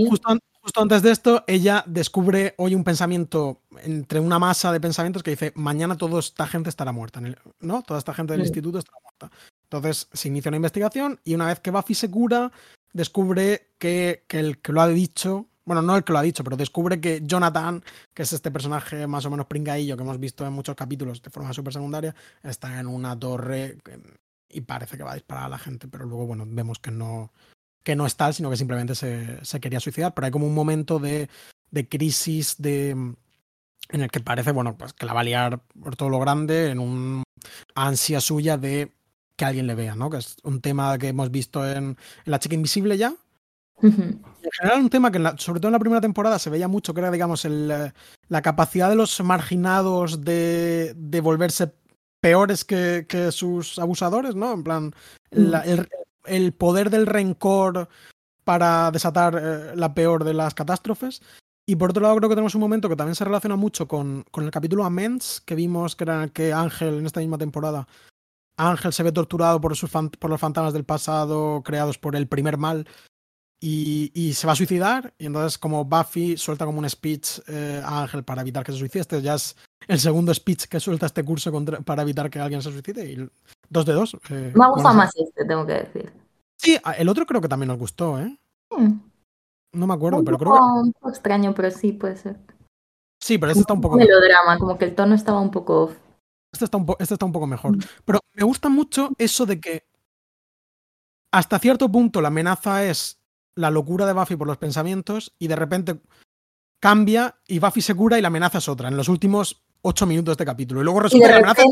justo, 0.09 0.37
justo, 0.61 0.83
antes 0.83 1.03
de 1.03 1.13
esto, 1.13 1.45
ella 1.47 1.85
descubre 1.87 2.55
hoy 2.59 2.75
un 2.75 2.83
pensamiento 2.83 3.61
entre 3.85 4.19
una 4.19 4.41
masa 4.41 4.73
de 4.73 4.81
pensamientos 4.81 5.23
que 5.23 5.31
dice: 5.31 5.53
Mañana 5.55 5.97
toda 5.97 6.19
esta 6.19 6.49
gente 6.49 6.69
estará 6.69 6.91
muerta, 6.91 7.21
¿no? 7.61 7.83
Toda 7.83 7.99
esta 7.99 8.13
gente 8.13 8.33
del 8.33 8.43
instituto 8.43 8.79
estará 8.79 8.99
muerta. 9.03 9.31
Entonces 9.63 10.09
se 10.13 10.29
inicia 10.29 10.49
una 10.49 10.57
investigación 10.57 11.21
y 11.23 11.35
una 11.35 11.47
vez 11.47 11.61
que 11.61 11.71
Buffy 11.71 11.95
se 11.95 12.11
cura, 12.11 12.51
descubre 12.93 13.69
que, 13.79 14.25
que 14.27 14.41
el 14.41 14.59
que 14.59 14.73
lo 14.73 14.81
ha 14.81 14.89
dicho 14.89 15.47
bueno, 15.67 15.83
no 15.83 15.97
el 15.97 16.05
que 16.05 16.13
lo 16.13 16.21
ha 16.21 16.23
dicho, 16.23 16.45
pero 16.45 16.57
descubre 16.57 17.01
que 17.01 17.23
Jonathan, 17.25 17.83
que 18.15 18.23
es 18.23 18.33
este 18.33 18.53
personaje 18.53 19.09
más 19.09 19.27
o 19.27 19.31
menos 19.31 19.47
pringaillo 19.47 19.97
que 19.97 20.05
hemos 20.05 20.21
visto 20.21 20.47
en 20.47 20.53
muchos 20.53 20.77
capítulos 20.77 21.21
de 21.21 21.29
forma 21.29 21.53
súper 21.53 21.73
secundaria, 21.73 22.15
está 22.45 22.79
en 22.79 22.87
una 22.87 23.19
torre 23.19 23.77
y 24.57 24.63
parece 24.63 24.97
que 24.97 25.03
va 25.03 25.13
a 25.13 25.17
disparar 25.17 25.45
a 25.45 25.49
la 25.51 25.59
gente, 25.59 25.87
pero 25.87 26.07
luego, 26.07 26.27
bueno, 26.27 26.45
vemos 26.49 26.79
que 26.79 26.91
no, 26.91 27.33
que 27.83 27.95
no 27.95 28.07
es 28.07 28.17
tal, 28.17 28.33
sino 28.33 28.49
que 28.49 28.57
simplemente 28.57 28.95
se, 28.95 29.45
se 29.45 29.61
quería 29.61 29.81
suicidar. 29.81 30.15
Pero 30.15 30.25
hay 30.25 30.31
como 30.31 30.47
un 30.47 30.55
momento 30.55 30.99
de, 30.99 31.29
de 31.71 31.89
crisis 31.89 32.57
de, 32.59 32.91
en 32.91 33.17
el 33.91 34.11
que 34.11 34.21
parece, 34.21 34.53
bueno, 34.53 34.79
pues 34.79 34.95
que 34.95 35.05
la 35.05 35.13
va 35.13 35.21
a 35.21 35.25
liar 35.25 35.61
por 35.81 35.95
todo 35.95 36.09
lo 36.09 36.19
grande, 36.19 36.71
en 36.71 36.79
un 36.79 37.23
ansia 37.75 38.21
suya 38.21 38.57
de 38.57 38.93
que 39.37 39.45
alguien 39.45 39.67
le 39.67 39.75
vea, 39.75 39.95
¿no? 39.95 40.09
Que 40.09 40.17
es 40.17 40.37
un 40.43 40.63
tema 40.63 40.97
que 40.97 41.09
hemos 41.09 41.31
visto 41.31 41.69
en, 41.71 41.99
La 42.25 42.39
Chica 42.39 42.55
Invisible 42.55 42.97
ya. 42.97 43.15
En 43.83 44.23
general, 44.59 44.81
un 44.81 44.89
tema 44.89 45.13
que 45.13 45.19
sobre 45.37 45.61
todo 45.61 45.69
en 45.69 45.75
la 45.75 45.79
primera 45.79 46.01
temporada 46.01 46.39
se 46.39 46.49
veía 46.49 46.67
mucho, 46.67 46.95
que 46.95 47.01
era, 47.01 47.11
digamos, 47.11 47.45
el, 47.45 47.93
la 48.29 48.43
capacidad 48.43 48.89
de 48.89 48.97
los 48.97 49.21
marginados 49.21 50.25
de, 50.25 50.95
de 50.97 51.21
volverse 51.21 51.75
peores 52.27 52.65
que, 52.65 53.31
sus 53.31 53.79
abusadores, 53.79 54.35
¿no? 54.35 54.53
En 54.53 54.65
plan, 54.65 54.95
mm. 55.31 55.55
el, 56.25 56.53
poder 56.53 56.91
del 56.91 57.07
rencor 57.07 57.89
para 58.43 58.91
desatar 58.91 59.39
eh, 59.41 59.77
la 59.77 59.95
peor 59.95 60.25
de 60.25 60.35
las 60.35 60.53
catástrofes. 60.53 61.23
Y 61.69 61.77
por 61.77 61.91
otro 61.91 62.03
lado, 62.03 62.17
creo 62.17 62.29
que 62.29 62.35
tenemos 62.35 62.57
un 62.57 62.63
momento 62.63 62.89
que 62.89 62.97
también 62.97 63.15
se 63.15 63.25
relaciona 63.25 63.55
mucho 63.55 63.87
con, 63.87 64.25
con 64.33 64.43
el 64.43 64.51
capítulo 64.51 64.85
Amends, 64.85 65.41
que 65.41 65.55
vimos 65.55 65.95
que 65.95 66.03
era 66.03 66.25
el 66.25 66.33
que 66.33 66.53
Ángel, 66.53 66.99
en 66.99 67.07
esta 67.07 67.21
misma 67.21 67.39
temporada, 67.39 67.87
Ángel 68.57 68.93
se 68.93 69.05
ve 69.05 69.13
torturado 69.13 69.61
por, 69.61 69.77
sus 69.77 69.91
por 69.91 70.31
los 70.31 70.41
fantasmas 70.41 70.73
del 70.73 70.85
pasado 70.85 71.63
creados 71.65 71.97
por 71.97 72.17
el 72.17 72.27
primer 72.27 72.57
mal 72.57 72.89
y, 73.61 74.33
se 74.35 74.47
va 74.47 74.53
a 74.53 74.57
suicidar. 74.57 75.15
Y 75.19 75.27
entonces, 75.27 75.59
como 75.59 75.85
Buffy 75.85 76.37
suelta 76.37 76.65
como 76.65 76.79
un 76.79 76.89
speech 76.89 77.41
eh, 77.49 77.83
a 77.85 78.03
Ángel 78.03 78.25
para 78.25 78.43
evitar 78.43 78.65
que 78.65 78.73
se 78.73 78.79
suicide, 78.79 79.01
este 79.01 79.23
ya 79.23 79.35
es 79.35 79.57
el 79.89 79.99
segundo 79.99 80.33
speech 80.35 80.65
que 80.65 80.81
suelta 80.81 81.07
este 81.07 81.25
curso 81.25 81.53
para 81.85 82.03
evitar 82.03 82.31
que 82.31 82.41
alguien 82.41 82.63
se 82.63 82.71
suicide. 82.71 83.11
Y 83.11 83.29
dos 83.69 83.87
de 83.87 83.93
dos. 83.93 84.17
Eh, 84.31 84.53
Me 84.55 84.65
ha 84.65 84.69
gustado 84.69 84.95
más 84.95 85.13
este, 85.17 85.45
tengo 85.45 85.67
que 85.67 85.75
decir. 85.75 86.13
Sí, 86.57 86.79
el 86.99 87.09
otro 87.09 87.27
creo 87.27 87.41
que 87.41 87.49
también 87.49 87.69
nos 87.69 87.79
gustó, 87.79 88.19
¿eh? 88.19 88.37
Hmm. 88.71 88.99
No 89.73 89.87
me 89.87 89.95
acuerdo, 89.95 90.25
pero 90.25 90.39
creo 90.39 90.53
que. 90.55 90.59
Un 90.59 90.93
poco 90.93 91.11
extraño, 91.11 91.55
pero 91.55 91.71
sí 91.71 91.93
puede 91.93 92.17
ser. 92.17 92.37
Sí, 93.21 93.39
pero 93.39 93.53
este 93.53 93.61
está 93.61 93.75
un 93.75 93.81
poco. 93.81 93.97
Melodrama, 93.97 94.59
como 94.59 94.79
que 94.79 94.87
el 94.87 94.95
tono 94.95 95.15
estaba 95.15 95.41
un 95.41 95.51
poco 95.51 95.93
Este 96.53 96.65
está 96.65 96.77
un, 96.77 96.87
este 96.99 97.15
está 97.15 97.27
un 97.27 97.33
poco 97.33 97.47
mejor. 97.47 97.77
Hmm. 97.77 97.81
Pero 98.05 98.21
me 98.35 98.45
gusta 98.45 98.69
mucho 98.69 99.11
eso 99.19 99.47
de 99.47 99.61
que 99.61 99.87
hasta 101.33 101.59
cierto 101.59 101.91
punto 101.91 102.21
la 102.21 102.29
amenaza 102.29 102.85
es 102.85 103.19
la 103.57 103.71
locura 103.71 104.07
de 104.07 104.13
Buffy 104.13 104.37
por 104.37 104.47
los 104.47 104.59
pensamientos 104.59 105.35
y 105.39 105.49
de 105.49 105.57
repente 105.57 105.97
cambia 106.81 107.37
y 107.49 107.59
Buffy 107.59 107.81
se 107.81 107.95
cura 107.95 108.19
y 108.19 108.23
la 108.23 108.29
amenaza 108.29 108.59
es 108.59 108.69
otra 108.69 108.89
en 108.89 108.97
los 108.97 109.09
últimos 109.09 109.63
ocho 109.83 110.05
minutos 110.05 110.27
de 110.27 110.33
este 110.33 110.45
capítulo. 110.45 110.81
Y 110.81 110.85
luego 110.85 111.01
resulta 111.01 111.27
que 111.27 111.33
la 111.33 111.39
amenaza. 111.39 111.63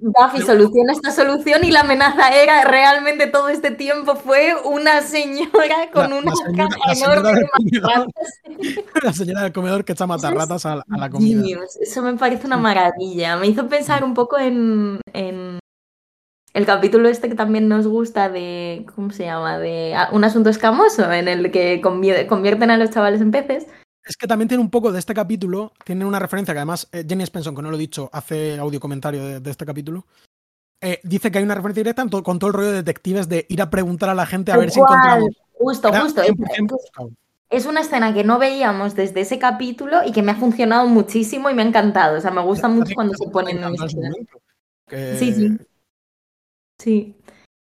Buffy 0.00 0.42
soluciona 0.42 0.92
esta 0.92 1.10
solución 1.10 1.64
y 1.64 1.70
la 1.70 1.80
amenaza 1.80 2.30
era 2.30 2.64
realmente 2.64 3.26
todo 3.26 3.48
este 3.48 3.70
tiempo 3.70 4.16
fue 4.16 4.54
una 4.64 5.00
señora 5.02 5.90
con 5.92 6.12
una 6.12 6.32
caja 6.56 6.92
enorme 6.92 7.32
de 7.32 8.84
La 9.02 9.12
señora 9.12 9.42
del 9.42 9.52
comedor 9.52 9.84
que 9.84 9.92
echa 9.92 10.06
matarratas 10.06 10.66
a, 10.66 10.84
a, 10.88 10.98
la 10.98 11.10
comida. 11.10 11.42
eso 11.80 12.02
me 12.02 12.14
parece 12.14 12.46
una 12.46 12.58
maravilla. 12.58 13.36
Me 13.36 13.48
hizo 13.48 13.66
pensar 13.68 14.04
un 14.04 14.14
poco 14.14 14.38
en 14.38 15.00
el 16.58 16.66
capítulo 16.66 17.08
este 17.08 17.28
que 17.28 17.36
también 17.36 17.68
nos 17.68 17.86
gusta 17.86 18.28
de, 18.28 18.84
¿cómo 18.94 19.10
se 19.10 19.24
llama? 19.24 19.58
De 19.58 19.94
ah, 19.94 20.10
un 20.12 20.24
asunto 20.24 20.50
escamoso 20.50 21.10
en 21.12 21.28
el 21.28 21.52
que 21.52 21.80
convierten 21.80 22.70
a 22.70 22.76
los 22.76 22.90
chavales 22.90 23.20
en 23.20 23.30
peces. 23.30 23.66
Es 24.04 24.16
que 24.16 24.26
también 24.26 24.48
tiene 24.48 24.62
un 24.62 24.70
poco 24.70 24.90
de 24.90 24.98
este 24.98 25.14
capítulo, 25.14 25.72
tiene 25.84 26.04
una 26.04 26.18
referencia 26.18 26.52
que 26.52 26.58
además 26.58 26.88
eh, 26.92 27.04
Jenny 27.08 27.22
Spencer, 27.22 27.54
que 27.54 27.62
no 27.62 27.70
lo 27.70 27.76
he 27.76 27.80
dicho, 27.80 28.10
hace 28.12 28.58
audio 28.58 28.80
comentario 28.80 29.40
de, 29.40 29.50
este 29.50 29.64
capítulo. 29.64 30.04
Eh, 30.80 31.00
dice 31.04 31.30
que 31.30 31.38
hay 31.38 31.44
una 31.44 31.54
referencia 31.54 31.82
directa 31.82 32.04
con 32.22 32.38
todo 32.38 32.48
el 32.48 32.54
rollo 32.54 32.70
de 32.70 32.76
detectives 32.76 33.28
de 33.28 33.46
ir 33.48 33.62
a 33.62 33.70
preguntar 33.70 34.08
a 34.08 34.14
la 34.14 34.26
gente 34.26 34.50
a 34.50 34.56
ver 34.56 34.70
si 34.70 34.80
encontramos. 34.80 35.30
Justo, 35.52 35.92
justo. 35.92 36.22
Es 37.50 37.66
una 37.66 37.82
escena 37.82 38.12
que 38.12 38.24
no 38.24 38.38
veíamos 38.38 38.96
desde 38.96 39.20
ese 39.20 39.38
capítulo 39.38 39.98
y 40.04 40.12
que 40.12 40.22
me 40.22 40.32
ha 40.32 40.36
funcionado 40.36 40.88
muchísimo 40.88 41.50
y 41.50 41.54
me 41.54 41.62
ha 41.62 41.66
encantado. 41.66 42.18
O 42.18 42.20
sea, 42.20 42.30
me 42.32 42.42
gusta 42.42 42.66
mucho 42.68 42.94
cuando 42.94 43.14
se 43.14 43.28
ponen 43.28 43.62
en 43.62 43.74
este 43.74 45.18
Sí, 45.18 45.32
sí. 45.32 45.56
Sí. 46.78 47.16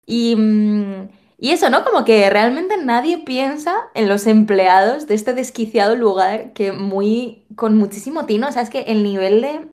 Y, 0.06 0.36
mm, 0.36 1.08
y 1.38 1.50
eso, 1.50 1.70
¿no? 1.70 1.84
Como 1.84 2.04
que 2.04 2.28
realmente 2.30 2.76
nadie 2.76 3.18
piensa 3.18 3.90
en 3.94 4.08
los 4.08 4.26
empleados 4.26 5.06
de 5.06 5.14
este 5.14 5.34
desquiciado 5.34 5.94
lugar 5.94 6.52
que 6.52 6.72
muy, 6.72 7.46
con 7.54 7.76
muchísimo 7.76 8.26
tino, 8.26 8.48
o 8.48 8.52
sea, 8.52 8.62
es 8.62 8.70
que 8.70 8.80
el 8.82 9.02
nivel 9.02 9.40
de 9.40 9.68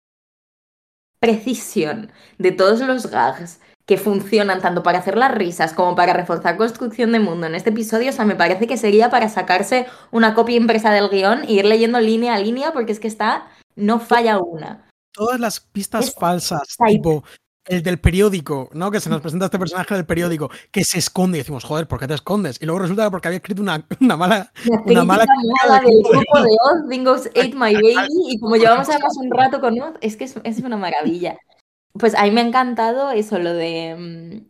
precisión 1.20 2.12
de 2.38 2.52
todos 2.52 2.82
los 2.82 3.08
gags 3.08 3.60
que 3.88 3.98
funcionan 3.98 4.62
tanto 4.62 4.84
para 4.84 5.00
hacer 5.00 5.18
las 5.18 5.34
risas 5.34 5.74
como 5.74 5.96
para 5.96 6.14
reforzar 6.14 6.58
construcción 6.58 7.12
de 7.12 7.20
mundo 7.20 7.48
en 7.48 7.56
este 7.56 7.70
episodio, 7.70 8.10
o 8.10 8.14
sea, 8.14 8.26
me 8.26 8.36
parece 8.36 8.68
que 8.68 8.78
sería 8.78 9.10
para 9.10 9.30
sacarse 9.30 9.88
una 10.12 10.36
copia 10.36 10.58
impresa 10.58 10.92
del 10.92 11.10
guion 11.10 11.44
e 11.44 11.54
ir 11.54 11.66
leyendo 11.66 12.00
línea 12.00 12.36
a 12.36 12.40
línea 12.40 12.74
porque 12.74 12.92
es 12.92 13.00
que 13.00 13.08
está, 13.08 13.48
no 13.76 14.00
falla 14.00 14.40
una. 14.40 14.88
Todas 15.14 15.40
las 15.40 15.60
pistas 15.60 16.14
falsas, 16.14 16.68
tipo 16.88 17.24
el 17.68 17.84
del 17.84 18.00
periódico, 18.00 18.70
¿no? 18.74 18.92
Que 18.92 19.00
se 19.00 19.10
nos 19.10 19.22
presenta 19.22 19.46
este 19.46 19.60
personaje 19.60 19.96
del 19.96 20.06
periódico 20.06 20.50
que 20.72 20.84
se 20.84 21.00
esconde 21.00 21.38
y 21.38 21.42
decimos, 21.42 21.64
joder, 21.64 21.88
¿por 21.88 22.00
qué 22.00 22.08
te 22.08 22.14
escondes? 22.14 22.58
Y 22.62 22.66
luego 22.66 22.80
resulta 22.80 23.06
que 23.06 23.12
porque 23.12 23.28
había 23.28 23.38
escrito 23.38 23.62
una, 23.62 23.86
una 24.00 24.18
mala. 24.18 24.52
Una 24.86 25.04
mala 25.04 25.26
del 25.84 26.04
grupo 26.04 26.42
de 26.42 26.50
Oz, 26.50 26.90
Dingo's 26.90 27.28
Ate 27.28 27.54
My 27.54 27.74
Baby, 27.74 27.96
y 28.30 28.40
como 28.40 28.56
llevamos 28.56 28.90
además 28.90 29.18
un 29.18 29.32
rato 29.32 29.60
con 29.60 29.80
Oz, 29.82 29.96
es 30.02 30.16
que 30.16 30.26
es, 30.26 30.36
es, 30.44 30.60
una 30.60 30.78
maravilla. 30.78 31.38
Pues 31.94 32.14
a 32.16 32.24
mí 32.24 32.32
me 32.32 32.42
ha 32.42 32.48
encantado 32.48 33.12
eso, 33.12 33.40
lo 33.40 33.54
de. 33.54 34.44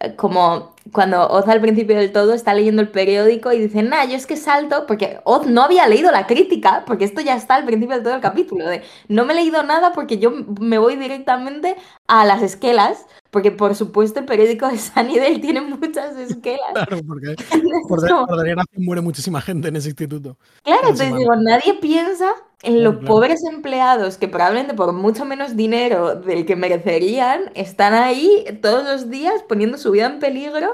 Mm, 0.00 0.16
como 0.16 0.74
cuando 0.90 1.28
Oz 1.28 1.46
al 1.48 1.60
principio 1.60 1.96
del 1.96 2.12
todo 2.12 2.34
está 2.34 2.54
leyendo 2.54 2.82
el 2.82 2.88
periódico 2.88 3.52
y 3.52 3.58
dice, 3.58 3.82
nah, 3.82 4.04
yo 4.04 4.16
es 4.16 4.26
que 4.26 4.36
salto, 4.36 4.86
porque 4.86 5.20
Oz 5.24 5.46
no 5.46 5.62
había 5.62 5.86
leído 5.86 6.10
la 6.10 6.26
crítica, 6.26 6.82
porque 6.86 7.04
esto 7.04 7.20
ya 7.20 7.36
está 7.36 7.54
al 7.54 7.64
principio 7.64 7.94
del 7.94 8.04
todo 8.04 8.14
el 8.14 8.20
capítulo, 8.20 8.68
de 8.68 8.82
no 9.08 9.24
me 9.24 9.32
he 9.32 9.36
leído 9.36 9.62
nada 9.62 9.92
porque 9.92 10.18
yo 10.18 10.32
me 10.60 10.78
voy 10.78 10.96
directamente 10.96 11.76
a 12.08 12.24
las 12.24 12.42
esquelas, 12.42 13.06
porque 13.30 13.52
por 13.52 13.74
supuesto 13.76 14.20
el 14.20 14.26
periódico 14.26 14.68
de 14.68 14.78
Sunnydale 14.78 15.38
tiene 15.38 15.60
muchas 15.60 16.16
esquelas. 16.16 16.72
Claro, 16.74 16.98
porque 17.06 17.36
por, 17.88 18.00
desgracia 18.00 18.78
muere 18.78 19.02
muchísima 19.02 19.40
gente 19.40 19.68
en 19.68 19.76
ese 19.76 19.88
instituto. 19.88 20.36
Claro, 20.64 20.88
entonces 20.88 21.14
digo, 21.16 21.36
nadie 21.36 21.74
piensa 21.74 22.34
en 22.62 22.84
los 22.84 22.96
pobres 23.04 23.44
empleados 23.44 24.18
que 24.18 24.28
probablemente 24.28 24.74
por 24.74 24.92
mucho 24.92 25.24
menos 25.24 25.56
dinero 25.56 26.14
del 26.14 26.46
que 26.46 26.56
merecerían 26.56 27.50
están 27.54 27.92
ahí 27.92 28.44
todos 28.62 28.84
los 28.84 29.10
días 29.10 29.42
poniendo 29.48 29.78
su 29.78 29.90
vida 29.90 30.06
en 30.06 30.20
peligro 30.20 30.71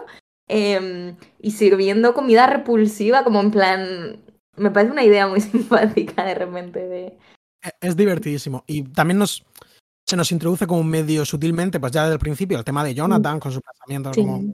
em, 0.48 1.16
y 1.40 1.52
sirviendo 1.52 2.14
comida 2.14 2.46
repulsiva, 2.46 3.24
como 3.24 3.40
en 3.40 3.50
plan, 3.50 4.20
me 4.56 4.70
parece 4.70 4.92
una 4.92 5.04
idea 5.04 5.26
muy 5.28 5.40
simpática 5.40 6.24
de 6.24 6.34
repente 6.34 6.80
de... 6.86 7.18
E, 7.62 7.70
es 7.80 7.96
divertidísimo. 7.96 8.64
Y 8.66 8.82
también 8.82 9.18
nos, 9.18 9.44
se 10.06 10.16
nos 10.16 10.32
introduce 10.32 10.66
como 10.66 10.82
medio 10.82 11.24
sutilmente, 11.24 11.80
pues 11.80 11.92
ya 11.92 12.02
desde 12.02 12.14
el 12.14 12.20
principio, 12.20 12.58
el 12.58 12.64
tema 12.64 12.84
de 12.84 12.94
Jonathan 12.94 13.40
con 13.40 13.52
sus 13.52 13.62
pensamientos 13.62 14.16
como 14.16 14.52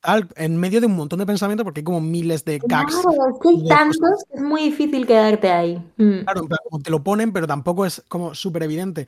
tal, 0.00 0.28
en 0.36 0.56
medio 0.56 0.80
de 0.80 0.86
un 0.86 0.96
montón 0.96 1.18
de 1.18 1.26
pensamientos, 1.26 1.64
porque 1.64 1.80
hay 1.80 1.84
como 1.84 2.00
miles 2.00 2.44
de 2.44 2.58
gags. 2.64 2.94
Claro, 2.96 3.34
es 3.34 3.40
que 3.40 3.48
hay 3.48 3.68
tantos 3.68 4.24
que 4.30 4.36
es 4.36 4.42
muy 4.42 4.62
difícil 4.62 5.06
quedarte 5.06 5.50
ahí. 5.50 5.76
Mm. 5.96 6.20
Claro, 6.20 6.48
como 6.68 6.82
te 6.82 6.90
lo 6.90 7.02
ponen, 7.02 7.32
pero 7.32 7.46
tampoco 7.46 7.86
es 7.86 8.02
como 8.08 8.34
súper 8.34 8.62
evidente. 8.64 9.06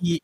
Y, 0.00 0.22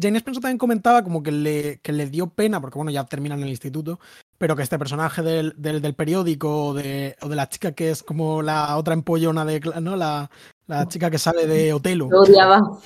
Jane 0.00 0.18
Spencer 0.18 0.42
también 0.42 0.58
comentaba 0.58 1.02
como 1.02 1.22
que 1.22 1.32
le, 1.32 1.78
que 1.80 1.92
le 1.92 2.06
dio 2.06 2.28
pena, 2.28 2.60
porque 2.60 2.78
bueno, 2.78 2.90
ya 2.90 3.04
terminan 3.04 3.42
el 3.42 3.48
instituto, 3.48 3.98
pero 4.38 4.54
que 4.54 4.62
este 4.62 4.78
personaje 4.78 5.22
del, 5.22 5.54
del, 5.56 5.94
periódico 5.94 6.66
o 6.66 6.74
de, 6.74 7.16
o 7.22 7.28
de, 7.28 7.36
la 7.36 7.48
chica 7.48 7.72
que 7.72 7.90
es 7.90 8.02
como 8.02 8.42
la 8.42 8.76
otra 8.76 8.94
empollona 8.94 9.44
de, 9.44 9.60
¿no? 9.80 9.96
La, 9.96 10.30
la 10.68 10.86
chica 10.86 11.10
que 11.10 11.18
sale 11.18 11.46
de 11.46 11.72
Otelo. 11.72 12.06
Odiaba. 12.06 12.78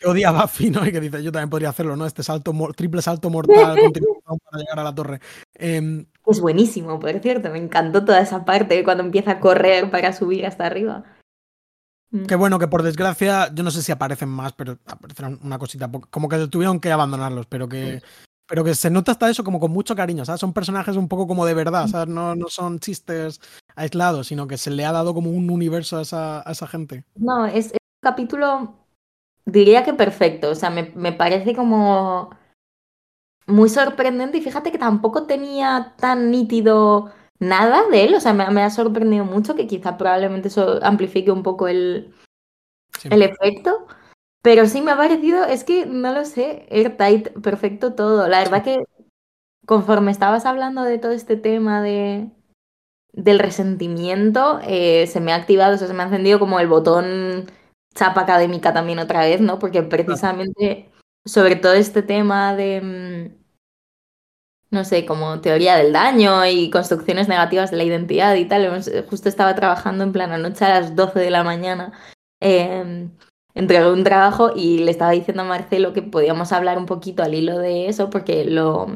Que 0.00 0.08
odia 0.08 0.30
a 0.30 0.32
Buffy, 0.32 0.70
¿no? 0.70 0.86
Y 0.86 0.92
que 0.92 1.00
dice, 1.00 1.22
yo 1.22 1.30
también 1.30 1.50
podría 1.50 1.68
hacerlo, 1.68 1.94
¿no? 1.94 2.06
Este 2.06 2.22
salto, 2.22 2.54
triple 2.74 3.02
salto 3.02 3.28
mortal 3.28 3.76
para 3.76 4.58
llegar 4.58 4.78
a 4.78 4.84
la 4.84 4.94
torre. 4.94 5.20
Em, 5.54 6.06
es 6.26 6.40
buenísimo, 6.40 6.98
por 6.98 7.18
cierto, 7.20 7.50
me 7.50 7.58
encantó 7.58 8.04
toda 8.04 8.20
esa 8.20 8.44
parte 8.44 8.82
cuando 8.82 9.04
empieza 9.04 9.32
a 9.32 9.40
correr 9.40 9.90
para 9.90 10.12
subir 10.14 10.46
hasta 10.46 10.64
arriba. 10.64 11.04
Mm. 12.10 12.24
Qué 12.24 12.34
bueno 12.34 12.58
que 12.58 12.68
por 12.68 12.82
desgracia, 12.82 13.52
yo 13.54 13.62
no 13.62 13.70
sé 13.70 13.82
si 13.82 13.92
aparecen 13.92 14.28
más, 14.28 14.52
pero 14.54 14.78
aparecerán 14.86 15.38
una 15.42 15.58
cosita, 15.58 15.90
como 16.10 16.28
que 16.28 16.46
tuvieron 16.48 16.80
que 16.80 16.90
abandonarlos, 16.90 17.46
pero 17.46 17.68
que, 17.68 18.02
pero 18.46 18.64
que 18.64 18.74
se 18.74 18.90
nota 18.90 19.12
hasta 19.12 19.30
eso 19.30 19.44
como 19.44 19.60
con 19.60 19.70
mucho 19.70 19.94
cariño, 19.94 20.24
¿sabes? 20.24 20.40
Son 20.40 20.52
personajes 20.52 20.96
un 20.96 21.08
poco 21.08 21.26
como 21.26 21.46
de 21.46 21.54
verdad, 21.54 21.86
¿sabes? 21.86 22.08
No, 22.08 22.34
no 22.34 22.48
son 22.48 22.80
chistes 22.80 23.40
aislados, 23.76 24.26
sino 24.26 24.46
que 24.46 24.58
se 24.58 24.70
le 24.70 24.84
ha 24.84 24.92
dado 24.92 25.14
como 25.14 25.30
un 25.30 25.50
universo 25.50 25.98
a 25.98 26.02
esa, 26.02 26.48
a 26.48 26.52
esa 26.52 26.66
gente. 26.66 27.04
No, 27.16 27.46
es, 27.46 27.66
es, 27.66 27.72
un 27.72 28.08
capítulo, 28.08 28.74
diría 29.50 29.84
que 29.84 29.94
perfecto, 29.94 30.50
o 30.50 30.54
sea, 30.54 30.70
me, 30.70 30.92
me 30.94 31.12
parece 31.12 31.54
como 31.54 32.30
muy 33.46 33.68
sorprendente 33.68 34.38
y 34.38 34.42
fíjate 34.42 34.70
que 34.70 34.78
tampoco 34.78 35.26
tenía 35.26 35.94
tan 35.98 36.30
nítido 36.30 37.12
nada 37.38 37.88
de 37.88 38.04
él, 38.04 38.14
o 38.14 38.20
sea, 38.20 38.32
me, 38.32 38.48
me 38.50 38.62
ha 38.62 38.70
sorprendido 38.70 39.24
mucho 39.24 39.54
que 39.54 39.66
quizá 39.66 39.96
probablemente 39.96 40.48
eso 40.48 40.78
amplifique 40.82 41.30
un 41.30 41.42
poco 41.42 41.68
el, 41.68 42.14
el 43.04 43.22
efecto. 43.22 43.86
Pero 44.42 44.66
sí 44.66 44.80
me 44.80 44.92
ha 44.92 44.96
parecido, 44.96 45.44
es 45.44 45.64
que 45.64 45.84
no 45.84 46.14
lo 46.14 46.24
sé, 46.24 46.66
airtight, 46.70 47.28
perfecto 47.42 47.94
todo. 47.94 48.26
La 48.26 48.38
verdad 48.38 48.64
que 48.64 48.84
conforme 49.66 50.10
estabas 50.10 50.46
hablando 50.46 50.82
de 50.82 50.98
todo 50.98 51.12
este 51.12 51.36
tema 51.36 51.82
de, 51.82 52.30
del 53.12 53.38
resentimiento, 53.38 54.60
eh, 54.62 55.06
se 55.08 55.20
me 55.20 55.32
ha 55.32 55.36
activado, 55.36 55.74
o 55.74 55.78
sea, 55.78 55.88
se 55.88 55.94
me 55.94 56.02
ha 56.02 56.06
encendido 56.06 56.38
como 56.38 56.58
el 56.58 56.68
botón 56.68 57.50
chapa 57.94 58.22
académica 58.22 58.72
también 58.72 58.98
otra 58.98 59.20
vez, 59.20 59.40
¿no? 59.40 59.58
Porque 59.58 59.82
precisamente 59.82 60.90
sobre 61.24 61.56
todo 61.56 61.74
este 61.74 62.02
tema 62.02 62.54
de, 62.56 62.80
mm, 62.80 63.40
no 64.70 64.84
sé, 64.84 65.04
como 65.04 65.40
teoría 65.40 65.76
del 65.76 65.92
daño 65.92 66.46
y 66.46 66.70
construcciones 66.70 67.28
negativas 67.28 67.70
de 67.70 67.76
la 67.76 67.84
identidad 67.84 68.34
y 68.36 68.46
tal, 68.46 68.82
justo 69.08 69.28
estaba 69.28 69.54
trabajando 69.54 70.04
en 70.04 70.12
plan 70.12 70.32
anoche 70.32 70.64
a 70.64 70.80
las 70.80 70.94
12 70.94 71.18
de 71.18 71.30
la 71.30 71.42
mañana. 71.42 71.92
Eh, 72.40 73.08
entregué 73.54 73.90
un 73.90 74.04
trabajo 74.04 74.52
y 74.54 74.78
le 74.78 74.90
estaba 74.90 75.10
diciendo 75.10 75.42
a 75.42 75.46
Marcelo 75.46 75.92
que 75.92 76.02
podíamos 76.02 76.52
hablar 76.52 76.78
un 76.78 76.86
poquito 76.86 77.22
al 77.22 77.34
hilo 77.34 77.58
de 77.58 77.88
eso 77.88 78.10
porque 78.10 78.44
lo, 78.44 78.86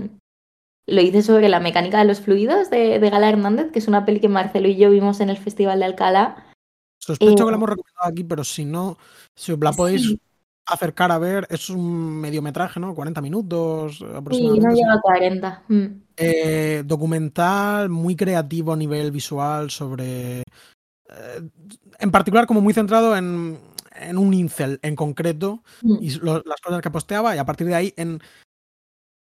lo 0.87 1.01
hice 1.01 1.23
sobre 1.23 1.49
la 1.49 1.61
mecánica 1.61 1.99
de 1.99 2.05
los 2.05 2.21
fluidos 2.21 2.71
de, 2.71 3.01
de 3.01 3.11
Gala 3.11 3.29
Hernández, 3.29 3.73
que 3.73 3.81
es 3.81 3.89
una 3.89 4.05
peli 4.05 4.21
que 4.21 4.29
Marcelo 4.29 4.69
y 4.69 4.77
yo 4.77 4.91
vimos 4.91 5.21
en 5.21 5.31
el 5.31 5.39
Festival 5.39 5.81
de 5.81 5.87
Alcalá. 5.87 6.54
Sospecho 7.07 7.45
que 7.45 7.51
la 7.51 7.51
eh, 7.51 7.55
hemos 7.55 7.69
recomendado 7.69 8.09
aquí, 8.09 8.25
pero 8.25 8.45
si 8.45 8.65
no, 8.65 8.97
si 9.35 9.53
os 9.53 9.59
la 9.59 9.73
podéis 9.73 10.17
acercar 10.67 11.13
a 11.13 11.19
ver, 11.19 11.47
es 11.51 11.69
un 11.69 12.21
mediometraje, 12.21 12.81
¿no? 12.81 12.95
40 12.95 13.21
minutos 13.21 14.03
aproximadamente. 14.03 14.61
Sí, 14.61 14.67
no 14.67 14.75
llega 14.75 14.95
a 14.95 15.01
40. 15.01 15.63
Mm. 15.69 15.85
Eh, 16.17 16.83
documental, 16.87 17.89
muy 17.91 18.17
creativo 18.17 18.73
a 18.73 18.77
nivel 18.77 19.11
visual 19.11 19.71
sobre... 19.71 20.41
Eh, 20.41 21.51
en 21.99 22.11
particular 22.11 22.47
como 22.47 22.63
muy 22.63 22.73
centrado 22.73 23.17
en, 23.17 23.59
en 23.95 24.19
un 24.19 24.33
incel 24.33 24.81
en 24.83 24.97
concreto 24.97 25.63
mm. 25.83 25.97
y 26.01 26.11
las 26.11 26.61
cosas 26.63 26.81
que 26.81 26.91
posteaba 26.91 27.37
y 27.37 27.39
a 27.39 27.45
partir 27.45 27.67
de 27.67 27.75
ahí 27.75 27.95
en 27.97 28.21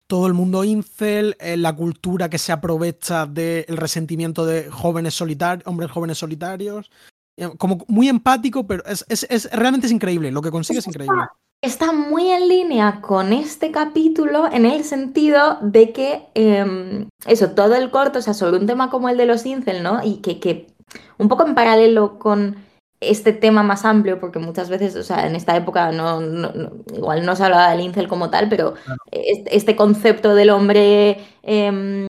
todo 0.07 0.27
el 0.27 0.35
mundo 0.35 0.65
incel, 0.65 1.37
en 1.41 1.63
la 1.63 1.75
cultura 1.75 2.29
que 2.29 2.39
se 2.39 2.53
aprovecha 2.53 3.27
del 3.27 3.77
resentimiento 3.77 4.45
de 4.45 4.71
jóvenes 4.71 5.15
solitarios, 5.15 5.67
hombres 5.67 5.91
jóvenes 5.91 6.19
solitarios, 6.19 6.91
eh, 6.91 7.14
como 7.59 7.85
muy 7.89 8.09
empático, 8.09 8.67
pero 8.67 8.85
es, 8.87 9.05
es, 9.09 9.51
realmente 9.53 9.87
es 9.87 9.93
increíble, 9.93 10.31
lo 10.31 10.43
que 10.43 10.51
consigue 10.51 10.79
es 10.79 10.87
increíble. 10.87 11.23
Está 11.63 11.93
muy 11.93 12.31
en 12.31 12.49
línea 12.49 13.01
con 13.01 13.33
este 13.33 13.71
capítulo 13.71 14.51
en 14.53 14.67
el 14.67 14.85
sentido 14.85 15.59
de 15.63 15.93
que 15.93 16.27
em, 16.35 17.09
eso, 17.27 17.53
todo 17.53 17.75
el 17.75 17.91
corto, 17.91 18.19
o 18.19 18.23
sea, 18.23 18.35
sobre 18.35 18.59
un 18.59 18.67
tema 18.67 18.91
como 18.91 19.09
el 19.09 19.17
de 19.17 19.27
los 19.27 19.47
incel, 19.47 19.83
¿no? 19.83 20.05
Y 20.05 20.17
que, 20.17 20.39
que 20.41 20.67
un 21.17 21.29
poco 21.29 21.47
en 21.47 21.55
paralelo 21.55 22.19
con 22.19 22.57
este 23.01 23.33
tema 23.33 23.63
más 23.63 23.85
amplio, 23.85 24.21
porque 24.21 24.39
muchas 24.39 24.69
veces, 24.69 24.95
o 24.97 25.03
sea, 25.03 25.27
en 25.27 25.37
esta 25.37 25.57
época 25.57 25.91
no, 25.91 26.21
igual 26.95 27.25
no 27.25 27.35
se 27.35 27.45
hablaba 27.45 27.71
del 27.71 27.81
incel 27.81 28.09
como 28.09 28.31
tal, 28.31 28.49
pero 28.49 28.75
este, 29.11 29.77
concepto 29.77 30.35
del 30.35 30.51
hombre 30.51 31.19
em, 31.43 32.07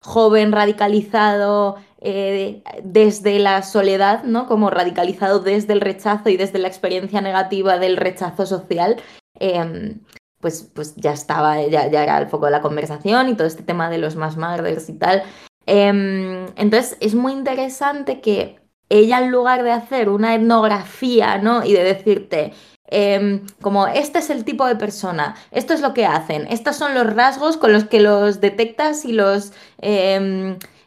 joven, 0.00 0.52
radicalizado 0.52 1.76
eh, 2.04 2.62
desde 2.82 3.38
la 3.38 3.62
soledad, 3.62 4.24
¿no? 4.24 4.48
Como 4.48 4.70
radicalizado 4.70 5.38
desde 5.38 5.72
el 5.72 5.80
rechazo 5.80 6.30
y 6.30 6.36
desde 6.36 6.58
la 6.58 6.66
experiencia 6.66 7.20
negativa 7.20 7.78
del 7.78 7.96
rechazo 7.96 8.44
social, 8.44 9.00
em, 9.38 10.00
pues, 10.40 10.68
pues 10.74 10.96
ya 10.96 11.12
estaba, 11.12 11.62
ya, 11.62 11.88
ya, 11.88 12.02
era 12.02 12.18
el 12.18 12.26
foco 12.28 12.46
de 12.46 12.52
la 12.52 12.60
conversación 12.60 13.28
y 13.28 13.34
todo 13.34 13.46
este 13.46 13.62
tema 13.62 13.88
de 13.88 13.98
los 13.98 14.16
más 14.16 14.36
murders 14.36 14.88
y 14.88 14.94
tal. 14.94 15.22
Em, 15.66 16.46
entonces 16.56 16.96
es 17.00 17.14
muy 17.14 17.32
interesante 17.32 18.20
que 18.20 18.58
ella 18.88 19.20
en 19.20 19.30
lugar 19.30 19.62
de 19.62 19.70
hacer 19.70 20.08
una 20.08 20.34
etnografía, 20.34 21.38
¿no? 21.38 21.64
Y 21.64 21.72
de 21.72 21.84
decirte, 21.84 22.52
em, 22.88 23.46
como 23.60 23.86
este 23.86 24.18
es 24.18 24.30
el 24.30 24.44
tipo 24.44 24.66
de 24.66 24.74
persona, 24.76 25.36
esto 25.52 25.72
es 25.72 25.80
lo 25.80 25.94
que 25.94 26.04
hacen, 26.04 26.48
estos 26.50 26.76
son 26.76 26.94
los 26.94 27.14
rasgos 27.14 27.56
con 27.56 27.72
los 27.72 27.84
que 27.84 28.00
los 28.00 28.40
detectas 28.40 29.04
y 29.04 29.12
los... 29.12 29.52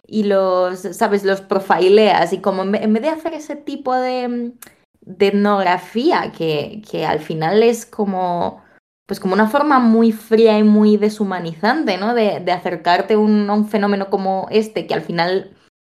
y 0.08 0.24
los, 0.24 0.80
¿sabes? 0.80 1.24
Los 1.24 1.42
profileas 1.42 2.34
y 2.34 2.40
como 2.40 2.64
en 2.64 2.94
vez 2.94 3.02
de 3.02 3.10
hacer 3.10 3.34
ese 3.34 3.56
tipo 3.56 3.94
de, 3.96 4.54
de 5.02 5.28
etnografía 5.28 6.32
que, 6.32 6.82
que 6.90 7.06
al 7.06 7.20
final 7.20 7.64
es 7.64 7.86
como 7.86 8.64
pues 9.08 9.20
como 9.20 9.36
una 9.36 9.48
forma 9.48 9.80
muy 9.80 10.12
fría 10.12 10.58
y 10.58 10.64
muy 10.64 10.98
deshumanizante, 10.98 11.98
¿no? 11.98 12.16
De, 12.16 12.40
de 12.40 12.52
acercarte 12.52 13.14
a 13.14 13.20
un 13.20 13.68
fenómeno 13.70 14.10
como 14.10 14.48
este, 14.50 14.88
que 14.88 14.96
al 14.96 15.04
final 15.04 15.56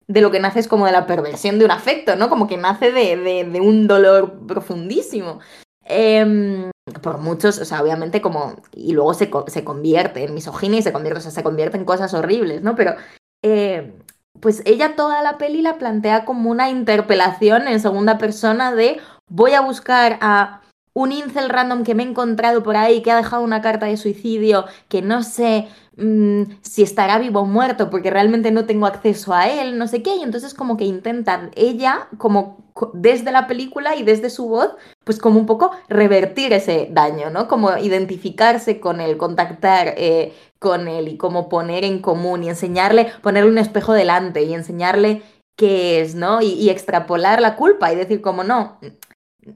de 0.09 0.23
lo 0.23 0.31
que 0.31 0.41
nace 0.41 0.59
es 0.59 0.69
como 0.69 0.87
de 0.87 0.93
la 0.93 1.07
perversión 1.07 1.59
de 1.59 1.67
un 1.67 1.71
afecto, 1.71 2.17
¿no? 2.17 2.29
Como 2.31 2.49
que 2.49 2.57
nace 2.57 2.91
de, 2.91 3.61
un 3.61 3.87
dolor 3.87 4.47
profundísimo. 4.47 5.41
Em, 5.85 6.71
por 7.03 7.19
muchos, 7.19 7.59
o 7.59 7.65
sea, 7.65 7.83
obviamente 7.83 8.23
como... 8.23 8.57
Y 8.73 8.93
luego 8.93 9.13
se, 9.15 9.31
se 9.49 9.65
convierte 9.65 10.25
en 10.25 10.35
misoginia 10.35 10.81
y 10.81 10.83
se 10.83 10.93
convierte, 10.93 11.19
o 11.19 11.23
sea, 11.23 11.31
se 11.31 11.43
convierte 11.43 11.77
en 11.77 11.85
cosas 11.85 12.15
horribles, 12.15 12.63
¿no? 12.63 12.75
Pero... 12.75 12.95
Eh, 13.43 13.93
pues 14.41 14.63
ella 14.67 14.97
toda 14.97 15.23
la 15.23 15.39
peli 15.39 15.63
la 15.63 15.79
plantea 15.79 16.25
como 16.25 16.51
una 16.51 16.71
interpelación 16.71 17.69
en 17.69 17.81
segunda 17.81 18.19
persona 18.19 18.75
de 18.75 19.01
voy 19.29 19.53
a 19.53 19.61
buscar 19.61 20.19
a 20.21 20.63
un 20.99 21.13
incel 21.13 21.49
random 21.49 21.85
que 21.85 21.95
me 21.95 22.03
he 22.03 22.07
encontrado 22.07 22.65
por 22.65 22.77
ahí, 22.77 23.03
que 23.03 23.13
ha 23.13 23.17
dejado 23.17 23.45
una 23.45 23.61
carta 23.61 23.87
de 23.87 23.97
suicidio, 23.97 24.65
que 24.89 25.01
no 25.01 25.23
sé 25.23 25.69
mm, 25.97 26.43
si 26.61 26.83
estará 26.83 27.21
vivo 27.21 27.43
o 27.43 27.45
muerto, 27.45 27.89
porque 27.89 28.11
realmente 28.11 28.51
no 28.51 28.67
tengo 28.67 28.85
acceso 28.85 29.33
a 29.33 29.49
él, 29.49 29.79
no 29.79 29.87
sé 29.87 30.03
qué, 30.03 30.17
y 30.17 30.23
entonces 30.23 30.55
como 30.55 30.77
que 30.77 30.85
intenta 30.85 31.51
ella, 31.55 32.09
como 32.19 32.67
desde 32.95 33.31
la 33.31 33.47
película 33.47 33.95
y 33.95 34.03
desde 34.03 34.29
su 34.29 34.49
voz, 34.49 34.71
pues 35.05 35.21
como 35.21 35.39
un 35.39 35.47
poco 35.47 35.71
revertir 35.89 36.53
ese 36.53 36.89
daño, 36.91 37.31
¿no? 37.31 37.47
Como 37.47 37.79
identificarse 37.79 38.81
con 38.81 39.01
él, 39.01 39.17
contactar 39.17 39.95
eh, 39.97 40.35
con 40.59 40.89
él 40.89 41.07
y 41.07 41.17
como 41.17 41.49
poner 41.49 41.85
en 41.85 42.01
común 42.01 42.43
y 42.43 42.49
enseñarle, 42.49 43.07
ponerle 43.23 43.53
un 43.53 43.59
espejo 43.59 43.93
delante 43.93 44.43
y 44.43 44.53
enseñarle 44.53 45.23
qué 45.57 46.01
es, 46.01 46.17
¿no? 46.17 46.43
Y, 46.43 46.55
y 46.55 46.71
extrapolar 46.71 47.41
la 47.41 47.55
culpa 47.55 47.93
y 47.93 47.97
decir 47.97 48.21
como 48.21 48.43
no, 48.43 48.79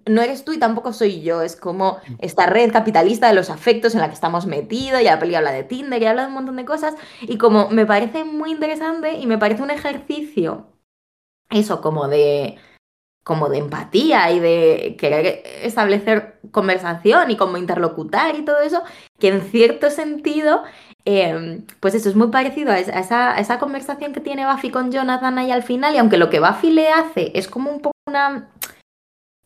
no 0.07 0.23
eres 0.23 0.45
tú 0.45 0.53
y 0.53 0.59
tampoco 0.59 0.93
soy 0.93 1.23
yo. 1.23 1.43
Es 1.43 1.57
como 1.57 1.99
esta 2.19 2.47
red 2.47 2.73
capitalista 2.73 3.29
de 3.29 3.35
los 3.35 3.51
afectos 3.51 3.95
en 3.95 4.01
la 4.01 4.09
que 4.09 4.15
estamos 4.15 4.47
metidos. 4.47 5.01
Y 5.01 5.05
la 5.05 5.19
peli 5.19 5.35
habla 5.35 5.53
de 5.53 5.65
Tinder 5.65 6.03
y 6.03 6.07
habla 6.07 6.23
de 6.23 6.29
un 6.29 6.35
montón 6.35 6.57
de 6.57 6.65
cosas. 6.65 6.95
Y 7.23 7.39
como 7.39 7.69
me 7.71 7.87
parece 7.87 8.25
muy 8.25 8.53
interesante 8.53 9.15
y 9.15 9.27
me 9.27 9.39
parece 9.39 9.63
un 9.63 9.71
ejercicio, 9.71 10.67
eso 11.51 11.81
como 11.81 12.09
de, 12.09 12.59
como 13.25 13.49
de 13.49 13.59
empatía 13.59 14.31
y 14.33 14.41
de 14.41 14.97
querer 14.99 15.43
establecer 15.63 16.41
conversación 16.51 17.31
y 17.31 17.37
como 17.37 17.57
interlocutar 17.57 18.35
y 18.35 18.45
todo 18.45 18.61
eso, 18.61 18.83
que 19.19 19.29
en 19.29 19.43
cierto 19.43 19.91
sentido, 19.91 20.63
em, 21.05 21.65
pues 21.81 21.95
eso 21.95 22.09
es 22.09 22.17
muy 22.17 22.29
parecido 22.29 22.73
a 22.73 22.79
esa, 22.79 23.39
esa, 23.39 23.59
conversación 23.59 24.13
que 24.13 24.21
tiene 24.21 24.47
Buffy 24.47 24.71
con 24.71 24.91
Jonathan 24.91 25.39
ahí 25.39 25.51
al 25.51 25.63
final, 25.63 25.95
y 25.95 25.99
aunque 25.99 26.19
lo 26.19 26.31
que 26.31 26.41
Buffy 26.41 26.71
le 26.71 26.89
hace 26.89 27.33
es 27.35 27.49
como 27.49 27.71
un 27.71 27.81
poco 27.81 27.97
una... 28.09 28.49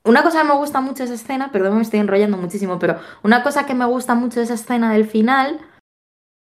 Una 0.07 0.23
cosa 0.23 0.43
que 0.43 0.49
me 0.49 0.55
gusta 0.55 0.81
mucho 0.81 0.99
de 0.99 1.05
esa 1.05 1.15
escena, 1.15 1.51
perdón, 1.51 1.77
me 1.77 1.83
estoy 1.83 1.99
enrollando 1.99 2.37
muchísimo, 2.37 2.79
pero 2.79 3.01
una 3.23 3.43
cosa 3.43 3.67
que 3.67 3.75
me 3.75 3.85
gusta 3.87 4.15
mucho 4.15 4.41
esa 4.41 4.55
escena 4.55 4.93
del 4.93 5.05
final 5.07 5.61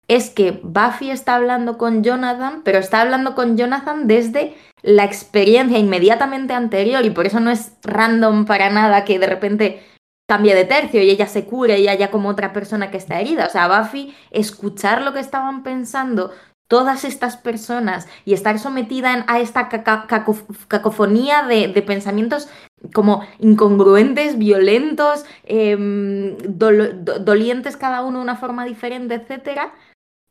es 0.08 0.30
que 0.30 0.60
Buffy 0.64 1.10
está 1.10 1.36
hablando 1.36 1.78
con 1.78 2.02
Jonathan, 2.02 2.62
pero 2.64 2.78
está 2.78 3.00
hablando 3.00 3.36
con 3.36 3.56
Jonathan 3.56 4.08
desde 4.08 4.56
la 4.82 5.04
experiencia 5.04 5.78
inmediatamente 5.78 6.54
anterior 6.54 7.04
y 7.04 7.10
por 7.10 7.26
eso 7.26 7.38
no 7.38 7.52
es 7.52 7.72
random 7.84 8.46
para 8.46 8.68
nada 8.68 9.04
que 9.04 9.20
de 9.20 9.28
repente 9.28 9.82
cambie 10.28 10.56
de 10.56 10.64
tercio 10.64 11.00
y 11.00 11.10
ella 11.10 11.28
se 11.28 11.44
cure 11.44 11.78
y 11.78 11.86
haya 11.86 12.10
como 12.10 12.30
otra 12.30 12.52
persona 12.52 12.90
que 12.90 12.96
está 12.96 13.20
herida. 13.20 13.46
O 13.46 13.50
sea, 13.50 13.68
Buffy, 13.68 14.12
escuchar 14.32 15.02
lo 15.02 15.12
que 15.12 15.20
estaban 15.20 15.62
pensando 15.62 16.32
todas 16.72 17.04
estas 17.04 17.36
personas 17.36 18.08
y 18.24 18.32
estar 18.32 18.58
sometida 18.58 19.26
a 19.28 19.40
esta 19.40 19.68
cacofonía 19.68 21.42
de, 21.42 21.68
pensamientos 21.82 22.48
como 22.94 23.24
incongruentes, 23.38 24.38
violentos, 24.38 25.24
em, 25.44 26.36
dolientes 26.38 27.76
cada 27.76 28.02
uno 28.02 28.18
de 28.18 28.24
una 28.24 28.36
forma 28.36 28.64
diferente, 28.64 29.14
etcétera, 29.14 29.72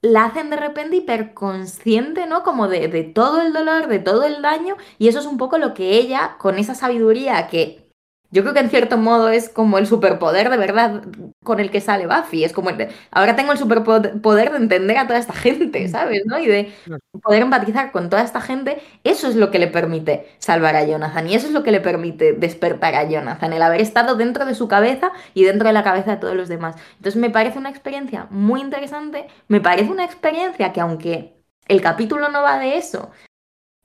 la 0.02 0.26
hacen 0.26 0.50
de 0.50 0.58
repente 0.58 0.98
hiperconsciente, 0.98 2.26
¿no? 2.26 2.44
Como 2.44 2.68
de, 2.68 2.88
de, 2.88 3.04
todo 3.04 3.42
el 3.42 3.54
dolor, 3.54 3.88
de 3.88 4.00
todo 4.00 4.24
el 4.24 4.42
daño, 4.42 4.76
y 4.98 5.08
eso 5.08 5.20
es 5.20 5.26
un 5.26 5.38
poco 5.38 5.58
lo 5.58 5.74
que 5.74 5.98
ella, 5.98 6.38
con 6.40 6.58
esa 6.58 6.76
sabiduría 6.76 7.48
que 7.48 7.91
yo 8.32 8.44
creo 8.44 8.54
que 8.54 8.62
en 8.62 8.70
cierto 8.70 8.98
modo 8.98 9.30
es 9.30 9.50
como 9.50 9.78
el 9.78 9.86
superpoder 9.86 10.50
de 10.50 10.58
verdad 10.58 11.04
con 11.44 11.60
el 11.60 11.70
que 11.70 11.82
sale 11.82 12.08
Buffy. 12.08 12.46
Es 12.46 12.54
como, 12.54 12.70
ahora 13.12 13.36
tengo 13.36 13.52
el 13.52 13.58
superpoder 13.58 14.52
de 14.52 14.58
entender 14.58 14.98
a 14.98 15.06
toda 15.06 15.20
esta 15.20 15.34
gente, 15.34 15.86
mm. 15.86 15.92
¿sabes? 15.92 16.22
¿no? 16.26 16.40
Y 16.40 16.48
de 16.48 16.74
poder 17.22 17.42
empatizar 17.42 17.92
con 17.92 18.10
toda 18.10 18.24
esta 18.24 18.40
gente. 18.40 18.82
Eso 19.04 19.28
es 19.28 19.36
lo 19.36 19.52
que 19.52 19.60
le 19.60 19.68
permite 19.68 20.30
salvar 20.40 20.78
a 20.78 20.86
Jonathan. 20.86 21.28
Y 21.28 21.36
eso 21.36 21.48
es 21.48 21.54
lo 21.54 21.64
que 21.64 21.72
le 21.72 21.82
permite 21.82 22.32
despertar 22.32 22.96
a 22.96 23.04
Jonathan. 23.04 23.52
El 23.52 23.62
haber 23.62 23.82
estado 23.82 24.16
dentro 24.16 24.46
de 24.46 24.56
su 24.56 24.70
cabeza 24.70 25.12
y 25.34 25.44
dentro 25.44 25.68
de 25.68 25.74
la 25.74 25.84
cabeza 25.84 26.12
de 26.12 26.18
todos 26.18 26.36
los 26.36 26.48
demás. 26.48 26.76
Entonces 26.98 27.20
me 27.20 27.32
parece 27.32 27.60
una 27.60 27.70
experiencia 27.70 28.28
muy 28.30 28.62
interesante. 28.62 29.28
Me 29.50 29.60
parece 29.60 29.92
una 29.92 30.06
experiencia 30.06 30.72
que 30.72 30.80
aunque 30.80 31.36
el 31.68 31.82
capítulo 31.82 32.30
no 32.30 32.44
va 32.44 32.60
de 32.60 32.78
eso, 32.78 33.12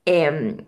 em, 0.04 0.58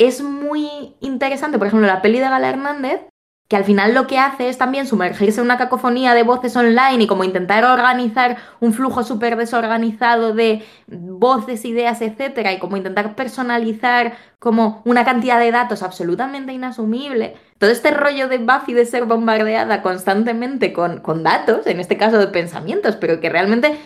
es 0.00 0.22
muy 0.22 0.94
interesante, 1.00 1.58
por 1.58 1.66
ejemplo, 1.66 1.86
la 1.86 2.00
peli 2.00 2.20
de 2.20 2.28
Gala 2.28 2.48
Hernández, 2.48 3.02
que 3.50 3.56
al 3.56 3.64
final 3.64 3.92
lo 3.94 4.06
que 4.06 4.18
hace 4.18 4.48
es 4.48 4.56
también 4.56 4.86
sumergirse 4.86 5.40
en 5.40 5.44
una 5.44 5.58
cacofonía 5.58 6.14
de 6.14 6.22
voces 6.22 6.56
online 6.56 7.02
y 7.02 7.06
como 7.06 7.24
intentar 7.24 7.64
organizar 7.64 8.38
un 8.60 8.72
flujo 8.72 9.02
súper 9.02 9.36
desorganizado 9.36 10.32
de 10.32 10.64
voces, 10.86 11.64
ideas, 11.64 12.00
etcétera, 12.00 12.52
y 12.52 12.58
como 12.60 12.78
intentar 12.78 13.14
personalizar 13.14 14.16
como 14.38 14.80
una 14.84 15.04
cantidad 15.04 15.38
de 15.38 15.50
datos 15.50 15.82
absolutamente 15.82 16.52
inasumible. 16.52 17.34
Todo 17.58 17.70
este 17.70 17.90
rollo 17.90 18.28
de 18.28 18.38
Buffy 18.38 18.72
de 18.72 18.86
ser 18.86 19.04
bombardeada 19.04 19.82
constantemente 19.82 20.72
con, 20.72 21.00
con 21.00 21.24
datos, 21.24 21.66
en 21.66 21.80
este 21.80 21.98
caso 21.98 22.18
de 22.18 22.28
pensamientos, 22.28 22.96
pero 22.96 23.20
que 23.20 23.28
realmente 23.28 23.76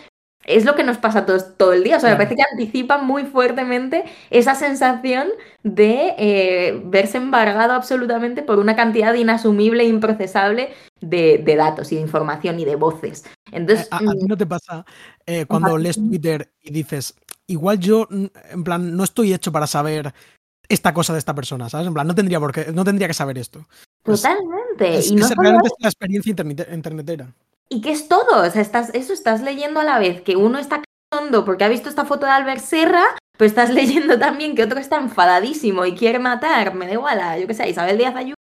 es 0.45 0.65
lo 0.65 0.75
que 0.75 0.83
nos 0.83 0.97
pasa 0.97 1.25
todo 1.25 1.73
el 1.73 1.83
día. 1.83 1.97
O 1.97 1.99
sea, 1.99 2.11
me 2.11 2.15
parece 2.15 2.35
que 2.35 2.43
anticipa 2.51 2.97
muy 2.97 3.25
fuertemente 3.25 4.03
esa 4.29 4.55
sensación 4.55 5.27
de 5.63 6.13
eh, 6.17 6.81
verse 6.85 7.17
embargado 7.17 7.73
absolutamente 7.73 8.43
por 8.43 8.59
una 8.59 8.75
cantidad 8.75 9.13
inasumible 9.13 9.83
e 9.83 9.87
improcesable 9.87 10.69
de, 11.01 11.43
datos 11.57 11.91
y 11.91 11.95
de 11.95 12.01
información 12.01 12.59
y 12.59 12.65
de 12.65 12.75
voces. 12.75 13.25
Entonces, 13.51 13.87
a, 13.91 13.99
ti 13.99 14.05
mm, 14.05 14.27
no 14.27 14.37
te 14.37 14.45
pasa 14.45 14.85
eh, 15.25 15.45
cuando 15.45 15.77
lees 15.77 15.97
Twitter 15.97 16.51
y 16.61 16.71
dices, 16.71 17.15
igual 17.47 17.79
yo, 17.79 18.07
mm, 18.09 18.25
en 18.51 18.63
plan, 18.63 18.95
no 18.95 19.03
estoy 19.03 19.33
hecho 19.33 19.51
para 19.51 19.67
saber 19.67 20.13
esta 20.67 20.93
cosa 20.93 21.13
de 21.13 21.19
esta 21.19 21.35
persona, 21.35 21.69
¿sabes? 21.69 21.87
En 21.87 21.93
plan, 21.93 22.07
no 22.07 22.15
tendría, 22.15 22.39
por 22.39 22.51
qué, 22.51 22.71
no 22.73 22.83
tendría 22.83 23.07
que 23.07 23.13
saber 23.13 23.37
esto. 23.37 23.67
Totalmente. 24.03 24.99
y 25.07 25.15
no 25.15 25.27
realmente 25.37 25.67
es 25.67 25.73
la 25.79 25.89
experiencia 25.89 26.31
internetera. 26.31 27.33
¿Y 27.69 27.81
qué 27.81 27.91
es 27.91 28.07
todo? 28.07 28.45
O 28.45 28.49
sea, 28.49 28.61
estás, 28.61 28.93
eso 28.93 29.13
estás 29.13 29.41
leyendo 29.41 29.79
a 29.79 29.83
la 29.83 29.99
vez 29.99 30.21
que 30.21 30.35
uno 30.35 30.59
está 30.59 30.81
cagando 31.11 31.45
porque 31.45 31.63
ha 31.63 31.69
visto 31.69 31.89
esta 31.89 32.05
foto 32.05 32.25
de 32.25 32.31
Albert 32.31 32.61
Serra, 32.61 33.03
pero 33.37 33.47
estás 33.47 33.69
leyendo 33.73 34.19
también 34.19 34.55
que 34.55 34.63
otro 34.63 34.79
está 34.79 34.97
enfadadísimo 34.97 35.85
y 35.85 35.95
quiere 35.95 36.19
matar, 36.19 36.75
me 36.75 36.85
da 36.85 36.93
igual, 36.93 37.19
a, 37.19 37.37
yo 37.39 37.47
qué 37.47 37.53
sé, 37.53 37.69
Isabel 37.69 37.97
Díaz 37.97 38.15
Ayuso, 38.15 38.35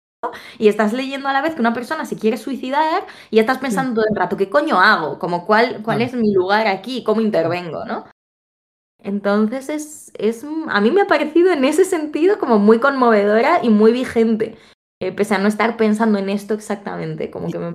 y 0.59 0.69
estás 0.69 0.93
leyendo 0.93 1.29
a 1.29 1.33
la 1.33 1.43
vez 1.43 1.55
que 1.55 1.61
una 1.61 1.75
persona 1.75 2.05
se 2.07 2.17
quiere 2.17 2.37
suicidar 2.37 3.07
y 3.31 3.39
estás 3.39 3.59
pensando 3.59 3.95
todo 3.95 4.07
el 4.09 4.17
rato, 4.17 4.37
¿qué 4.37 4.49
coño 4.49 4.81
hago? 4.81 5.19
Como 5.19 5.47
cuál, 5.47 5.83
cuál 5.83 6.03
es 6.03 6.15
mi 6.15 6.33
lugar 6.33 6.67
aquí, 6.67 7.05
cómo 7.05 7.21
intervengo, 7.21 7.85
¿no? 7.85 8.05
Entonces 9.03 9.69
es, 9.69 10.13
es, 10.17 10.45
a 10.69 10.81
mí 10.81 10.91
me 10.91 11.03
ha 11.03 11.07
parecido 11.07 11.53
en 11.53 11.65
ese 11.65 11.85
sentido 11.85 12.39
como 12.39 12.59
muy 12.59 12.79
conmovedora 12.79 13.61
y 13.63 13.69
muy 13.69 13.93
vigente, 13.93 14.57
eh, 15.01 15.13
pese 15.13 15.35
a 15.35 15.39
no 15.39 15.49
estar 15.49 15.77
pensando 15.77 16.19
en 16.19 16.31
esto 16.31 16.55
exactamente, 16.55 17.31
como 17.31 17.51
que 17.51 17.59
me... 17.59 17.75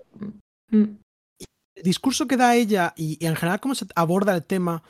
Discurso 1.83 2.27
que 2.27 2.37
da 2.37 2.55
ella 2.55 2.93
y, 2.95 3.23
en 3.25 3.35
general 3.35 3.59
cómo 3.59 3.75
se 3.75 3.85
aborda 3.95 4.35
el 4.35 4.43
tema, 4.43 4.83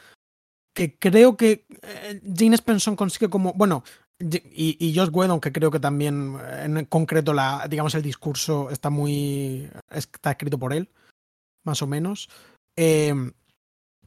que 0.74 0.98
creo 0.98 1.38
que 1.38 1.66
eh, 1.82 2.22
Jane 2.36 2.56
Spencer 2.56 2.96
consigue 2.96 3.30
como, 3.30 3.54
bueno, 3.54 3.84
y, 4.20 4.76
y, 4.80 4.96
Josh 4.96 5.10
Whedon, 5.12 5.40
que 5.40 5.52
creo 5.52 5.72
que 5.72 5.80
también 5.80 6.38
en 6.64 6.86
concreto 6.86 7.34
la, 7.34 7.68
digamos, 7.70 7.96
el 7.96 8.02
discurso 8.02 8.70
está 8.70 8.90
muy, 8.90 9.70
está 9.90 10.32
escrito 10.32 10.60
por 10.60 10.74
él, 10.74 10.90
más 11.64 11.82
o 11.82 11.88
menos, 11.88 12.30
eh, 12.76 13.14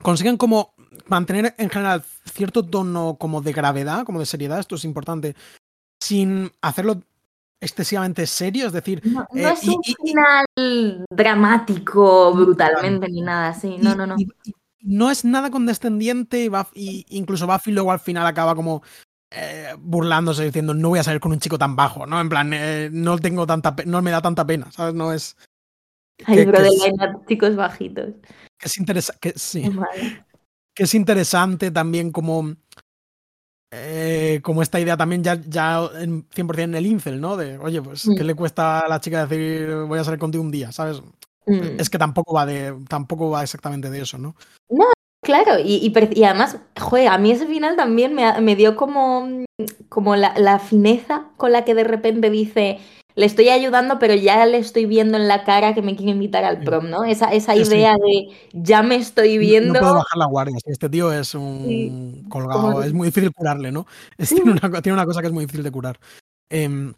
consiguen 0.02 0.36
como 0.36 0.74
mantener 1.06 1.54
en 1.58 1.70
general 1.70 2.04
cierto 2.30 2.64
tono 2.64 3.16
como 3.18 3.40
de 3.40 3.52
gravedad, 3.52 4.04
como 4.04 4.20
de 4.20 4.26
seriedad, 4.26 4.60
esto 4.60 4.74
es 4.74 4.84
importante, 4.84 5.34
sin 6.02 6.52
hacerlo 6.60 7.02
excesivamente 7.62 8.26
serio, 8.26 8.66
es 8.66 8.72
decir... 8.72 9.00
No, 9.04 9.22
eh, 9.34 9.52
es 9.52 9.68
un 9.68 9.82
final 9.82 11.04
dramático 11.08 12.34
brutalmente 12.34 13.08
ni 13.08 13.22
nada 13.22 13.50
así, 13.50 13.78
no, 13.78 13.94
no, 13.94 14.04
no. 14.06 14.16
no 14.80 15.10
es 15.10 15.24
nada 15.24 15.50
condescendiente 15.50 16.50
y, 16.74 17.06
incluso 17.10 17.46
Buffy 17.46 17.70
luego 17.70 17.92
al 17.92 18.00
final 18.00 18.26
acaba 18.26 18.56
como 18.56 18.82
eh, 19.30 19.74
burlándose 19.78 20.44
diciendo 20.44 20.74
no 20.74 20.88
voy 20.88 20.98
a 20.98 21.04
salir 21.04 21.20
con 21.20 21.30
un 21.30 21.38
chico 21.38 21.56
tan 21.56 21.76
bajo, 21.76 22.04
¿no? 22.04 22.20
En 22.20 22.28
plan, 22.28 22.52
eh, 22.52 22.90
no 22.92 23.16
tengo 23.18 23.46
tanta 23.46 23.74
no 23.86 24.02
me 24.02 24.10
da 24.10 24.20
tanta 24.20 24.44
pena, 24.44 24.70
¿sabes? 24.72 24.94
No 24.94 25.12
es... 25.12 25.36
Ay, 26.26 26.44
bro, 26.44 26.60
de 26.60 26.72
chicos 27.28 27.54
bajitos. 27.54 28.10
Que 28.58 28.66
es, 28.66 28.76
interesante 28.76 29.32
sí, 29.36 29.70
que 30.74 30.82
es 30.82 30.94
interesante 30.94 31.70
también 31.70 32.10
como 32.10 32.56
eh, 33.74 34.40
como 34.42 34.60
esta 34.60 34.78
idea 34.78 34.98
también 34.98 35.24
ya, 35.24 35.40
ya 35.48 35.80
en 35.98 36.28
100% 36.28 36.62
en 36.62 36.74
el 36.74 36.84
incel, 36.84 37.22
¿no? 37.22 37.38
De, 37.38 37.56
oye, 37.56 37.80
pues, 37.80 38.06
¿qué 38.14 38.22
mm. 38.22 38.26
le 38.26 38.34
cuesta 38.34 38.80
a 38.80 38.88
la 38.88 39.00
chica 39.00 39.26
decir 39.26 39.74
voy 39.88 39.98
a 39.98 40.04
salir 40.04 40.20
contigo 40.20 40.44
un 40.44 40.50
día, 40.50 40.70
¿sabes? 40.72 41.00
Mm. 41.46 41.80
Es 41.80 41.88
que 41.88 41.96
tampoco 41.96 42.34
va 42.34 42.44
de, 42.44 42.76
tampoco 42.86 43.30
va 43.30 43.42
exactamente 43.42 43.88
de 43.88 44.02
eso, 44.02 44.18
¿no? 44.18 44.36
No, 44.68 44.84
claro, 45.24 45.58
y, 45.58 45.90
y, 45.90 46.24
además, 46.24 46.58
joder, 46.78 47.08
a 47.08 47.16
mí 47.16 47.30
ese 47.30 47.46
final 47.46 47.74
también 47.74 48.14
me, 48.14 48.38
me 48.42 48.56
dio 48.56 48.76
como, 48.76 49.26
como 49.88 50.16
la, 50.16 50.34
la, 50.36 50.58
fineza 50.58 51.30
con 51.38 51.52
la 51.52 51.64
que 51.64 51.74
de 51.74 51.84
repente 51.84 52.28
dice, 52.28 52.78
le 53.14 53.26
estoy 53.26 53.48
ayudando, 53.48 53.98
pero 53.98 54.14
ya 54.14 54.44
le 54.46 54.58
estoy 54.58 54.86
viendo 54.86 55.18
en 55.18 55.28
la 55.28 55.44
cara 55.44 55.74
que 55.74 55.82
me 55.82 55.96
quiere 55.96 56.12
invitar 56.12 56.44
al 56.44 56.62
prom, 56.62 56.88
¿no? 56.88 57.04
Esa, 57.04 57.32
esa 57.32 57.54
idea 57.54 57.94
de 57.94 58.28
ya 58.52 58.82
me 58.82 58.96
estoy 58.96 59.38
viendo. 59.38 59.74
No, 59.74 59.80
puedo 59.80 59.94
bajar 59.94 60.18
la 60.18 60.26
guardia. 60.26 60.56
Este 60.64 60.88
tío 60.88 61.12
es 61.12 61.34
un 61.34 62.24
colgado. 62.28 62.82
Es 62.82 62.92
muy 62.92 63.08
difícil 63.08 63.32
curarle, 63.32 63.70
¿no? 63.70 63.86
tiene, 64.16 64.50
una, 64.50 64.82
tiene, 64.82 64.94
una, 64.94 65.06
cosa 65.06 65.20
que 65.20 65.26
es 65.26 65.32
muy 65.32 65.44
difícil 65.44 65.62
de 65.62 65.70
curar. 65.70 65.98
Em, 66.48 66.94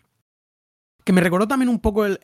que 1.05 1.13
me 1.13 1.21
recordó 1.21 1.47
también 1.49 1.69
un 1.69 1.81
poco 1.81 2.07
el, 2.07 2.19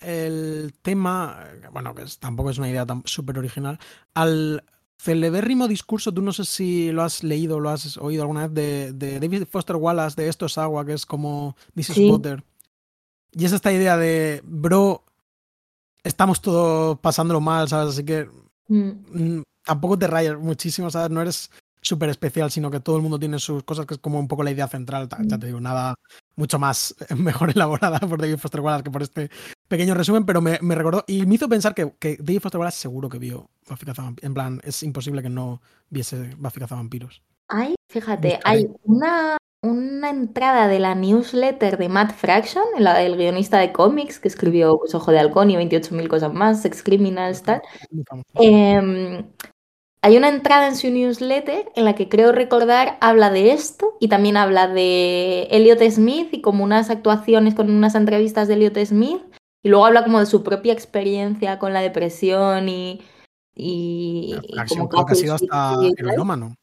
el, 0.00 0.74
tema, 0.82 1.44
bueno, 1.72 1.94
que 1.94 2.04
tampoco 2.18 2.50
es 2.50 2.58
una 2.58 2.68
idea 2.68 2.84
tan 2.84 3.02
súper 3.04 3.38
original, 3.38 3.78
al 4.14 4.64
celebérrimo 4.98 5.68
discurso, 5.68 6.12
tú 6.12 6.22
no 6.22 6.32
sé 6.32 6.44
si 6.44 6.90
lo 6.90 7.02
has 7.02 7.22
leído 7.22 7.56
o 7.56 7.60
lo 7.60 7.68
has 7.68 7.96
oído 7.98 8.22
alguna 8.22 8.48
vez, 8.48 8.54
de, 8.54 8.92
de, 8.92 9.20
David 9.20 9.44
Foster 9.48 9.76
Wallace, 9.76 10.20
de 10.20 10.28
Esto 10.28 10.46
es 10.46 10.56
agua, 10.58 10.84
que 10.84 10.94
es 10.94 11.04
como 11.04 11.56
This 11.74 11.90
is 11.90 12.10
Water 12.10 12.42
y 13.34 13.44
es 13.44 13.52
esta 13.52 13.72
idea 13.72 13.96
de, 13.96 14.42
bro, 14.44 15.04
estamos 16.02 16.40
todos 16.40 16.98
pasándolo 17.00 17.40
mal, 17.40 17.68
¿sabes? 17.68 17.94
Así 17.94 18.04
que 18.04 18.28
mm. 18.68 18.90
Mm, 19.12 19.42
tampoco 19.64 19.98
te 19.98 20.06
rayas 20.06 20.38
muchísimo, 20.38 20.90
¿sabes? 20.90 21.10
No 21.10 21.20
eres 21.22 21.50
súper 21.80 22.08
especial, 22.08 22.50
sino 22.50 22.70
que 22.70 22.80
todo 22.80 22.96
el 22.96 23.02
mundo 23.02 23.18
tiene 23.18 23.38
sus 23.38 23.62
cosas, 23.62 23.86
que 23.86 23.94
es 23.94 24.00
como 24.00 24.18
un 24.18 24.28
poco 24.28 24.42
la 24.42 24.50
idea 24.50 24.68
central. 24.68 25.08
Ya 25.26 25.38
te 25.38 25.46
digo, 25.46 25.60
nada 25.60 25.94
mucho 26.36 26.58
más 26.58 26.94
mejor 27.16 27.50
elaborada 27.50 28.00
por 28.00 28.20
David 28.20 28.38
Foster 28.38 28.60
Wallace 28.60 28.84
que 28.84 28.90
por 28.90 29.02
este 29.02 29.30
pequeño 29.68 29.94
resumen, 29.94 30.24
pero 30.24 30.40
me, 30.40 30.58
recordó 30.74 31.04
y 31.06 31.26
me 31.26 31.34
hizo 31.34 31.48
pensar 31.48 31.74
que, 31.74 31.92
que, 31.98 32.16
David 32.18 32.40
Foster 32.40 32.58
Wallace 32.58 32.78
seguro 32.78 33.08
que 33.08 33.18
vio 33.18 33.50
Buffy 33.68 33.86
En 34.22 34.34
plan, 34.34 34.60
es 34.64 34.82
imposible 34.82 35.22
que 35.22 35.30
no 35.30 35.60
viese 35.90 36.34
Buffy 36.38 36.60
Cazavampiros. 36.60 37.22
Ay, 37.48 37.74
fíjate, 37.90 38.40
hay 38.44 38.70
una 38.84 39.36
una 39.64 40.10
entrada 40.10 40.68
de 40.68 40.78
la 40.78 40.94
newsletter 40.94 41.78
de 41.78 41.88
Matt 41.88 42.12
Fraction, 42.12 42.64
la, 42.78 43.02
el 43.02 43.16
guionista 43.16 43.58
de 43.58 43.72
cómics 43.72 44.20
que 44.20 44.28
escribió 44.28 44.76
pues, 44.78 44.94
Ojo 44.94 45.10
de 45.10 45.18
Halcón 45.18 45.50
y 45.50 45.56
28.000 45.56 46.08
cosas 46.08 46.32
más, 46.32 46.62
Sex 46.62 46.82
Criminals, 46.82 47.42
tal. 47.42 47.62
Eh, 48.40 49.24
hay 50.02 50.18
una 50.18 50.28
entrada 50.28 50.68
en 50.68 50.76
su 50.76 50.90
newsletter 50.90 51.72
en 51.74 51.86
la 51.86 51.94
que 51.94 52.10
creo 52.10 52.30
recordar 52.30 52.98
habla 53.00 53.30
de 53.30 53.52
esto 53.52 53.96
y 54.00 54.08
también 54.08 54.36
habla 54.36 54.68
de 54.68 55.48
Elliot 55.50 55.80
Smith 55.90 56.28
y 56.32 56.42
como 56.42 56.62
unas 56.62 56.90
actuaciones 56.90 57.54
con 57.54 57.70
unas 57.70 57.94
entrevistas 57.94 58.46
de 58.46 58.54
Elliot 58.54 58.76
Smith 58.84 59.22
y 59.62 59.70
luego 59.70 59.86
habla 59.86 60.04
como 60.04 60.20
de 60.20 60.26
su 60.26 60.42
propia 60.42 60.74
experiencia 60.74 61.58
con 61.58 61.72
la 61.72 61.80
depresión 61.80 62.68
y... 62.68 63.00
y, 63.54 64.34
como 64.68 65.06
que 65.06 65.12
ha 65.12 65.14
sido 65.14 65.34
hasta 65.36 65.78
melómano. 66.02 66.54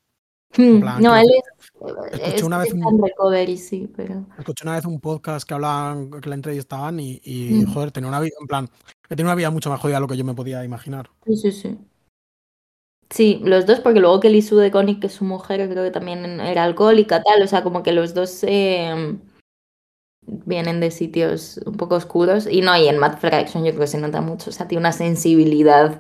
Hmm, 0.58 0.80
no, 1.02 1.16
él 1.16 1.28
es, 1.38 2.20
escuché 2.20 2.46
una 2.46 2.58
vez 2.58 2.74
un, 2.74 3.02
recovery, 3.02 3.58
sí, 3.58 3.90
pero... 3.96 4.26
Escuché 4.38 4.66
una 4.66 4.76
vez 4.76 4.86
un 4.86 5.00
podcast 5.00 5.48
que 5.48 5.54
hablaban, 5.54 6.12
que 6.12 6.30
la 6.30 6.36
entrevistaban 6.36 7.00
y, 7.00 7.22
y 7.24 7.64
hmm. 7.64 7.74
joder, 7.74 7.92
tenía 7.92 8.10
una 8.10 8.20
vida, 8.20 8.36
en 8.40 8.48
plan, 8.48 8.70
que 9.08 9.16
tenía 9.16 9.26
una 9.26 9.36
vida 9.36 9.50
mucho 9.50 9.70
más 9.70 9.80
jodida 9.80 9.98
de 9.98 10.02
lo 10.02 10.08
que 10.08 10.18
yo 10.18 10.26
me 10.26 10.34
podía 10.34 10.64
imaginar. 10.66 11.10
Sí, 11.26 11.38
sí, 11.38 11.52
sí. 11.52 11.78
Sí, 13.10 13.42
los 13.44 13.66
dos, 13.66 13.82
porque 13.82 14.00
luego 14.00 14.22
Kelly 14.22 14.42
Sue 14.42 14.62
de 14.62 14.72
Connick, 14.72 15.02
que 15.02 15.08
es 15.08 15.14
su 15.14 15.26
mujer, 15.26 15.70
creo 15.70 15.84
que 15.84 15.92
también 15.92 16.40
era 16.40 16.64
alcohólica, 16.64 17.22
tal, 17.22 17.42
o 17.42 17.48
sea, 17.48 17.62
como 17.62 17.84
que 17.84 17.92
los 17.92 18.14
dos 18.14 18.42
eh, 18.44 19.18
vienen 20.22 20.80
de 20.80 20.92
sitios 20.92 21.60
un 21.66 21.76
poco 21.76 21.96
oscuros. 21.96 22.48
Y 22.50 22.62
no, 22.62 22.78
y 22.78 22.88
en 22.88 22.98
Matt 23.00 23.20
Fraction 23.20 23.66
yo 23.66 23.72
creo 23.72 23.82
que 23.82 23.88
se 23.88 23.98
nota 23.98 24.22
mucho, 24.22 24.50
o 24.50 24.54
sea, 24.54 24.68
tiene 24.68 24.80
una 24.80 24.94
sensibilidad 24.94 26.00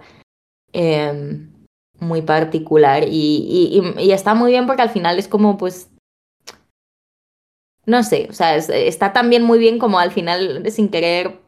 eh, 0.72 1.48
muy 2.02 2.22
particular 2.22 3.06
y, 3.08 3.82
está 4.12 4.34
muy 4.34 4.52
bien 4.52 4.66
porque 4.68 4.82
al 4.82 4.90
final 4.90 5.18
es 5.18 5.28
como, 5.28 5.58
pues, 5.58 5.90
no 7.86 8.04
sé, 8.04 8.28
o 8.30 8.34
sea, 8.34 8.56
está 8.56 9.14
también 9.14 9.44
muy 9.44 9.60
bien 9.60 9.80
como 9.80 10.00
al 10.00 10.12
final, 10.12 10.64
sin 10.72 10.90
querer 10.90 11.40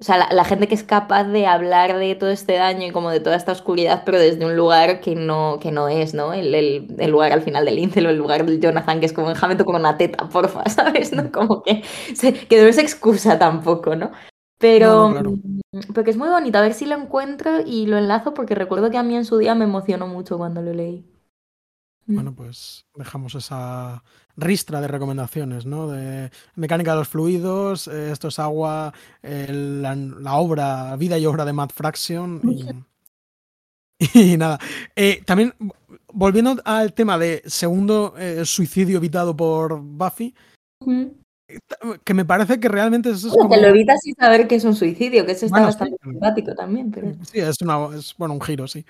o 0.00 0.04
sea, 0.04 0.28
la, 0.32 0.44
gente 0.44 0.68
que 0.68 0.76
es 0.76 0.84
capaz 0.84 1.24
de 1.24 1.46
hablar 1.46 1.98
de 1.98 2.14
todo 2.14 2.30
este 2.30 2.52
daño 2.52 2.86
y 2.86 2.92
como 2.92 3.10
de 3.10 3.18
toda 3.18 3.34
esta 3.34 3.50
oscuridad, 3.50 4.02
pero 4.06 4.20
desde 4.20 4.46
un 4.46 4.56
lugar 4.56 5.00
que 5.00 5.16
no, 5.16 5.58
que 5.60 5.72
no 5.72 5.88
es, 5.88 6.14
¿no? 6.14 6.32
El, 6.32 6.54
el, 6.54 7.10
lugar 7.10 7.32
al 7.32 7.42
final 7.42 7.64
del 7.64 7.80
Incel 7.80 8.06
o 8.06 8.10
el 8.10 8.16
lugar 8.16 8.46
del 8.46 8.60
Jonathan, 8.60 9.00
que 9.00 9.06
es 9.06 9.12
como, 9.12 9.30
déjame 9.30 9.56
con 9.56 9.74
una 9.74 9.98
teta, 9.98 10.28
porfa, 10.28 10.62
¿sabes? 10.70 11.12
¿No? 11.12 11.32
Como 11.32 11.64
que, 11.64 11.82
que 12.48 12.62
no 12.62 12.68
es 12.68 12.78
excusa 12.78 13.40
tampoco, 13.40 13.96
¿no? 13.96 14.12
Pero, 14.58 15.14
porque 15.94 16.10
es 16.10 16.16
muy 16.16 16.28
bonito, 16.28 16.58
a 16.58 16.62
ver 16.62 16.74
si 16.74 16.84
lo 16.84 16.96
encuentro 16.96 17.60
y 17.64 17.86
lo 17.86 17.96
enlazo 17.96 18.34
porque 18.34 18.54
recuerdo 18.54 18.90
que 18.90 18.98
a 18.98 19.02
mí 19.02 19.14
en 19.16 19.24
su 19.24 19.38
día 19.38 19.54
me 19.54 19.64
emocionó 19.64 20.08
mucho 20.08 20.36
cuando 20.36 20.62
lo 20.62 20.72
leí. 20.72 21.04
Mm. 22.06 22.14
Bueno, 22.14 22.34
pues 22.34 22.86
dejamos 22.94 23.34
esa 23.34 24.02
ristra 24.36 24.80
de 24.80 24.88
recomendaciones, 24.88 25.64
¿no? 25.66 25.88
De 25.88 26.30
mecánica 26.56 26.92
de 26.92 26.98
los 26.98 27.08
fluidos, 27.08 27.86
eh, 27.86 28.10
esto 28.10 28.28
es 28.28 28.38
agua, 28.38 28.92
la, 29.22 30.34
obra, 30.34 30.96
vida 30.96 31.18
y 31.18 31.26
obra 31.26 31.44
de 31.44 31.52
Matt 31.52 31.72
Fraction. 31.72 32.40
Y, 34.14 34.36
nada. 34.36 34.58
Eh, 34.94 35.22
también, 35.24 35.54
volviendo 36.12 36.56
al 36.64 36.92
tema 36.92 37.18
de 37.18 37.42
segundo 37.46 38.14
eh, 38.16 38.44
suicidio 38.44 38.98
evitado 38.98 39.36
por 39.36 39.80
Buffy, 39.80 40.34
que 42.04 42.14
me 42.14 42.24
parece 42.24 42.60
que 42.60 42.68
realmente 42.68 43.10
eso 43.10 43.28
es 43.28 43.34
como... 43.34 43.48
Que 43.48 43.60
lo 43.60 43.68
evitas 43.68 44.00
sin 44.02 44.14
saber 44.14 44.46
que 44.46 44.56
es 44.56 44.64
un 44.64 44.74
suicidio, 44.74 45.24
que 45.24 45.32
eso 45.32 45.46
está 45.46 45.60
bastante 45.60 45.96
simpático 46.02 46.54
también. 46.54 46.90
Pero... 46.90 47.12
Sí, 47.30 47.38
es, 47.38 47.60
una, 47.62 47.96
es 47.96 48.14
bueno, 48.18 48.34
un 48.34 48.40
giro, 48.40 48.68
sí. 48.68 48.84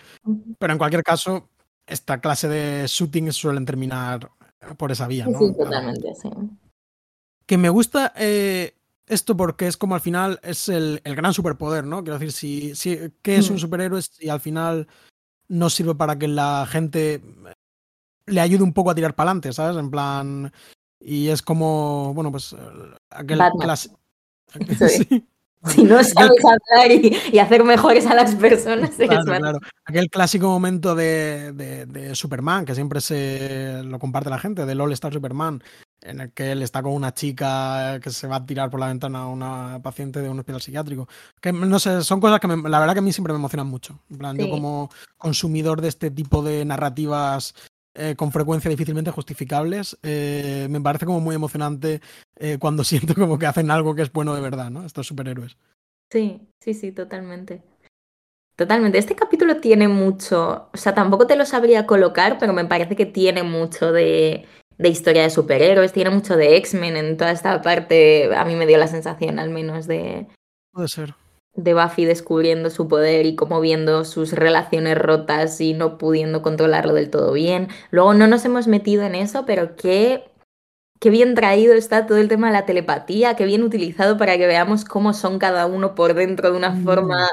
Pero 0.59 0.73
en 0.73 0.79
cualquier 0.79 1.03
caso, 1.03 1.49
esta 1.87 2.21
clase 2.21 2.49
de 2.49 2.87
shootings 2.87 3.37
suelen 3.37 3.65
terminar 3.65 4.31
por 4.77 4.91
esa 4.91 5.07
vía, 5.07 5.27
¿no? 5.27 5.39
Sí, 5.39 5.55
totalmente, 5.57 6.15
sí. 6.15 6.29
Que 7.47 7.57
me 7.57 7.69
gusta 7.69 8.13
eh, 8.17 8.75
esto 9.07 9.37
porque 9.37 9.67
es 9.67 9.77
como 9.77 9.95
al 9.95 10.01
final 10.01 10.41
es 10.43 10.69
el, 10.69 11.01
el 11.05 11.15
gran 11.15 11.33
superpoder, 11.33 11.85
¿no? 11.85 12.03
Quiero 12.03 12.19
decir, 12.19 12.33
si, 12.33 12.75
si 12.75 13.13
¿qué 13.23 13.37
es 13.37 13.49
un 13.49 13.57
mm. 13.57 13.61
superhéroe 13.61 14.03
si 14.03 14.29
al 14.29 14.41
final 14.41 14.87
no 15.49 15.71
sirve 15.71 15.95
para 15.95 16.19
que 16.19 16.29
la 16.29 16.67
gente 16.69 17.23
le 18.27 18.41
ayude 18.41 18.63
un 18.63 18.75
poco 18.75 18.91
a 18.91 18.95
tirar 18.95 19.15
para 19.15 19.31
adelante, 19.31 19.53
¿sabes? 19.53 19.77
En 19.79 19.91
plan. 19.91 20.53
Y 21.01 21.29
es 21.29 21.43
como, 21.43 22.13
bueno, 22.15 22.31
pues 22.31 22.55
aquel 23.11 23.41
sí. 24.89 25.27
Si 25.67 25.83
no 25.83 26.03
sabes 26.05 26.39
hablar 26.45 26.93
y, 26.93 27.39
hacer 27.39 27.65
mejores 27.65 28.07
a 28.07 28.15
las 28.15 28.35
personas. 28.37 28.91
Claro, 28.91 29.59
Aquel 29.85 30.09
clásico 30.09 30.49
momento 30.49 30.95
de, 30.95 31.53
de, 31.53 32.15
Superman, 32.15 32.65
que 32.65 32.75
siempre 32.75 33.01
se 33.01 33.83
lo 33.85 33.99
comparte 33.99 34.31
la 34.31 34.39
gente, 34.39 34.67
del 34.67 34.81
All 34.81 34.93
Star 34.93 35.13
Superman, 35.13 35.63
en 36.01 36.21
el 36.21 36.33
que 36.33 36.53
él 36.53 36.63
está 36.63 36.83
con 36.83 36.93
una 36.93 37.13
chica 37.13 37.99
que 38.01 38.11
se 38.11 38.29
va 38.29 38.37
a 38.37 38.47
tirar 38.47 38.71
por 38.71 38.79
la 38.79 38.87
ventana 38.87 39.21
a 39.21 39.27
una 39.27 39.81
paciente 39.83 40.21
de 40.21 40.29
un 40.29 40.39
hospital 40.39 40.63
psiquiátrico. 40.63 41.09
Que 41.41 41.53
no 41.53 41.79
sé, 41.79 42.03
son 42.03 42.21
cosas 42.21 42.41
que 42.41 42.47
la 42.47 42.79
verdad 42.79 42.93
que 42.93 43.01
a 43.01 43.03
mí 43.03 43.13
siempre 43.13 43.33
me 43.33 43.39
emocionan 43.39 43.67
mucho. 43.67 43.99
En 44.11 44.19
plan, 44.19 44.37
yo 44.37 44.49
como 44.49 44.91
consumidor 45.17 45.81
de 45.81 45.89
este 45.89 46.11
tipo 46.11 46.43
de 46.43 46.65
narrativas 46.65 47.55
eh, 47.99 48.15
con 48.17 48.31
frecuencia 48.31 48.71
difícilmente 48.71 49.11
justificables, 49.11 49.99
eh, 50.05 50.69
me 50.71 50.81
parece 50.81 51.05
como 51.05 51.19
muy 51.19 51.35
emocionante 51.35 52.01
eh, 52.37 52.57
cuando 52.61 52.85
siento 52.85 53.15
como 53.15 53.39
que 53.39 53.47
hacen 53.47 53.71
algo 53.71 53.95
que 53.95 54.03
es 54.03 54.13
bueno 54.13 54.35
de 54.35 54.41
verdad, 54.41 54.71
¿no? 54.71 54.87
Estos 54.87 55.09
superhéroes. 55.09 55.57
Sí, 56.11 56.41
sí, 56.61 56.75
sí, 56.75 56.93
totalmente. 56.93 57.63
Totalmente. 58.57 58.99
Este 58.99 59.17
capítulo 59.17 59.57
tiene 59.57 59.89
mucho, 59.89 60.71
o 60.73 60.77
sea, 60.77 60.95
tampoco 60.95 61.27
te 61.27 61.37
lo 61.37 61.45
sabría 61.45 61.87
colocar, 61.87 62.39
pero 62.39 62.53
me 62.53 62.65
parece 62.65 62.97
que 62.97 63.07
tiene 63.07 63.43
mucho 63.43 63.93
de, 63.93 64.47
de 64.79 64.89
historia 64.89 65.23
de 65.23 65.31
superhéroes, 65.31 65.93
tiene 65.93 66.11
mucho 66.11 66.37
de 66.37 66.57
X-Men 66.57 66.97
en 66.97 67.17
toda 67.17 67.33
esta 67.33 67.61
parte, 67.63 68.35
a 68.35 68.45
mí 68.45 68.55
me 68.55 68.67
dio 68.67 68.79
la 68.79 68.89
sensación 68.89 69.39
al 69.39 69.51
menos 69.51 69.87
de... 69.87 70.27
Puede 70.73 70.89
ser 70.89 71.15
de 71.59 71.75
Buffy 71.75 72.05
descubriendo 72.05 72.71
su 72.71 72.87
poder 72.87 73.27
y 73.27 73.35
como 73.35 73.61
viendo 73.61 74.05
sus 74.05 74.33
relaciones 74.33 74.97
rotas 74.97 75.61
y 75.61 75.75
no 75.75 75.99
pudiendo 75.99 76.41
controlarlo 76.41 76.95
del 76.95 77.11
todo 77.11 77.33
bien. 77.33 77.67
Luego 77.91 78.15
no 78.15 78.29
nos 78.29 78.45
hemos 78.45 78.69
metido 78.69 79.03
en 79.03 79.17
eso, 79.17 79.45
pero 79.45 79.75
qué, 79.75 80.31
qué 81.01 81.11
bien 81.11 81.35
traído 81.35 81.75
está 81.75 82.07
todo 82.07 82.19
el 82.19 82.29
tema 82.29 82.47
de 82.47 82.53
la 82.53 82.65
telepatía, 82.65 83.35
qué 83.35 83.45
bien 83.45 83.65
utilizado 83.65 84.17
para 84.17 84.39
que 84.39 84.47
veamos 84.47 84.85
cómo 84.85 85.13
son 85.13 85.41
cada 85.41 85.67
uno 85.67 85.97
por 85.97 86.15
dentro 86.15 86.53
de 86.53 86.57
una 86.57 86.71
mm. 86.71 86.85
forma 86.85 87.29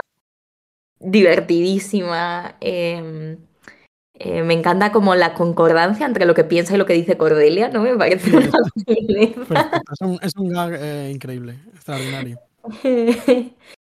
divertidísima. 0.99 2.55
Em, 2.61 3.37
eh, 4.15 4.41
me 4.41 4.55
encanta 4.55 4.91
como 4.91 5.13
la 5.13 5.35
concordancia 5.35 6.07
entre 6.07 6.25
lo 6.25 6.33
que 6.33 6.45
piensa 6.45 6.73
y 6.73 6.77
lo 6.77 6.87
que 6.87 6.93
dice 6.93 7.15
Cordelia, 7.15 7.69
¿no? 7.69 7.83
Me 7.83 7.95
parece 7.95 8.35
una 8.35 8.49
es, 8.87 10.01
un, 10.01 10.19
es 10.23 10.35
un 10.35 10.49
gag 10.49 10.73
eh, 10.79 11.11
increíble, 11.13 11.59
extraordinario. 11.75 12.39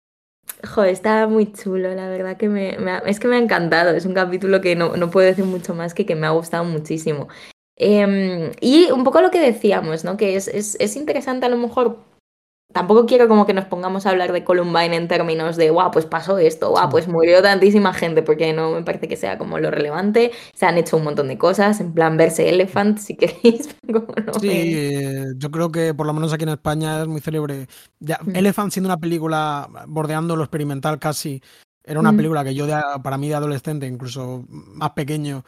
Joder, 0.64 0.90
está 0.90 1.26
muy 1.26 1.52
chulo, 1.52 1.92
la 1.94 2.08
verdad 2.08 2.36
que 2.36 2.48
me, 2.48 2.76
es 3.06 3.18
que 3.18 3.28
me 3.28 3.36
ha 3.36 3.38
encantado. 3.38 3.90
Es 3.90 4.06
un 4.06 4.14
capítulo 4.14 4.60
que 4.60 4.76
no, 4.76 4.96
no 4.96 5.10
puedo 5.10 5.26
decir 5.26 5.44
mucho 5.44 5.74
más 5.74 5.92
que 5.94 6.06
que 6.06 6.14
me 6.14 6.26
ha 6.26 6.30
gustado 6.30 6.64
muchísimo. 6.64 7.28
Em, 7.76 8.52
y 8.60 8.90
un 8.92 9.02
poco 9.04 9.20
lo 9.20 9.30
que 9.30 9.40
decíamos, 9.40 10.04
¿no? 10.04 10.16
Que 10.16 10.36
es, 10.36 10.46
es, 10.48 10.76
es 10.78 10.96
interesante 10.96 11.46
a 11.46 11.48
lo 11.48 11.56
mejor 11.56 11.98
tampoco 12.72 13.06
quiero 13.06 13.28
como 13.28 13.46
que 13.46 13.54
nos 13.54 13.66
pongamos 13.66 14.06
a 14.06 14.10
hablar 14.10 14.32
de 14.32 14.44
Columbine 14.44 14.96
en 14.96 15.08
términos 15.08 15.56
de, 15.56 15.70
guau, 15.70 15.90
pues 15.90 16.06
pasó 16.06 16.38
esto, 16.38 16.70
guau, 16.70 16.88
pues 16.88 17.08
murió 17.08 17.42
tantísima 17.42 17.92
gente, 17.92 18.22
porque 18.22 18.52
no 18.52 18.72
me 18.72 18.82
parece 18.82 19.08
que 19.08 19.16
sea 19.16 19.38
como 19.38 19.58
lo 19.58 19.70
relevante. 19.70 20.32
Se 20.54 20.66
han 20.66 20.78
hecho 20.78 20.96
un 20.96 21.04
montón 21.04 21.28
de 21.28 21.38
cosas, 21.38 21.80
en 21.80 21.92
plan 21.92 22.16
verse 22.16 22.48
Elephant, 22.48 22.98
si 22.98 23.16
queréis. 23.16 23.68
sí, 24.40 24.50
eh, 24.50 25.26
yo 25.36 25.50
creo 25.50 25.70
que 25.70 25.94
por 25.94 26.06
lo 26.06 26.12
menos 26.12 26.32
aquí 26.32 26.44
en 26.44 26.50
España 26.50 27.02
es 27.02 27.08
muy 27.08 27.20
célebre. 27.20 27.66
Ya, 28.00 28.18
mm. 28.22 28.36
Elephant 28.36 28.72
siendo 28.72 28.88
una 28.88 28.98
película 28.98 29.68
bordeando 29.88 30.36
lo 30.36 30.44
experimental 30.44 30.98
casi, 30.98 31.42
era 31.84 32.00
una 32.00 32.12
mm. 32.12 32.16
película 32.16 32.44
que 32.44 32.54
yo 32.54 32.66
para 33.02 33.18
mí 33.18 33.28
de 33.28 33.34
adolescente, 33.34 33.86
incluso 33.86 34.44
más 34.48 34.90
pequeño, 34.90 35.44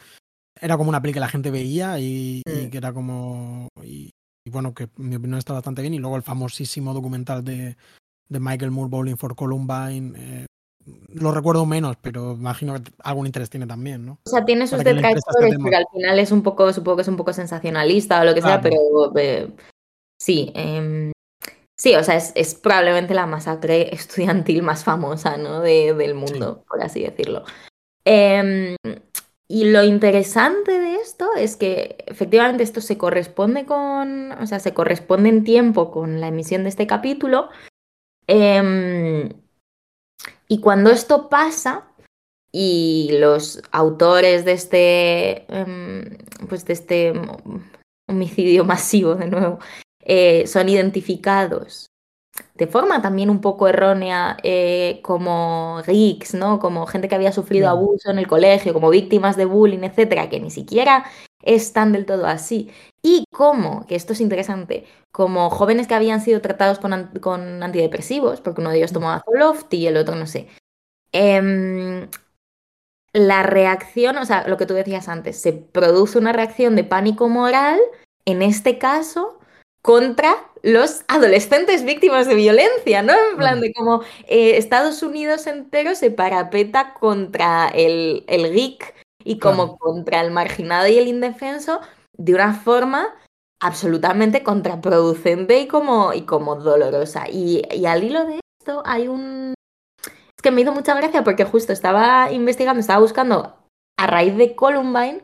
era 0.59 0.77
como 0.77 0.89
una 0.89 1.01
película 1.01 1.25
que 1.25 1.27
la 1.27 1.31
gente 1.31 1.51
veía 1.51 1.99
y, 1.99 2.41
y 2.45 2.65
mm. 2.65 2.69
que 2.69 2.77
era 2.77 2.93
como 2.93 3.67
y 3.83 4.11
bueno, 4.49 4.73
que 4.73 4.83
en 4.83 5.09
mi 5.09 5.15
opinión 5.15 5.39
está 5.39 5.53
bastante 5.53 5.81
bien. 5.81 5.93
Y 5.93 5.99
luego 5.99 6.15
el 6.15 6.23
famosísimo 6.23 6.93
documental 6.93 7.43
de, 7.43 7.77
de 8.29 8.39
Michael 8.39 8.71
Moore 8.71 8.89
Bowling 8.89 9.17
for 9.17 9.35
Columbine. 9.35 10.13
Eh, 10.17 10.45
lo 11.13 11.31
recuerdo 11.31 11.65
menos, 11.65 11.97
pero 12.01 12.33
imagino 12.33 12.75
que 12.75 12.91
algún 13.03 13.25
interés 13.25 13.49
tiene 13.49 13.65
también, 13.65 14.05
¿no? 14.05 14.19
O 14.25 14.29
sea, 14.29 14.45
tiene 14.45 14.67
sus 14.67 14.83
detractores, 14.83 15.23
este 15.27 15.59
porque 15.59 15.75
al 15.75 15.87
final 15.91 16.19
es 16.19 16.31
un 16.31 16.43
poco, 16.43 16.71
supongo 16.73 16.97
que 16.97 17.01
es 17.01 17.07
un 17.07 17.17
poco 17.17 17.33
sensacionalista 17.33 18.21
o 18.21 18.23
lo 18.23 18.35
que 18.35 18.41
sea, 18.41 18.61
pero 18.61 18.77
eh, 19.17 19.51
sí. 20.19 20.51
Eh, 20.53 21.11
sí, 21.75 21.95
o 21.95 22.03
sea, 22.03 22.15
es, 22.15 22.31
es, 22.35 22.53
probablemente 22.53 23.15
la 23.15 23.25
masacre 23.25 23.93
estudiantil 23.95 24.61
más 24.61 24.83
famosa, 24.83 25.37
¿no? 25.37 25.61
De, 25.61 25.93
del 25.93 26.13
mundo, 26.13 26.63
por 26.67 26.83
así 26.83 27.01
decirlo. 27.01 27.43
Eh, 28.05 28.75
y 29.47 29.65
lo 29.65 29.83
interesante 29.83 30.79
de 30.79 30.95
esto 30.95 31.29
es 31.37 31.55
que 31.55 31.97
efectivamente 32.07 32.63
esto 32.63 32.81
se 32.81 32.97
corresponde 32.97 33.65
con, 33.65 34.31
o 34.31 34.47
sea, 34.47 34.59
se 34.59 34.73
corresponde 34.73 35.29
en 35.29 35.43
tiempo 35.43 35.91
con 35.91 36.19
la 36.19 36.29
emisión 36.29 36.63
de 36.63 36.69
este 36.69 36.87
capítulo. 36.87 37.49
Em, 38.27 39.29
y 40.47 40.59
cuando 40.61 40.89
esto 40.89 41.29
pasa 41.29 41.87
y 42.51 43.09
los 43.19 43.61
autores 43.71 44.45
de 44.45 44.51
este, 44.53 45.45
em, 45.53 46.17
pues 46.49 46.65
de 46.65 46.73
este 46.73 47.13
homicidio 48.07 48.65
masivo 48.65 49.15
de 49.15 49.27
nuevo, 49.27 49.59
eh, 49.99 50.47
son 50.47 50.69
identificados 50.69 51.91
de 52.55 52.67
forma 52.67 53.01
también 53.01 53.29
un 53.29 53.41
poco 53.41 53.67
errónea 53.67 54.37
eh, 54.43 54.99
como 55.03 55.81
geeks, 55.85 56.33
¿no? 56.33 56.59
Como 56.59 56.85
gente 56.85 57.07
que 57.07 57.15
había 57.15 57.31
sufrido 57.31 57.69
abuso 57.69 58.11
en 58.11 58.19
el 58.19 58.27
colegio, 58.27 58.73
como 58.73 58.89
víctimas 58.89 59.37
de 59.37 59.45
bullying, 59.45 59.83
etcétera, 59.83 60.29
que 60.29 60.39
ni 60.39 60.51
siquiera 60.51 61.05
están 61.41 61.91
del 61.91 62.05
todo 62.05 62.25
así. 62.25 62.71
Y 63.01 63.25
como, 63.31 63.85
que 63.87 63.95
esto 63.95 64.13
es 64.13 64.21
interesante, 64.21 64.85
como 65.11 65.49
jóvenes 65.49 65.87
que 65.87 65.93
habían 65.93 66.21
sido 66.21 66.41
tratados 66.41 66.79
con, 66.79 67.63
antidepresivos, 67.63 68.41
porque 68.41 68.61
uno 68.61 68.71
de 68.71 68.77
ellos 68.77 68.93
tomaba 68.93 69.23
Zoloft 69.23 69.73
y 69.73 69.87
el 69.87 69.97
otro 69.97 70.15
no 70.15 70.27
sé. 70.27 70.47
Em, 71.11 72.09
la 73.13 73.43
reacción, 73.43 74.17
o 74.17 74.25
sea, 74.25 74.47
lo 74.47 74.57
que 74.57 74.65
tú 74.65 74.73
decías 74.73 75.07
antes, 75.07 75.39
se 75.39 75.53
produce 75.53 76.17
una 76.17 76.33
reacción 76.33 76.75
de 76.75 76.83
pánico 76.83 77.29
moral, 77.29 77.79
en 78.25 78.41
este 78.41 78.77
caso, 78.77 79.34
contra 79.85 80.35
los 80.63 81.05
adolescentes 81.07 81.85
víctimas 81.85 82.25
de 82.25 82.33
violencia, 82.33 83.03
¿no? 83.03 83.13
En 83.13 83.37
plan 83.37 83.61
de 83.61 83.71
como 83.71 84.01
eh, 84.27 84.57
Estados 84.57 85.03
Unidos 85.03 85.45
entero 85.45 85.93
se 85.93 86.09
parapeta 86.09 86.95
contra 86.95 87.67
el, 87.67 88.23
el 88.27 88.51
geek 88.51 88.95
y 89.23 89.37
como 89.37 89.77
contra 89.77 90.21
el 90.21 90.31
marginado 90.31 90.87
y 90.87 90.97
el 90.97 91.07
indefenso 91.07 91.81
de 92.17 92.33
una 92.33 92.55
forma 92.55 93.13
absolutamente 93.61 94.41
contraproducente 94.41 95.59
y 95.59 95.67
como, 95.67 96.13
y 96.13 96.23
como 96.23 96.55
dolorosa. 96.55 97.29
Y, 97.29 97.61
y 97.71 97.85
al 97.85 98.03
hilo 98.03 98.25
de 98.25 98.39
esto 98.59 98.81
hay 98.87 99.07
un... 99.07 99.53
Es 100.03 100.41
que 100.41 100.49
me 100.49 100.61
hizo 100.61 100.73
mucha 100.73 100.95
gracia 100.95 101.23
porque 101.23 101.45
justo 101.45 101.73
estaba 101.73 102.31
investigando, 102.31 102.79
estaba 102.79 103.01
buscando 103.01 103.55
a 103.99 104.07
raíz 104.07 104.35
de 104.35 104.55
Columbine 104.55 105.21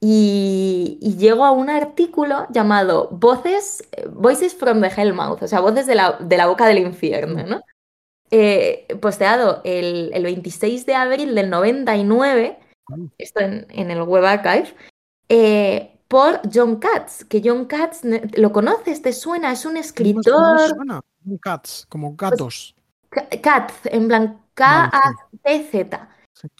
y, 0.00 0.98
llego 1.18 1.44
a 1.44 1.50
un 1.50 1.70
artículo 1.70 2.46
llamado 2.50 3.08
Voces, 3.10 3.88
Voices 4.10 4.54
from 4.54 4.80
the 4.80 4.88
Hellmouth, 4.88 5.42
o 5.42 5.48
sea, 5.48 5.60
voces 5.60 5.86
de 5.86 5.94
la, 5.94 6.18
de 6.20 6.36
la 6.36 6.46
boca 6.46 6.66
del 6.66 6.78
infierno, 6.78 7.42
¿no? 7.44 7.62
Eh, 8.30 8.86
posteado 9.00 9.60
el, 9.64 10.10
el, 10.12 10.24
26 10.24 10.86
de 10.86 10.94
abril 10.94 11.34
del 11.34 11.50
99, 11.50 12.58
esto 13.16 13.40
en, 13.40 13.66
en 13.70 13.90
el 13.90 14.02
Web 14.02 14.24
Archive, 14.24 14.74
eh, 15.28 15.98
por 16.08 16.40
John 16.52 16.76
Katz, 16.76 17.24
que 17.24 17.40
John 17.44 17.64
Katz, 17.66 18.02
¿lo 18.34 18.52
conoces? 18.52 19.02
¿Te 19.02 19.12
suena? 19.12 19.52
Es 19.52 19.64
un 19.64 19.76
escritor... 19.76 20.60
suena? 20.68 21.00
Katz, 21.40 21.86
como 21.86 22.14
pues, 22.14 22.30
gatos. 22.30 22.74
Katz, 23.42 23.86
en 23.86 24.08
plan 24.08 24.40
K-A-T-Z. 24.54 26.08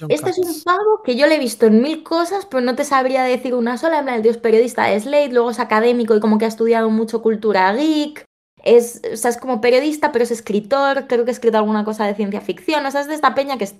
Este 0.09 0.31
es 0.31 0.39
un 0.39 0.63
pavo 0.65 1.03
que 1.05 1.17
yo 1.17 1.27
le 1.27 1.37
he 1.37 1.39
visto 1.39 1.67
en 1.67 1.83
mil 1.83 2.03
cosas, 2.03 2.47
pero 2.47 2.61
no 2.63 2.75
te 2.75 2.85
sabría 2.85 3.23
decir 3.25 3.55
una 3.55 3.77
sola. 3.77 4.01
el 4.01 4.23
tío 4.23 4.31
es 4.31 4.39
periodista 4.39 4.85
de 4.85 4.99
Slate, 4.99 5.33
luego 5.33 5.51
es 5.51 5.61
académico 5.61 6.17
y 6.17 6.21
como 6.21 6.39
que 6.39 6.45
ha 6.45 6.49
estudiado 6.49 6.91
mucho 6.91 7.23
cultura 7.23 7.73
geek. 7.73 8.25
Es, 8.63 9.03
o 9.13 9.17
sea, 9.17 9.31
es 9.31 9.37
como 9.37 9.61
periodista, 9.61 10.11
pero 10.11 10.25
es 10.25 10.31
escritor. 10.31 11.07
Creo 11.07 11.25
que 11.25 11.31
ha 11.31 11.33
escrito 11.33 11.59
alguna 11.59 11.85
cosa 11.85 12.07
de 12.07 12.15
ciencia 12.15 12.41
ficción. 12.41 12.87
O 12.87 12.91
sea, 12.91 13.03
es 13.03 13.09
de 13.09 13.15
esta 13.15 13.35
peña 13.35 13.59
que, 13.59 13.65
es, 13.65 13.75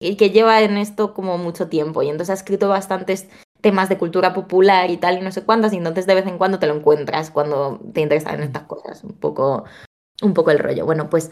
que 0.00 0.30
lleva 0.30 0.60
en 0.60 0.76
esto 0.76 1.14
como 1.14 1.38
mucho 1.38 1.68
tiempo. 1.68 2.02
Y 2.02 2.10
entonces 2.10 2.30
ha 2.30 2.34
escrito 2.34 2.68
bastantes 2.68 3.28
temas 3.62 3.88
de 3.88 3.96
cultura 3.96 4.34
popular 4.34 4.90
y 4.90 4.98
tal, 4.98 5.18
y 5.18 5.22
no 5.22 5.32
sé 5.32 5.44
cuántas. 5.44 5.72
Y 5.72 5.78
entonces 5.78 6.06
de 6.06 6.14
vez 6.14 6.26
en 6.26 6.36
cuando 6.36 6.58
te 6.58 6.66
lo 6.66 6.74
encuentras 6.74 7.30
cuando 7.30 7.80
te 7.94 8.02
interesan 8.02 8.34
en 8.34 8.42
estas 8.42 8.64
cosas. 8.64 9.02
Un 9.02 9.14
poco, 9.14 9.64
un 10.20 10.34
poco 10.34 10.50
el 10.50 10.58
rollo. 10.58 10.84
Bueno, 10.84 11.08
pues 11.08 11.30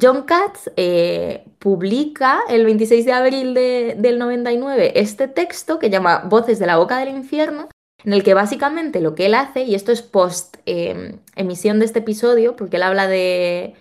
John 0.00 0.24
Katz 0.24 0.70
eh, 0.76 1.44
publica 1.60 2.40
el 2.48 2.64
26 2.64 3.04
de 3.04 3.12
abril 3.12 3.54
del 3.54 4.18
99 4.18 4.92
este 4.96 5.28
texto 5.28 5.78
que 5.78 5.88
llama 5.88 6.24
Voces 6.28 6.58
de 6.58 6.66
la 6.66 6.78
Boca 6.78 6.98
del 6.98 7.14
Infierno, 7.14 7.68
en 8.04 8.12
el 8.12 8.24
que 8.24 8.34
básicamente 8.34 9.00
lo 9.00 9.14
que 9.14 9.26
él 9.26 9.34
hace, 9.34 9.62
y 9.62 9.74
esto 9.76 9.92
es 9.92 10.02
post 10.02 10.56
em, 10.66 11.20
emisión 11.36 11.78
de 11.78 11.84
este 11.84 12.00
episodio, 12.00 12.56
porque 12.56 12.76
él 12.76 12.82
habla 12.82 13.06
de, 13.06 13.74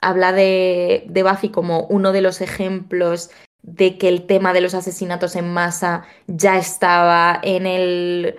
habla 0.00 0.32
de, 0.32 1.06
de 1.08 1.22
Buffy 1.24 1.48
como 1.48 1.86
uno 1.88 2.12
de 2.12 2.20
los 2.20 2.40
ejemplos 2.40 3.30
de 3.62 3.98
que 3.98 4.08
el 4.08 4.26
tema 4.26 4.52
de 4.52 4.60
los 4.60 4.74
asesinatos 4.74 5.34
en 5.34 5.52
masa 5.52 6.04
ya 6.28 6.56
estaba 6.56 7.40
en 7.42 7.66
el 7.66 8.36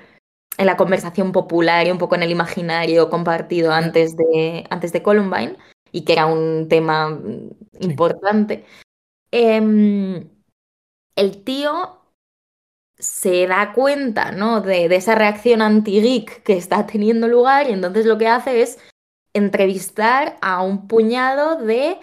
en 0.57 0.65
la 0.65 0.77
conversación 0.77 1.33
popular 1.33 1.85
y 1.85 1.91
un 1.91 1.99
poco 1.99 2.15
en 2.15 2.23
el 2.23 2.31
imaginario 2.31 3.11
compartido 3.11 3.73
antes 3.73 4.15
de, 4.15 4.65
antes 4.71 4.91
de 4.91 5.03
Columbine 5.03 5.55
y 5.97 6.03
que 6.03 6.13
era 6.13 6.27
un 6.27 6.67
tema 6.69 7.09
mm, 7.09 7.49
importante. 7.81 8.65
Em, 9.31 10.29
el 11.15 11.43
tío 11.43 12.01
se 12.99 13.47
da 13.47 13.73
cuenta 13.73 14.31
¿no? 14.31 14.61
de, 14.61 14.85
esa 14.95 15.15
reacción 15.15 15.61
anti-geek 15.61 16.43
que 16.43 16.55
está 16.57 16.85
teniendo 16.85 17.27
lugar 17.27 17.67
y 17.67 17.73
entonces 17.73 18.05
lo 18.05 18.17
que 18.19 18.27
hace 18.27 18.61
es 18.61 18.77
entrevistar 19.33 20.37
a 20.41 20.61
un 20.61 20.87
puñado 20.87 21.57
de 21.57 21.97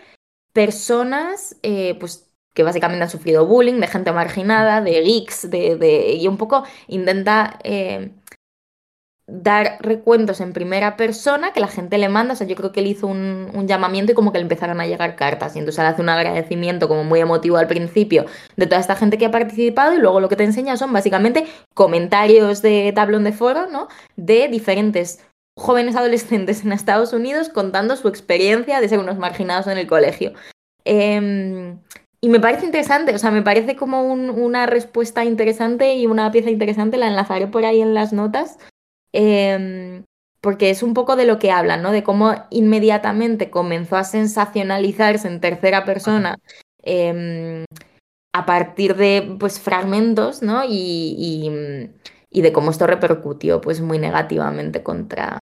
personas 0.52 1.56
eh, 1.62 1.96
pues, 2.00 2.32
que 2.52 2.64
básicamente 2.64 3.04
han 3.04 3.10
sufrido 3.10 3.46
bullying, 3.46 3.80
de 3.80 3.86
gente 3.86 4.12
marginada, 4.12 4.80
de 4.80 5.02
geeks, 5.02 5.50
de, 5.50 6.16
y 6.18 6.26
un 6.26 6.36
poco 6.36 6.64
intenta 6.88 7.58
eh, 7.62 8.10
dar 9.26 9.78
recuentos 9.80 10.40
en 10.40 10.52
primera 10.52 10.96
persona 10.96 11.52
que 11.52 11.60
la 11.60 11.68
gente 11.68 11.98
le 11.98 12.08
manda. 12.08 12.34
O 12.34 12.36
sea, 12.36 12.46
yo 12.46 12.56
creo 12.56 12.72
que 12.72 12.80
él 12.80 12.88
hizo 12.88 13.06
un, 13.06 13.66
llamamiento 13.66 14.12
y 14.12 14.14
como 14.14 14.32
que 14.32 14.38
le 14.38 14.42
empezaron 14.42 14.80
a 14.80 14.86
llegar 14.86 15.16
cartas. 15.16 15.56
Y 15.56 15.58
entonces 15.58 15.78
él 15.80 15.86
hace 15.86 16.02
un 16.02 16.08
agradecimiento 16.08 16.88
como 16.88 17.04
muy 17.04 17.20
emotivo 17.20 17.56
al 17.56 17.66
principio 17.66 18.26
de 18.56 18.66
toda 18.66 18.80
esta 18.80 18.96
gente 18.96 19.16
que 19.16 19.26
ha 19.26 19.30
participado 19.30 19.94
y 19.94 19.98
luego 19.98 20.20
lo 20.20 20.28
que 20.28 20.36
te 20.36 20.44
enseña 20.44 20.76
son 20.76 20.92
básicamente 20.92 21.46
comentarios 21.72 22.60
de 22.60 22.92
tablón 22.94 23.24
de 23.24 23.32
foro, 23.32 23.66
¿no? 23.66 23.88
De 24.16 24.48
diferentes 24.48 25.20
jóvenes 25.56 25.96
adolescentes 25.96 26.64
en 26.64 26.72
Estados 26.72 27.12
Unidos 27.12 27.48
contando 27.48 27.96
su 27.96 28.08
experiencia 28.08 28.80
de 28.80 28.88
ser 28.88 28.98
unos 28.98 29.18
marginados 29.18 29.66
en 29.68 29.78
el 29.78 29.86
colegio. 29.86 30.32
Em, 30.84 31.78
y 32.20 32.28
me 32.28 32.40
parece 32.40 32.66
interesante, 32.66 33.14
o 33.14 33.18
sea, 33.18 33.30
me 33.30 33.42
parece 33.42 33.76
como 33.76 34.02
una 34.02 34.66
respuesta 34.66 35.24
interesante 35.24 35.94
y 35.94 36.06
una 36.06 36.30
pieza 36.32 36.50
interesante, 36.50 36.96
la 36.96 37.06
enlazaré 37.06 37.46
por 37.46 37.64
ahí 37.64 37.80
en 37.80 37.94
las 37.94 38.12
notas. 38.12 38.58
Em, 39.16 40.04
porque 40.40 40.70
es 40.70 40.82
un 40.82 40.92
poco 40.92 41.14
de 41.14 41.24
lo 41.24 41.38
que 41.38 41.52
hablan, 41.52 41.82
¿no? 41.82 41.92
De 41.92 42.02
cómo 42.02 42.34
inmediatamente 42.50 43.48
comenzó 43.48 43.96
a 43.96 44.02
sensacionalizarse 44.02 45.28
en 45.28 45.40
tercera 45.40 45.84
persona 45.84 46.36
em, 46.82 47.64
a 48.32 48.44
partir 48.44 48.96
de 48.96 49.36
pues, 49.38 49.60
fragmentos, 49.60 50.42
¿no? 50.42 50.64
Y, 50.64 51.48
y, 52.30 52.42
de 52.42 52.52
cómo 52.52 52.72
esto 52.72 52.88
repercutió 52.88 53.60
pues, 53.60 53.80
muy 53.80 53.98
negativamente 53.98 54.82
contra, 54.82 55.38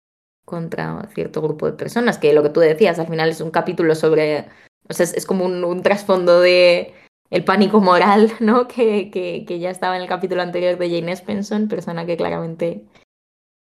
contra 0.47 1.07
cierto 1.15 1.43
grupo 1.43 1.67
de 1.67 1.75
personas, 1.75 2.17
que 2.17 2.33
lo 2.33 2.43
que 2.43 2.49
tú 2.49 2.61
decías, 2.61 2.99
al 2.99 3.09
final 3.09 3.29
es 3.29 3.43
un 3.43 3.51
capítulo 3.51 3.95
sobre, 3.95 4.47
o 4.89 4.95
sea, 4.95 5.05
es, 5.05 5.27
como 5.27 5.45
un, 5.45 5.83
trasfondo 5.83 6.41
de 6.41 6.95
el 7.31 7.45
pánico 7.45 7.81
moral, 7.81 8.33
¿no? 8.41 8.67
Que, 8.67 9.11
que, 9.11 9.45
que 9.47 9.59
ya 9.59 9.71
estaba 9.71 9.97
en 9.97 10.03
el 10.03 10.09
capítulo 10.09 10.41
anterior 10.41 10.79
de 10.79 10.89
Jane 10.91 11.13
Spenson, 11.13 11.69
persona 11.69 12.07
que 12.07 12.17
claramente 12.17 12.87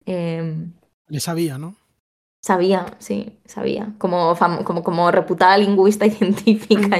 eh, 0.09 0.66
Le 1.09 1.20
sabía, 1.20 1.59
¿no? 1.59 1.76
Sabía, 2.42 2.96
sí, 2.98 3.38
sabía. 3.44 3.94
Como, 3.98 4.34
como, 4.64 4.82
como 4.82 5.11
reputada 5.11 5.59
lingüista 5.59 6.06
y 6.06 6.11
científica. 6.18 6.98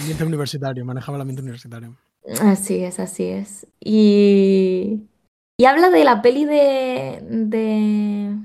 ambiente 0.00 0.24
universitario, 0.24 0.84
manejaba 0.84 1.16
el 1.16 1.22
ambiente 1.22 1.42
universitario. 1.42 1.96
Así 2.40 2.84
es, 2.84 3.00
así 3.00 3.24
es. 3.24 3.66
Y, 3.80 5.02
y 5.56 5.64
habla 5.64 5.90
de 5.90 6.04
la 6.04 6.20
peli 6.22 6.44
de... 6.44 7.24
de... 7.30 8.36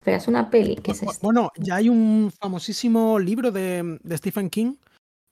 Espera, 0.00 0.16
es 0.16 0.26
una 0.26 0.50
peli, 0.50 0.76
¿qué 0.76 0.92
es 0.92 1.02
esto? 1.02 1.18
Bueno, 1.22 1.50
ya 1.58 1.76
hay 1.76 1.88
un 1.88 2.32
famosísimo 2.36 3.20
libro 3.20 3.52
de, 3.52 4.00
de 4.02 4.16
Stephen 4.16 4.50
King, 4.50 4.74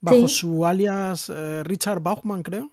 bajo 0.00 0.28
su 0.28 0.64
alias 0.64 1.28
eh, 1.28 1.62
Richard 1.64 2.00
Bauchman, 2.00 2.42
creo, 2.42 2.70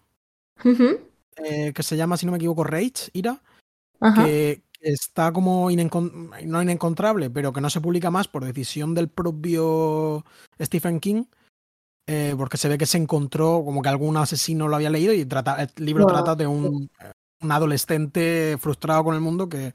eh, 0.64 1.74
que 1.74 1.84
se 1.84 1.98
llama, 1.98 2.18
si 2.18 2.26
no 2.26 2.32
me 2.32 2.38
equivoco, 2.38 2.64
Rage, 2.64 3.10
Ira, 3.14 3.42
que 4.16 4.62
está 4.80 5.32
como 5.32 5.70
no 5.70 6.62
inencontrable, 6.62 7.30
pero 7.30 7.54
que 7.54 7.62
no 7.62 7.70
se 7.70 7.82
publica 7.82 8.12
más 8.12 8.28
por 8.28 8.46
decisión 8.46 8.94
del 8.94 9.10
propio 9.10 10.26
Stephen 10.62 11.00
King, 11.00 11.26
eh, 12.08 12.36
porque 12.38 12.58
se 12.58 12.70
ve 12.70 12.78
que 12.78 12.86
se 12.86 12.98
encontró 12.98 13.64
como 13.66 13.82
que 13.82 13.90
algún 13.90 14.18
asesino 14.18 14.68
lo 14.68 14.76
había 14.76 14.90
leído 14.90 15.14
y 15.14 15.26
trata, 15.26 15.62
el 15.62 15.86
libro 15.86 16.06
trata 16.06 16.36
de 16.36 16.48
un, 16.48 16.90
un, 17.42 17.52
adolescente 17.52 18.58
frustrado 18.60 19.04
con 19.04 19.16
el 19.16 19.22
mundo 19.22 19.50
que 19.50 19.74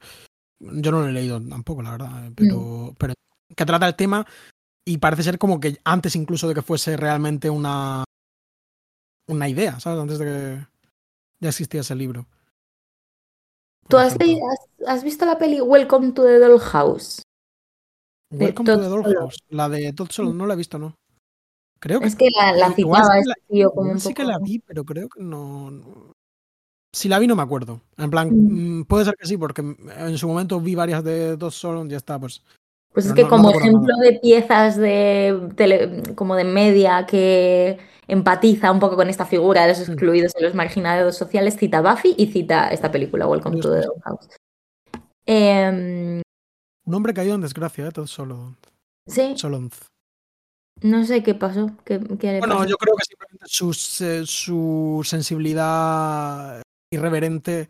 yo 0.59 0.91
no 0.91 1.01
lo 1.01 1.07
he 1.07 1.11
leído 1.11 1.41
tampoco, 1.41 1.81
la 1.81 1.91
verdad, 1.91 2.29
mm. 2.29 2.33
pero, 2.33 2.95
pero 2.97 3.13
que 3.55 3.65
trata 3.65 3.87
el 3.87 3.95
tema 3.95 4.25
y 4.85 4.97
parece 4.97 5.23
ser 5.23 5.37
como 5.37 5.59
que 5.59 5.79
antes 5.83 6.15
incluso 6.15 6.47
de 6.47 6.55
que 6.55 6.61
fuese 6.61 6.97
realmente 6.97 7.49
una 7.49 8.03
una 9.27 9.47
idea, 9.47 9.79
¿sabes? 9.79 9.99
Antes 9.99 10.19
de 10.19 10.25
que 10.25 10.67
ya 11.39 11.49
existía 11.49 11.81
ese 11.81 11.95
libro. 11.95 12.27
¿Tú 13.87 13.97
has, 13.97 14.17
has, 14.87 15.03
visto 15.03 15.25
la 15.25 15.37
peli 15.37 15.61
Welcome 15.61 16.13
to 16.13 16.23
the 16.23 16.39
Dollhouse? 16.39 17.21
Welcome 18.31 18.65
to 18.65 18.81
the 18.81 18.87
Dollhouse. 18.87 19.37
La 19.49 19.69
de 19.69 19.93
Todd 19.93 20.09
Solo, 20.09 20.33
no 20.33 20.45
la 20.47 20.53
he 20.53 20.57
visto, 20.57 20.79
¿no? 20.79 20.95
Creo 21.79 21.99
que. 21.99 22.07
Es 22.07 22.15
que 22.15 22.29
la, 22.29 22.53
la 22.53 22.73
citaba 22.73 23.19
este 23.19 23.33
tío 23.49 23.71
como 23.71 23.91
un 23.91 23.99
sí 23.99 24.13
que 24.13 24.23
la 24.23 24.39
vi, 24.39 24.59
pero 24.59 24.85
creo 24.85 25.09
que 25.09 25.21
no. 25.21 25.71
Si 26.95 27.09
la 27.09 27.19
vi 27.19 27.27
no 27.27 27.35
me 27.35 27.41
acuerdo. 27.41 27.81
En 27.97 28.09
plan, 28.09 28.29
Mm. 28.29 28.79
mm, 28.79 28.85
puede 28.85 29.05
ser 29.05 29.15
que 29.15 29.27
sí, 29.27 29.37
porque 29.37 29.61
en 29.61 30.17
su 30.17 30.27
momento 30.27 30.61
vi 30.61 30.75
varias 30.75 31.03
de 31.03 31.35
dos 31.35 31.55
solo, 31.55 31.85
ya 31.85 31.97
está, 31.97 32.19
pues. 32.19 32.41
Pues 32.93 33.07
es 33.07 33.13
que 33.13 33.23
no- 33.23 33.29
como 33.29 33.49
ejemplo 33.51 33.95
de 33.97 34.19
piezas 34.19 34.77
de 34.77 35.49
tele- 35.55 36.13
como 36.15 36.35
de 36.35 36.43
media 36.43 37.05
que 37.07 37.79
empatiza 38.07 38.71
un 38.71 38.79
poco 38.79 38.95
con 38.95 39.09
esta 39.09 39.25
figura 39.25 39.63
de 39.63 39.69
los 39.69 39.79
Mm. 39.79 39.91
excluidos 39.91 40.33
y 40.39 40.43
los 40.43 40.53
marginados 40.53 41.15
sociales, 41.17 41.57
cita 41.57 41.81
Buffy 41.81 42.13
y 42.17 42.27
cita 42.27 42.67
esta 42.69 42.91
película, 42.91 43.27
Welcome 43.27 43.59
to 43.61 43.71
the. 43.71 43.81
Dollhouse. 43.81 44.27
Em, 45.25 46.21
Un 46.85 46.93
hombre 46.95 47.13
caído 47.13 47.35
en 47.35 47.41
desgracia, 47.41 47.87
¿eh? 47.87 47.91
Todo 47.91 48.07
solo. 48.07 48.55
sí, 49.07 49.33
Solonz. 49.37 49.87
no 50.81 51.05
sé 51.05 51.23
qué 51.23 51.33
pasó. 51.33 51.71
¿Qué, 51.85 51.97
Bueno, 51.97 52.41
pasó? 52.41 52.65
yo 52.65 52.75
creo 52.77 52.95
que 52.95 53.05
simplemente 53.05 53.45
eh, 54.01 54.25
su 54.25 55.01
sensibilidad 55.05 56.61
irreverente 56.91 57.69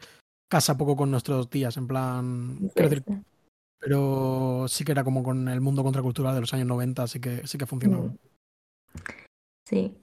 casa 0.50 0.78
poco 0.78 0.96
con 0.96 1.12
nuestros 1.12 1.50
días, 1.50 1.78
en 1.78 1.88
plan. 1.88 2.58
Quiero 2.74 2.90
decir, 2.90 3.04
pero 3.84 4.66
sí 4.70 4.86
que 4.86 4.94
era 4.94 5.04
como 5.04 5.24
con 5.24 5.50
el 5.50 5.60
mundo 5.60 5.84
contracultural 5.84 6.34
de 6.34 6.42
los 6.42 6.54
años 6.54 6.68
90, 6.68 7.04
así 7.04 7.20
que 7.20 7.46
sí 7.46 7.58
que 7.58 7.66
funcionaba. 7.66 8.06
Mm. 8.06 8.18
Sí. 9.68 9.98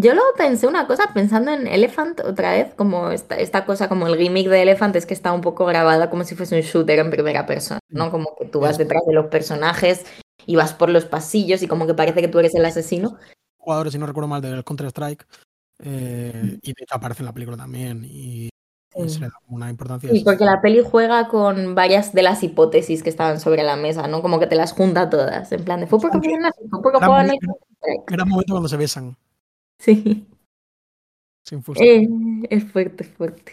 Yo 0.00 0.14
luego 0.14 0.28
pensé 0.36 0.66
una 0.66 0.86
cosa, 0.86 1.12
pensando 1.14 1.52
en 1.52 1.66
Elephant 1.66 2.20
otra 2.20 2.52
vez, 2.52 2.74
como 2.74 3.10
esta, 3.10 3.36
esta 3.36 3.64
cosa, 3.64 3.88
como 3.88 4.06
el 4.06 4.16
gimmick 4.16 4.48
de 4.48 4.62
Elephant 4.62 4.94
es 4.96 5.06
que 5.06 5.14
está 5.14 5.32
un 5.32 5.40
poco 5.40 5.66
grabada 5.66 6.10
como 6.10 6.24
si 6.24 6.34
fuese 6.34 6.56
un 6.56 6.62
shooter 6.62 6.98
en 6.98 7.10
primera 7.10 7.46
persona, 7.46 7.80
¿no? 7.88 8.10
Como 8.10 8.36
que 8.36 8.44
tú 8.46 8.60
vas 8.60 8.78
detrás 8.78 9.02
de 9.06 9.14
los 9.14 9.26
personajes 9.26 10.04
y 10.46 10.56
vas 10.56 10.72
por 10.72 10.90
los 10.90 11.04
pasillos 11.04 11.62
y 11.62 11.68
como 11.68 11.86
que 11.86 11.94
parece 11.94 12.20
que 12.20 12.28
tú 12.28 12.38
eres 12.38 12.54
el 12.54 12.64
asesino. 12.64 13.18
Jugadores, 13.56 13.92
si 13.92 13.98
no 13.98 14.06
recuerdo 14.06 14.28
mal, 14.28 14.42
del 14.42 14.64
Counter-Strike. 14.64 15.26
eh, 15.80 16.58
y 16.62 16.72
de 16.72 16.82
hecho 16.82 16.94
aparece 16.94 17.22
en 17.22 17.26
la 17.26 17.32
película 17.32 17.56
también. 17.56 18.04
Y, 18.04 18.48
y 18.96 19.08
se 19.08 19.20
le 19.20 19.26
da 19.26 19.34
una 19.48 19.70
importancia. 19.70 20.08
Sí, 20.10 20.16
así. 20.16 20.24
porque 20.24 20.44
la 20.44 20.60
peli 20.60 20.80
juega 20.84 21.28
con 21.28 21.74
varias 21.74 22.12
de 22.12 22.22
las 22.22 22.42
hipótesis 22.42 23.02
que 23.02 23.10
estaban 23.10 23.40
sobre 23.40 23.62
la 23.62 23.76
mesa, 23.76 24.06
¿no? 24.08 24.22
Como 24.22 24.38
que 24.38 24.46
te 24.46 24.54
las 24.56 24.72
junta 24.72 25.10
todas, 25.10 25.50
en 25.52 25.64
plan 25.64 25.80
de 25.80 25.86
fue 25.86 25.98
porque 26.00 26.18
fue 26.70 26.82
porque 26.82 26.98
Era 26.98 27.06
juegan 27.06 27.26
muy- 27.26 27.34
en 27.36 27.40
Counter-Strike". 27.40 28.12
Era 28.12 28.22
un 28.24 28.28
momento 28.28 28.52
cuando 28.52 28.68
se 28.68 28.76
besan. 28.76 29.16
Sí. 29.80 30.26
Sin. 31.46 31.62
Eh, 31.80 32.08
es 32.50 32.64
fuerte, 32.64 33.04
fuerte. 33.04 33.52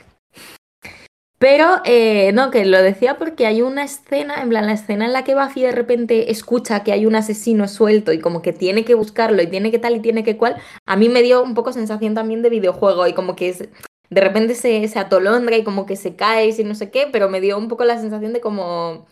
Pero, 1.37 1.81
eh, 1.85 2.31
no, 2.33 2.51
que 2.51 2.63
lo 2.65 2.79
decía 2.83 3.17
porque 3.17 3.47
hay 3.47 3.63
una 3.63 3.83
escena, 3.83 4.43
en 4.43 4.49
plan, 4.49 4.67
la 4.67 4.73
escena 4.73 5.05
en 5.07 5.13
la 5.13 5.23
que 5.23 5.33
Buffy 5.33 5.61
de 5.63 5.71
repente 5.71 6.29
escucha 6.29 6.83
que 6.83 6.91
hay 6.91 7.07
un 7.07 7.15
asesino 7.15 7.67
suelto 7.67 8.13
y 8.13 8.19
como 8.19 8.43
que 8.43 8.53
tiene 8.53 8.85
que 8.85 8.93
buscarlo 8.93 9.41
y 9.41 9.47
tiene 9.47 9.71
que 9.71 9.79
tal 9.79 9.95
y 9.95 10.01
tiene 10.01 10.23
que 10.23 10.37
cual, 10.37 10.57
a 10.85 10.95
mí 10.95 11.09
me 11.09 11.23
dio 11.23 11.41
un 11.41 11.55
poco 11.55 11.73
sensación 11.73 12.13
también 12.13 12.43
de 12.43 12.51
videojuego 12.51 13.07
y 13.07 13.13
como 13.13 13.35
que 13.35 13.49
es- 13.49 13.67
de 14.11 14.21
repente 14.21 14.55
se, 14.55 14.87
se 14.89 14.99
atolondra 14.99 15.57
y 15.57 15.65
como 15.65 15.87
que 15.87 15.97
se 15.97 16.15
cae 16.17 16.49
y 16.57 16.65
no 16.65 16.75
sé 16.75 16.91
qué, 16.91 17.09
pero 17.11 17.29
me 17.29 17.41
dio 17.41 17.57
un 17.59 17.69
poco 17.69 17.85
la 17.85 17.99
sensación 17.99 18.33
de 18.33 18.41
como, 18.41 19.07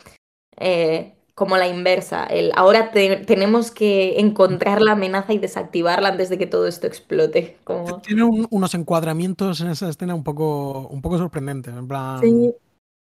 eh, 0.57 1.15
como 1.35 1.57
la 1.57 1.67
inversa, 1.67 2.25
el 2.25 2.51
ahora 2.55 2.91
te- 2.91 3.17
tenemos 3.17 3.71
que 3.71 4.19
encontrar 4.19 4.81
la 4.81 4.93
amenaza 4.93 5.33
y 5.33 5.39
desactivarla 5.39 6.09
antes 6.09 6.29
de 6.29 6.37
que 6.39 6.47
todo 6.47 6.67
esto 6.67 6.87
explote. 6.87 7.57
Como... 7.65 8.01
Tiene 8.03 8.23
un- 8.23 8.47
unos 8.51 8.73
encuadramientos 8.75 9.61
en 9.61 9.69
esa 9.69 9.89
escena 9.89 10.13
un 10.15 10.23
poco, 10.23 10.87
un 10.89 11.01
poco 11.01 11.17
sorprendentes. 11.17 11.73
En 11.75 11.87
plan, 11.87 12.25
Sí, 12.25 12.55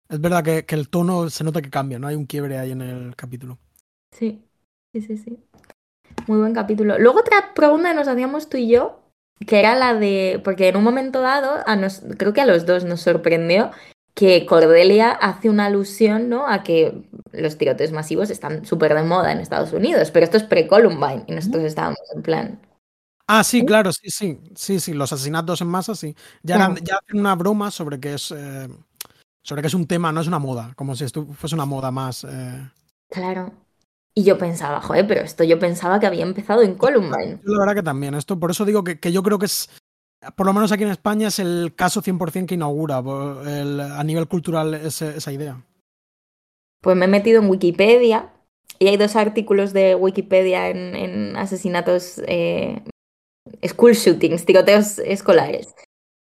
es 0.10 0.22
verdad 0.22 0.44
que, 0.44 0.66
que 0.66 0.76
el 0.76 0.89
tono 0.89 1.30
se 1.30 1.44
nota 1.46 1.62
que 1.62 1.70
cambia, 1.72 2.00
¿no? 2.00 2.08
Hay 2.08 2.16
un 2.16 2.26
quiebre 2.28 2.60
ahí 2.60 2.72
en 2.72 2.82
el 2.82 3.16
capítulo. 3.16 3.60
Sí, 4.12 4.44
sí, 4.94 5.02
sí, 5.02 5.18
sí. 5.18 5.44
Muy 6.28 6.39
buen 6.39 6.56
capítulo. 6.56 7.00
Luego 7.00 7.22
otra 7.22 7.54
pregunta 7.56 7.89
que 7.91 7.96
nos 7.96 8.10
hacíamos 8.10 8.50
tú 8.50 8.58
y 8.58 8.70
yo, 8.70 9.03
que 9.48 9.60
era 9.60 9.76
la 9.76 9.94
de, 9.94 10.41
porque 10.44 10.68
en 10.70 10.78
un 10.78 10.84
momento 10.84 11.22
dado, 11.22 11.60
a 11.66 11.76
nos, 11.76 12.02
creo 12.18 12.34
que 12.34 12.41
a 12.41 12.46
los 12.46 12.66
dos 12.66 12.84
nos 12.86 13.02
sorprendió 13.02 13.72
que 14.16 14.46
Cordelia 14.46 15.10
hace 15.12 15.50
una 15.50 15.66
alusión, 15.66 16.30
¿no? 16.30 16.48
A 16.48 16.64
que 16.64 17.04
los 17.32 17.58
tiroteos 17.58 17.91
masivos 17.91 18.30
están 18.30 18.66
súper 18.66 18.94
de 18.94 19.04
moda 19.04 19.32
en 19.32 19.39
Estados 19.39 19.74
Unidos, 19.74 20.12
pero 20.12 20.24
esto 20.26 20.38
es 20.38 20.44
pre-Columbine 20.44 21.24
y 21.28 21.32
nosotros 21.34 21.64
estábamos 21.64 22.00
en 22.16 22.22
plan, 22.22 22.60
Ah, 23.26 23.44
sí, 23.44 23.62
¿Sí? 23.62 23.66
claro, 23.66 23.91
sí, 23.94 24.10
sí. 24.10 24.38
Sí, 24.54 24.80
sí, 24.82 24.94
los 24.94 25.14
asesinatos 25.14 25.62
en 25.62 25.68
masa, 25.68 25.96
sí. 25.96 26.14
Ya, 26.44 26.56
eran- 26.56 26.76
ya 26.84 26.96
hacen 26.98 27.20
una 27.20 27.36
broma 27.36 27.72
sobre 27.72 27.98
que 28.00 28.14
es. 28.16 28.32
eh, 28.32 28.68
sobre 29.41 29.62
que 29.62 29.68
es 29.70 29.74
un 29.74 29.88
tema, 29.88 30.12
no 30.12 30.20
es 30.22 30.28
una 30.28 30.39
moda. 30.39 30.74
Como 30.76 30.94
si 30.96 31.06
esto 31.06 31.26
fuese 31.28 31.56
una 31.56 31.66
moda 31.66 31.89
más. 31.89 32.26
eh. 32.26 32.70
claro. 33.10 33.52
Y 34.16 34.24
yo 34.24 34.38
pensaba, 34.38 34.80
joder, 34.82 35.07
pero 35.07 35.22
esto 35.22 35.43
yo 35.43 35.57
pensaba 35.57 35.99
que 35.99 36.05
había 36.05 36.24
empezado 36.24 36.61
en 36.61 36.76
Columbine. 36.76 37.39
Yo 37.43 37.53
la 37.53 37.59
verdad 37.59 37.76
que 37.76 37.84
también. 37.84 38.14
Esto, 38.14 38.39
por 38.39 38.51
eso 38.51 38.64
digo 38.66 38.84
que, 38.84 38.99
que 38.99 39.11
yo 39.11 39.24
creo 39.24 39.39
que 39.39 39.47
es. 39.47 39.70
Por 40.36 40.45
lo 40.45 40.53
menos 40.53 40.72
aquí 40.72 40.84
en 40.84 40.89
España 40.91 41.28
es 41.30 41.39
el 41.39 41.74
caso 41.76 42.01
100% 42.01 42.45
que 42.47 42.53
inaugura 42.55 42.99
el- 43.45 43.80
a 43.82 44.03
nivel 44.03 44.28
cultural 44.28 44.74
ese- 44.76 45.18
esa 45.18 45.32
idea. 45.32 45.61
Pues 46.82 46.95
me 46.95 47.05
he 47.05 47.07
metido 47.09 47.41
en 47.41 47.49
Wikipedia 47.49 48.32
y 48.80 48.88
hay 48.88 48.97
dos 48.97 49.16
artículos 49.16 49.74
de 49.74 49.95
Wikipedia 49.95 50.70
en, 50.70 50.95
en 50.95 51.36
asesinatos, 51.36 52.22
eh, 52.28 52.84
school 53.68 53.93
shootings, 53.93 54.45
tiroteos 54.45 54.99
escolares. 54.99 55.74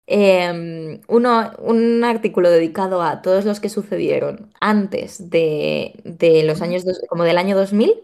Eh, 0.07 1.01
uno, 1.09 1.51
un 1.59 2.05
artículo 2.05 2.51
dedicado 2.51 3.03
a 3.03 3.23
todos 3.23 3.45
los 3.45 3.61
que 3.61 3.69
sucedieron 3.71 4.51
antes 4.61 5.31
de, 5.31 5.95
de 6.05 6.43
los 6.45 6.61
años, 6.63 6.85
dos- 6.85 7.01
como 7.09 7.25
del 7.25 7.39
año 7.39 7.57
2000 7.57 7.95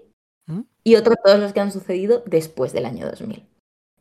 ¿Mm? 0.47 0.61
y 0.83 0.97
otro 0.97 1.15
todos 1.23 1.39
los 1.39 1.53
que 1.53 1.61
han 1.61 1.73
sucedido 1.73 2.23
después 2.27 2.73
del 2.73 2.87
año 2.87 3.07
2000. 3.09 3.45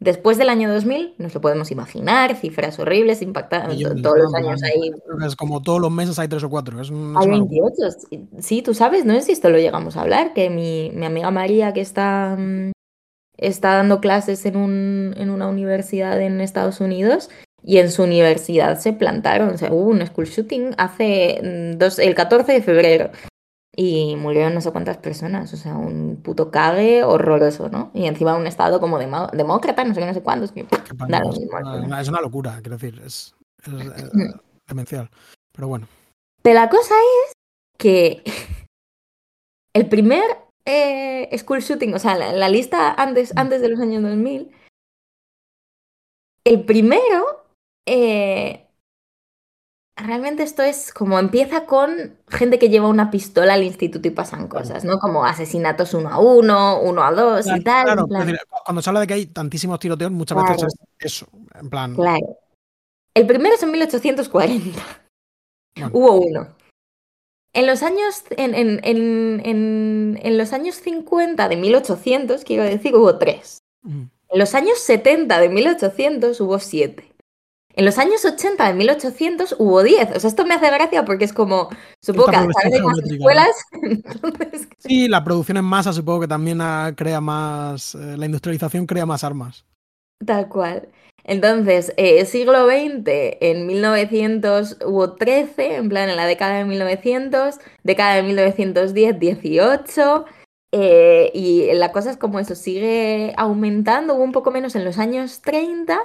Después 0.02 0.38
del 0.38 0.48
año 0.48 0.72
2000, 0.72 1.14
nos 1.18 1.34
lo 1.36 1.42
podemos 1.42 1.72
imaginar, 1.72 2.38
cifras 2.38 2.80
horribles, 2.80 3.22
impactantes, 3.22 3.78
todos 4.02 4.18
los 4.18 4.34
años 4.34 4.64
ahí 4.64 4.94
Es 5.28 5.36
como 5.36 5.62
todos 5.62 5.82
los 5.82 5.92
meses 5.92 6.18
hay 6.20 6.30
tres 6.30 6.44
o 6.44 6.50
cuatro. 6.50 6.80
Es, 6.80 6.90
un- 6.90 7.18
es 7.18 7.22
hay 7.22 7.28
una 7.28 7.38
locura. 7.40 7.68
28. 7.68 7.98
sí- 8.10 8.30
Sí, 8.40 8.62
tú 8.62 8.74
sabes, 8.74 9.04
no 9.04 9.14
sé 9.16 9.24
si 9.24 9.32
esto 9.34 9.50
lo 9.50 9.58
llegamos 9.58 9.98
a 9.98 10.02
hablar, 10.04 10.34
que 10.34 10.50
mi, 10.50 10.90
mi 10.96 11.06
amiga 11.06 11.32
María, 11.32 11.74
que 11.74 11.82
está, 11.82 12.38
mm, 12.40 12.72
está 13.36 13.74
dando 13.76 14.00
clases 14.00 14.46
en, 14.46 14.56
un, 14.56 15.14
en 15.18 15.30
una 15.30 15.50
universidad 15.50 16.22
en 16.22 16.40
Estados 16.40 16.80
Unidos, 16.80 17.30
y 17.64 17.78
en 17.78 17.92
su 17.92 18.04
universidad 18.04 18.80
se 18.80 18.94
plantaron, 18.94 19.50
o 19.50 19.58
sea, 19.58 19.72
hubo 19.72 19.90
un 19.90 20.06
school 20.06 20.26
shooting 20.26 20.76
hace 20.78 21.40
mm, 21.44 21.78
dos, 21.78 22.00
el 22.00 22.16
14 22.16 22.52
de 22.54 22.62
febrero, 22.62 23.12
y 23.76 24.16
murieron 24.18 24.54
no 24.54 24.62
sé 24.62 24.72
cuántas 24.72 24.98
personas, 24.98 25.54
o 25.54 25.58
sea, 25.58 25.76
un 25.76 26.18
puto 26.22 26.52
cague 26.52 27.04
horroroso, 27.04 27.70
¿no? 27.70 27.92
Y 27.94 28.06
encima 28.08 28.36
un 28.36 28.48
estado 28.48 28.80
como 28.80 28.98
demo- 29.00 29.30
demócrata, 29.32 29.84
no 29.86 29.94
sé 29.94 30.02
qué, 30.02 30.06
no 30.08 30.14
sé 30.14 30.22
cuántos, 30.24 30.52
que 30.52 30.66
Qué 30.66 30.78
da 31.08 31.20
lo 31.20 31.32
pánico, 31.50 31.76
es, 31.78 31.84
una, 31.86 32.02
es 32.02 32.10
locura, 32.10 32.60
quiero 32.62 32.78
decir. 32.78 33.02
Es, 33.06 33.36
es, 33.66 33.72
eh, 33.74 34.10
Mm. 34.14 34.40
demencial. 34.68 35.10
Pero 35.54 35.68
bueno. 35.68 35.88
Pero 36.42 36.56
la 36.60 36.70
cosa 36.70 36.96
es 37.26 37.34
que 37.78 38.24
el 39.74 39.88
primer 39.88 40.24
eh, 40.66 41.30
school 41.38 41.60
shooting, 41.62 41.94
o 41.94 42.00
sea, 42.00 42.16
la, 42.16 42.34
la 42.34 42.50
lista 42.50 42.94
antes, 42.94 43.34
antes 43.38 43.62
de 43.62 43.70
los 43.70 43.80
años 43.80 44.04
2000, 44.04 44.52
el 46.46 46.64
primero, 46.66 47.46
eh, 47.86 48.66
realmente 49.96 50.44
esto 50.44 50.64
es 50.64 50.94
como 50.94 51.20
empieza 51.20 51.66
con 51.66 52.18
gente 52.30 52.58
que 52.60 52.70
lleva 52.70 52.88
una 52.88 53.12
pistola 53.12 53.54
al 53.54 53.64
instituto 53.64 54.08
y 54.08 54.12
pasan 54.12 54.48
cosas, 54.48 54.86
¿no? 54.86 54.98
Como 55.00 55.26
asesinatos 55.26 55.94
uno 55.94 56.10
a 56.10 56.20
uno, 56.20 56.80
uno 56.82 57.04
a 57.04 57.12
dos 57.12 57.46
y 57.48 57.62
tal. 57.64 57.86
claro, 57.86 58.06
decir, 58.08 58.40
cuando 58.66 58.82
se 58.82 58.90
habla 58.90 59.02
de 59.02 59.08
que 59.08 59.14
hay 59.16 59.26
tantísimos 59.26 59.80
tiroteos, 59.80 60.12
muchas 60.12 60.38
Claro. 60.38 60.54
veces 60.54 60.74
es 61.00 61.06
eso. 61.06 61.28
En 61.60 61.70
plan, 61.70 61.96
Claro. 61.96 62.38
El 63.14 63.26
primero 63.28 63.56
es 63.56 63.64
en 63.64 63.72
1840. 63.72 64.80
Bueno. 65.76 65.90
Hubo 65.94 66.14
uno. 66.22 66.56
En 67.54 67.66
los 67.66 67.82
años, 67.84 68.24
en, 68.38 68.54
en- 68.54 68.80
en- 68.84 69.42
en- 69.44 70.20
en 70.22 70.38
los 70.38 70.54
años 70.54 70.76
50 70.76 71.50
de 71.50 71.56
1800, 71.58 72.44
quiero 72.46 72.64
decir, 72.64 72.96
hubo 72.96 73.18
tres. 73.18 73.60
mm, 73.82 74.04
En 74.32 74.40
los 74.40 74.54
años 74.54 74.78
70 74.80 75.40
de 75.40 75.50
1800 75.50 76.40
hubo 76.40 76.60
siete. 76.60 77.09
En 77.80 77.86
los 77.86 77.98
años 77.98 78.26
80 78.26 78.68
de 78.68 78.74
1800 78.74 79.56
hubo 79.58 79.82
10. 79.82 80.18
O 80.18 80.20
sea, 80.20 80.28
esto 80.28 80.46
me 80.46 80.54
hace 80.54 80.70
gracia 80.70 81.06
porque 81.06 81.24
es 81.24 81.32
como, 81.32 81.70
supongo 82.02 82.26
que 82.26 82.36
Esta 82.36 82.42
en 82.42 82.48
más 82.48 82.64
geométrica, 82.78 83.16
escuelas, 83.16 83.66
entonces, 83.82 84.68
Sí, 84.80 85.08
la 85.08 85.24
producción 85.24 85.56
en 85.56 85.64
masa 85.64 85.94
supongo 85.94 86.20
que 86.20 86.28
también 86.28 86.60
crea 86.98 87.22
más. 87.22 87.96
eh, 87.96 88.18
la 88.18 88.26
industrialización 88.26 88.86
crea 88.86 89.06
más 89.06 89.24
armas. 89.24 89.64
Tal 90.26 90.50
cual. 90.50 90.90
Entonces, 91.24 91.94
eh, 91.96 92.26
siglo 92.26 92.66
XX, 92.66 93.06
en 93.40 93.66
1900 93.66 94.80
hubo 94.86 95.14
13, 95.14 95.76
en 95.78 95.88
plan 95.88 96.10
en 96.10 96.18
la 96.18 96.26
década 96.26 96.58
de 96.58 96.66
1900, 96.66 97.60
década 97.84 98.16
de 98.16 98.24
1910, 98.24 99.20
18, 99.22 100.26
eh, 100.74 101.32
y 101.34 101.72
la 101.76 101.94
cosa 101.94 102.12
es 102.12 102.18
como 102.18 102.42
eso, 102.42 102.56
sigue 102.56 103.34
aumentando, 103.38 104.16
hubo 104.16 104.24
un 104.26 104.34
poco 104.34 104.52
menos 104.52 104.76
en 104.76 104.84
los 104.84 104.98
años 104.98 105.40
30, 105.40 105.98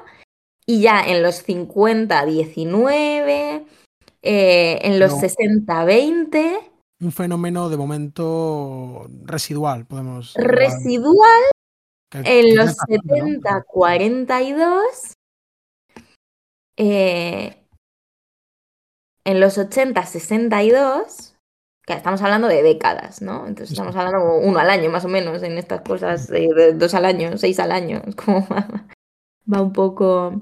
y 0.66 0.80
ya 0.82 1.02
en 1.04 1.22
los 1.22 1.36
50, 1.36 2.24
19, 2.24 3.66
eh, 4.22 4.78
en 4.82 4.98
los 4.98 5.12
No. 5.12 5.20
60, 5.20 5.84
20, 5.84 6.58
Un 7.02 7.12
fenómeno 7.12 7.68
de 7.68 7.76
momento 7.76 9.06
residual, 9.24 9.84
podemos. 9.86 10.32
residual 10.34 11.42
que- 12.10 12.18
En 12.40 12.56
los 12.56 12.70
está 12.70 12.84
pasando, 12.86 13.16
¿no? 13.16 13.24
70, 13.24 13.62
42, 13.66 15.14
eh, 16.76 17.56
en 19.24 19.40
los 19.40 19.58
80, 19.58 20.04
62, 20.06 21.34
que 21.86 21.92
estamos 21.92 22.22
hablando 22.22 22.48
de 22.48 22.62
décadas, 22.62 23.20
¿no? 23.22 23.46
Entonces 23.46 23.72
estamos 23.72 23.94
hablando 23.96 24.20
como 24.20 24.38
uno 24.38 24.58
al 24.58 24.70
año 24.70 24.90
más 24.90 25.04
o 25.04 25.08
menos 25.08 25.42
en 25.42 25.58
estas 25.58 25.82
cosas, 25.82 26.28
de 26.28 26.72
dos 26.74 26.94
al 26.94 27.04
año, 27.04 27.36
seis 27.36 27.58
al 27.60 27.72
año, 27.72 28.00
es 28.06 28.14
como 28.16 28.46
va 29.52 29.60
un 29.60 29.72
poco... 29.72 30.40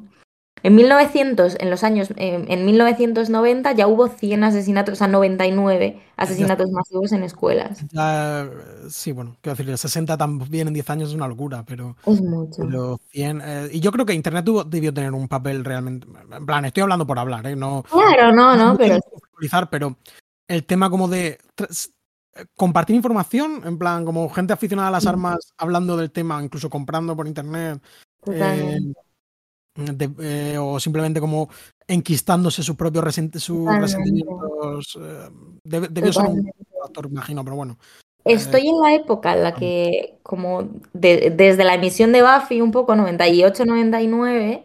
En 0.64 0.74
1900, 0.76 1.56
en 1.58 1.70
los 1.70 1.82
años, 1.82 2.10
eh, 2.16 2.44
en 2.48 2.64
1990 2.66 3.72
ya 3.72 3.86
hubo 3.88 4.08
100 4.08 4.44
asesinatos, 4.44 4.92
o 4.92 4.96
sea, 4.96 5.08
99 5.08 6.00
asesinatos 6.16 6.70
masivos 6.70 7.10
en 7.12 7.24
escuelas. 7.24 7.84
Ya, 7.92 8.48
sí, 8.88 9.12
bueno, 9.12 9.36
quiero 9.40 9.56
decir, 9.56 9.76
60 9.76 10.16
también 10.16 10.68
en 10.68 10.74
10 10.74 10.88
años 10.90 11.08
es 11.08 11.14
una 11.14 11.26
locura, 11.26 11.64
pero, 11.66 11.96
Es 12.06 12.22
mucho. 12.22 12.62
pero 12.64 13.00
100... 13.10 13.40
eh, 13.44 13.68
y 13.72 13.80
yo 13.80 13.90
creo 13.90 14.06
que 14.06 14.14
Internet 14.14 14.44
tuvo- 14.44 14.64
debió 14.64 14.94
tener 14.94 15.12
un 15.12 15.26
papel 15.28 15.64
realmente... 15.64 16.06
En 16.30 16.46
plan, 16.46 16.64
estoy 16.64 16.82
hablando 16.82 17.06
por 17.06 17.18
hablar, 17.18 17.46
¿eh? 17.46 17.56
No, 17.56 17.82
Claro, 17.90 18.32
no, 18.32 18.56
no, 18.56 18.76
pero 18.76 18.98
pero 19.70 19.96
el 20.46 20.64
tema 20.64 20.88
como 20.88 21.08
de 21.08 21.38
eh, 21.58 22.44
compartir 22.56 22.94
información, 22.94 23.62
en 23.64 23.78
plan, 23.78 24.04
como 24.04 24.28
gente 24.28 24.52
aficionada 24.52 24.88
a 24.88 24.92
las 24.92 25.06
armas 25.06 25.52
hablando 25.56 25.96
del 25.96 26.12
tema, 26.12 26.42
incluso 26.42 26.70
comprando 26.70 27.16
por 27.16 27.26
internet, 27.26 27.82
eh, 28.30 28.78
de- 29.74 30.10
eh, 30.20 30.58
o 30.58 30.78
simplemente 30.78 31.20
como 31.20 31.48
enquistándose 31.86 32.62
sus 32.62 32.76
propios 32.76 33.04
resent- 33.04 33.38
sus 33.38 33.66
resentimientos. 33.80 34.98
eh, 35.00 35.30
debe- 35.64 35.88
debió 35.88 36.12
ser 36.12 36.24
un 36.26 36.52
factor, 36.82 37.06
imagino, 37.10 37.44
pero 37.44 37.56
bueno. 37.56 37.78
Estoy 38.24 38.68
en 38.68 38.80
la 38.80 38.94
época 38.94 39.32
en 39.34 39.42
la 39.42 39.54
que, 39.54 40.18
como 40.22 40.68
de- 40.92 41.30
desde 41.36 41.64
la 41.64 41.74
emisión 41.74 42.12
de 42.12 42.22
Buffy, 42.22 42.60
un 42.60 42.70
poco 42.70 42.94
98-99, 42.94 44.64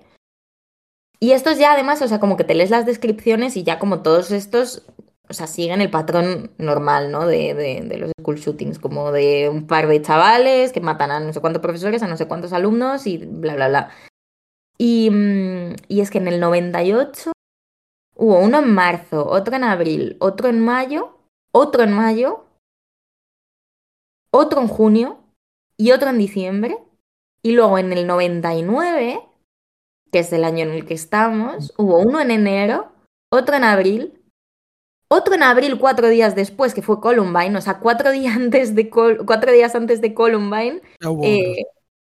y 1.20 1.32
estos 1.32 1.58
ya 1.58 1.74
además, 1.74 2.02
o 2.04 2.08
sea, 2.08 2.20
como 2.20 2.38
que 2.38 2.44
te 2.44 2.54
lees 2.54 2.70
las 2.70 2.86
descripciones 2.86 3.58
y 3.58 3.64
ya 3.64 3.80
como 3.80 4.04
todos 4.04 4.30
estos, 4.32 4.84
o 5.30 5.34
sea, 5.34 5.48
siguen 5.48 5.82
el 5.82 5.90
patrón 5.90 6.52
normal, 6.60 7.12
¿no? 7.12 7.26
De, 7.26 7.56
de, 7.56 7.82
de 7.82 7.98
los 7.98 8.12
school 8.22 8.36
shootings, 8.38 8.78
como 8.78 9.12
de 9.12 9.50
un 9.50 9.66
par 9.66 9.88
de 9.88 10.02
chavales 10.04 10.72
que 10.72 10.80
matan 10.82 11.10
a 11.10 11.20
no 11.20 11.34
sé 11.34 11.42
cuántos 11.42 11.62
profesores, 11.64 12.04
a 12.04 12.08
no 12.08 12.18
sé 12.18 12.28
cuántos 12.28 12.54
alumnos 12.54 13.08
y 13.08 13.18
bla, 13.18 13.56
bla, 13.56 13.68
bla. 13.70 13.90
Y, 14.78 15.10
mm, 15.10 15.76
y 15.88 16.02
es 16.02 16.12
que 16.12 16.18
en 16.20 16.28
el 16.28 16.40
98 16.40 17.32
hubo 18.16 18.40
uno 18.40 18.60
en 18.60 18.74
marzo, 18.74 19.28
otro 19.28 19.56
en 19.56 19.64
abril, 19.64 20.18
otro 20.20 20.50
en 20.50 20.60
mayo, 20.64 21.18
otro 21.52 21.84
en 21.84 21.94
mayo, 21.94 22.46
otro 24.32 24.62
en 24.62 24.68
junio 24.68 25.20
y 25.78 25.92
otro 25.92 26.10
en 26.10 26.18
diciembre. 26.18 26.78
Y 27.44 27.52
luego 27.54 27.78
en 27.78 27.94
el 27.94 28.08
99, 28.08 29.22
que 30.12 30.20
es 30.20 30.34
el 30.34 30.44
año 30.44 30.64
en 30.64 30.72
el 30.72 30.86
que 30.86 30.94
estamos, 30.96 31.74
hubo 31.78 32.00
uno 32.00 32.20
en 32.20 32.32
enero, 32.32 32.92
otro 33.32 33.56
en 33.56 33.64
abril, 33.64 34.22
otro 35.10 35.36
en 35.36 35.44
abril 35.44 35.80
cuatro 35.80 36.10
días 36.10 36.36
después, 36.36 36.74
que 36.74 36.82
fue 36.82 37.00
Columbine, 37.02 37.58
o 37.58 37.62
sea, 37.62 37.80
cuatro 37.80 38.12
días 38.12 38.36
antes 38.36 38.76
de, 38.76 38.90
Col- 38.90 39.26
cuatro 39.26 39.52
días 39.52 39.76
antes 39.76 40.02
de 40.02 40.14
Columbine, 40.14 40.82
eh. 41.22 41.66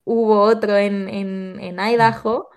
Hubo 0.08 0.42
otro 0.42 0.76
en, 0.78 1.08
en, 1.10 1.60
en 1.60 1.80
Idaho. 1.80 2.50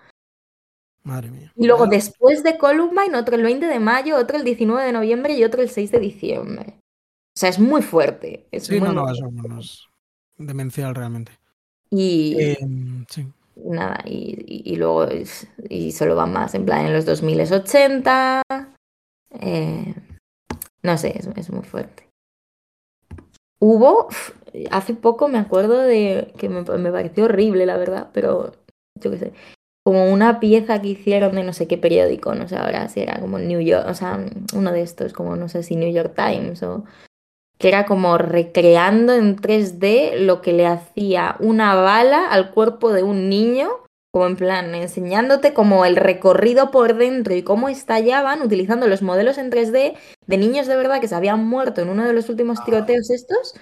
Madre 1.03 1.31
mía. 1.31 1.51
Y 1.55 1.67
luego 1.67 1.87
después 1.87 2.43
de 2.43 2.57
Columbine, 2.57 3.15
otro 3.17 3.35
el 3.35 3.43
20 3.43 3.65
de 3.65 3.79
mayo, 3.79 4.17
otro 4.17 4.37
el 4.37 4.43
19 4.43 4.83
de 4.85 4.91
noviembre 4.93 5.33
y 5.33 5.43
otro 5.43 5.61
el 5.61 5.69
6 5.69 5.91
de 5.91 5.99
diciembre. 5.99 6.75
O 7.35 7.39
sea, 7.39 7.49
es 7.49 7.59
muy 7.59 7.81
fuerte. 7.81 8.47
Es 8.51 8.65
Sí, 8.67 8.79
muy, 8.79 8.89
no, 8.89 8.93
no, 9.05 9.11
eso 9.11 9.29
es 9.59 9.83
demencial 10.37 10.95
realmente. 10.95 11.31
Y 11.89 12.35
Eh, 12.39 12.57
sí. 13.09 13.27
nada, 13.55 14.01
y, 14.05 14.35
y- 14.47 14.73
y 14.73 14.75
luego 14.77 15.05
es- 15.05 15.47
y 15.69 15.91
solo 15.91 16.15
va 16.15 16.25
más, 16.25 16.53
en 16.55 16.65
plan 16.65 16.85
en 16.85 16.93
los 16.93 17.05
2080. 17.05 18.41
eh, 19.39 19.95
no 20.83 20.97
sé, 20.97 21.17
es, 21.17 21.27
es 21.35 21.49
muy 21.51 21.63
fuerte. 21.63 22.07
Hubo, 23.61 24.07
hace 24.71 24.95
poco 24.95 25.27
me 25.27 25.37
acuerdo 25.37 25.81
de 25.81 26.33
que 26.37 26.49
me 26.49 26.63
pareció 26.63 27.25
horrible, 27.25 27.67
la 27.67 27.77
verdad, 27.77 28.09
pero 28.11 28.53
yo 28.99 29.11
qué 29.11 29.17
sé, 29.17 29.33
como 29.85 30.11
una 30.11 30.39
pieza 30.39 30.81
que 30.81 30.89
hicieron 30.89 31.35
de 31.35 31.43
no 31.43 31.53
sé 31.53 31.67
qué 31.67 31.77
periódico, 31.77 32.33
no 32.35 32.47
sé 32.47 32.55
ahora 32.55 32.89
si 32.89 33.01
era 33.01 33.19
como 33.19 33.39
New 33.39 33.59
York, 33.59 33.85
o 33.87 33.93
sea, 33.93 34.19
uno 34.55 34.71
de 34.71 34.81
estos, 34.81 35.13
como 35.13 35.35
no 35.35 35.47
sé 35.47 35.63
si 35.63 35.75
New 35.75 35.91
York 35.91 36.13
Times 36.15 36.63
o 36.63 36.83
que 37.57 37.67
era 37.67 37.85
como 37.85 38.17
recreando 38.17 39.13
en 39.13 39.37
3D 39.37 40.19
lo 40.19 40.41
que 40.41 40.53
le 40.53 40.65
hacía 40.65 41.35
una 41.39 41.75
bala 41.75 42.27
al 42.27 42.49
cuerpo 42.49 42.91
de 42.91 43.03
un 43.03 43.29
niño, 43.29 43.69
como 44.11 44.27
en 44.27 44.35
plan 44.35 44.75
enseñándote 44.75 45.53
como 45.53 45.85
el 45.85 45.95
recorrido 45.95 46.69
por 46.69 46.95
dentro 46.95 47.33
y 47.33 47.43
cómo 47.43 47.69
estallaban 47.69 48.41
utilizando 48.41 48.87
los 48.87 49.01
modelos 49.01 49.37
en 49.37 49.49
3D 49.49 49.95
de 50.27 50.37
niños 50.37 50.67
de 50.67 50.75
verdad 50.75 50.99
que 50.99 51.07
se 51.07 51.15
habían 51.15 51.45
muerto 51.45 51.81
en 51.81 51.89
uno 51.89 52.05
de 52.05 52.13
los 52.13 52.27
últimos 52.29 52.63
tiroteos 52.65 53.09
estos, 53.09 53.53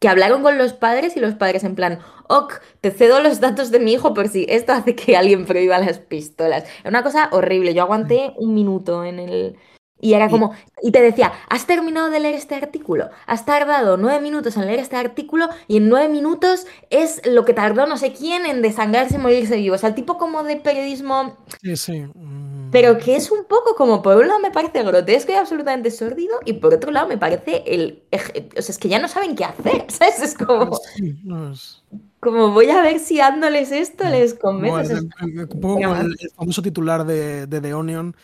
que 0.00 0.08
hablaron 0.08 0.42
con 0.42 0.58
los 0.58 0.72
padres 0.72 1.16
y 1.16 1.20
los 1.20 1.34
padres 1.34 1.64
en 1.64 1.74
plan, 1.74 1.98
ok, 2.28 2.54
te 2.80 2.90
cedo 2.90 3.20
los 3.20 3.40
datos 3.40 3.70
de 3.70 3.80
mi 3.80 3.92
hijo 3.92 4.14
por 4.14 4.28
si 4.28 4.46
esto 4.48 4.72
hace 4.72 4.94
que 4.94 5.16
alguien 5.16 5.44
prohíba 5.44 5.78
las 5.78 5.98
pistolas. 5.98 6.64
Era 6.80 6.90
una 6.90 7.02
cosa 7.02 7.28
horrible, 7.32 7.74
yo 7.74 7.82
aguanté 7.82 8.32
un 8.36 8.54
minuto 8.54 9.04
en 9.04 9.18
el... 9.18 9.56
Y 10.00 10.14
era 10.14 10.28
como, 10.28 10.52
y 10.80 10.92
te 10.92 11.02
decía, 11.02 11.32
has 11.48 11.66
terminado 11.66 12.08
de 12.10 12.20
leer 12.20 12.36
este 12.36 12.54
artículo, 12.54 13.10
has 13.26 13.44
tardado 13.44 13.96
nueve 13.96 14.20
minutos 14.20 14.56
en 14.56 14.66
leer 14.66 14.78
este 14.78 14.94
artículo 14.96 15.48
y 15.66 15.78
en 15.78 15.88
nueve 15.88 16.08
minutos 16.08 16.66
es 16.90 17.20
lo 17.26 17.44
que 17.44 17.52
tardó 17.52 17.86
no 17.86 17.96
sé 17.96 18.12
quién 18.12 18.46
en 18.46 18.62
desangrarse 18.62 19.16
y 19.16 19.18
morirse 19.18 19.56
vivo. 19.56 19.74
O 19.74 19.78
sea, 19.78 19.88
el 19.88 19.94
tipo 19.96 20.16
como 20.16 20.44
de 20.44 20.56
periodismo, 20.56 21.36
Sí, 21.62 21.76
sí. 21.76 22.02
mm, 22.14 22.70
pero 22.70 22.98
que 22.98 23.16
es 23.16 23.30
un 23.32 23.44
poco 23.44 23.74
como, 23.74 24.00
por 24.02 24.16
un 24.18 24.28
lado 24.28 24.38
me 24.40 24.50
parece 24.52 24.82
grotesco 24.84 25.32
y 25.32 25.34
absolutamente 25.34 25.90
sórdido 25.90 26.38
y 26.44 26.52
por 26.54 26.74
otro 26.74 26.92
lado 26.92 27.08
me 27.08 27.18
parece 27.18 27.64
el... 27.66 28.04
O 28.12 28.62
sea, 28.62 28.72
es 28.72 28.78
que 28.78 28.88
ya 28.88 29.00
no 29.00 29.08
saben 29.08 29.34
qué 29.34 29.44
hacer, 29.46 29.84
¿sabes? 29.88 30.22
Es 30.22 30.34
como, 30.34 30.76
sí, 30.94 31.18
no, 31.24 31.50
es- 31.52 31.82
como 32.20 32.50
voy 32.52 32.68
a 32.70 32.82
ver 32.82 32.98
si 32.98 33.18
dándoles 33.18 33.70
esto 33.72 34.04
les 34.08 34.34
como 34.34 34.60
convence. 34.60 34.92
el- 34.92 35.08
el- 35.22 35.40
un 35.40 35.60
poco 35.60 35.74
como 35.82 35.94
el, 35.96 36.16
el 36.20 36.30
famoso 36.36 36.62
titular 36.62 37.04
de, 37.04 37.46
de 37.46 37.60
The 37.60 37.74
Onion. 37.74 38.14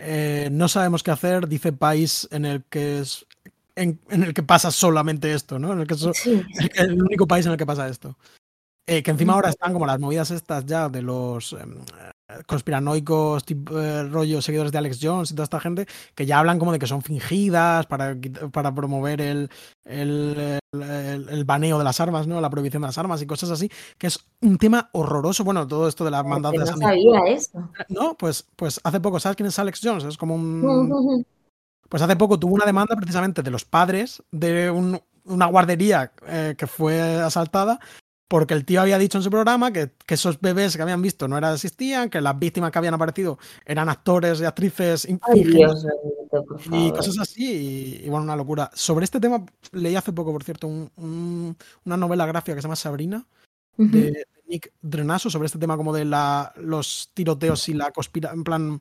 Eh, 0.00 0.48
no 0.50 0.68
sabemos 0.68 1.02
qué 1.02 1.10
hacer, 1.10 1.48
dice 1.48 1.72
país 1.72 2.28
en 2.30 2.44
el 2.44 2.64
que 2.64 3.00
es 3.00 3.26
en, 3.76 4.00
en 4.10 4.24
el 4.24 4.34
que 4.34 4.42
pasa 4.42 4.70
solamente 4.70 5.32
esto, 5.32 5.58
¿no? 5.58 5.72
En 5.72 5.80
el 5.80 5.86
que 5.86 5.94
so- 5.94 6.12
Sí, 6.14 6.42
el, 6.58 6.68
que- 6.70 6.82
el 6.82 7.02
único 7.02 7.26
país 7.26 7.46
en 7.46 7.52
el 7.52 7.58
que 7.58 7.66
pasa 7.66 7.88
esto. 7.88 8.16
Eh, 8.86 9.02
que 9.02 9.10
encima 9.12 9.34
ahora 9.34 9.50
están 9.50 9.72
como 9.72 9.86
las 9.86 10.00
movidas 10.00 10.30
estas 10.32 10.66
ya 10.66 10.88
de 10.88 11.00
los 11.02 11.52
em, 11.52 11.78
eh, 11.78 12.10
conspiranoicos, 12.46 13.44
tipo, 13.44 13.78
eh, 13.78 14.04
rollo 14.08 14.40
seguidores 14.42 14.72
de 14.72 14.78
Alex 14.78 14.98
Jones 15.02 15.30
y 15.30 15.34
toda 15.34 15.44
esta 15.44 15.60
gente, 15.60 15.86
que 16.14 16.26
ya 16.26 16.38
hablan 16.38 16.58
como 16.58 16.72
de 16.72 16.78
que 16.78 16.86
son 16.86 17.02
fingidas 17.02 17.86
para, 17.86 18.16
para 18.52 18.74
promover 18.74 19.20
el, 19.20 19.50
el, 19.84 20.60
el- 20.72 21.28
el- 21.28 21.44
baneo 21.44 21.78
de 21.78 21.84
las 21.84 22.00
armas, 22.00 22.26
¿no? 22.26 22.40
La 22.40 22.50
prohibición 22.50 22.82
de 22.82 22.88
las 22.88 22.98
armas 22.98 23.20
y 23.22 23.26
cosas 23.26 23.50
así, 23.50 23.70
que 23.98 24.06
es 24.06 24.18
un 24.40 24.56
tema 24.58 24.88
horroroso. 24.92 25.42
Bueno, 25.44 25.66
todo 25.66 25.88
esto 25.88 26.04
de 26.04 26.10
las 26.12 26.22
que 26.22 26.28
mandadas 26.28 26.52
de 26.52 26.58
no 26.58 26.66
Sandy 26.66 26.84
sabía 26.84 27.34
eso. 27.34 27.70
no, 27.88 28.14
pues, 28.16 28.46
pues 28.56 28.80
hace 28.84 29.00
poco, 29.00 29.18
¿sabes 29.18 29.36
quién 29.36 29.46
es 29.48 29.58
Alex 29.58 29.80
Jones? 29.82 30.04
Es 30.04 30.16
como 30.16 30.34
un. 30.34 31.24
Pues 31.88 32.02
hace 32.02 32.14
poco 32.14 32.38
tuvo 32.38 32.54
una 32.54 32.64
demanda 32.66 32.94
precisamente 32.94 33.42
de 33.42 33.50
los 33.50 33.64
padres 33.64 34.22
de 34.30 34.70
un- 34.70 35.00
una 35.24 35.46
guardería 35.46 36.12
eh, 36.26 36.54
que 36.56 36.66
fue 36.66 37.00
asaltada 37.20 37.78
porque 38.30 38.54
el 38.54 38.64
tío 38.64 38.80
había 38.80 38.96
dicho 38.96 39.18
en 39.18 39.24
su 39.24 39.30
programa 39.30 39.72
que, 39.72 39.90
que 40.06 40.14
esos 40.14 40.40
bebés 40.40 40.76
que 40.76 40.82
habían 40.82 41.02
visto 41.02 41.26
no 41.26 41.36
existían, 41.36 42.08
que 42.08 42.20
las 42.20 42.38
víctimas 42.38 42.70
que 42.70 42.78
habían 42.78 42.94
aparecido 42.94 43.40
eran 43.66 43.88
actores 43.88 44.40
y 44.40 44.44
actrices 44.44 45.04
Ay, 45.22 45.42
Dios 45.42 45.84
y 46.70 46.92
cosas 46.92 47.18
así, 47.18 47.44
y, 48.02 48.06
y 48.06 48.08
bueno, 48.08 48.22
una 48.22 48.36
locura. 48.36 48.70
Sobre 48.72 49.02
este 49.04 49.18
tema 49.18 49.44
leí 49.72 49.96
hace 49.96 50.12
poco, 50.12 50.30
por 50.32 50.44
cierto, 50.44 50.68
un- 50.68 50.88
un- 50.96 51.56
una 51.84 51.96
novela 51.96 52.24
gráfica 52.24 52.54
que 52.54 52.60
se 52.62 52.66
llama 52.68 52.76
Sabrina, 52.76 53.26
de, 53.76 54.12
de 54.12 54.26
Nick 54.46 54.72
Drenaso 54.80 55.28
sobre 55.28 55.46
este 55.46 55.58
tema 55.58 55.76
como 55.76 55.92
de 55.92 56.04
la, 56.04 56.52
los 56.56 57.10
tiroteos 57.14 57.68
y 57.68 57.74
la 57.74 57.90
conspira, 57.90 58.30
en 58.32 58.44
plan 58.44 58.80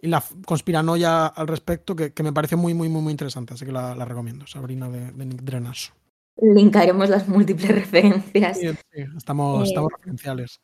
y 0.00 0.08
la 0.08 0.24
conspiranoia 0.44 1.26
al 1.28 1.46
respecto 1.46 1.94
que, 1.94 2.12
que 2.12 2.22
me 2.24 2.32
pareció 2.32 2.58
muy 2.58 2.74
muy 2.74 2.88
muy 2.88 3.00
muy 3.00 3.12
interesante 3.12 3.54
así 3.54 3.64
que 3.64 3.70
la, 3.70 3.94
la 3.94 4.04
recomiendo. 4.04 4.44
Sabrina 4.48 4.88
de, 4.88 5.12
de 5.12 5.24
Nick 5.24 5.42
Drenaso 5.42 5.92
Linkaremos 6.40 7.08
las 7.08 7.28
múltiples 7.28 7.68
referencias. 7.74 8.58
Sí, 8.58 8.68
sí, 8.92 9.04
estamos, 9.16 9.60
Eh, 9.60 9.68
estamos 9.68 9.92
referenciales 9.92 10.60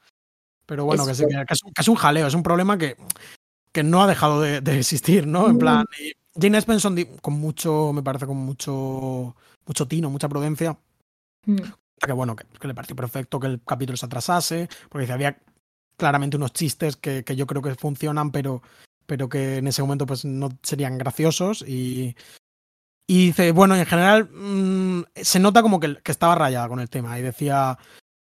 pero 0.66 0.84
bueno 0.84 1.06
que, 1.06 1.14
sí, 1.14 1.22
eso. 1.22 1.28
que, 1.30 1.46
que 1.46 1.54
es, 1.54 1.62
un, 1.64 1.72
que 1.72 1.80
es 1.80 1.88
un 1.88 1.94
jaleo 1.94 2.26
es 2.26 2.34
un 2.34 2.42
problema 2.42 2.76
que, 2.76 2.96
que 3.72 3.82
no 3.82 4.02
ha 4.02 4.06
dejado 4.06 4.42
de, 4.42 4.60
de 4.60 4.78
existir 4.78 5.26
no 5.26 5.48
en 5.48 5.56
plan 5.58 5.86
y 5.98 6.12
Jane 6.38 6.58
Espenson 6.58 6.94
di- 6.94 7.06
con 7.22 7.34
mucho 7.34 7.92
me 7.94 8.02
parece 8.02 8.26
con 8.26 8.36
mucho 8.36 9.34
mucho 9.66 9.88
tino 9.88 10.10
mucha 10.10 10.28
prudencia 10.28 10.76
Mm. 11.46 11.56
que 12.04 12.12
bueno, 12.12 12.36
que, 12.36 12.44
le 12.68 12.74
pareció 12.74 12.94
perfecto 12.94 13.40
que 13.40 13.46
el 13.46 13.62
capítulo 13.64 13.96
se 13.96 14.04
atrasase, 14.04 14.68
porque 14.90 15.02
dice, 15.02 15.12
había 15.14 15.38
claramente 15.96 16.36
unos 16.36 16.52
chistes 16.52 16.96
que, 16.96 17.24
que 17.24 17.36
yo 17.36 17.46
creo 17.46 17.62
que 17.62 17.74
funcionan, 17.74 18.30
pero, 18.30 18.60
pero 19.06 19.28
que 19.30 19.56
en 19.58 19.68
ese 19.68 19.80
momento 19.82 20.04
pues 20.04 20.24
no 20.26 20.50
serían 20.62 20.98
graciosos 20.98 21.62
y, 21.66 22.14
y 23.10 23.26
dice, 23.28 23.52
bueno, 23.52 23.74
en 23.74 23.86
general 23.86 24.28
mm, 24.30 25.05
se 25.16 25.40
nota 25.40 25.62
como 25.62 25.80
que, 25.80 25.97
que 26.02 26.12
estaba 26.12 26.35
rayada 26.35 26.68
con 26.68 26.78
el 26.78 26.90
tema 26.90 27.18
y 27.18 27.22
decía, 27.22 27.78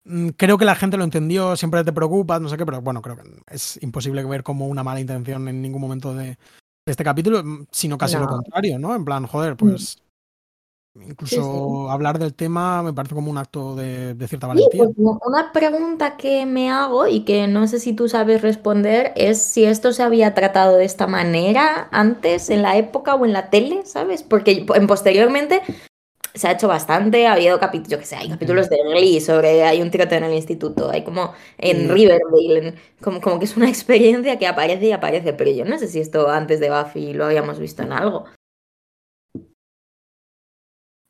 mm, 0.04 0.30
creo 0.30 0.56
que 0.56 0.64
la 0.64 0.74
gente 0.74 0.96
lo 0.96 1.04
entendió, 1.04 1.54
siempre 1.54 1.84
te 1.84 1.92
preocupas, 1.92 2.40
no 2.40 2.48
sé 2.48 2.56
qué, 2.56 2.64
pero 2.64 2.80
bueno, 2.80 3.02
creo 3.02 3.16
que 3.16 3.22
es 3.48 3.78
imposible 3.82 4.24
ver 4.24 4.42
como 4.42 4.66
una 4.66 4.82
mala 4.82 4.98
intención 4.98 5.46
en 5.48 5.60
ningún 5.60 5.82
momento 5.82 6.14
de, 6.14 6.38
este 6.86 7.04
capítulo, 7.04 7.44
mm, 7.44 7.66
sino 7.70 7.98
casi 7.98 8.16
lo 8.16 8.26
contrario, 8.26 8.78
¿no? 8.78 8.96
En 8.96 9.04
plan, 9.04 9.26
joder, 9.26 9.54
pues 9.54 10.02
Incluso 10.96 11.88
hablar 11.88 12.18
del 12.18 12.34
tema 12.34 12.82
me 12.82 12.92
parece 12.92 13.14
como 13.14 13.30
un 13.30 13.38
acto 13.38 13.76
de, 13.76 14.16
cierta 14.26 14.48
valentía. 14.48 14.84
Pues, 14.84 14.90
una 14.96 15.52
pregunta 15.52 16.16
que 16.16 16.46
me 16.46 16.70
hago 16.70 17.06
y 17.06 17.20
que 17.20 17.46
no 17.46 17.68
sé 17.68 17.78
si 17.78 17.92
tú 17.92 18.08
sabes 18.08 18.42
responder 18.42 19.12
es 19.14 19.40
si 19.40 19.64
esto 19.64 19.92
se 19.92 20.02
había 20.02 20.34
tratado 20.34 20.76
de 20.76 20.84
esta 20.84 21.06
manera 21.06 21.88
antes, 21.92 22.50
en 22.50 22.62
la 22.62 22.76
época 22.76 23.14
o 23.14 23.24
en 23.24 23.32
la 23.32 23.50
tele, 23.50 23.82
¿sabes? 23.84 24.24
Porque 24.24 24.66
en 24.74 24.86
posteriormente 24.88 25.62
se 26.34 26.48
ha 26.48 26.52
hecho 26.52 26.66
bastante, 26.66 27.26
ha 27.28 27.34
habido 27.34 27.60
capítulos, 27.60 27.90
yo 27.90 27.98
que 27.98 28.06
sé, 28.06 28.16
hay 28.16 28.28
capítulos 28.28 28.68
de 28.68 28.78
Glee 28.82 29.20
sobre 29.20 29.62
hay 29.64 29.82
un 29.82 29.90
tiroteo 29.90 30.18
en 30.18 30.24
el 30.24 30.34
instituto, 30.34 30.90
hay 30.90 31.04
como 31.04 31.34
en 31.58 31.88
Riverdale, 31.88 32.74
como, 33.00 33.20
como 33.20 33.38
que 33.38 33.44
es 33.44 33.56
una 33.56 33.68
experiencia 33.68 34.38
que 34.38 34.48
aparece 34.48 34.86
y 34.86 34.92
aparece, 34.92 35.32
pero 35.34 35.52
yo 35.52 35.64
no 35.64 35.78
sé 35.78 35.86
si 35.86 36.00
esto 36.00 36.28
antes 36.28 36.58
de 36.58 36.70
Buffy 36.70 37.12
lo 37.12 37.26
habíamos 37.26 37.60
visto 37.60 37.82
en 37.82 37.92
algo. 37.92 38.24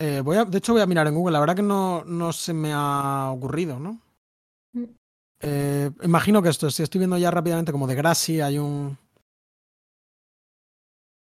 Eh, 0.00 0.22
voy 0.22 0.38
a, 0.38 0.46
de 0.46 0.56
hecho, 0.56 0.72
voy 0.72 0.80
a 0.80 0.86
mirar 0.86 1.06
en 1.06 1.14
Google. 1.14 1.34
La 1.34 1.40
verdad 1.40 1.56
que 1.56 1.62
no, 1.62 2.02
no 2.04 2.32
se 2.32 2.54
me 2.54 2.72
ha 2.72 3.30
ocurrido, 3.30 3.78
¿no? 3.78 4.00
Mm. 4.72 4.84
Eh, 5.42 5.90
imagino 6.02 6.40
que 6.42 6.48
esto, 6.48 6.70
si 6.70 6.82
estoy 6.82 7.00
viendo 7.00 7.18
ya 7.18 7.30
rápidamente 7.30 7.70
como 7.70 7.86
de 7.86 7.94
Grassy, 7.96 8.40
hay 8.40 8.58
un. 8.58 8.96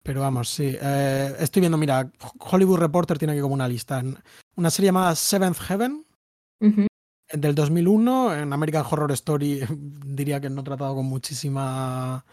Pero 0.03 0.23
vamos, 0.23 0.49
sí. 0.49 0.77
Eh, 0.81 1.37
estoy 1.39 1.61
viendo, 1.61 1.79
mira, 1.79 2.11
Hollywood 2.41 2.81
Reporter 2.81 3.17
tiene 3.17 3.33
aquí 3.33 3.41
como 3.41 3.55
una 3.55 3.69
lista. 3.69 4.03
Una 4.57 4.71
serie 4.71 4.89
llamada 4.89 5.15
Seventh 5.15 5.59
Heaven, 5.59 6.05
del 7.33 7.55
2001. 7.55 8.35
En 8.35 8.53
American 8.53 8.85
Horror 8.91 9.13
Story 9.13 9.61
diría 10.05 10.41
que 10.41 10.51
no 10.51 10.63
he 10.63 10.65
tratado 10.65 10.97
con 10.97 11.07
muchísima 11.07 12.25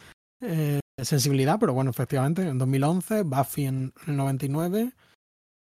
sensibilidad, 0.99 1.59
pero 1.59 1.73
bueno, 1.73 1.91
efectivamente, 1.91 2.47
en 2.47 2.57
2011. 2.57 3.21
Buffy 3.23 3.65
en 3.65 3.93
el 4.07 4.17
99 4.17 4.91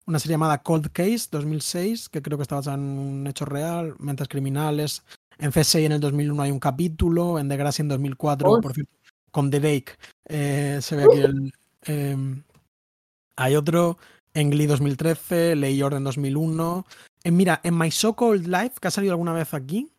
una 0.08 0.18
serie 0.18 0.34
llamada 0.34 0.62
Cold 0.62 0.90
Case 0.90 1.28
2006, 1.30 2.08
que 2.08 2.22
creo 2.22 2.38
que 2.38 2.42
está 2.42 2.56
basada 2.56 2.78
en 2.78 2.98
un 2.98 3.26
hecho 3.26 3.44
real, 3.44 3.94
mentes 3.98 4.26
criminales. 4.26 5.04
En 5.36 5.52
C6 5.52 5.84
en 5.84 5.92
el 5.92 6.00
2001 6.00 6.42
hay 6.42 6.50
un 6.50 6.58
capítulo, 6.58 7.38
en 7.38 7.48
The 7.50 7.56
Grassy 7.58 7.82
en 7.82 7.88
2004, 7.88 8.60
por 8.62 8.72
cierto, 8.72 8.96
con 9.30 9.50
The 9.50 9.60
Dake. 9.60 9.92
Eh, 10.24 10.78
se 10.80 10.96
ve 10.96 11.04
aquí 11.04 11.18
el... 11.18 11.52
Em, 11.82 12.42
hay 13.36 13.54
otro, 13.54 13.98
en 14.32 14.50
Glee 14.50 14.66
2013, 14.66 15.54
Ley 15.56 15.80
Orden 15.82 16.04
2001. 16.04 16.86
En, 17.24 17.36
mira, 17.36 17.60
en 17.62 17.76
My 17.76 17.90
So 17.90 18.16
Called 18.16 18.46
Life, 18.46 18.76
que 18.80 18.88
ha 18.88 18.90
salido 18.90 19.12
alguna 19.12 19.34
vez 19.34 19.52
aquí, 19.52 19.92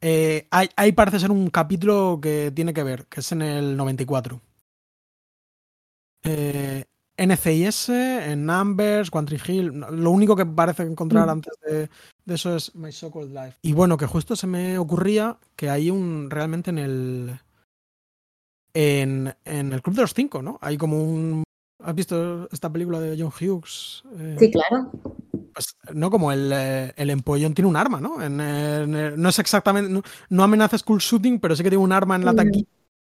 eh, 0.00 0.48
hay, 0.50 0.92
parece 0.92 1.20
ser 1.20 1.30
un 1.30 1.50
capítulo 1.50 2.18
que 2.22 2.50
tiene 2.50 2.72
que 2.72 2.82
ver, 2.82 3.04
que 3.08 3.20
es 3.20 3.30
en 3.32 3.42
el 3.42 3.76
94. 3.76 4.40
Eh, 6.22 6.84
NCIS, 7.20 7.90
en 7.90 8.46
Numbers, 8.46 9.10
Country 9.10 9.38
Hill. 9.46 9.84
Lo 9.90 10.10
único 10.10 10.34
que 10.34 10.46
parece 10.46 10.84
encontrar 10.84 11.26
mm. 11.26 11.30
antes 11.30 11.52
de, 11.66 11.88
eso 12.26 12.56
es 12.56 12.74
My 12.74 12.90
So 12.90 13.10
Called 13.10 13.30
Life. 13.30 13.58
Y 13.62 13.72
bueno, 13.72 13.96
que 13.96 14.06
justo 14.06 14.34
se 14.34 14.46
me 14.46 14.78
ocurría 14.78 15.36
que 15.54 15.68
hay 15.68 15.90
un. 15.90 16.30
realmente 16.30 16.70
en 16.70 16.78
el. 16.78 17.40
En, 18.72 19.34
en 19.44 19.72
el 19.72 19.82
Club 19.82 19.96
de 19.96 20.02
los 20.02 20.14
Cinco, 20.14 20.40
¿no? 20.40 20.58
Hay 20.62 20.78
como 20.78 21.02
un. 21.02 21.44
¿Has 21.82 21.94
visto 21.94 22.48
esta 22.52 22.70
película 22.70 23.00
de 23.00 23.16
John 23.18 23.32
Hughes? 23.32 24.02
Eh, 24.18 24.36
sí, 24.38 24.50
claro. 24.50 24.90
Pues 25.52 25.76
no, 25.92 26.10
como 26.10 26.30
el, 26.30 26.50
eh, 26.52 26.92
el 26.96 27.10
empollón 27.10 27.54
tiene 27.54 27.68
un 27.68 27.76
arma, 27.76 28.00
¿no? 28.00 28.16
no 28.28 29.28
es 29.28 29.38
exactamente. 29.38 30.02
No, 30.28 30.42
amenaza 30.42 30.78
school 30.78 31.00
shooting, 31.00 31.40
pero 31.40 31.56
sí 31.56 31.62
que 31.62 31.70
tiene 31.70 31.84
un 31.84 31.92
arma 31.92 32.16
en 32.16 32.24
la 32.24 32.34
taquilla 32.34 32.66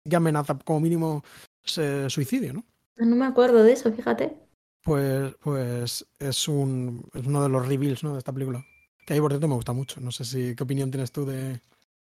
que 0.09 0.16
amenaza 0.16 0.59
como 0.59 0.80
mínimo 0.80 1.22
suicidio, 1.64 2.52
¿no? 2.52 2.64
Ah, 2.98 3.05
no 3.05 3.16
me 3.16 3.27
acuerdo 3.27 3.62
de 3.62 3.73
eso, 3.73 3.93
fíjate. 3.93 4.36
Pues, 4.82 5.35
pues 5.40 6.06
es, 6.19 6.48
un, 6.48 7.09
es 7.14 7.27
uno 7.27 7.43
de 7.43 7.48
los 7.48 7.66
reveals 7.66 8.02
¿no? 8.02 8.12
de 8.12 8.19
esta 8.19 8.32
película. 8.32 8.64
Que 9.06 9.14
ahí, 9.14 9.20
por 9.20 9.31
cierto, 9.31 9.48
me 9.48 9.55
gusta 9.55 9.73
mucho. 9.73 10.01
No 10.01 10.10
sé 10.10 10.24
si 10.24 10.55
qué 10.55 10.62
opinión 10.62 10.90
tienes 10.90 11.12
tú 11.12 11.24
de. 11.24 11.60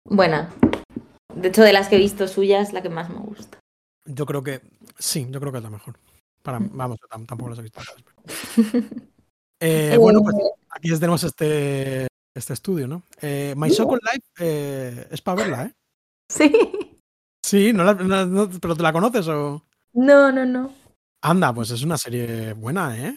Buena. 0.04 0.54
De 1.34 1.48
hecho, 1.48 1.62
de 1.62 1.72
las 1.72 1.88
que 1.88 1.96
he 1.96 1.98
visto 1.98 2.28
suyas, 2.28 2.72
la 2.72 2.82
que 2.82 2.88
más 2.88 3.10
me 3.10 3.18
gusta. 3.18 3.58
Yo 4.04 4.24
creo 4.24 4.42
que 4.42 4.62
sí, 4.98 5.26
yo 5.30 5.40
creo 5.40 5.52
que 5.52 5.58
es 5.58 5.64
la 5.64 5.70
mejor. 5.70 5.98
Para, 6.42 6.58
vamos, 6.72 6.98
tampoco 7.10 7.50
las 7.50 7.58
he 7.58 7.62
visto. 7.62 7.80
Eh, 9.58 9.96
bueno, 9.98 10.20
pues 10.22 10.36
eh. 10.36 10.50
aquí 10.68 10.90
tenemos 10.90 11.24
este, 11.24 12.06
este 12.34 12.52
estudio, 12.52 12.86
¿no? 12.86 13.04
Eh, 13.22 13.54
My 13.56 13.70
Soccer 13.70 13.98
Life 14.02 15.06
es 15.10 15.22
para 15.22 15.42
verla, 15.42 15.64
¿eh? 15.64 15.72
Sí. 16.28 16.52
Sí, 17.42 17.72
no, 17.72 17.94
no, 17.94 18.50
pero 18.60 18.76
¿te 18.76 18.82
la 18.82 18.92
conoces 18.92 19.26
o...? 19.28 19.64
No, 19.96 20.30
no, 20.30 20.44
no. 20.44 20.70
Anda, 21.22 21.52
pues 21.52 21.70
es 21.70 21.82
una 21.82 21.96
serie 21.96 22.52
buena, 22.52 22.96
¿eh? 22.96 23.16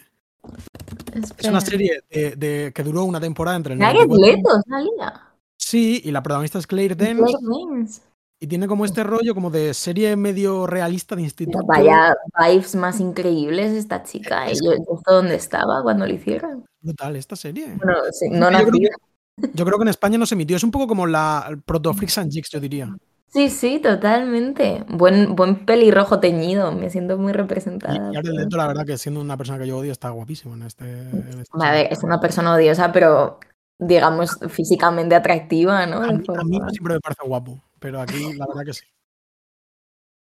Es 1.38 1.46
una 1.46 1.60
serie 1.60 2.02
de, 2.10 2.72
que 2.74 2.82
duró 2.82 3.04
una 3.04 3.20
temporada 3.20 3.56
entre 3.56 3.74
el 3.74 3.78
Leto, 3.78 4.50
salía. 4.66 5.30
Sí, 5.58 6.00
y 6.04 6.10
la 6.10 6.22
protagonista 6.22 6.58
es 6.58 6.66
Claire 6.66 6.94
Danes. 6.94 8.02
Y 8.42 8.46
tiene 8.46 8.66
como 8.66 8.86
este 8.86 9.04
rollo 9.04 9.34
como 9.34 9.50
de 9.50 9.74
serie 9.74 10.16
medio 10.16 10.66
realista 10.66 11.14
de 11.14 11.20
instituto. 11.22 11.58
Vaya 11.66 12.16
vibes 12.38 12.74
más 12.74 12.98
increíbles 12.98 13.72
esta 13.72 14.02
chica. 14.02 14.50
¿eh? 14.50 14.54
yo, 14.54 14.72
dónde 15.06 15.34
estaba 15.34 15.82
cuando 15.82 16.06
lo 16.06 16.14
hicieron. 16.14 16.64
Brutal 16.80 17.16
esta 17.16 17.36
serie. 17.36 17.76
Bueno, 17.76 17.98
no 18.30 18.50
yo, 18.50 18.66
creo 18.66 18.72
que, 18.72 19.50
yo 19.52 19.64
creo 19.66 19.78
que 19.78 19.82
en 19.82 19.88
España 19.88 20.16
no 20.16 20.24
se 20.24 20.34
emitió. 20.34 20.56
Es 20.56 20.64
un 20.64 20.70
poco 20.70 20.86
como 20.86 21.06
la 21.06 21.54
Proto 21.66 21.92
Freaks 21.92 22.16
and 22.16 22.32
Jigs, 22.32 22.48
yo 22.48 22.60
diría. 22.60 22.96
Sí, 23.32 23.48
sí, 23.48 23.78
totalmente. 23.78 24.84
Buen, 24.88 25.36
buen 25.36 25.64
pelirrojo 25.64 26.18
teñido, 26.18 26.72
me 26.72 26.90
siento 26.90 27.16
muy 27.16 27.32
representada. 27.32 28.10
Y, 28.12 28.56
la 28.56 28.66
verdad 28.66 28.84
que 28.84 28.98
siendo 28.98 29.20
una 29.20 29.36
persona 29.36 29.58
que 29.60 29.68
yo 29.68 29.78
odio, 29.78 29.92
está 29.92 30.10
guapísimo 30.10 30.54
en 30.54 30.62
este... 30.62 31.02
este 31.28 31.44
a 31.52 31.70
ver, 31.70 31.92
es 31.92 32.02
una 32.02 32.20
persona 32.20 32.52
odiosa, 32.52 32.90
pero 32.90 33.38
digamos 33.78 34.38
físicamente 34.48 35.14
atractiva, 35.14 35.86
¿no? 35.86 36.02
A 36.02 36.12
mí, 36.12 36.24
siempre 36.70 36.94
me 36.94 37.00
parece 37.00 37.22
guapo, 37.24 37.60
pero 37.78 38.00
aquí 38.00 38.34
la 38.34 38.46
verdad 38.48 38.64
que 38.64 38.72
sí. 38.72 38.84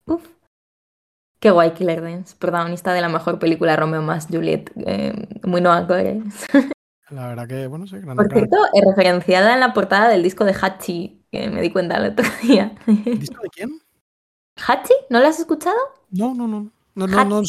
Uf. 0.06 0.28
Qué 1.40 1.52
guay 1.52 1.72
Killer 1.72 2.02
Dance, 2.02 2.36
protagonista 2.38 2.94
de 2.94 3.02
la 3.02 3.10
mejor 3.10 3.40
película 3.40 3.76
Romeo 3.76 4.02
más 4.02 4.28
Juliet, 4.28 4.72
eh, 4.86 5.14
muy 5.44 5.62
no 5.62 5.72
La 7.10 7.28
verdad 7.28 7.48
que, 7.48 7.68
bueno, 7.68 7.88
sí. 7.88 7.96
Por 8.00 8.34
cierto, 8.34 8.58
es 8.74 8.84
referenciada 8.86 9.54
en 9.54 9.62
la 9.62 9.74
portada 9.74 10.10
del 10.10 10.24
disco 10.24 10.44
de 10.44 10.54
Hachi, 10.60 11.17
que 11.32 11.50
me 11.50 11.62
di 11.62 11.72
cuenta 11.72 11.98
el 11.98 12.12
otro 12.12 12.26
día. 12.44 12.76
¿Disco 12.86 13.42
de 13.44 13.50
quién? 13.50 13.82
¿Hachi? 14.56 14.94
¿No 15.10 15.20
lo 15.20 15.28
has 15.28 15.40
escuchado? 15.40 15.78
No, 16.10 16.34
no, 16.34 16.48
no. 16.48 16.72
No, 16.96 17.06
no, 17.06 17.26
no, 17.26 17.42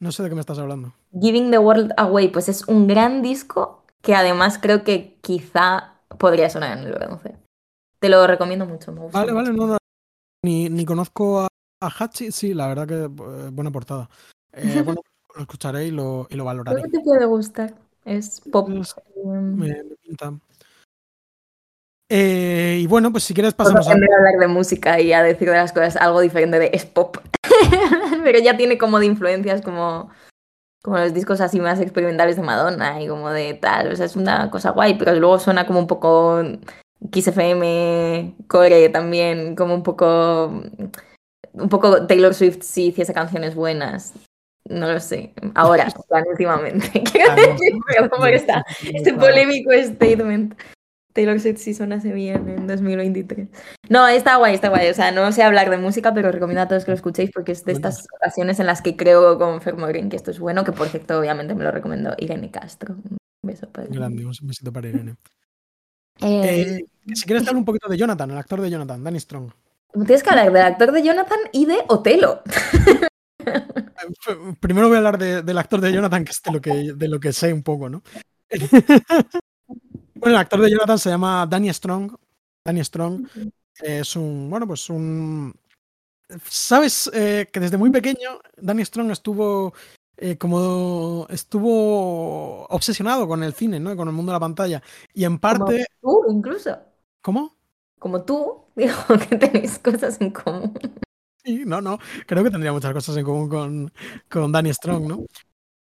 no, 0.00 0.12
sé 0.12 0.22
de 0.24 0.28
qué 0.28 0.34
me 0.34 0.40
estás 0.40 0.58
hablando. 0.58 0.92
Giving 1.20 1.52
the 1.52 1.58
World 1.58 1.92
Away, 1.96 2.28
pues 2.28 2.48
es 2.48 2.66
un 2.66 2.88
gran 2.88 3.22
disco 3.22 3.84
que 4.02 4.16
además 4.16 4.58
creo 4.60 4.82
que 4.82 5.16
quizá 5.20 5.94
podría 6.18 6.50
sonar 6.50 6.76
en 6.76 6.84
el 6.84 6.94
11. 6.94 7.36
Te 8.00 8.08
lo 8.08 8.26
recomiendo 8.26 8.66
mucho, 8.66 8.90
me 8.90 9.00
gusta. 9.00 9.20
Vale, 9.20 9.32
vale, 9.32 9.52
no, 9.52 9.66
no. 9.66 9.76
Ni, 10.42 10.68
ni 10.68 10.84
conozco 10.84 11.42
a, 11.42 11.48
Hachi, 11.80 12.32
sí, 12.32 12.52
la 12.52 12.66
verdad 12.66 12.88
que 12.88 13.04
eh, 13.04 13.50
buena 13.52 13.70
portada. 13.70 14.10
Eh, 14.52 14.82
bueno, 14.84 15.00
lo 15.34 15.42
escucharé 15.42 15.86
y 15.86 15.90
lo, 15.90 16.26
y 16.28 16.34
lo 16.34 16.44
valoraré. 16.44 16.80
Creo 16.80 16.90
que 16.90 16.98
te 16.98 17.04
puede 17.04 17.26
gustar. 17.26 17.74
Es 18.04 18.40
pop. 18.52 18.68
Em, 18.68 19.56
me, 19.56 19.84
pinta. 20.02 20.34
Eh, 22.08 22.78
y 22.80 22.86
bueno, 22.86 23.10
pues 23.10 23.24
si 23.24 23.34
quieres 23.34 23.54
pasamos 23.54 23.88
a... 23.88 23.92
hablar 23.92 24.38
de 24.38 24.46
música 24.46 25.00
y 25.00 25.12
a 25.12 25.22
decir 25.22 25.48
de 25.48 25.56
las 25.56 25.72
cosas 25.72 25.96
algo 25.96 26.20
diferente 26.20 26.58
de 26.58 26.70
es 26.72 26.84
pop. 26.84 27.16
Pero 28.24 28.38
ya 28.38 28.56
tiene 28.56 28.78
como 28.78 28.98
de 29.00 29.06
influencias 29.06 29.62
como, 29.62 30.10
como 30.82 30.98
los 30.98 31.14
discos 31.14 31.40
así 31.40 31.60
más 31.60 31.80
experimentales 31.80 32.36
de 32.36 32.42
Madonna 32.42 33.00
y 33.02 33.08
como 33.08 33.30
de 33.30 33.54
tal. 33.54 33.92
O 33.92 33.96
sea, 33.96 34.06
es 34.06 34.16
una 34.16 34.50
cosa 34.50 34.70
guay, 34.70 34.94
pero 34.94 35.14
luego 35.14 35.38
suena 35.38 35.66
como 35.66 35.78
un 35.78 35.86
poco 35.86 36.42
XFM, 37.12 38.34
Core 38.48 38.88
también, 38.90 39.56
como 39.56 39.74
un 39.74 39.82
poco... 39.82 40.62
Un 41.52 41.68
poco 41.68 42.06
Taylor 42.06 42.34
Swift 42.34 42.62
si 42.62 42.86
hiciese 42.86 43.14
canciones 43.14 43.54
buenas. 43.54 44.14
No 44.68 44.90
lo 44.90 44.98
sé. 44.98 45.32
Ahora, 45.54 45.88
últimamente. 46.30 47.02
Quiero 47.12 47.34
decir, 47.34 47.74
cómo 48.10 48.26
está 48.26 48.64
este 48.82 49.12
polémico 49.14 49.70
statement. 49.72 50.54
Taylor 51.14 51.38
Swift 51.38 51.58
sí 51.58 51.74
sonase 51.74 52.12
bien 52.12 52.48
en 52.48 52.66
2023. 52.66 53.48
No, 53.88 54.06
está 54.08 54.36
guay, 54.36 54.56
está 54.56 54.68
guay. 54.68 54.90
O 54.90 54.94
sea, 54.94 55.12
no 55.12 55.30
sé 55.30 55.44
hablar 55.44 55.70
de 55.70 55.78
música, 55.78 56.12
pero 56.12 56.32
recomiendo 56.32 56.62
a 56.62 56.68
todos 56.68 56.84
que 56.84 56.90
lo 56.90 56.96
escuchéis 56.96 57.30
porque 57.32 57.52
es 57.52 57.64
de 57.64 57.72
estas 57.72 58.04
ocasiones 58.16 58.58
en 58.58 58.66
las 58.66 58.82
que 58.82 58.96
creo 58.96 59.38
con 59.38 59.62
Fermo 59.62 59.86
Green 59.86 60.10
que 60.10 60.16
esto 60.16 60.32
es 60.32 60.40
bueno, 60.40 60.64
que 60.64 60.72
por 60.72 60.88
cierto, 60.88 61.18
obviamente 61.18 61.54
me 61.54 61.62
lo 61.62 61.70
recomendó 61.70 62.14
Irene 62.18 62.50
Castro. 62.50 62.96
Un 62.96 63.18
beso 63.42 63.68
para 63.70 63.86
Grande, 63.86 64.26
un 64.26 64.32
besito 64.42 64.72
para 64.72 64.88
Irene. 64.88 65.14
Eh, 66.20 66.78
eh, 66.78 66.86
si 67.12 67.24
quieres 67.24 67.42
hablar 67.42 67.56
un 67.56 67.64
poquito 67.64 67.88
de 67.88 67.96
Jonathan, 67.96 68.30
el 68.30 68.38
actor 68.38 68.60
de 68.60 68.70
Jonathan, 68.70 69.02
Danny 69.02 69.18
Strong. 69.18 69.50
Tienes 69.92 70.22
que 70.22 70.30
hablar 70.30 70.52
del 70.52 70.62
actor 70.62 70.92
de 70.92 71.02
Jonathan 71.02 71.40
y 71.50 71.66
de 71.66 71.78
Otelo. 71.88 72.40
Primero 74.60 74.86
voy 74.86 74.94
a 74.94 74.98
hablar 74.98 75.18
del 75.18 75.58
actor 75.58 75.80
de 75.80 75.92
Jonathan, 75.92 76.24
que 76.24 76.30
es 76.30 76.40
de 76.40 76.52
lo 76.52 76.60
que, 76.60 76.92
de 76.94 77.08
lo 77.08 77.18
que 77.18 77.32
sé 77.32 77.52
un 77.52 77.64
poco, 77.64 77.88
¿no? 77.88 78.04
bueno, 80.24 80.38
el 80.38 80.40
actor 80.40 80.60
de 80.60 80.70
Jonathan 80.70 80.98
se 80.98 81.10
llama 81.10 81.46
Danny 81.46 81.72
Strong. 81.72 82.16
Danny 82.64 82.82
Strong 82.82 83.28
es 83.82 84.16
un, 84.16 84.48
bueno, 84.48 84.66
pues 84.66 84.88
un 84.88 85.54
sabes 86.48 87.10
eh, 87.12 87.46
que 87.52 87.60
desde 87.60 87.76
muy 87.76 87.90
pequeño 87.90 88.40
Danny 88.56 88.86
Strong 88.86 89.10
estuvo 89.10 89.74
eh, 90.16 90.38
como 90.38 91.26
estuvo 91.28 92.64
obsesionado 92.68 93.28
con 93.28 93.42
el 93.42 93.52
cine, 93.52 93.78
¿no? 93.78 93.94
Con 93.94 94.08
el 94.08 94.14
mundo 94.14 94.32
de 94.32 94.36
la 94.36 94.40
pantalla. 94.40 94.82
Y 95.12 95.24
en 95.24 95.38
parte. 95.38 95.84
Como 96.00 96.22
tú, 96.22 96.32
incluso. 96.32 96.78
¿Cómo? 97.20 97.54
Como 97.98 98.24
tú, 98.24 98.64
digo 98.76 98.94
que 99.28 99.36
tenéis 99.36 99.78
cosas 99.78 100.18
en 100.22 100.30
común. 100.30 100.72
Sí, 101.44 101.64
no, 101.66 101.82
no. 101.82 101.98
Creo 102.26 102.42
que 102.42 102.50
tendría 102.50 102.72
muchas 102.72 102.94
cosas 102.94 103.14
en 103.18 103.24
común 103.24 103.50
con, 103.50 103.92
con 104.30 104.52
Danny 104.52 104.72
Strong, 104.72 105.06
¿no? 105.06 105.26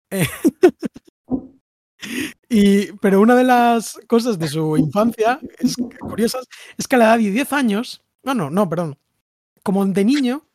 Eh, 0.09 0.27
y, 2.53 2.91
pero 3.01 3.19
una 3.19 3.35
de 3.35 3.43
las 3.43 3.99
cosas 4.05 4.37
de 4.37 4.47
su 4.47 4.77
infancia 4.77 5.39
es, 5.57 5.75
curiosas 5.99 6.45
es 6.77 6.87
que 6.87 6.95
a 6.95 6.99
la 6.99 7.05
edad 7.05 7.17
de 7.17 7.31
10 7.31 7.53
años, 7.53 8.03
no, 8.21 8.35
no, 8.35 8.51
no, 8.51 8.69
perdón, 8.69 8.95
como 9.63 9.83
de 9.87 10.05
niño, 10.05 10.45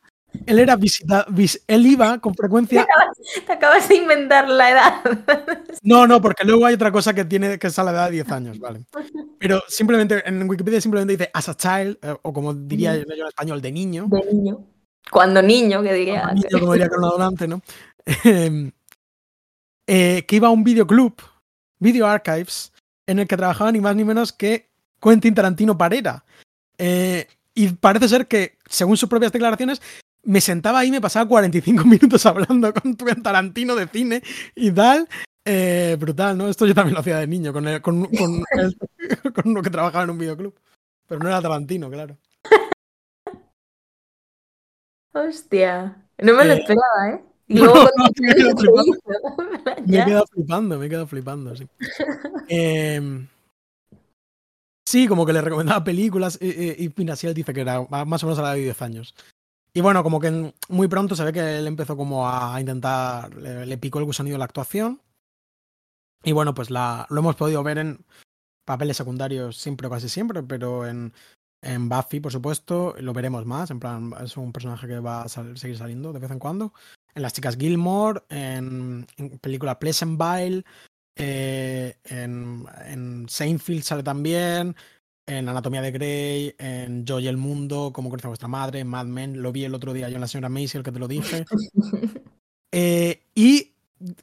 él 0.45 0.59
era 0.59 0.77
visita, 0.77 1.25
él 1.67 1.85
iba 1.85 2.19
con 2.19 2.33
frecuencia. 2.35 2.87
Te 3.45 3.51
acabas, 3.51 3.89
de 3.89 3.95
inventar 3.95 4.47
la 4.47 4.71
edad. 4.71 4.93
No, 5.81 6.07
no, 6.07 6.21
porque 6.21 6.45
luego 6.45 6.65
hay 6.65 6.75
otra 6.75 6.89
cosa 6.89 7.13
que 7.13 7.25
tiene 7.25 7.59
que 7.59 7.67
es 7.67 7.79
a 7.79 7.83
la 7.83 7.91
edad 7.91 8.05
de 8.05 8.13
10 8.13 8.31
años, 8.31 8.59
¿vale? 8.59 8.85
Pero 9.37 9.61
simplemente 9.67 10.21
en 10.25 10.49
Wikipedia 10.49 10.79
simplemente 10.79 11.17
dice 11.17 11.29
as 11.33 11.49
a 11.49 11.57
child, 11.57 11.97
eh, 12.01 12.15
o 12.21 12.31
como 12.31 12.53
diría 12.53 12.95
yo 12.95 13.01
en 13.01 13.27
español, 13.27 13.61
de 13.61 13.71
niño. 13.73 14.07
De 14.07 14.23
niño. 14.31 14.65
Cuando 15.11 15.41
niño, 15.41 15.81
que 15.83 15.93
diría. 15.93 16.21
Cuando 16.21 16.41
niño, 16.47 16.59
como 16.59 16.73
diría 16.73 16.87
Carlos 16.87 17.11
Donante, 17.11 17.47
¿no? 17.47 17.61
Em, 18.23 18.71
eh, 19.85 20.23
que 20.27 20.35
iba 20.35 20.47
a 20.47 20.51
un 20.51 20.63
videoclub, 20.63 21.15
Video 21.79 22.07
Archives, 22.07 22.71
en 23.07 23.19
el 23.19 23.27
que 23.27 23.37
trabajaba 23.37 23.71
ni 23.71 23.79
más 23.79 23.95
ni 23.95 24.03
menos 24.03 24.33
que 24.33 24.69
Quentin 25.01 25.33
Tarantino 25.33 25.77
Parera. 25.77 26.23
Eh, 26.77 27.27
y 27.53 27.69
parece 27.69 28.07
ser 28.07 28.27
que, 28.27 28.57
según 28.69 28.97
sus 28.97 29.09
propias 29.09 29.31
declaraciones, 29.31 29.81
me 30.23 30.41
sentaba 30.41 30.79
ahí 30.79 30.89
y 30.89 30.91
me 30.91 31.01
pasaba 31.01 31.27
45 31.27 31.83
minutos 31.85 32.25
hablando 32.25 32.73
con 32.73 32.95
Tarantino 32.95 33.75
de 33.75 33.87
cine 33.87 34.21
y 34.55 34.71
tal. 34.71 35.07
Eh, 35.45 35.97
brutal, 35.99 36.37
¿no? 36.37 36.47
Esto 36.47 36.65
yo 36.65 36.75
también 36.75 36.93
lo 36.93 36.99
hacía 36.99 37.17
de 37.17 37.27
niño, 37.27 37.51
con, 37.51 37.65
con, 37.79 38.05
con, 38.05 38.43
con 39.33 39.47
uno 39.47 39.61
que 39.61 39.69
trabajaba 39.69 40.03
en 40.03 40.11
un 40.11 40.17
videoclub. 40.19 40.53
Pero 41.07 41.21
no 41.21 41.29
era 41.29 41.41
Tarantino, 41.41 41.89
claro. 41.89 42.17
Hostia, 45.13 46.05
no 46.19 46.33
me 46.35 46.45
lo 46.45 46.53
eh, 46.53 46.59
esperaba, 46.59 47.09
¿eh? 47.09 47.23
Y 47.49 47.53
luego 47.59 47.89
me, 48.21 48.31
he 48.31 48.35
quedado 48.35 48.57
flipando. 48.57 48.97
me 49.85 49.99
he 49.99 50.05
quedado 50.05 50.27
flipando, 50.27 50.77
me 50.77 50.85
he 50.85 50.89
quedado 50.89 51.07
flipando, 51.07 51.55
sí. 51.55 51.67
Eh, 52.51 53.27
sí, 54.87 55.07
como 55.07 55.25
que 55.25 55.33
le 55.33 55.41
recomendaba 55.41 55.83
películas 55.83 56.39
y, 56.41 56.47
y, 56.47 56.85
y 56.85 56.93
mira, 56.95 57.15
sí, 57.15 57.27
él 57.27 57.33
dice 57.33 57.53
que 57.53 57.61
era 57.61 57.81
más 58.05 58.23
o 58.23 58.27
menos 58.27 58.39
a 58.39 58.43
la 58.43 58.53
de 58.53 58.61
10 58.61 58.81
años. 58.81 59.13
Y 59.73 59.81
bueno, 59.81 60.03
como 60.03 60.19
que 60.19 60.53
muy 60.69 60.87
pronto 60.87 61.15
se 61.15 61.23
ve 61.23 61.33
que 61.33 61.57
él 61.57 61.67
empezó 61.67 61.95
como 61.95 62.27
a 62.27 62.59
intentar, 62.59 63.35
le, 63.35 63.77
picó 63.77 63.99
el 63.99 64.05
gusanillo 64.05 64.35
de 64.35 64.39
la 64.39 64.45
actuación. 64.45 65.01
Y 66.23 66.31
bueno, 66.31 66.53
pues 66.53 66.69
la, 66.69 67.05
lo 67.09 67.19
hemos 67.19 67.35
podido 67.35 67.63
ver 67.63 67.77
en 67.77 68.05
papeles 68.65 68.97
secundarios 68.97 69.57
siempre 69.57 69.87
o 69.87 69.89
casi 69.89 70.09
siempre, 70.09 70.43
pero 70.43 70.87
en, 70.87 71.13
en 71.61 71.87
Buffy, 71.87 72.19
por 72.19 72.31
supuesto, 72.31 72.95
lo 72.99 73.13
veremos 73.13 73.45
más. 73.45 73.69
En 73.69 73.79
plan, 73.79 74.11
es 74.23 74.37
un 74.37 74.51
personaje 74.51 74.87
que 74.87 74.99
va 74.99 75.21
a 75.21 75.29
seguir 75.29 75.77
saliendo 75.77 76.13
de 76.13 76.19
vez 76.19 76.31
en 76.31 76.39
cuando. 76.39 76.73
En 77.15 77.21
Las 77.21 77.33
Chicas 77.33 77.57
Gilmore, 77.57 78.21
en, 78.29 79.07
en 79.17 79.39
película 79.39 79.79
Pleasantville, 79.79 80.63
eh, 81.15 81.97
en, 82.05 82.65
en 82.85 83.27
Seinfeld 83.27 83.83
sale 83.83 84.03
también 84.03 84.75
en 85.29 85.47
Anatomía 85.47 85.81
de 85.81 85.91
Grey, 85.91 86.55
en 86.57 87.05
Yo 87.05 87.19
y 87.19 87.27
el 87.27 87.37
Mundo, 87.37 87.91
Cómo 87.93 88.09
crece 88.09 88.27
vuestra 88.27 88.47
madre, 88.47 88.79
en 88.79 88.87
Mad 88.87 89.05
Men, 89.05 89.41
lo 89.41 89.51
vi 89.51 89.63
el 89.63 89.75
otro 89.75 89.93
día 89.93 90.09
yo 90.09 90.15
en 90.15 90.21
la 90.21 90.27
señora 90.27 90.49
Maisy, 90.49 90.77
el 90.77 90.83
que 90.83 90.91
te 90.91 90.99
lo 90.99 91.07
dije. 91.07 91.45
Eh, 92.71 93.23
y 93.33 93.71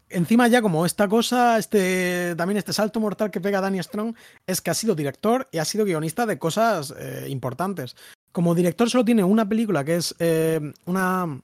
encima 0.08 0.46
ya 0.46 0.62
como 0.62 0.86
esta 0.86 1.08
cosa, 1.08 1.58
este 1.58 2.36
también 2.36 2.58
este 2.58 2.72
salto 2.72 3.00
mortal 3.00 3.32
que 3.32 3.40
pega 3.40 3.60
Danny 3.60 3.82
Strong, 3.82 4.14
es 4.46 4.60
que 4.60 4.70
ha 4.70 4.74
sido 4.74 4.94
director 4.94 5.48
y 5.50 5.58
ha 5.58 5.64
sido 5.64 5.84
guionista 5.84 6.26
de 6.26 6.38
cosas 6.38 6.94
eh, 6.96 7.26
importantes. 7.28 7.96
Como 8.30 8.54
director 8.54 8.88
solo 8.88 9.04
tiene 9.04 9.24
una 9.24 9.48
película 9.48 9.84
que 9.84 9.96
es 9.96 10.14
eh, 10.20 10.60
una 10.84 11.40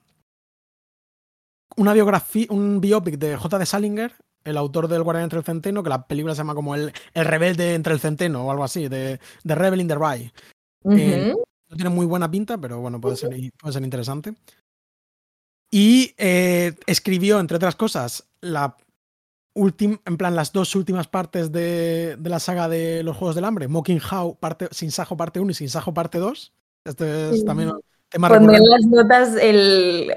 una 1.77 1.93
biografía, 1.93 2.47
un 2.51 2.81
biopic 2.81 3.17
de 3.19 3.37
J. 3.37 3.59
de 3.59 3.67
Salinger, 3.67 4.15
el 4.45 4.57
autor 4.57 4.89
del 4.89 5.03
Guardián 5.03 5.25
entre 5.25 5.39
el 5.39 5.45
Centeno, 5.45 5.83
que 5.83 5.91
la 5.91 6.07
película 6.07 6.35
se 6.35 6.39
llama 6.39 6.55
como 6.55 6.75
El, 6.75 6.93
el 7.15 7.25
Rebelde 7.25 7.75
entre 7.75 7.93
el 7.93 8.01
Centeno 8.01 8.45
o 8.45 8.51
algo 8.51 8.65
así, 8.65 8.89
de, 8.89 9.21
de 9.45 9.55
Rebel 9.55 9.81
in 9.81 9.89
the 9.89 9.95
Rye. 9.95 10.33
Eh, 10.91 11.35
no 11.69 11.77
tiene 11.77 11.91
muy 11.91 12.07
buena 12.07 12.31
pinta, 12.31 12.59
pero 12.59 12.81
bueno, 12.81 13.01
puede 13.01 13.17
ser, 13.17 13.31
puede 13.61 13.73
ser 13.73 13.83
interesante. 13.83 14.35
Y 15.71 16.15
eh, 16.19 16.75
escribió, 16.87 17.41
entre 17.41 17.57
otras 17.57 17.77
cosas, 17.77 18.29
la 18.41 18.77
última, 19.55 19.99
en 20.05 20.17
plan, 20.17 20.35
las 20.35 20.53
dos 20.53 20.75
últimas 20.75 21.09
partes 21.09 21.51
de, 21.51 22.17
de, 22.19 22.31
la 22.31 22.41
saga 22.41 22.69
de 22.69 23.03
los 23.03 23.17
Juegos 23.17 23.35
del 23.35 23.45
Hambre, 23.45 23.69
Mocking 23.69 24.01
How, 24.01 24.37
parte, 24.37 24.69
Sin 24.71 24.91
Sajo 24.91 25.17
parte 25.17 25.41
1 25.41 25.51
y 25.51 25.55
Sin 25.55 25.71
Sajo 25.71 25.95
parte 25.95 26.19
2. 26.19 26.53
Este 26.85 27.31
es 27.31 27.45
también 27.45 27.71
un 27.71 27.81
tema 28.09 28.29
Cuando 28.29 28.53
en 28.53 28.65
las 28.65 28.85
notas 28.87 29.37
el, 29.37 30.13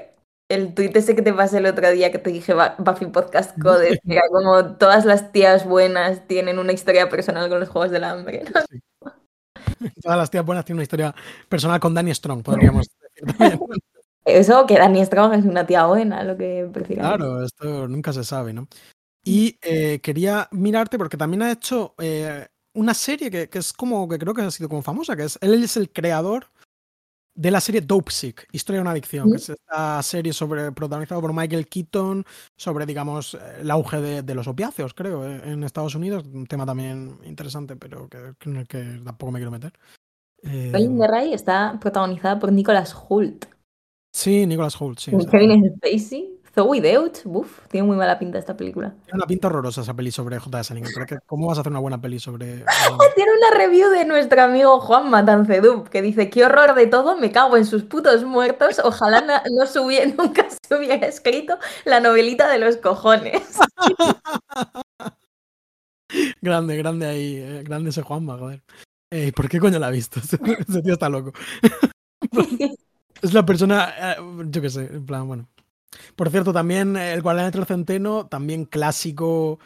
el 0.48 0.74
tuit 0.74 0.96
ese 0.96 1.16
que 1.16 1.22
te 1.22 1.32
pasé 1.32 1.58
el 1.58 1.66
otro 1.66 1.90
día 1.90 2.12
que 2.12 2.18
te 2.18 2.30
dije 2.30 2.54
Buffy 2.78 3.06
Podcast 3.06 3.58
Code, 3.60 4.00
que 4.08 4.20
como 4.30 4.76
todas 4.76 5.04
las 5.04 5.32
tías 5.32 5.66
buenas 5.66 6.26
tienen 6.26 6.58
una 6.58 6.72
historia 6.72 7.08
personal 7.08 7.48
con 7.48 7.60
los 7.60 7.68
Juegos 7.68 7.90
del 7.90 8.04
Hambre. 8.04 8.44
¿no? 8.54 8.60
Sí. 8.70 8.80
Todas 10.02 10.18
las 10.18 10.30
tías 10.30 10.44
buenas 10.44 10.64
tienen 10.64 10.78
una 10.78 10.84
historia 10.84 11.14
personal 11.48 11.80
con 11.80 11.94
Danny 11.94 12.14
Strong, 12.14 12.42
podríamos 12.42 12.86
decir. 12.86 13.58
Eso, 14.24 14.66
que 14.66 14.74
Danny 14.74 15.04
Strong 15.04 15.34
es 15.34 15.44
una 15.44 15.66
tía 15.66 15.86
buena, 15.86 16.24
lo 16.24 16.36
que 16.36 16.68
prefieras. 16.72 17.06
Claro, 17.06 17.44
esto 17.44 17.86
nunca 17.86 18.12
se 18.12 18.24
sabe, 18.24 18.52
¿no? 18.52 18.66
Y 19.24 19.56
eh, 19.62 20.00
quería 20.00 20.48
mirarte 20.50 20.98
porque 20.98 21.16
también 21.16 21.42
ha 21.42 21.52
hecho 21.52 21.94
eh, 21.98 22.48
una 22.74 22.92
serie 22.92 23.30
que, 23.30 23.48
que, 23.48 23.58
es 23.58 23.72
como, 23.72 24.08
que 24.08 24.18
creo 24.18 24.34
que 24.34 24.42
ha 24.42 24.50
sido 24.50 24.68
como 24.68 24.82
famosa, 24.82 25.14
que 25.14 25.24
es, 25.24 25.38
él 25.40 25.62
es 25.62 25.76
el 25.76 25.90
creador 25.90 26.48
de 27.36 27.50
la 27.50 27.60
serie 27.60 27.82
Dope 27.82 28.10
Sick, 28.10 28.48
Historia 28.50 28.78
de 28.78 28.82
una 28.82 28.90
adicción, 28.92 29.26
¿Sí? 29.26 29.30
que 29.30 29.36
es 29.36 29.48
esta 29.50 30.02
serie 30.02 30.32
sobre, 30.32 30.72
protagonizada 30.72 31.20
por 31.20 31.32
Michael 31.32 31.68
Keaton, 31.68 32.24
sobre, 32.56 32.86
digamos, 32.86 33.36
el 33.60 33.70
auge 33.70 34.00
de, 34.00 34.22
de, 34.22 34.34
los 34.34 34.48
opiáceos, 34.48 34.94
creo, 34.94 35.28
eh, 35.28 35.42
en 35.44 35.62
Estados 35.62 35.94
Unidos. 35.94 36.24
Un 36.32 36.46
tema 36.46 36.64
también 36.64 37.18
interesante, 37.24 37.76
pero 37.76 38.08
que, 38.08 38.34
en 38.46 38.56
el 38.56 38.66
que 38.66 39.00
tampoco 39.04 39.32
me 39.32 39.38
quiero 39.38 39.50
meter. 39.50 39.72
Eh, 40.42 40.72
de 40.72 41.06
Ray 41.06 41.34
está 41.34 41.78
protagonizada 41.80 42.38
por 42.38 42.52
Nicholas 42.52 42.94
Hoult. 42.94 43.46
Sí, 44.12 44.46
Nicholas 44.46 44.80
Hoult, 44.80 44.98
sí. 44.98 45.12
Kevin 45.30 45.76
Spacey. 45.76 46.35
Zoe 46.56 46.80
Deutch, 46.80 47.26
uff, 47.26 47.66
tiene 47.68 47.86
muy 47.86 47.98
mala 47.98 48.18
pinta 48.18 48.38
esta 48.38 48.56
película. 48.56 48.94
Tiene 49.04 49.18
una 49.18 49.26
pinta 49.26 49.48
horrorosa 49.48 49.82
esa 49.82 49.92
peli 49.92 50.10
sobre 50.10 50.38
J. 50.38 50.64
Salinger. 50.64 51.20
¿Cómo 51.26 51.48
vas 51.48 51.58
a 51.58 51.60
hacer 51.60 51.70
una 51.70 51.80
buena 51.80 52.00
peli 52.00 52.18
sobre.? 52.18 52.64
tiene 53.14 53.30
una 53.36 53.58
review 53.58 53.90
de 53.90 54.06
nuestro 54.06 54.42
amigo 54.42 54.80
Juan 54.80 55.10
Matancedup 55.10 55.88
que 55.88 56.00
dice: 56.00 56.30
Qué 56.30 56.46
horror 56.46 56.74
de 56.74 56.86
todo, 56.86 57.18
me 57.18 57.30
cago 57.30 57.58
en 57.58 57.66
sus 57.66 57.82
putos 57.82 58.24
muertos. 58.24 58.80
Ojalá 58.82 59.20
no, 59.20 59.34
no 59.54 59.66
subie, 59.66 60.06
nunca 60.18 60.46
se 60.48 60.74
hubiera 60.74 61.06
escrito 61.06 61.58
la 61.84 62.00
novelita 62.00 62.50
de 62.50 62.56
los 62.56 62.78
cojones. 62.78 63.42
grande, 66.40 66.78
grande 66.78 67.06
ahí. 67.06 67.36
Eh, 67.36 67.64
grande 67.64 67.90
ese 67.90 68.00
Juanma, 68.00 68.38
joder. 68.38 68.62
Eh, 69.10 69.30
¿Por 69.32 69.50
qué 69.50 69.60
coño 69.60 69.78
la 69.78 69.88
ha 69.88 69.90
visto? 69.90 70.20
ese 70.20 70.38
tío 70.38 70.94
está 70.94 71.10
loco. 71.10 71.34
es 73.20 73.34
la 73.34 73.44
persona. 73.44 73.92
Eh, 73.98 74.16
yo 74.46 74.62
qué 74.62 74.70
sé, 74.70 74.86
en 74.86 75.04
plan, 75.04 75.28
bueno. 75.28 75.46
Por 76.14 76.30
cierto, 76.30 76.52
también 76.52 76.96
El 76.96 77.22
Guardián 77.22 77.46
entre 77.46 77.60
el 77.60 77.66
Centeno, 77.66 78.26
también 78.26 78.64
clásico 78.64 79.58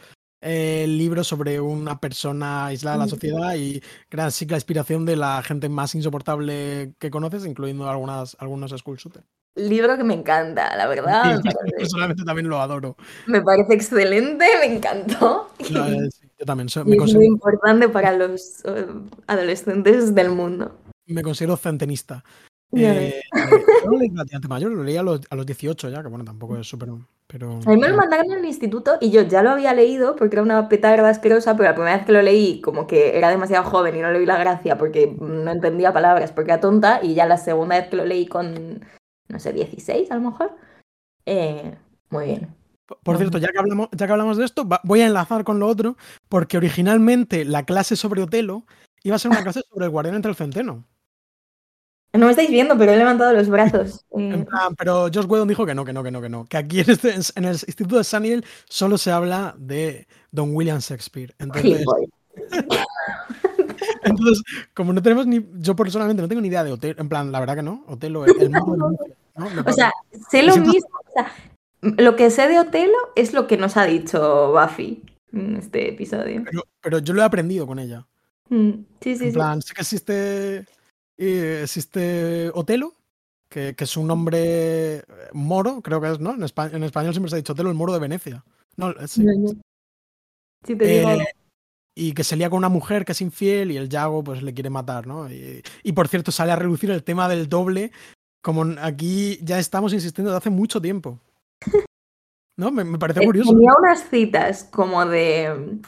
eh, 0.43 0.87
libro 0.89 1.23
sobre 1.23 1.61
una 1.61 2.01
persona 2.01 2.67
aislada 2.67 2.97
de 2.97 3.05
la 3.05 3.09
sociedad 3.09 3.55
y 3.57 3.83
gran 4.11 4.33
sí 4.33 4.47
la 4.47 4.57
inspiración 4.57 5.05
de 5.05 5.17
la 5.17 5.43
gente 5.43 5.69
más 5.69 5.95
insoportable 5.95 6.95
que 6.99 7.11
conoces, 7.11 7.45
incluyendo 7.45 7.89
algunas, 7.89 8.37
algunos 8.41 8.71
school 8.71 8.97
shooters. 8.97 9.27
Libro 9.57 9.97
que 9.97 10.05
me 10.05 10.15
encanta, 10.15 10.75
la 10.77 10.87
verdad. 10.87 11.41
Sí, 11.43 11.51
personalmente 11.77 12.23
también 12.25 12.49
lo 12.49 12.61
adoro. 12.61 12.97
Me 13.27 13.43
parece 13.43 13.75
excelente, 13.75 14.47
me 14.61 14.77
encantó. 14.77 15.51
No, 15.71 15.87
sí, 16.11 16.29
yo 16.39 16.47
también. 16.47 16.69
So, 16.69 16.85
me 16.85 16.93
es 16.93 16.99
considero... 16.99 17.21
muy 17.21 17.27
importante 17.27 17.89
para 17.89 18.13
los 18.13 18.63
uh, 18.65 19.09
adolescentes 19.27 20.15
del 20.15 20.31
mundo. 20.31 20.75
Me 21.07 21.23
considero 21.23 21.57
centenista. 21.57 22.25
Eh, 22.73 23.21
yo 23.85 23.91
lo 23.91 23.99
leí 23.99 24.09
relativamente 24.09 24.49
mayor, 24.49 24.73
lo 24.73 24.85
leí 24.85 24.97
a 24.97 25.03
los, 25.03 25.21
a 25.29 25.35
los 25.35 25.47
18 25.47 25.89
ya, 25.89 26.03
que 26.03 26.09
bueno, 26.09 26.25
tampoco 26.25 26.57
es 26.57 26.67
súper. 26.67 26.91
Pero... 27.27 27.61
A 27.65 27.71
mí 27.71 27.77
me 27.77 27.89
lo 27.89 27.97
mandaron 27.97 28.33
en 28.33 28.39
el 28.39 28.45
instituto 28.45 28.99
y 29.01 29.11
yo 29.11 29.23
ya 29.23 29.43
lo 29.43 29.51
había 29.51 29.73
leído 29.73 30.17
porque 30.17 30.37
era 30.37 30.43
una 30.43 30.69
petarda 30.69 31.09
asquerosa, 31.09 31.57
pero 31.57 31.69
la 31.69 31.75
primera 31.75 31.97
vez 31.97 32.07
que 32.07 32.13
lo 32.13 32.23
leí, 32.23 32.61
como 32.61 32.87
que 32.87 33.17
era 33.17 33.29
demasiado 33.29 33.65
joven 33.65 33.97
y 33.97 34.01
no 34.01 34.11
le 34.11 34.19
vi 34.19 34.27
la 34.27 34.39
gracia 34.39 34.79
porque 34.79 35.17
no 35.21 35.51
entendía 35.51 35.93
palabras, 35.93 36.33
porque 36.33 36.51
era 36.51 36.61
tonta, 36.61 37.01
y 37.03 37.15
ya 37.15 37.27
la 37.27 37.37
segunda 37.37 37.79
vez 37.79 37.89
que 37.89 37.97
lo 37.97 38.05
leí 38.05 38.27
con, 38.27 38.85
no 39.29 39.39
sé, 39.39 39.53
16 39.53 40.11
a 40.11 40.17
lo 40.17 40.23
mejor. 40.23 40.57
Eh, 41.27 41.77
muy 42.11 42.25
bien. 42.27 42.61
Por 43.05 43.17
cierto, 43.19 43.39
ya 43.39 43.49
que, 43.49 43.59
hablamos, 43.59 43.89
ya 43.93 44.07
que 44.07 44.13
hablamos 44.13 44.37
de 44.37 44.45
esto, 44.45 44.67
voy 44.83 45.01
a 45.01 45.07
enlazar 45.07 45.45
con 45.45 45.61
lo 45.61 45.69
otro, 45.69 45.97
porque 46.29 46.57
originalmente 46.57 47.45
la 47.45 47.65
clase 47.65 47.95
sobre 47.95 48.23
Otelo 48.23 48.65
iba 49.05 49.17
a 49.17 49.19
ser 49.19 49.31
una 49.31 49.43
clase 49.45 49.63
sobre 49.69 49.85
el 49.85 49.91
guardián 49.91 50.17
entre 50.17 50.31
el 50.31 50.37
centeno. 50.37 50.85
No 52.13 52.27
me 52.27 52.31
estáis 52.33 52.51
viendo, 52.51 52.77
pero 52.77 52.93
he 52.93 52.97
levantado 52.97 53.33
los 53.33 53.49
brazos. 53.49 54.05
En 54.17 54.45
plan, 54.45 54.75
pero 54.77 55.03
Josh 55.13 55.27
Whedon 55.27 55.47
dijo 55.49 55.65
que 55.65 55.75
no, 55.75 55.85
que 55.85 55.93
no, 55.93 56.03
que 56.03 56.11
no, 56.11 56.21
que 56.21 56.29
no. 56.29 56.45
Que 56.47 56.57
aquí 56.57 56.81
en, 56.81 56.91
este- 56.91 57.15
en 57.37 57.45
el 57.45 57.53
Instituto 57.53 57.97
de 57.99 58.05
Sunnyvale 58.05 58.45
solo 58.69 58.99
se 58.99 59.11
habla 59.13 59.55
de 59.59 60.07
Don 60.33 60.55
William 60.55 60.79
Shakespeare. 60.81 61.35
Entonces, 61.39 61.85
entonces, 64.05 64.43
como 64.75 64.93
no 64.93 65.03
tenemos 65.03 65.27
ni. 65.27 65.45
Yo 65.59 65.75
personalmente 65.77 66.23
no 66.23 66.29
tengo 66.29 66.41
ni 66.41 66.49
idea 66.49 66.65
de 66.65 66.73
Otelo. 66.73 67.01
En 67.01 67.09
plan, 67.09 67.31
la 67.33 67.41
verdad 67.41 67.57
que 67.57 67.63
no. 67.63 67.85
Otelo, 67.87 68.25
el, 68.25 68.41
el 68.43 68.51
mundo 68.51 68.93
O 69.67 69.73
sea, 69.73 69.93
sé 70.31 70.43
lo 70.43 70.57
mismo. 70.57 70.89
o 71.09 71.13
sea, 71.13 71.33
lo 71.83 72.17
que 72.17 72.31
sé 72.31 72.49
de 72.49 72.59
Otelo 72.59 72.97
es 73.17 73.33
lo 73.33 73.47
que 73.47 73.57
nos 73.57 73.77
ha 73.77 73.85
dicho 73.85 74.53
Buffy 74.53 75.03
en 75.33 75.57
este 75.57 75.89
episodio. 75.91 76.43
pero, 76.45 76.63
pero 76.83 76.99
yo 76.99 77.15
lo 77.15 77.23
he 77.23 77.25
aprendido 77.25 77.67
con 77.67 77.79
ella. 77.79 78.07
Mm, 78.49 78.71
Sí, 79.01 79.17
sí, 79.17 79.25
En 79.25 79.31
sí. 79.31 79.33
plan, 79.33 79.63
sé 79.63 79.75
que 79.75 79.81
existe, 79.83 80.67
eh, 81.21 81.61
existe 81.65 82.51
Otelo, 82.55 82.95
que, 83.49 83.75
que 83.75 83.85
es 83.85 83.97
un 83.97 84.07
nombre 84.07 84.97
eh, 84.97 85.05
moro, 85.33 85.81
creo 85.83 86.01
que 86.01 86.11
es, 86.11 86.19
¿no? 86.21 86.33
En, 86.35 86.41
espa- 86.41 86.73
en 86.75 86.83
español 86.83 87.13
siempre 87.13 87.31
se 87.31 87.37
ha 87.37 87.39
dicho 87.39 87.53
Otelo, 87.53 87.69
el 87.71 87.77
moro 87.77 87.93
de 87.93 87.99
Venecia. 88.01 88.45
No, 88.77 88.93
sí. 89.07 89.25
Sí, 90.67 90.77
te 90.77 90.87
digo. 90.87 91.11
Eh, 91.11 91.25
y 91.97 92.13
que 92.13 92.25
se 92.25 92.37
lía 92.37 92.49
con 92.49 92.59
una 92.59 92.69
mujer 92.69 93.05
que 93.05 93.13
es 93.13 93.21
infiel 93.21 93.71
y 93.73 93.77
el 93.77 93.89
Yago 93.89 94.23
pues 94.25 94.43
le 94.43 94.55
quiere 94.55 94.71
matar, 94.71 95.07
¿no? 95.07 95.31
Y, 95.31 95.63
y, 95.83 95.93
por 95.93 96.09
cierto, 96.09 96.33
sale 96.33 96.53
a 96.53 96.57
relucir 96.57 96.91
el 96.91 97.03
tema 97.05 97.29
del 97.29 97.49
doble, 97.49 97.93
como 98.43 98.65
aquí 98.81 99.39
ya 99.43 99.59
estamos 99.59 99.93
insistiendo 99.93 100.31
desde 100.31 100.39
hace 100.39 100.51
mucho 100.51 100.81
tiempo. 100.81 101.19
¿No? 102.57 102.71
Me, 102.71 102.85
me 102.85 102.99
parece 102.99 103.21
curioso. 103.25 103.51
Tenía 103.53 103.73
unas 103.79 104.09
citas 104.09 104.65
como 104.65 105.05
de. 105.07 105.79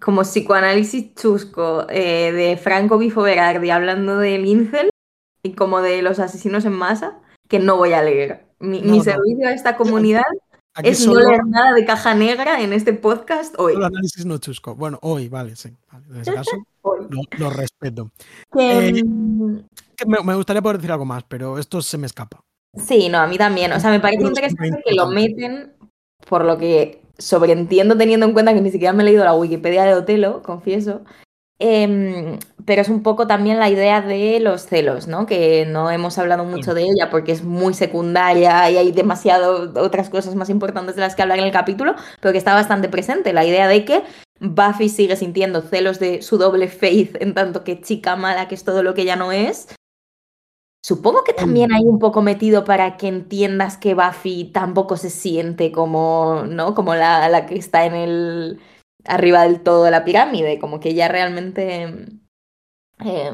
Como 0.00 0.22
psicoanálisis 0.22 1.14
chusco 1.14 1.86
eh, 1.88 2.32
de 2.32 2.56
Franco 2.56 2.98
Bifo 2.98 3.22
Berardi 3.22 3.70
hablando 3.70 4.18
del 4.18 4.44
incel 4.46 4.90
y 5.42 5.52
como 5.52 5.80
de 5.80 6.02
los 6.02 6.18
asesinos 6.18 6.64
en 6.64 6.72
masa 6.72 7.20
que 7.48 7.58
no 7.58 7.76
voy 7.76 7.92
a 7.92 8.02
leer. 8.02 8.46
Mi, 8.60 8.80
No, 8.80 8.92
mi 8.92 8.98
no. 8.98 9.04
servicio 9.04 9.48
a 9.48 9.52
esta 9.52 9.76
comunidad 9.76 10.22
Aquí 10.76 10.88
es 10.88 11.04
solo, 11.04 11.20
no 11.20 11.28
leer 11.28 11.46
nada 11.46 11.72
de 11.72 11.84
caja 11.84 12.14
negra 12.14 12.60
en 12.60 12.72
este 12.72 12.94
podcast 12.94 13.54
hoy. 13.58 13.74
solo 13.74 13.86
análisis 13.86 14.24
no 14.26 14.38
chusco. 14.38 14.74
Bueno, 14.74 14.98
hoy, 15.02 15.28
vale, 15.28 15.54
sí. 15.54 15.70
Vale, 15.92 16.04
en 16.10 16.20
ese 16.20 16.34
caso 16.34 16.50
lo, 16.82 17.20
lo 17.38 17.50
respeto. 17.50 18.10
Que, 18.52 18.88
Eh, 18.88 19.04
mm, 19.04 19.58
Que 19.96 20.06
me, 20.06 20.18
me 20.24 20.34
gustaría 20.34 20.62
poder 20.62 20.78
decir 20.78 20.90
algo 20.92 21.04
más, 21.04 21.22
pero 21.28 21.58
esto 21.58 21.80
se 21.82 21.96
me 21.98 22.06
escapa. 22.06 22.40
Sí, 22.76 23.08
no, 23.08 23.18
a 23.18 23.26
mí 23.28 23.38
también. 23.38 23.70
O 23.72 23.78
sea, 23.78 23.90
me 23.90 24.00
parece 24.00 24.24
interesante 24.24 24.82
que 24.84 24.94
lo 24.96 25.06
meten, 25.06 25.74
por 26.28 26.44
lo 26.44 26.58
que 26.58 27.03
sobreentiendo 27.18 27.96
teniendo 27.96 28.26
en 28.26 28.32
cuenta 28.32 28.54
que 28.54 28.60
ni 28.60 28.70
siquiera 28.70 28.92
me 28.92 29.02
he 29.02 29.06
leído 29.06 29.24
la 29.24 29.34
Wikipedia 29.34 29.84
de 29.84 29.94
Otelo, 29.94 30.42
confieso. 30.42 31.02
Em, 31.60 32.38
pero 32.64 32.82
es 32.82 32.88
un 32.88 33.02
poco 33.02 33.26
también 33.28 33.60
la 33.60 33.70
idea 33.70 34.02
de 34.02 34.40
los 34.40 34.66
celos, 34.66 35.06
¿no? 35.06 35.24
Que 35.24 35.64
no 35.66 35.90
hemos 35.90 36.18
hablado 36.18 36.44
mucho 36.44 36.74
de 36.74 36.82
ella 36.82 37.10
porque 37.10 37.32
es 37.32 37.44
muy 37.44 37.74
secundaria 37.74 38.68
y 38.70 38.76
hay 38.76 38.92
demasiado 38.92 39.72
otras 39.80 40.10
cosas 40.10 40.34
más 40.34 40.50
importantes 40.50 40.96
de 40.96 41.02
las 41.02 41.14
que 41.14 41.22
hablar 41.22 41.38
en 41.38 41.44
el 41.44 41.52
capítulo, 41.52 41.94
pero 42.20 42.32
que 42.32 42.38
está 42.38 42.54
bastante 42.54 42.88
presente. 42.88 43.32
La 43.32 43.44
idea 43.44 43.68
de 43.68 43.84
que 43.84 44.02
Buffy 44.40 44.88
sigue 44.88 45.16
sintiendo 45.16 45.62
celos 45.62 46.00
de 46.00 46.22
su 46.22 46.38
doble 46.38 46.68
faith 46.68 47.16
en 47.20 47.34
tanto 47.34 47.62
que 47.62 47.80
chica 47.80 48.16
mala, 48.16 48.48
que 48.48 48.56
es 48.56 48.64
todo 48.64 48.82
lo 48.82 48.94
que 48.94 49.02
ella 49.02 49.16
no 49.16 49.30
es. 49.30 49.68
Supongo 50.84 51.24
que 51.24 51.32
también 51.32 51.72
hay 51.72 51.84
un 51.84 51.98
poco 51.98 52.20
metido 52.20 52.64
para 52.64 52.98
que 52.98 53.08
entiendas 53.08 53.78
que 53.78 53.94
Buffy 53.94 54.50
tampoco 54.52 54.98
se 54.98 55.08
siente 55.08 55.72
como, 55.72 56.42
¿no? 56.46 56.74
Como 56.74 56.94
la, 56.94 57.26
la 57.30 57.46
que 57.46 57.54
está 57.56 57.86
en 57.86 57.94
el 57.94 58.60
arriba 59.06 59.44
del 59.44 59.62
todo 59.62 59.84
de 59.84 59.90
la 59.90 60.04
pirámide, 60.04 60.58
como 60.58 60.80
que 60.80 60.90
ella 60.90 61.08
realmente 61.08 61.84
eh, 63.04 63.32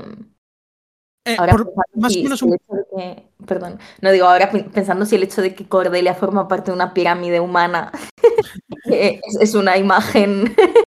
Eh, 1.26 1.36
ahora 1.38 1.52
por- 1.52 1.74
más 1.96 2.16
o 2.16 2.22
menos 2.22 2.42
un- 2.42 2.56
que, 2.96 3.28
perdón, 3.46 3.78
no 4.00 4.10
digo 4.10 4.26
ahora 4.26 4.50
pen- 4.50 4.70
pensando 4.72 5.04
si 5.04 5.16
el 5.16 5.22
hecho 5.22 5.42
de 5.42 5.54
que 5.54 5.68
Cordelia 5.68 6.14
forma 6.14 6.48
parte 6.48 6.70
de 6.70 6.74
una 6.76 6.94
pirámide 6.94 7.40
humana 7.40 7.92
eh, 8.90 9.20
es, 9.26 9.36
es 9.40 9.54
una 9.54 9.76
imagen 9.76 10.54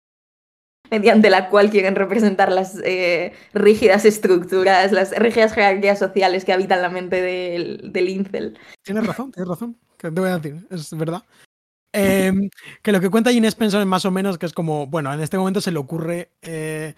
mediante 0.91 1.29
la 1.29 1.49
cual 1.49 1.69
quieren 1.69 1.95
representar 1.95 2.51
las 2.51 2.77
eh, 2.83 3.33
rígidas 3.53 4.05
estructuras, 4.05 4.91
las 4.91 5.11
rígidas 5.17 5.53
jerarquías 5.53 5.97
sociales 5.97 6.45
que 6.45 6.53
habitan 6.53 6.81
la 6.81 6.89
mente 6.89 7.21
del, 7.21 7.91
del 7.91 8.09
incel. 8.09 8.59
Tienes 8.83 9.07
razón, 9.07 9.31
tienes 9.31 9.49
razón. 9.49 9.77
¿Qué 9.97 10.11
te 10.11 10.19
voy 10.19 10.29
a 10.29 10.37
decir? 10.37 10.67
Es 10.69 10.95
verdad. 10.95 11.23
Em, 11.93 12.49
que 12.81 12.91
lo 12.91 13.01
que 13.01 13.09
cuenta 13.09 13.31
Inés 13.31 13.55
Penson 13.55 13.81
es 13.81 13.87
más 13.87 14.05
o 14.05 14.11
menos 14.11 14.37
que 14.37 14.45
es 14.45 14.53
como, 14.53 14.87
bueno, 14.87 15.13
en 15.13 15.19
este 15.19 15.37
momento 15.37 15.59
se 15.59 15.71
le 15.71 15.79
ocurre 15.79 16.31
eh, 16.41 16.93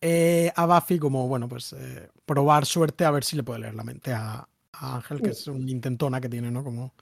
eh, 0.00 0.52
a 0.56 0.66
Buffy 0.66 0.98
como, 0.98 1.28
bueno, 1.28 1.48
pues 1.48 1.72
eh, 1.74 2.08
probar 2.24 2.64
suerte 2.64 3.04
a 3.04 3.10
ver 3.10 3.24
si 3.24 3.36
le 3.36 3.42
puede 3.42 3.60
leer 3.60 3.74
la 3.74 3.84
mente 3.84 4.12
a, 4.12 4.48
a 4.72 4.96
Ángel, 4.96 5.20
que 5.20 5.30
es 5.30 5.46
un 5.48 5.68
intentona 5.68 6.20
que 6.20 6.28
tiene, 6.28 6.50
¿no? 6.50 6.64
Como, 6.64 6.94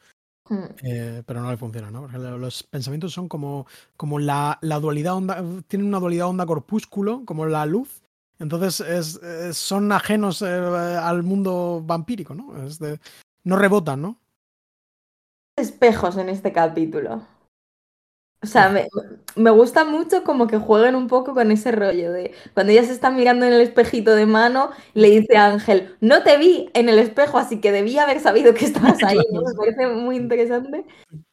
Mm. 0.49 0.65
eh, 0.83 1.23
pero 1.27 1.41
no 1.41 1.51
le 1.51 1.57
funciona, 1.57 1.91
¿no? 1.91 2.03
Porque 2.03 2.19
lo- 2.19 2.39
los 2.39 2.63
pensamientos 2.63 3.13
son 3.13 3.29
como, 3.29 3.67
como 3.97 4.19
la, 4.19 4.59
la 4.63 4.79
dualidad 4.81 5.15
onda, 5.15 5.43
tienen 5.69 5.89
una 5.89 5.99
dualidad 6.01 6.29
onda-corpúsculo, 6.29 7.23
como 7.25 7.47
la 7.47 7.67
luz. 7.67 8.03
Entonces 8.39 8.81
es, 8.81 9.17
es- 9.23 9.57
son 9.57 9.91
ajenos 9.93 10.43
eh, 10.43 10.47
al 10.47 11.23
mundo 11.23 11.83
vampírico, 11.85 12.35
¿no? 12.35 12.63
Es 12.65 12.79
de- 12.79 13.01
no 13.45 13.57
rebotan, 13.57 14.03
¿no? 14.03 14.19
espejos 15.59 16.19
en 16.19 16.29
este 16.29 16.53
capítulo. 16.53 17.23
O 18.43 18.47
sea, 18.47 18.69
me, 18.69 18.87
me 19.35 19.51
gusta 19.51 19.85
mucho 19.85 20.25
como 20.25 20.47
que 20.47 20.59
jueguen 20.59 20.95
un 20.95 21.09
poco 21.09 21.35
con 21.35 21.51
ese 21.51 21.73
rollo 21.73 22.13
de 22.13 22.33
cuando 22.55 22.73
ella 22.73 22.85
se 22.85 22.93
está 22.93 23.11
mirando 23.11 23.47
en 23.47 23.53
el 23.53 23.61
espejito 23.61 24.15
de 24.15 24.27
mano, 24.27 24.71
le 24.95 25.11
dice 25.11 25.37
a 25.37 25.47
Ángel, 25.47 25.95
no 26.01 26.23
te 26.23 26.37
vi 26.37 26.71
en 26.75 26.89
el 26.89 26.99
espejo, 26.99 27.39
así 27.39 27.61
que 27.61 27.73
debía 27.73 28.05
haber 28.05 28.21
sabido 28.21 28.55
que 28.55 28.65
estabas 28.67 29.03
ahí. 29.03 29.19
¿no? 29.33 29.41
Me 29.41 29.55
parece 29.55 29.87
muy 29.89 30.17
interesante. 30.17 30.85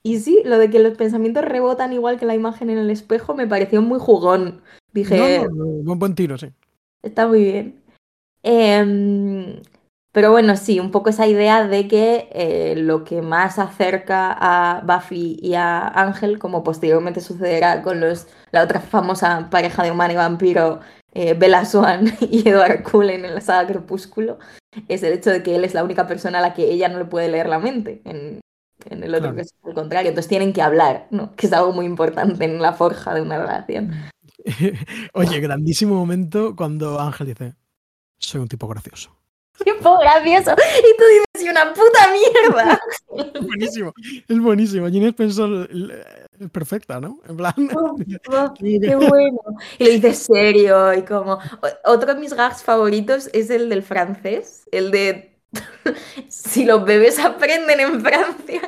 Y 0.01 0.19
sí, 0.19 0.41
lo 0.45 0.57
de 0.57 0.69
que 0.69 0.79
los 0.79 0.97
pensamientos 0.97 1.45
rebotan 1.45 1.93
igual 1.93 2.19
que 2.19 2.25
la 2.25 2.35
imagen 2.35 2.69
en 2.69 2.77
el 2.77 2.89
espejo 2.89 3.33
me 3.35 3.47
pareció 3.47 3.81
muy 3.81 3.99
jugón. 3.99 4.61
Dije, 4.91 5.17
No, 5.17 5.83
buen, 5.83 5.99
buen 5.99 6.15
tiro, 6.15 6.37
sí. 6.37 6.47
Está 7.01 7.27
muy 7.27 7.43
bien. 7.43 7.83
Em, 8.43 9.61
pero 10.13 10.31
bueno, 10.31 10.55
sí, 10.57 10.79
un 10.79 10.91
poco 10.91 11.09
esa 11.09 11.27
idea 11.27 11.67
de 11.67 11.87
que 11.87 12.29
eh, 12.31 12.75
lo 12.77 13.03
que 13.03 13.21
más 13.23 13.59
acerca 13.59 14.31
a 14.39 14.81
Buffy 14.81 15.37
y 15.41 15.55
a 15.55 15.87
Ángel, 15.87 16.39
como 16.39 16.63
posteriormente 16.63 17.21
sucederá 17.21 17.81
con 17.81 17.99
los, 17.99 18.27
la 18.51 18.63
otra 18.63 18.79
famosa 18.81 19.49
pareja 19.51 19.83
de 19.83 19.91
humano 19.91 20.13
y 20.13 20.17
vampiro, 20.17 20.81
eh, 21.13 21.33
Bella 21.35 21.65
Swan 21.65 22.05
y 22.21 22.47
Edward 22.47 22.83
Cullen 22.83 23.25
en 23.25 23.35
la 23.35 23.41
saga 23.41 23.67
Crepúsculo, 23.67 24.39
es 24.87 25.03
el 25.03 25.13
hecho 25.13 25.31
de 25.31 25.43
que 25.43 25.55
él 25.55 25.65
es 25.65 25.73
la 25.73 25.83
única 25.83 26.07
persona 26.07 26.39
a 26.39 26.41
la 26.41 26.53
que 26.53 26.71
ella 26.71 26.89
no 26.89 26.99
le 26.99 27.05
puede 27.05 27.29
leer 27.29 27.49
la 27.49 27.59
mente. 27.59 28.01
En, 28.05 28.41
en 28.85 29.03
el 29.03 29.15
otro 29.15 29.33
Claro. 29.33 29.35
que 29.35 29.41
es 29.41 29.55
el 29.65 29.73
contrario. 29.73 30.09
Entonces 30.09 30.29
tienen 30.29 30.53
que 30.53 30.61
hablar, 30.61 31.07
¿no? 31.11 31.35
Que 31.35 31.47
es 31.47 31.53
algo 31.53 31.73
muy 31.73 31.85
importante 31.85 32.45
en 32.45 32.61
la 32.61 32.73
forja 32.73 33.13
de 33.13 33.21
una 33.21 33.37
relación. 33.39 33.91
Oye, 35.13 35.39
grandísimo 35.39 35.95
momento 35.95 36.55
cuando 36.55 36.99
Ángel 36.99 37.27
dice, 37.27 37.55
soy 38.19 38.41
un 38.41 38.49
tipo 38.49 38.67
gracioso. 38.67 39.15
¡Tiempo 39.63 39.97
gracioso! 39.99 40.51
Y 40.79 40.97
tú 40.97 41.03
dices, 41.09 41.45
"Y 41.45 41.49
una 41.49 41.73
puta 41.73 42.11
mierda! 42.11 42.79
Es 43.33 43.45
buenísimo, 43.45 43.93
es 44.27 44.39
buenísimo. 44.39 44.89
Ginés 44.89 45.13
pensó 45.13 45.47
es 45.65 46.49
perfecta, 46.51 46.99
¿no? 46.99 47.19
En 47.27 47.37
plan, 47.37 47.53
Oh, 47.75 47.95
oh, 48.31 48.53
¡Qué 48.55 48.95
bueno! 48.95 49.39
Y 49.77 49.83
le 49.83 49.89
dices 49.91 50.19
serio 50.19 50.93
y 50.93 51.03
como... 51.03 51.37
Otro 51.85 52.15
de 52.15 52.19
mis 52.19 52.33
gags 52.33 52.63
favoritos 52.63 53.29
es 53.33 53.49
el 53.49 53.69
del 53.69 53.83
francés, 53.83 54.67
el 54.71 54.89
de... 54.91 55.37
si 56.29 56.65
los 56.65 56.83
bebés 56.83 57.19
aprenden 57.19 57.79
en 57.79 58.01
Francia. 58.01 58.61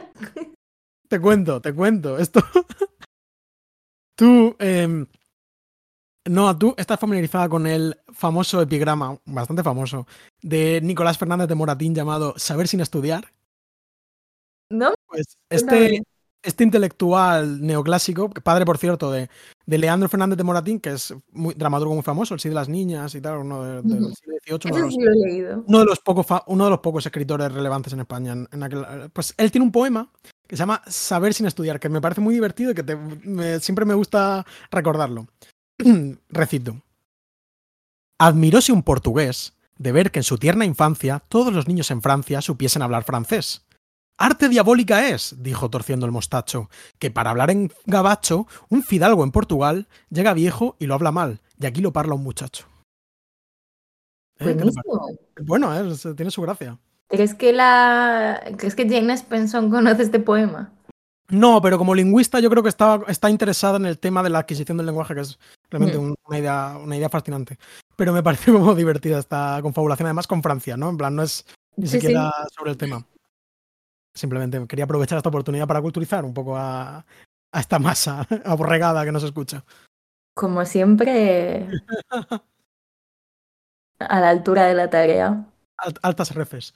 te 1.09 1.19
cuento, 1.19 1.59
te 1.59 1.73
cuento. 1.73 2.19
Esto. 2.19 2.41
Tú, 4.15 4.55
eh, 4.59 5.05
no, 6.27 6.57
tú 6.57 6.73
estás 6.77 6.99
familiarizada 6.99 7.47
con 7.49 7.67
el 7.67 7.97
famoso 8.13 8.61
epigrama, 8.61 9.17
bastante 9.25 9.63
famoso, 9.63 10.07
de 10.41 10.81
Nicolás 10.81 11.17
Fernández 11.17 11.47
de 11.47 11.55
Moratín 11.55 11.93
llamado 11.95 12.33
Saber 12.37 12.67
sin 12.67 12.81
estudiar. 12.81 13.31
¿No? 14.71 14.93
Pues 15.07 15.37
este, 15.49 16.01
este 16.41 16.63
intelectual 16.63 17.61
neoclásico, 17.61 18.29
padre, 18.31 18.65
por 18.65 18.77
cierto, 18.79 19.11
de, 19.11 19.29
de 19.65 19.77
Leandro 19.77 20.09
Fernández 20.09 20.37
de 20.37 20.43
Moratín, 20.43 20.79
que 20.79 20.89
es 20.91 21.13
muy 21.31 21.53
dramaturgo 21.53 21.93
muy 21.93 22.03
famoso, 22.03 22.33
el 22.33 22.39
sí 22.39 22.49
de 22.49 22.55
las 22.55 22.67
niñas 22.69 23.13
y 23.13 23.21
tal, 23.21 23.37
uno 23.37 23.63
de- 23.63 23.81
del 23.83 24.13
siglo 24.15 24.35
XVIII, 24.43 24.59
uno 24.65 24.75
de 24.75 24.81
los 24.81 24.93
sí 24.93 25.01
lo 25.01 25.11
he 25.11 25.15
leído. 25.27 25.63
uno 25.67 25.79
de 25.79 25.85
los 25.85 25.99
pocos 25.99 26.25
uno 26.47 26.63
de 26.65 26.69
los 26.71 26.79
pocos 26.79 27.05
escritores 27.05 27.51
relevantes 27.51 27.93
en 27.93 27.99
España 27.99 28.33
en, 28.33 28.47
en 28.51 28.63
aquel- 28.63 29.09
pues 29.13 29.33
él 29.37 29.51
tiene 29.51 29.65
un 29.65 29.71
poema 29.71 30.09
que 30.47 30.55
se 30.55 30.61
llama 30.61 30.81
Saber 30.87 31.33
sin 31.35 31.45
estudiar 31.45 31.79
que 31.79 31.89
me 31.89 32.01
parece 32.01 32.21
muy 32.21 32.33
divertido 32.33 32.71
y 32.71 32.75
que 32.75 32.83
te- 32.83 32.95
me- 32.95 33.59
siempre 33.59 33.85
me 33.85 33.93
gusta 33.93 34.45
recordarlo 34.71 35.27
recito 36.29 36.81
admiróse 38.17 38.71
un 38.71 38.83
portugués 38.83 39.53
de 39.77 39.91
ver 39.91 40.11
que 40.11 40.19
en 40.19 40.23
su 40.23 40.37
tierna 40.37 40.65
infancia 40.65 41.23
todos 41.27 41.53
los 41.53 41.67
niños 41.67 41.91
en 41.91 42.01
Francia 42.01 42.41
supiesen 42.41 42.81
hablar 42.81 43.03
francés 43.03 43.65
Arte 44.17 44.47
diabólica 44.47 45.09
es, 45.09 45.35
dijo 45.39 45.69
torciendo 45.69 46.05
el 46.05 46.11
mostacho, 46.13 46.69
que 46.99 47.11
para 47.11 47.31
hablar 47.31 47.51
en 47.51 47.71
gabacho, 47.85 48.47
un 48.69 48.81
fidalgo 48.81 49.25
en 49.25 49.31
Portugal 49.31 49.87
llega 50.09 50.33
viejo 50.33 50.77
y 50.79 50.85
lo 50.85 50.93
habla 50.93 51.11
mal, 51.11 51.41
y 51.59 51.65
aquí 51.65 51.81
lo 51.81 51.91
parla 51.91 52.15
un 52.15 52.23
muchacho. 52.23 52.65
¿Eh? 54.39 54.55
Bueno, 55.43 55.75
¿eh? 55.77 55.93
tiene 56.15 56.31
su 56.31 56.41
gracia. 56.41 56.77
¿Crees 57.09 57.35
que, 57.35 57.51
la... 57.51 58.41
¿Crees 58.57 58.75
que 58.75 58.87
Jane 58.87 59.13
Spenson 59.13 59.69
conoce 59.69 60.03
este 60.03 60.19
poema? 60.19 60.71
No, 61.27 61.61
pero 61.61 61.77
como 61.77 61.93
lingüista 61.93 62.39
yo 62.39 62.49
creo 62.49 62.63
que 62.63 62.69
está, 62.69 63.01
está 63.07 63.29
interesada 63.29 63.77
en 63.77 63.85
el 63.85 63.99
tema 63.99 64.23
de 64.23 64.29
la 64.29 64.39
adquisición 64.39 64.77
del 64.77 64.85
lenguaje, 64.85 65.13
que 65.13 65.21
es 65.21 65.39
realmente 65.69 65.97
Mm. 65.97 66.15
una, 66.25 66.39
idea, 66.39 66.77
una 66.81 66.97
idea 66.97 67.09
fascinante. 67.09 67.57
Pero 67.95 68.13
me 68.13 68.23
parece 68.23 68.51
como 68.51 68.73
divertida 68.75 69.19
esta 69.19 69.59
confabulación, 69.61 70.07
además 70.07 70.27
con 70.27 70.41
Francia, 70.43 70.77
¿no? 70.77 70.89
En 70.89 70.97
plan, 70.97 71.15
no 71.15 71.23
es 71.23 71.45
ni 71.77 71.87
Sí, 71.87 71.99
sí. 71.99 72.01
siquiera 72.01 72.31
sobre 72.55 72.71
el 72.71 72.77
tema. 72.77 73.05
Simplemente 74.13 74.65
quería 74.67 74.85
aprovechar 74.85 75.17
esta 75.17 75.29
oportunidad 75.29 75.67
para 75.67 75.81
culturizar 75.81 76.23
un 76.23 76.33
poco 76.33 76.55
a, 76.55 76.97
a 77.53 77.59
esta 77.59 77.79
masa 77.79 78.25
aborregada 78.45 79.03
que 79.03 79.11
nos 79.11 79.23
escucha. 79.23 79.63
Como 80.33 80.63
siempre, 80.65 81.67
a 83.99 84.19
la 84.19 84.29
altura 84.29 84.65
de 84.65 84.73
la 84.73 84.89
tarea. 84.89 85.45
Alt- 85.77 85.99
altas 86.01 86.33
refes. 86.35 86.73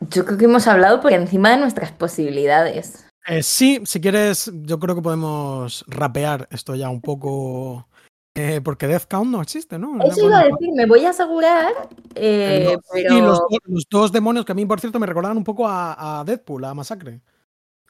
Yo 0.00 0.24
creo 0.24 0.38
que 0.38 0.44
hemos 0.44 0.66
hablado 0.68 1.00
por 1.00 1.12
encima 1.12 1.50
de 1.50 1.56
nuestras 1.58 1.90
posibilidades. 1.92 3.07
Eh, 3.28 3.42
sí, 3.42 3.80
si 3.84 4.00
quieres, 4.00 4.50
yo 4.62 4.78
creo 4.78 4.94
que 4.94 5.02
podemos 5.02 5.84
rapear 5.86 6.48
esto 6.50 6.74
ya 6.74 6.88
un 6.88 7.00
poco. 7.02 7.86
eh, 8.34 8.60
porque 8.62 8.86
Death 8.86 9.04
Count 9.08 9.30
no 9.30 9.42
existe, 9.42 9.78
¿no? 9.78 10.02
Eso 10.02 10.24
iba 10.26 10.38
a 10.40 10.44
decir, 10.44 10.70
me 10.74 10.86
voy 10.86 11.04
a 11.04 11.10
asegurar, 11.10 11.72
eh, 12.14 12.62
No, 12.74 12.80
pero... 12.92 13.10
Sí, 13.14 13.20
los, 13.20 13.38
do- 13.38 13.58
los 13.64 13.84
dos 13.90 14.12
demonios 14.12 14.44
que 14.44 14.52
a 14.52 14.54
mí, 14.54 14.64
por 14.64 14.80
cierto, 14.80 14.98
me 14.98 15.06
recordaban 15.06 15.36
un 15.36 15.44
poco 15.44 15.66
a, 15.68 16.20
a 16.20 16.24
Deadpool, 16.24 16.64
a 16.64 16.72
Masacre. 16.74 17.20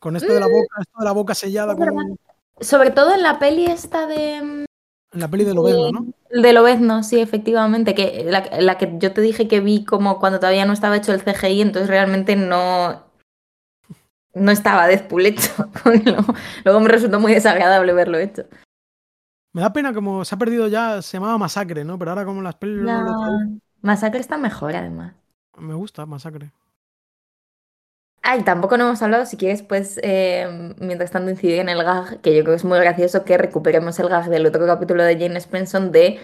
Con 0.00 0.16
esto 0.16 0.32
de 0.32 0.40
la 0.40 0.46
boca, 0.46 0.76
esto 0.80 0.98
de 0.98 1.04
la 1.04 1.12
boca 1.12 1.34
sellada 1.34 1.74
Mm. 1.74 2.16
Sobre 2.60 2.90
todo 2.90 3.14
en 3.14 3.22
la 3.22 3.38
peli 3.38 3.66
esta 3.66 4.06
de... 4.06 4.42
mm, 4.42 4.64
en 5.12 5.20
la 5.20 5.28
peli 5.28 5.44
de 5.44 5.54
Lobezno, 5.54 5.92
¿no? 5.92 6.06
De 6.30 6.52
Lobezno, 6.52 7.02
sí, 7.02 7.20
efectivamente. 7.20 7.94
Que 7.94 8.24
la, 8.24 8.48
la 8.60 8.78
que 8.78 8.94
yo 8.98 9.12
te 9.12 9.20
dije 9.20 9.46
que 9.48 9.60
vi 9.60 9.84
como 9.84 10.18
cuando 10.18 10.40
todavía 10.40 10.66
no 10.66 10.72
estaba 10.72 10.96
hecho 10.96 11.12
el 11.12 11.22
CGI, 11.22 11.60
entonces 11.62 11.88
realmente 11.88 12.34
no. 12.36 13.06
No 14.38 14.50
estaba 14.50 14.86
Deadpool 14.86 15.26
hecho. 15.26 15.70
luego, 16.64 16.80
me 16.80 16.88
resultó 16.88 17.20
muy 17.20 17.34
desagradable 17.34 17.92
verlo 17.92 18.18
hecho. 18.18 18.44
Me 19.52 19.62
da 19.62 19.72
pena 19.72 19.92
como 19.92 20.24
se 20.24 20.34
ha 20.34 20.38
perdido 20.38 20.68
ya, 20.68 21.02
se 21.02 21.16
llamaba 21.16 21.38
Masacre, 21.38 21.84
¿no? 21.84 21.98
Pero 21.98 22.10
ahora 22.10 22.24
como 22.24 22.42
las 22.42 22.54
pelis 22.56 22.82
La 22.82 23.00
lo 23.00 23.58
masacre 23.80 24.20
está 24.20 24.36
mejor, 24.36 24.76
además. 24.76 25.14
me 25.58 25.74
gusta 25.74 26.04
Masacre. 26.06 26.52
Ay, 28.22 28.42
tampoco 28.42 28.76
no 28.76 28.84
hemos 28.84 29.00
hablado, 29.00 29.24
si 29.24 29.36
quieres, 29.38 29.62
pues, 29.62 29.98
eh, 30.02 30.74
mientras 30.78 31.10
tanto 31.10 31.30
incidir 31.30 31.60
en 31.60 31.68
el 31.70 31.82
gag, 31.82 32.20
que 32.20 32.36
yo 32.36 32.42
creo 32.42 32.52
que 32.52 32.56
es 32.56 32.64
muy 32.64 32.78
gracioso 32.78 33.24
que 33.24 33.38
recuperemos 33.38 33.98
el 34.00 34.08
gag 34.08 34.28
del 34.28 34.44
otro 34.44 34.66
capítulo 34.66 35.02
de 35.02 35.18
Jane 35.18 35.38
Spenson 35.38 35.92
de 35.92 36.20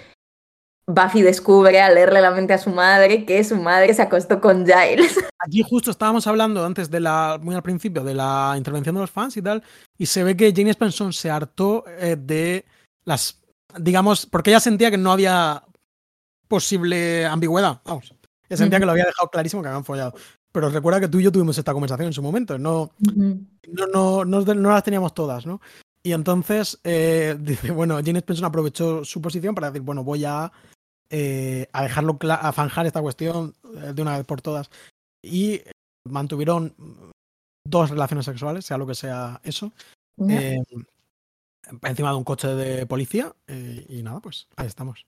Buffy 0.86 1.22
descubre 1.22 1.80
al 1.80 1.94
leerle 1.94 2.20
la 2.20 2.30
mente 2.30 2.52
a 2.52 2.58
su 2.58 2.70
madre 2.70 3.24
que 3.24 3.42
su 3.42 3.56
madre 3.56 3.94
se 3.94 4.02
acostó 4.02 4.40
con 4.40 4.66
Giles. 4.66 5.18
Aquí 5.38 5.62
justo 5.62 5.90
estábamos 5.90 6.26
hablando 6.26 6.64
antes 6.64 6.90
de 6.90 7.00
la, 7.00 7.38
muy 7.40 7.54
al 7.54 7.62
principio, 7.62 8.04
de 8.04 8.14
la 8.14 8.54
intervención 8.56 8.94
de 8.94 9.00
los 9.00 9.10
fans 9.10 9.36
y 9.36 9.42
tal, 9.42 9.62
y 9.96 10.06
se 10.06 10.24
ve 10.24 10.36
que 10.36 10.52
Jane 10.54 10.70
Spenson 10.70 11.12
se 11.12 11.30
hartó 11.30 11.84
eh, 11.86 12.16
de 12.18 12.64
las, 13.04 13.42
digamos, 13.78 14.26
porque 14.26 14.50
ella 14.50 14.60
sentía 14.60 14.90
que 14.90 14.98
no 14.98 15.12
había 15.12 15.62
posible 16.48 17.24
ambigüedad, 17.26 17.80
vamos. 17.84 18.14
Ella 18.48 18.56
sentía 18.58 18.78
que 18.78 18.86
lo 18.86 18.92
había 18.92 19.06
dejado 19.06 19.30
clarísimo 19.30 19.62
que 19.62 19.68
habían 19.68 19.84
follado. 19.84 20.14
Pero 20.52 20.68
recuerda 20.68 21.00
que 21.00 21.08
tú 21.08 21.18
y 21.18 21.24
yo 21.24 21.32
tuvimos 21.32 21.58
esta 21.58 21.72
conversación 21.72 22.06
en 22.06 22.12
su 22.12 22.22
momento, 22.22 22.58
no, 22.58 22.92
no, 23.00 23.44
no, 23.66 24.24
no, 24.24 24.54
no 24.54 24.70
las 24.70 24.84
teníamos 24.84 25.14
todas, 25.14 25.46
¿no? 25.46 25.60
Y 26.06 26.12
entonces 26.12 26.78
eh, 26.84 27.36
dice, 27.40 27.72
bueno, 27.72 27.96
Jane 27.96 28.18
Spenson 28.20 28.44
aprovechó 28.44 29.04
su 29.04 29.20
posición 29.20 29.54
para 29.54 29.70
decir, 29.70 29.82
bueno, 29.82 30.04
voy 30.04 30.24
a, 30.24 30.52
eh, 31.10 31.68
a 31.72 31.82
dejarlo 31.82 32.18
a 32.22 32.52
zanjar 32.52 32.86
esta 32.86 33.00
cuestión 33.02 33.54
eh, 33.76 33.92
de 33.94 34.02
una 34.02 34.16
vez 34.16 34.26
por 34.26 34.40
todas. 34.42 34.70
Y 35.22 35.60
mantuvieron 36.08 36.74
dos 37.66 37.90
relaciones 37.90 38.26
sexuales, 38.26 38.64
sea 38.66 38.76
lo 38.78 38.86
que 38.86 38.94
sea 38.94 39.40
eso, 39.44 39.72
eh, 40.28 40.58
encima 41.82 42.10
de 42.10 42.16
un 42.16 42.24
coche 42.24 42.48
de 42.48 42.86
policía. 42.86 43.32
eh, 43.46 43.86
y 43.88 44.02
nada, 44.02 44.20
pues 44.20 44.48
ahí 44.56 44.66
estamos. 44.66 45.06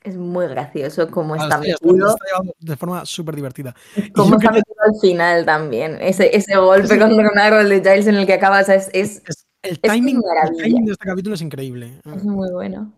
Es 0.00 0.16
muy 0.16 0.46
gracioso 0.46 1.10
cómo 1.10 1.34
Ah, 1.34 1.38
está 1.42 1.60
sí, 1.60 1.70
metido, 1.72 2.08
está 2.08 2.40
de 2.60 2.76
forma 2.76 3.04
súper 3.04 3.34
divertida. 3.34 3.74
cómo 4.14 4.36
está 4.36 4.52
metido 4.52 4.76
al 4.80 4.94
final 5.00 5.44
también. 5.44 5.98
Ese, 6.00 6.34
ese 6.36 6.56
golpe 6.56 6.86
Sí. 6.86 6.98
contra 7.00 7.28
un 7.32 7.38
árbol 7.38 7.68
de 7.68 7.80
Giles 7.80 8.06
en 8.06 8.14
el 8.14 8.24
que 8.26 8.34
acaba, 8.34 8.60
o 8.60 8.64
sea, 8.64 8.76
es, 8.76 8.88
es, 8.92 9.22
Es- 9.26 9.44
el, 9.62 9.72
Es 9.72 9.78
es 9.82 9.90
timing, 9.92 10.20
el 10.52 10.56
timing 10.56 10.84
de 10.84 10.92
este 10.92 11.04
capítulo 11.04 11.34
es 11.34 11.42
increíble. 11.42 12.00
es 12.14 12.22
muy 12.24 12.48
bueno. 12.52 12.92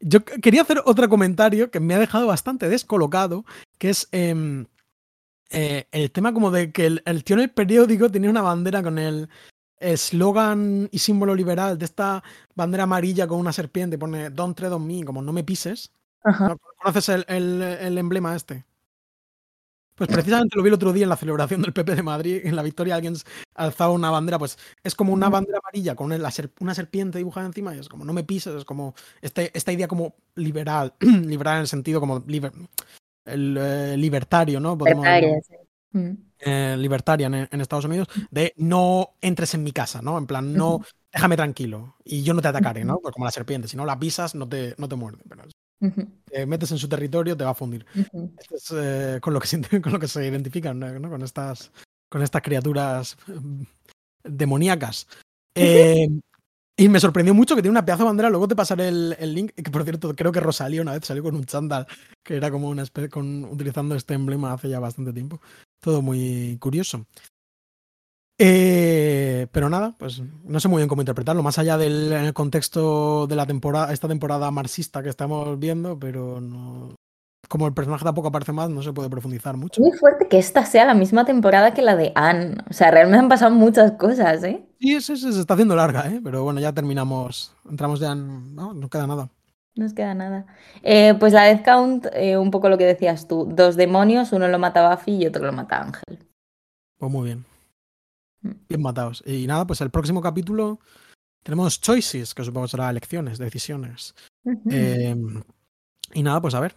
Yo 0.00 0.24
quería 0.24 0.62
hacer 0.62 0.82
otro 0.84 1.08
comentario 1.08 1.70
que 1.70 1.80
me 1.80 1.94
ha 1.94 1.98
dejado 1.98 2.26
bastante 2.26 2.68
descolocado, 2.68 3.44
que 3.78 3.90
es 3.90 4.08
em, 4.12 4.66
eh, 5.50 5.86
el 5.92 6.10
tema 6.10 6.32
como 6.34 6.50
de 6.50 6.72
que 6.72 6.86
el, 6.86 7.02
el 7.06 7.24
tío 7.24 7.36
en 7.36 7.42
el 7.42 7.50
periódico 7.50 8.10
tenía 8.10 8.30
una 8.30 8.42
bandera 8.42 8.82
con 8.82 8.98
el 8.98 9.28
eslogan 9.78 10.88
y 10.90 10.98
símbolo 10.98 11.34
liberal 11.34 11.78
de 11.78 11.84
esta 11.84 12.22
bandera 12.54 12.84
amarilla 12.84 13.26
con 13.26 13.38
una 13.38 13.52
serpiente, 13.52 13.98
pone 13.98 14.30
Don't 14.30 14.56
tread 14.56 14.72
on 14.72 14.86
me, 14.86 15.04
como 15.04 15.22
no 15.22 15.32
me 15.32 15.44
pises. 15.44 15.92
Ajá. 16.24 16.48
¿No? 16.48 16.58
¿Conoces 16.82 17.08
el, 17.10 17.24
el- 17.28 17.62
el 17.62 17.98
emblema 17.98 18.34
este? 18.34 18.64
Pues 19.96 20.10
precisamente 20.10 20.56
lo 20.56 20.62
vi 20.62 20.68
el 20.68 20.74
otro 20.74 20.92
día 20.92 21.04
en 21.04 21.08
la 21.08 21.16
celebración 21.16 21.62
del 21.62 21.72
PP 21.72 21.94
de 21.96 22.02
Madrid, 22.02 22.40
en 22.44 22.54
la 22.54 22.62
victoria 22.62 22.94
alguien 22.96 23.14
alzaba 23.54 23.92
una 23.92 24.10
bandera, 24.10 24.38
pues 24.38 24.58
es 24.84 24.94
como 24.94 25.12
una 25.12 25.28
bandera 25.30 25.58
amarilla 25.58 25.94
con 25.94 26.12
una 26.12 26.74
serpiente 26.74 27.18
dibujada 27.18 27.46
encima 27.46 27.74
y 27.74 27.78
es 27.78 27.88
como 27.88 28.04
no 28.04 28.12
me 28.12 28.22
pises, 28.22 28.54
es 28.54 28.64
como 28.66 28.94
este, 29.22 29.50
esta 29.56 29.72
idea 29.72 29.88
como 29.88 30.14
liberal, 30.34 30.92
liberal 31.00 31.56
en 31.56 31.60
el 31.62 31.68
sentido 31.68 31.98
como 32.00 32.20
liber- 32.26 32.52
el, 33.24 33.56
eh, 33.58 33.96
libertario, 33.96 34.60
¿no? 34.60 34.76
Podemos- 34.76 35.04
Libertaria, 35.04 35.40
sí. 35.42 35.54
Mm. 35.92 36.10
eh, 36.40 36.76
libertarian 36.78 37.34
en, 37.34 37.48
en 37.50 37.60
Estados 37.62 37.86
Unidos, 37.86 38.08
de 38.30 38.52
no 38.56 39.14
entres 39.22 39.54
en 39.54 39.64
mi 39.64 39.72
casa, 39.72 40.02
¿no? 40.02 40.18
En 40.18 40.26
plan, 40.26 40.52
no, 40.52 40.82
déjame 41.10 41.36
tranquilo 41.36 41.96
y 42.04 42.22
yo 42.22 42.34
no 42.34 42.42
te 42.42 42.48
atacaré, 42.48 42.84
¿no? 42.84 42.98
Pues 42.98 43.14
como 43.14 43.24
la 43.24 43.30
serpiente, 43.30 43.66
si 43.66 43.78
no 43.78 43.86
la 43.86 43.98
pisas 43.98 44.34
no 44.34 44.46
te, 44.46 44.74
no 44.76 44.88
te 44.88 44.96
muerde, 44.96 45.22
pero 45.26 45.44
te 46.24 46.46
metes 46.46 46.70
en 46.72 46.78
su 46.78 46.88
territorio 46.88 47.36
te 47.36 47.44
va 47.44 47.50
a 47.50 47.54
fundir. 47.54 47.86
Es 48.50 48.72
eh, 48.74 49.18
con, 49.20 49.34
lo 49.34 49.40
que 49.40 49.46
se, 49.46 49.60
con 49.82 49.92
lo 49.92 49.98
que 49.98 50.08
se 50.08 50.26
identifican. 50.26 50.80
Con, 51.08 51.22
estas, 51.22 51.70
con 52.08 52.22
estas 52.22 52.42
criaturas 52.42 53.16
mm, 53.26 53.62
demoníacas. 54.24 55.06
Eh, 55.58 56.06
y 56.76 56.90
me 56.90 57.00
sorprendió 57.00 57.32
mucho 57.32 57.56
que 57.56 57.62
tiene 57.62 57.70
una 57.70 57.82
pedazo 57.86 58.02
de 58.02 58.08
bandera. 58.08 58.28
Luego 58.28 58.46
te 58.46 58.54
pasaré 58.54 58.88
el, 58.88 59.16
el 59.18 59.34
link. 59.34 59.52
Que 59.52 59.70
por 59.70 59.84
cierto, 59.84 60.14
creo 60.14 60.30
que 60.30 60.40
Rosalía 60.40 60.82
una 60.82 60.92
vez 60.92 61.06
salió 61.06 61.22
con 61.22 61.34
un 61.34 61.46
chándal 61.46 61.86
que 62.22 62.36
era 62.36 62.50
como 62.50 62.68
una 62.68 62.82
especie 62.82 63.08
con 63.08 63.44
utilizando 63.44 63.94
este 63.94 64.12
emblema 64.12 64.52
hace 64.52 64.68
ya 64.68 64.80
bastante 64.80 65.14
tiempo. 65.14 65.40
Todo 65.80 66.02
muy 66.02 66.58
curioso. 66.60 67.06
Eh, 68.38 69.46
pero 69.50 69.70
nada, 69.70 69.94
pues 69.98 70.20
no 70.44 70.60
sé 70.60 70.68
muy 70.68 70.78
bien 70.78 70.88
cómo 70.88 71.00
interpretarlo, 71.00 71.42
más 71.42 71.58
allá 71.58 71.78
del 71.78 72.12
en 72.12 72.24
el 72.24 72.34
contexto 72.34 73.26
de 73.26 73.34
la 73.34 73.46
temporada, 73.46 73.92
esta 73.92 74.08
temporada 74.08 74.50
marxista 74.50 75.02
que 75.02 75.08
estamos 75.08 75.58
viendo, 75.58 75.98
pero 75.98 76.40
no. 76.40 76.94
Como 77.48 77.68
el 77.68 77.74
personaje 77.74 78.04
tampoco 78.04 78.28
aparece 78.28 78.52
más, 78.52 78.68
no 78.68 78.82
se 78.82 78.92
puede 78.92 79.08
profundizar 79.08 79.56
mucho. 79.56 79.80
Muy 79.80 79.92
fuerte 79.92 80.26
que 80.26 80.36
esta 80.36 80.66
sea 80.66 80.84
la 80.84 80.94
misma 80.94 81.24
temporada 81.24 81.72
que 81.74 81.80
la 81.80 81.94
de 81.94 82.10
Anne. 82.16 82.56
O 82.68 82.72
sea, 82.72 82.90
realmente 82.90 83.20
han 83.20 83.28
pasado 83.28 83.54
muchas 83.54 83.92
cosas, 83.92 84.42
¿eh? 84.42 84.66
Sí, 84.80 85.00
sí, 85.00 85.16
sí, 85.16 85.32
se 85.32 85.40
está 85.40 85.54
haciendo 85.54 85.76
larga, 85.76 86.08
¿eh? 86.10 86.20
pero 86.22 86.42
bueno, 86.42 86.58
ya 86.58 86.72
terminamos. 86.72 87.54
Entramos 87.70 88.00
ya 88.00 88.12
en. 88.12 88.54
No, 88.54 88.74
no 88.74 88.88
queda 88.90 89.06
nada. 89.06 89.30
No 89.76 89.84
nos 89.84 89.92
queda 89.92 90.14
nada. 90.14 90.46
Eh, 90.82 91.14
pues 91.20 91.32
la 91.34 91.44
Death 91.44 91.64
Count, 91.64 92.06
eh, 92.14 92.36
un 92.36 92.50
poco 92.50 92.68
lo 92.68 92.78
que 92.78 92.84
decías 92.84 93.28
tú. 93.28 93.46
Dos 93.48 93.76
demonios, 93.76 94.32
uno 94.32 94.48
lo 94.48 94.58
mata 94.58 94.90
Buffy 94.90 95.22
y 95.22 95.26
otro 95.26 95.44
lo 95.44 95.52
mata 95.52 95.82
Ángel. 95.82 96.18
Pues 96.98 97.12
muy 97.12 97.26
bien. 97.26 97.44
Mm. 98.42 98.50
Bien 98.68 98.82
matados. 98.82 99.22
Y 99.26 99.46
nada, 99.46 99.66
pues 99.66 99.80
el 99.80 99.90
próximo 99.90 100.20
capítulo 100.20 100.78
tenemos 101.42 101.80
choices, 101.80 102.34
que 102.34 102.44
supongo 102.44 102.68
será 102.68 102.90
elecciones, 102.90 103.38
decisiones. 103.38 104.14
Eh, 104.70 105.14
y 106.14 106.22
nada, 106.22 106.40
pues 106.40 106.54
a 106.54 106.60
ver. 106.60 106.74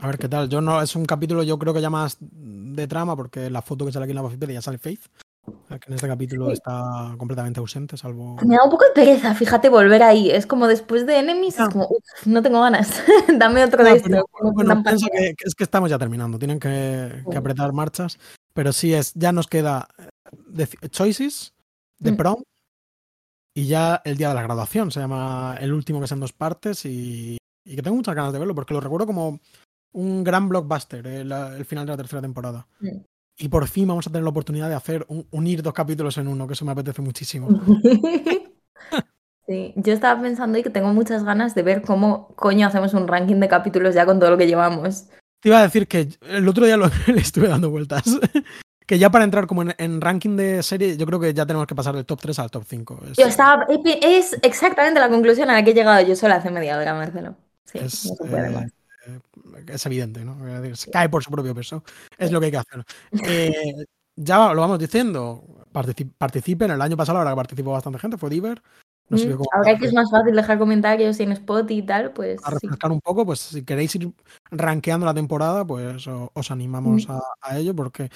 A 0.00 0.06
ver 0.08 0.18
qué 0.18 0.28
tal. 0.28 0.48
Yo 0.48 0.60
no, 0.60 0.82
es 0.82 0.94
un 0.96 1.04
capítulo, 1.06 1.42
yo 1.42 1.58
creo 1.58 1.72
que 1.72 1.80
ya 1.80 1.88
más 1.90 2.16
de 2.20 2.86
trama, 2.86 3.16
porque 3.16 3.48
la 3.48 3.62
foto 3.62 3.86
que 3.86 3.92
sale 3.92 4.04
aquí 4.04 4.10
en 4.10 4.16
la 4.16 4.22
Wikipedia 4.22 4.54
ya 4.54 4.62
sale 4.62 4.78
Faith. 4.78 5.06
O 5.46 5.66
sea, 5.68 5.78
que 5.78 5.88
en 5.90 5.94
este 5.94 6.08
capítulo 6.08 6.46
Sí. 6.46 6.52
está 6.54 7.14
completamente 7.18 7.60
ausente, 7.60 7.96
salvo. 7.98 8.36
Me 8.46 8.56
da 8.56 8.64
un 8.64 8.70
poco 8.70 8.84
de 8.86 8.92
pereza, 8.92 9.34
fíjate, 9.34 9.68
volver 9.68 10.02
ahí. 10.02 10.30
Es 10.30 10.46
como 10.46 10.66
después 10.66 11.06
de 11.06 11.18
Enemies, 11.18 11.56
Ya. 11.58 11.64
es 11.64 11.68
como, 11.70 11.84
"Uf, 11.86 12.26
no 12.26 12.42
tengo 12.42 12.60
ganas. 12.62 13.02
Dame 13.38 13.62
otro 13.62 13.84
de 13.84 14.00
pero, 14.00 14.24
no 14.42 14.52
bueno, 14.52 14.82
pienso 14.82 15.06
pantalla". 15.06 15.06
que, 15.12 15.34
que 15.34 15.44
es 15.46 15.54
que 15.54 15.64
estamos 15.64 15.90
ya 15.90 15.98
terminando. 15.98 16.38
Tienen 16.38 16.58
que, 16.58 17.22
que 17.30 17.36
apretar 17.36 17.72
marchas. 17.74 18.18
Pero 18.54 18.72
sí 18.72 18.94
es, 18.94 19.12
ya 19.14 19.32
nos 19.32 19.46
queda 19.46 19.88
eh, 20.24 20.36
deci- 20.52 20.88
choices 20.90 21.54
de 21.98 22.12
Mm. 22.12 22.16
prom 22.16 22.42
y 23.56 23.66
ya 23.66 24.00
el 24.04 24.16
día 24.16 24.28
de 24.30 24.34
la 24.34 24.42
graduación. 24.42 24.90
Se 24.90 25.00
llama 25.00 25.56
el 25.60 25.72
último 25.72 25.98
que 26.00 26.06
es 26.06 26.12
en 26.12 26.20
dos 26.20 26.32
partes 26.32 26.84
y, 26.84 27.38
y 27.64 27.76
que 27.76 27.82
tengo 27.82 27.96
muchas 27.96 28.14
ganas 28.14 28.32
de 28.32 28.38
verlo 28.38 28.54
porque 28.54 28.74
lo 28.74 28.80
recuerdo 28.80 29.06
como 29.06 29.40
un 29.92 30.24
gran 30.24 30.48
blockbuster 30.48 31.06
el, 31.06 31.30
el 31.30 31.64
final 31.64 31.86
de 31.86 31.92
la 31.92 31.96
tercera 31.96 32.20
temporada. 32.22 32.66
Mm. 32.80 32.98
Y 33.36 33.48
por 33.48 33.66
fin 33.66 33.88
vamos 33.88 34.06
a 34.06 34.10
tener 34.10 34.22
la 34.24 34.30
oportunidad 34.30 34.68
de 34.68 34.74
hacer 34.76 35.04
un- 35.08 35.26
unir 35.30 35.62
dos 35.62 35.72
capítulos 35.72 36.18
en 36.18 36.28
uno, 36.28 36.46
que 36.46 36.52
eso 36.54 36.64
me 36.64 36.72
apetece 36.72 37.02
muchísimo. 37.02 37.48
Sí, 39.46 39.74
yo 39.76 39.92
estaba 39.92 40.18
pensando 40.22 40.56
y 40.56 40.62
que 40.62 40.70
tengo 40.70 40.94
muchas 40.94 41.22
ganas 41.22 41.54
de 41.54 41.62
ver 41.62 41.82
cómo 41.82 42.28
coño 42.34 42.66
hacemos 42.66 42.94
un 42.94 43.06
ranking 43.06 43.36
de 43.40 43.48
capítulos 43.48 43.94
ya 43.94 44.06
con 44.06 44.18
todo 44.18 44.30
lo 44.30 44.38
que 44.38 44.46
llevamos. 44.46 45.08
te 45.42 45.50
iba 45.50 45.58
a 45.58 45.62
decir 45.64 45.86
que 45.86 46.08
el 46.22 46.48
otro 46.48 46.64
día 46.64 46.78
lo, 46.78 46.86
le 47.08 47.20
estuve 47.20 47.48
dando 47.48 47.68
vueltas. 47.68 48.04
Que 48.86 48.98
ya 48.98 49.10
para 49.10 49.24
entrar 49.24 49.46
como 49.46 49.62
en, 49.62 50.00
ranking 50.00 50.36
de 50.36 50.62
serie, 50.62 50.96
yo 50.96 51.06
creo 51.06 51.20
que 51.20 51.32
ya 51.32 51.46
tenemos 51.46 51.66
que 51.66 51.74
pasar 51.74 51.94
del 51.94 52.04
top 52.04 52.20
3 52.20 52.38
al 52.38 52.50
top 52.50 52.64
5. 52.66 53.00
Es, 53.10 53.16
yo 53.16 53.26
estaba, 53.26 53.66
es 54.02 54.36
exactamente 54.42 55.00
la 55.00 55.08
conclusión 55.08 55.50
a 55.50 55.54
la 55.54 55.64
que 55.64 55.70
he 55.70 55.74
llegado 55.74 56.06
yo 56.06 56.14
solo 56.16 56.34
hace 56.34 56.50
media 56.50 56.78
hora, 56.78 56.94
Marcelo. 56.94 57.36
Sí, 57.64 57.78
es, 57.78 58.12
eh, 59.06 59.20
es 59.68 59.86
evidente, 59.86 60.24
¿no? 60.24 60.36
Se 60.74 60.90
cae 60.90 61.08
por 61.08 61.22
su 61.22 61.30
propio 61.30 61.54
peso. 61.54 61.82
Es 62.18 62.30
lo 62.30 62.40
que 62.40 62.46
hay 62.46 62.52
que 62.52 62.58
hacer. 62.58 62.84
Eh, 63.26 63.74
ya 64.16 64.52
lo 64.52 64.60
vamos 64.60 64.78
diciendo. 64.78 65.42
participen. 65.72 66.70
El 66.70 66.82
año 66.82 66.96
pasado, 66.96 67.18
ahora 67.18 67.30
que 67.30 67.36
participó 67.36 67.72
bastante 67.72 67.98
gente, 67.98 68.18
fue 68.18 68.30
Diver. 68.30 68.62
No 69.08 69.18
mm, 69.18 69.42
ahora 69.52 69.78
que 69.78 69.86
es 69.86 69.92
más 69.92 70.10
fácil 70.10 70.34
dejar 70.34 70.58
comentarios 70.58 71.20
en 71.20 71.32
Spot 71.32 71.70
y 71.70 71.82
tal, 71.82 72.12
pues. 72.12 72.40
A 72.42 72.50
refrescar 72.50 72.90
un 72.90 73.00
poco, 73.00 73.26
pues 73.26 73.40
si 73.40 73.62
queréis 73.62 73.94
ir 73.96 74.10
rankeando 74.50 75.04
la 75.04 75.12
temporada, 75.12 75.64
pues 75.66 76.06
os 76.06 76.50
animamos 76.50 77.06
mm. 77.06 77.12
a, 77.42 77.58
ello, 77.58 77.74
porque 77.74 78.08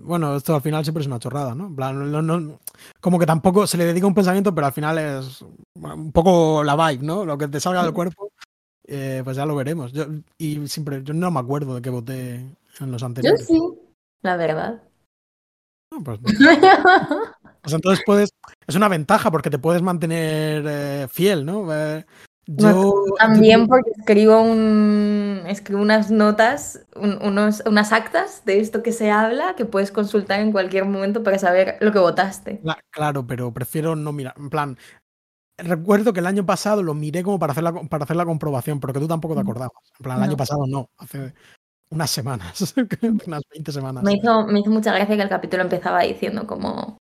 bueno, 0.00 0.36
esto 0.36 0.54
al 0.54 0.62
final 0.62 0.84
siempre 0.84 1.00
es 1.00 1.06
una 1.06 1.18
chorrada, 1.18 1.54
¿no? 1.54 1.68
no, 1.68 2.58
como 3.00 3.18
que 3.18 3.26
tampoco 3.26 3.66
se 3.66 3.76
le 3.76 3.84
dedica 3.84 4.06
un 4.06 4.14
pensamiento, 4.14 4.54
pero 4.54 4.68
al 4.68 4.72
final 4.72 4.98
es 4.98 5.44
un 5.74 6.12
poco 6.12 6.62
la 6.62 6.76
vibe, 6.76 7.04
¿no? 7.04 7.24
Lo 7.24 7.36
que 7.36 7.48
te 7.48 7.58
salga 7.58 7.82
del 7.82 7.92
mm. 7.92 7.94
cuerpo, 7.94 8.32
eh, 8.86 9.22
pues 9.24 9.36
ya 9.36 9.44
lo 9.44 9.56
veremos. 9.56 9.92
Yo, 9.92 10.06
y 10.38 10.66
siempre, 10.68 11.02
yo 11.02 11.14
no 11.14 11.30
me 11.30 11.40
acuerdo 11.40 11.74
de 11.74 11.82
que 11.82 11.90
voté 11.90 12.34
en 12.80 12.92
los 12.92 13.02
anteriores. 13.02 13.40
Yo 13.40 13.46
sí, 13.46 13.60
la 14.22 14.36
verdad. 14.36 14.82
pues, 16.04 16.20
pues, 17.62 17.74
entonces 17.74 18.04
puedes, 18.06 18.30
es 18.66 18.74
una 18.76 18.88
ventaja 18.88 19.32
porque 19.32 19.50
te 19.50 19.58
puedes 19.58 19.82
mantener 19.82 20.64
eh, 20.66 21.08
fiel, 21.10 21.44
¿no? 21.44 21.74
Eh, 21.74 22.06
yo, 22.50 23.04
también 23.18 23.66
porque 23.66 23.90
escribo, 23.98 24.40
un, 24.40 25.42
escribo 25.46 25.82
unas 25.82 26.10
notas, 26.10 26.86
unos, 26.96 27.62
unas 27.66 27.92
actas 27.92 28.42
de 28.46 28.60
esto 28.60 28.82
que 28.82 28.92
se 28.92 29.10
habla 29.10 29.54
que 29.54 29.66
puedes 29.66 29.92
consultar 29.92 30.40
en 30.40 30.50
cualquier 30.50 30.86
momento 30.86 31.22
para 31.22 31.38
saber 31.38 31.76
lo 31.80 31.92
que 31.92 31.98
votaste. 31.98 32.62
Claro, 32.90 33.26
pero 33.26 33.52
prefiero 33.52 33.96
no 33.96 34.12
mirar. 34.12 34.32
En 34.38 34.48
plan, 34.48 34.78
recuerdo 35.58 36.14
que 36.14 36.20
el 36.20 36.26
año 36.26 36.46
pasado 36.46 36.82
lo 36.82 36.94
miré 36.94 37.22
como 37.22 37.38
para 37.38 37.52
hacer 37.52 37.64
la, 37.64 37.74
para 37.74 38.04
hacer 38.04 38.16
la 38.16 38.24
comprobación, 38.24 38.80
pero 38.80 38.94
que 38.94 39.00
tú 39.00 39.08
tampoco 39.08 39.34
te 39.34 39.42
acordabas. 39.42 39.82
En 39.98 40.04
plan, 40.04 40.16
el 40.16 40.24
año 40.24 40.36
pasado 40.38 40.66
no, 40.66 40.88
hace 40.96 41.34
unas 41.90 42.10
semanas, 42.10 42.74
unas 43.26 43.42
20 43.50 43.72
semanas. 43.72 44.02
Me 44.02 44.14
hizo, 44.14 44.46
me 44.46 44.60
hizo 44.60 44.70
mucha 44.70 44.94
gracia 44.94 45.16
que 45.16 45.22
el 45.22 45.28
capítulo 45.28 45.64
empezaba 45.64 46.00
diciendo 46.00 46.46
como... 46.46 46.96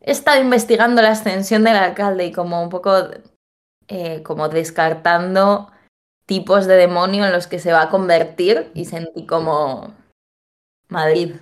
He 0.00 0.12
estado 0.12 0.40
investigando 0.40 1.02
la 1.02 1.10
ascensión 1.10 1.64
del 1.64 1.76
alcalde 1.76 2.26
y 2.26 2.32
como 2.32 2.62
un 2.62 2.68
poco 2.68 3.08
eh, 3.94 4.22
como 4.22 4.48
descartando 4.48 5.70
tipos 6.24 6.66
de 6.66 6.76
demonio 6.76 7.26
en 7.26 7.32
los 7.32 7.46
que 7.46 7.58
se 7.58 7.72
va 7.72 7.82
a 7.82 7.90
convertir 7.90 8.70
y 8.72 8.86
sentí 8.86 9.26
como 9.26 9.92
Madrid. 10.88 11.34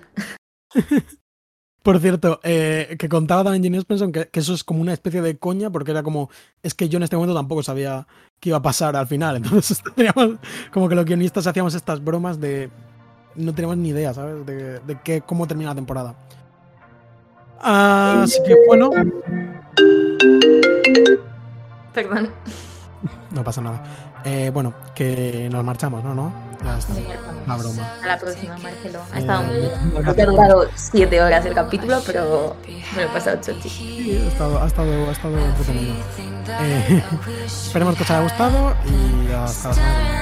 Por 1.81 1.99
cierto, 2.01 2.41
eh, 2.43 2.97
que 2.99 3.07
contaba 3.07 3.45
también 3.45 3.63
Jenny 3.63 3.77
Spencer 3.77 4.29
que, 4.29 4.39
eso 4.39 4.53
es 4.53 4.65
como 4.65 4.81
una 4.81 4.91
especie 4.91 5.21
de 5.21 5.37
coña, 5.37 5.69
porque 5.69 5.91
era 5.91 6.03
como, 6.03 6.29
es 6.61 6.73
que 6.73 6.89
yo 6.89 6.97
en 6.97 7.03
este 7.03 7.15
momento 7.15 7.33
tampoco 7.33 7.63
sabía 7.63 8.05
qué 8.41 8.49
iba 8.49 8.57
a 8.57 8.61
pasar 8.61 8.97
al 8.97 9.07
final. 9.07 9.35
Entonces 9.37 9.81
teníamos 9.95 10.37
como 10.73 10.89
que 10.89 10.95
los 10.95 11.05
guionistas 11.05 11.47
hacíamos 11.47 11.73
estas 11.73 12.03
bromas 12.03 12.41
de. 12.41 12.69
No 13.35 13.55
teníamos 13.55 13.77
ni 13.77 13.89
idea, 13.89 14.13
¿sabes? 14.13 14.45
De, 14.45 14.79
de 14.79 14.99
qué, 15.05 15.21
cómo 15.21 15.47
termina 15.47 15.69
la 15.69 15.75
temporada. 15.75 16.15
Así 17.61 18.43
que 18.45 18.57
bueno. 18.67 18.89
Perdón. 21.93 22.29
No 23.31 23.43
pasa 23.43 23.61
nada. 23.61 23.83
Eh, 24.23 24.51
bueno, 24.53 24.73
que 24.93 25.49
nos 25.51 25.63
marchamos, 25.63 26.03
¿no? 26.03 26.13
¿No? 26.13 26.31
Ya 26.63 26.77
está. 26.77 26.93
Una 27.45 27.57
broma. 27.57 27.93
A 28.03 28.07
la 28.07 28.17
próxima, 28.19 28.57
Marcelo. 28.57 28.99
Ha 29.11 29.19
estado 29.19 29.43
eh, 29.51 29.71
ha 30.05 30.13
durado 30.25 30.69
siete 30.75 31.21
horas 31.21 31.45
el 31.45 31.55
capítulo, 31.55 31.99
pero 32.05 32.55
me 32.95 33.03
lo 33.03 33.09
he 33.09 33.11
pasado 33.11 33.41
chochi. 33.41 33.69
Sí, 33.69 34.21
ha 34.23 34.27
estado, 34.27 34.61
ha 34.61 34.67
estado, 34.67 35.09
ha 35.09 35.11
estado 35.11 35.39
entretenido. 35.39 35.95
Eh, 36.61 37.03
esperemos 37.45 37.95
que 37.95 38.03
os 38.03 38.11
haya 38.11 38.21
gustado 38.21 38.75
y 38.85 39.31
hasta 39.31 39.69
la 39.69 39.73
semana 39.73 40.21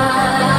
cry. 0.00 0.49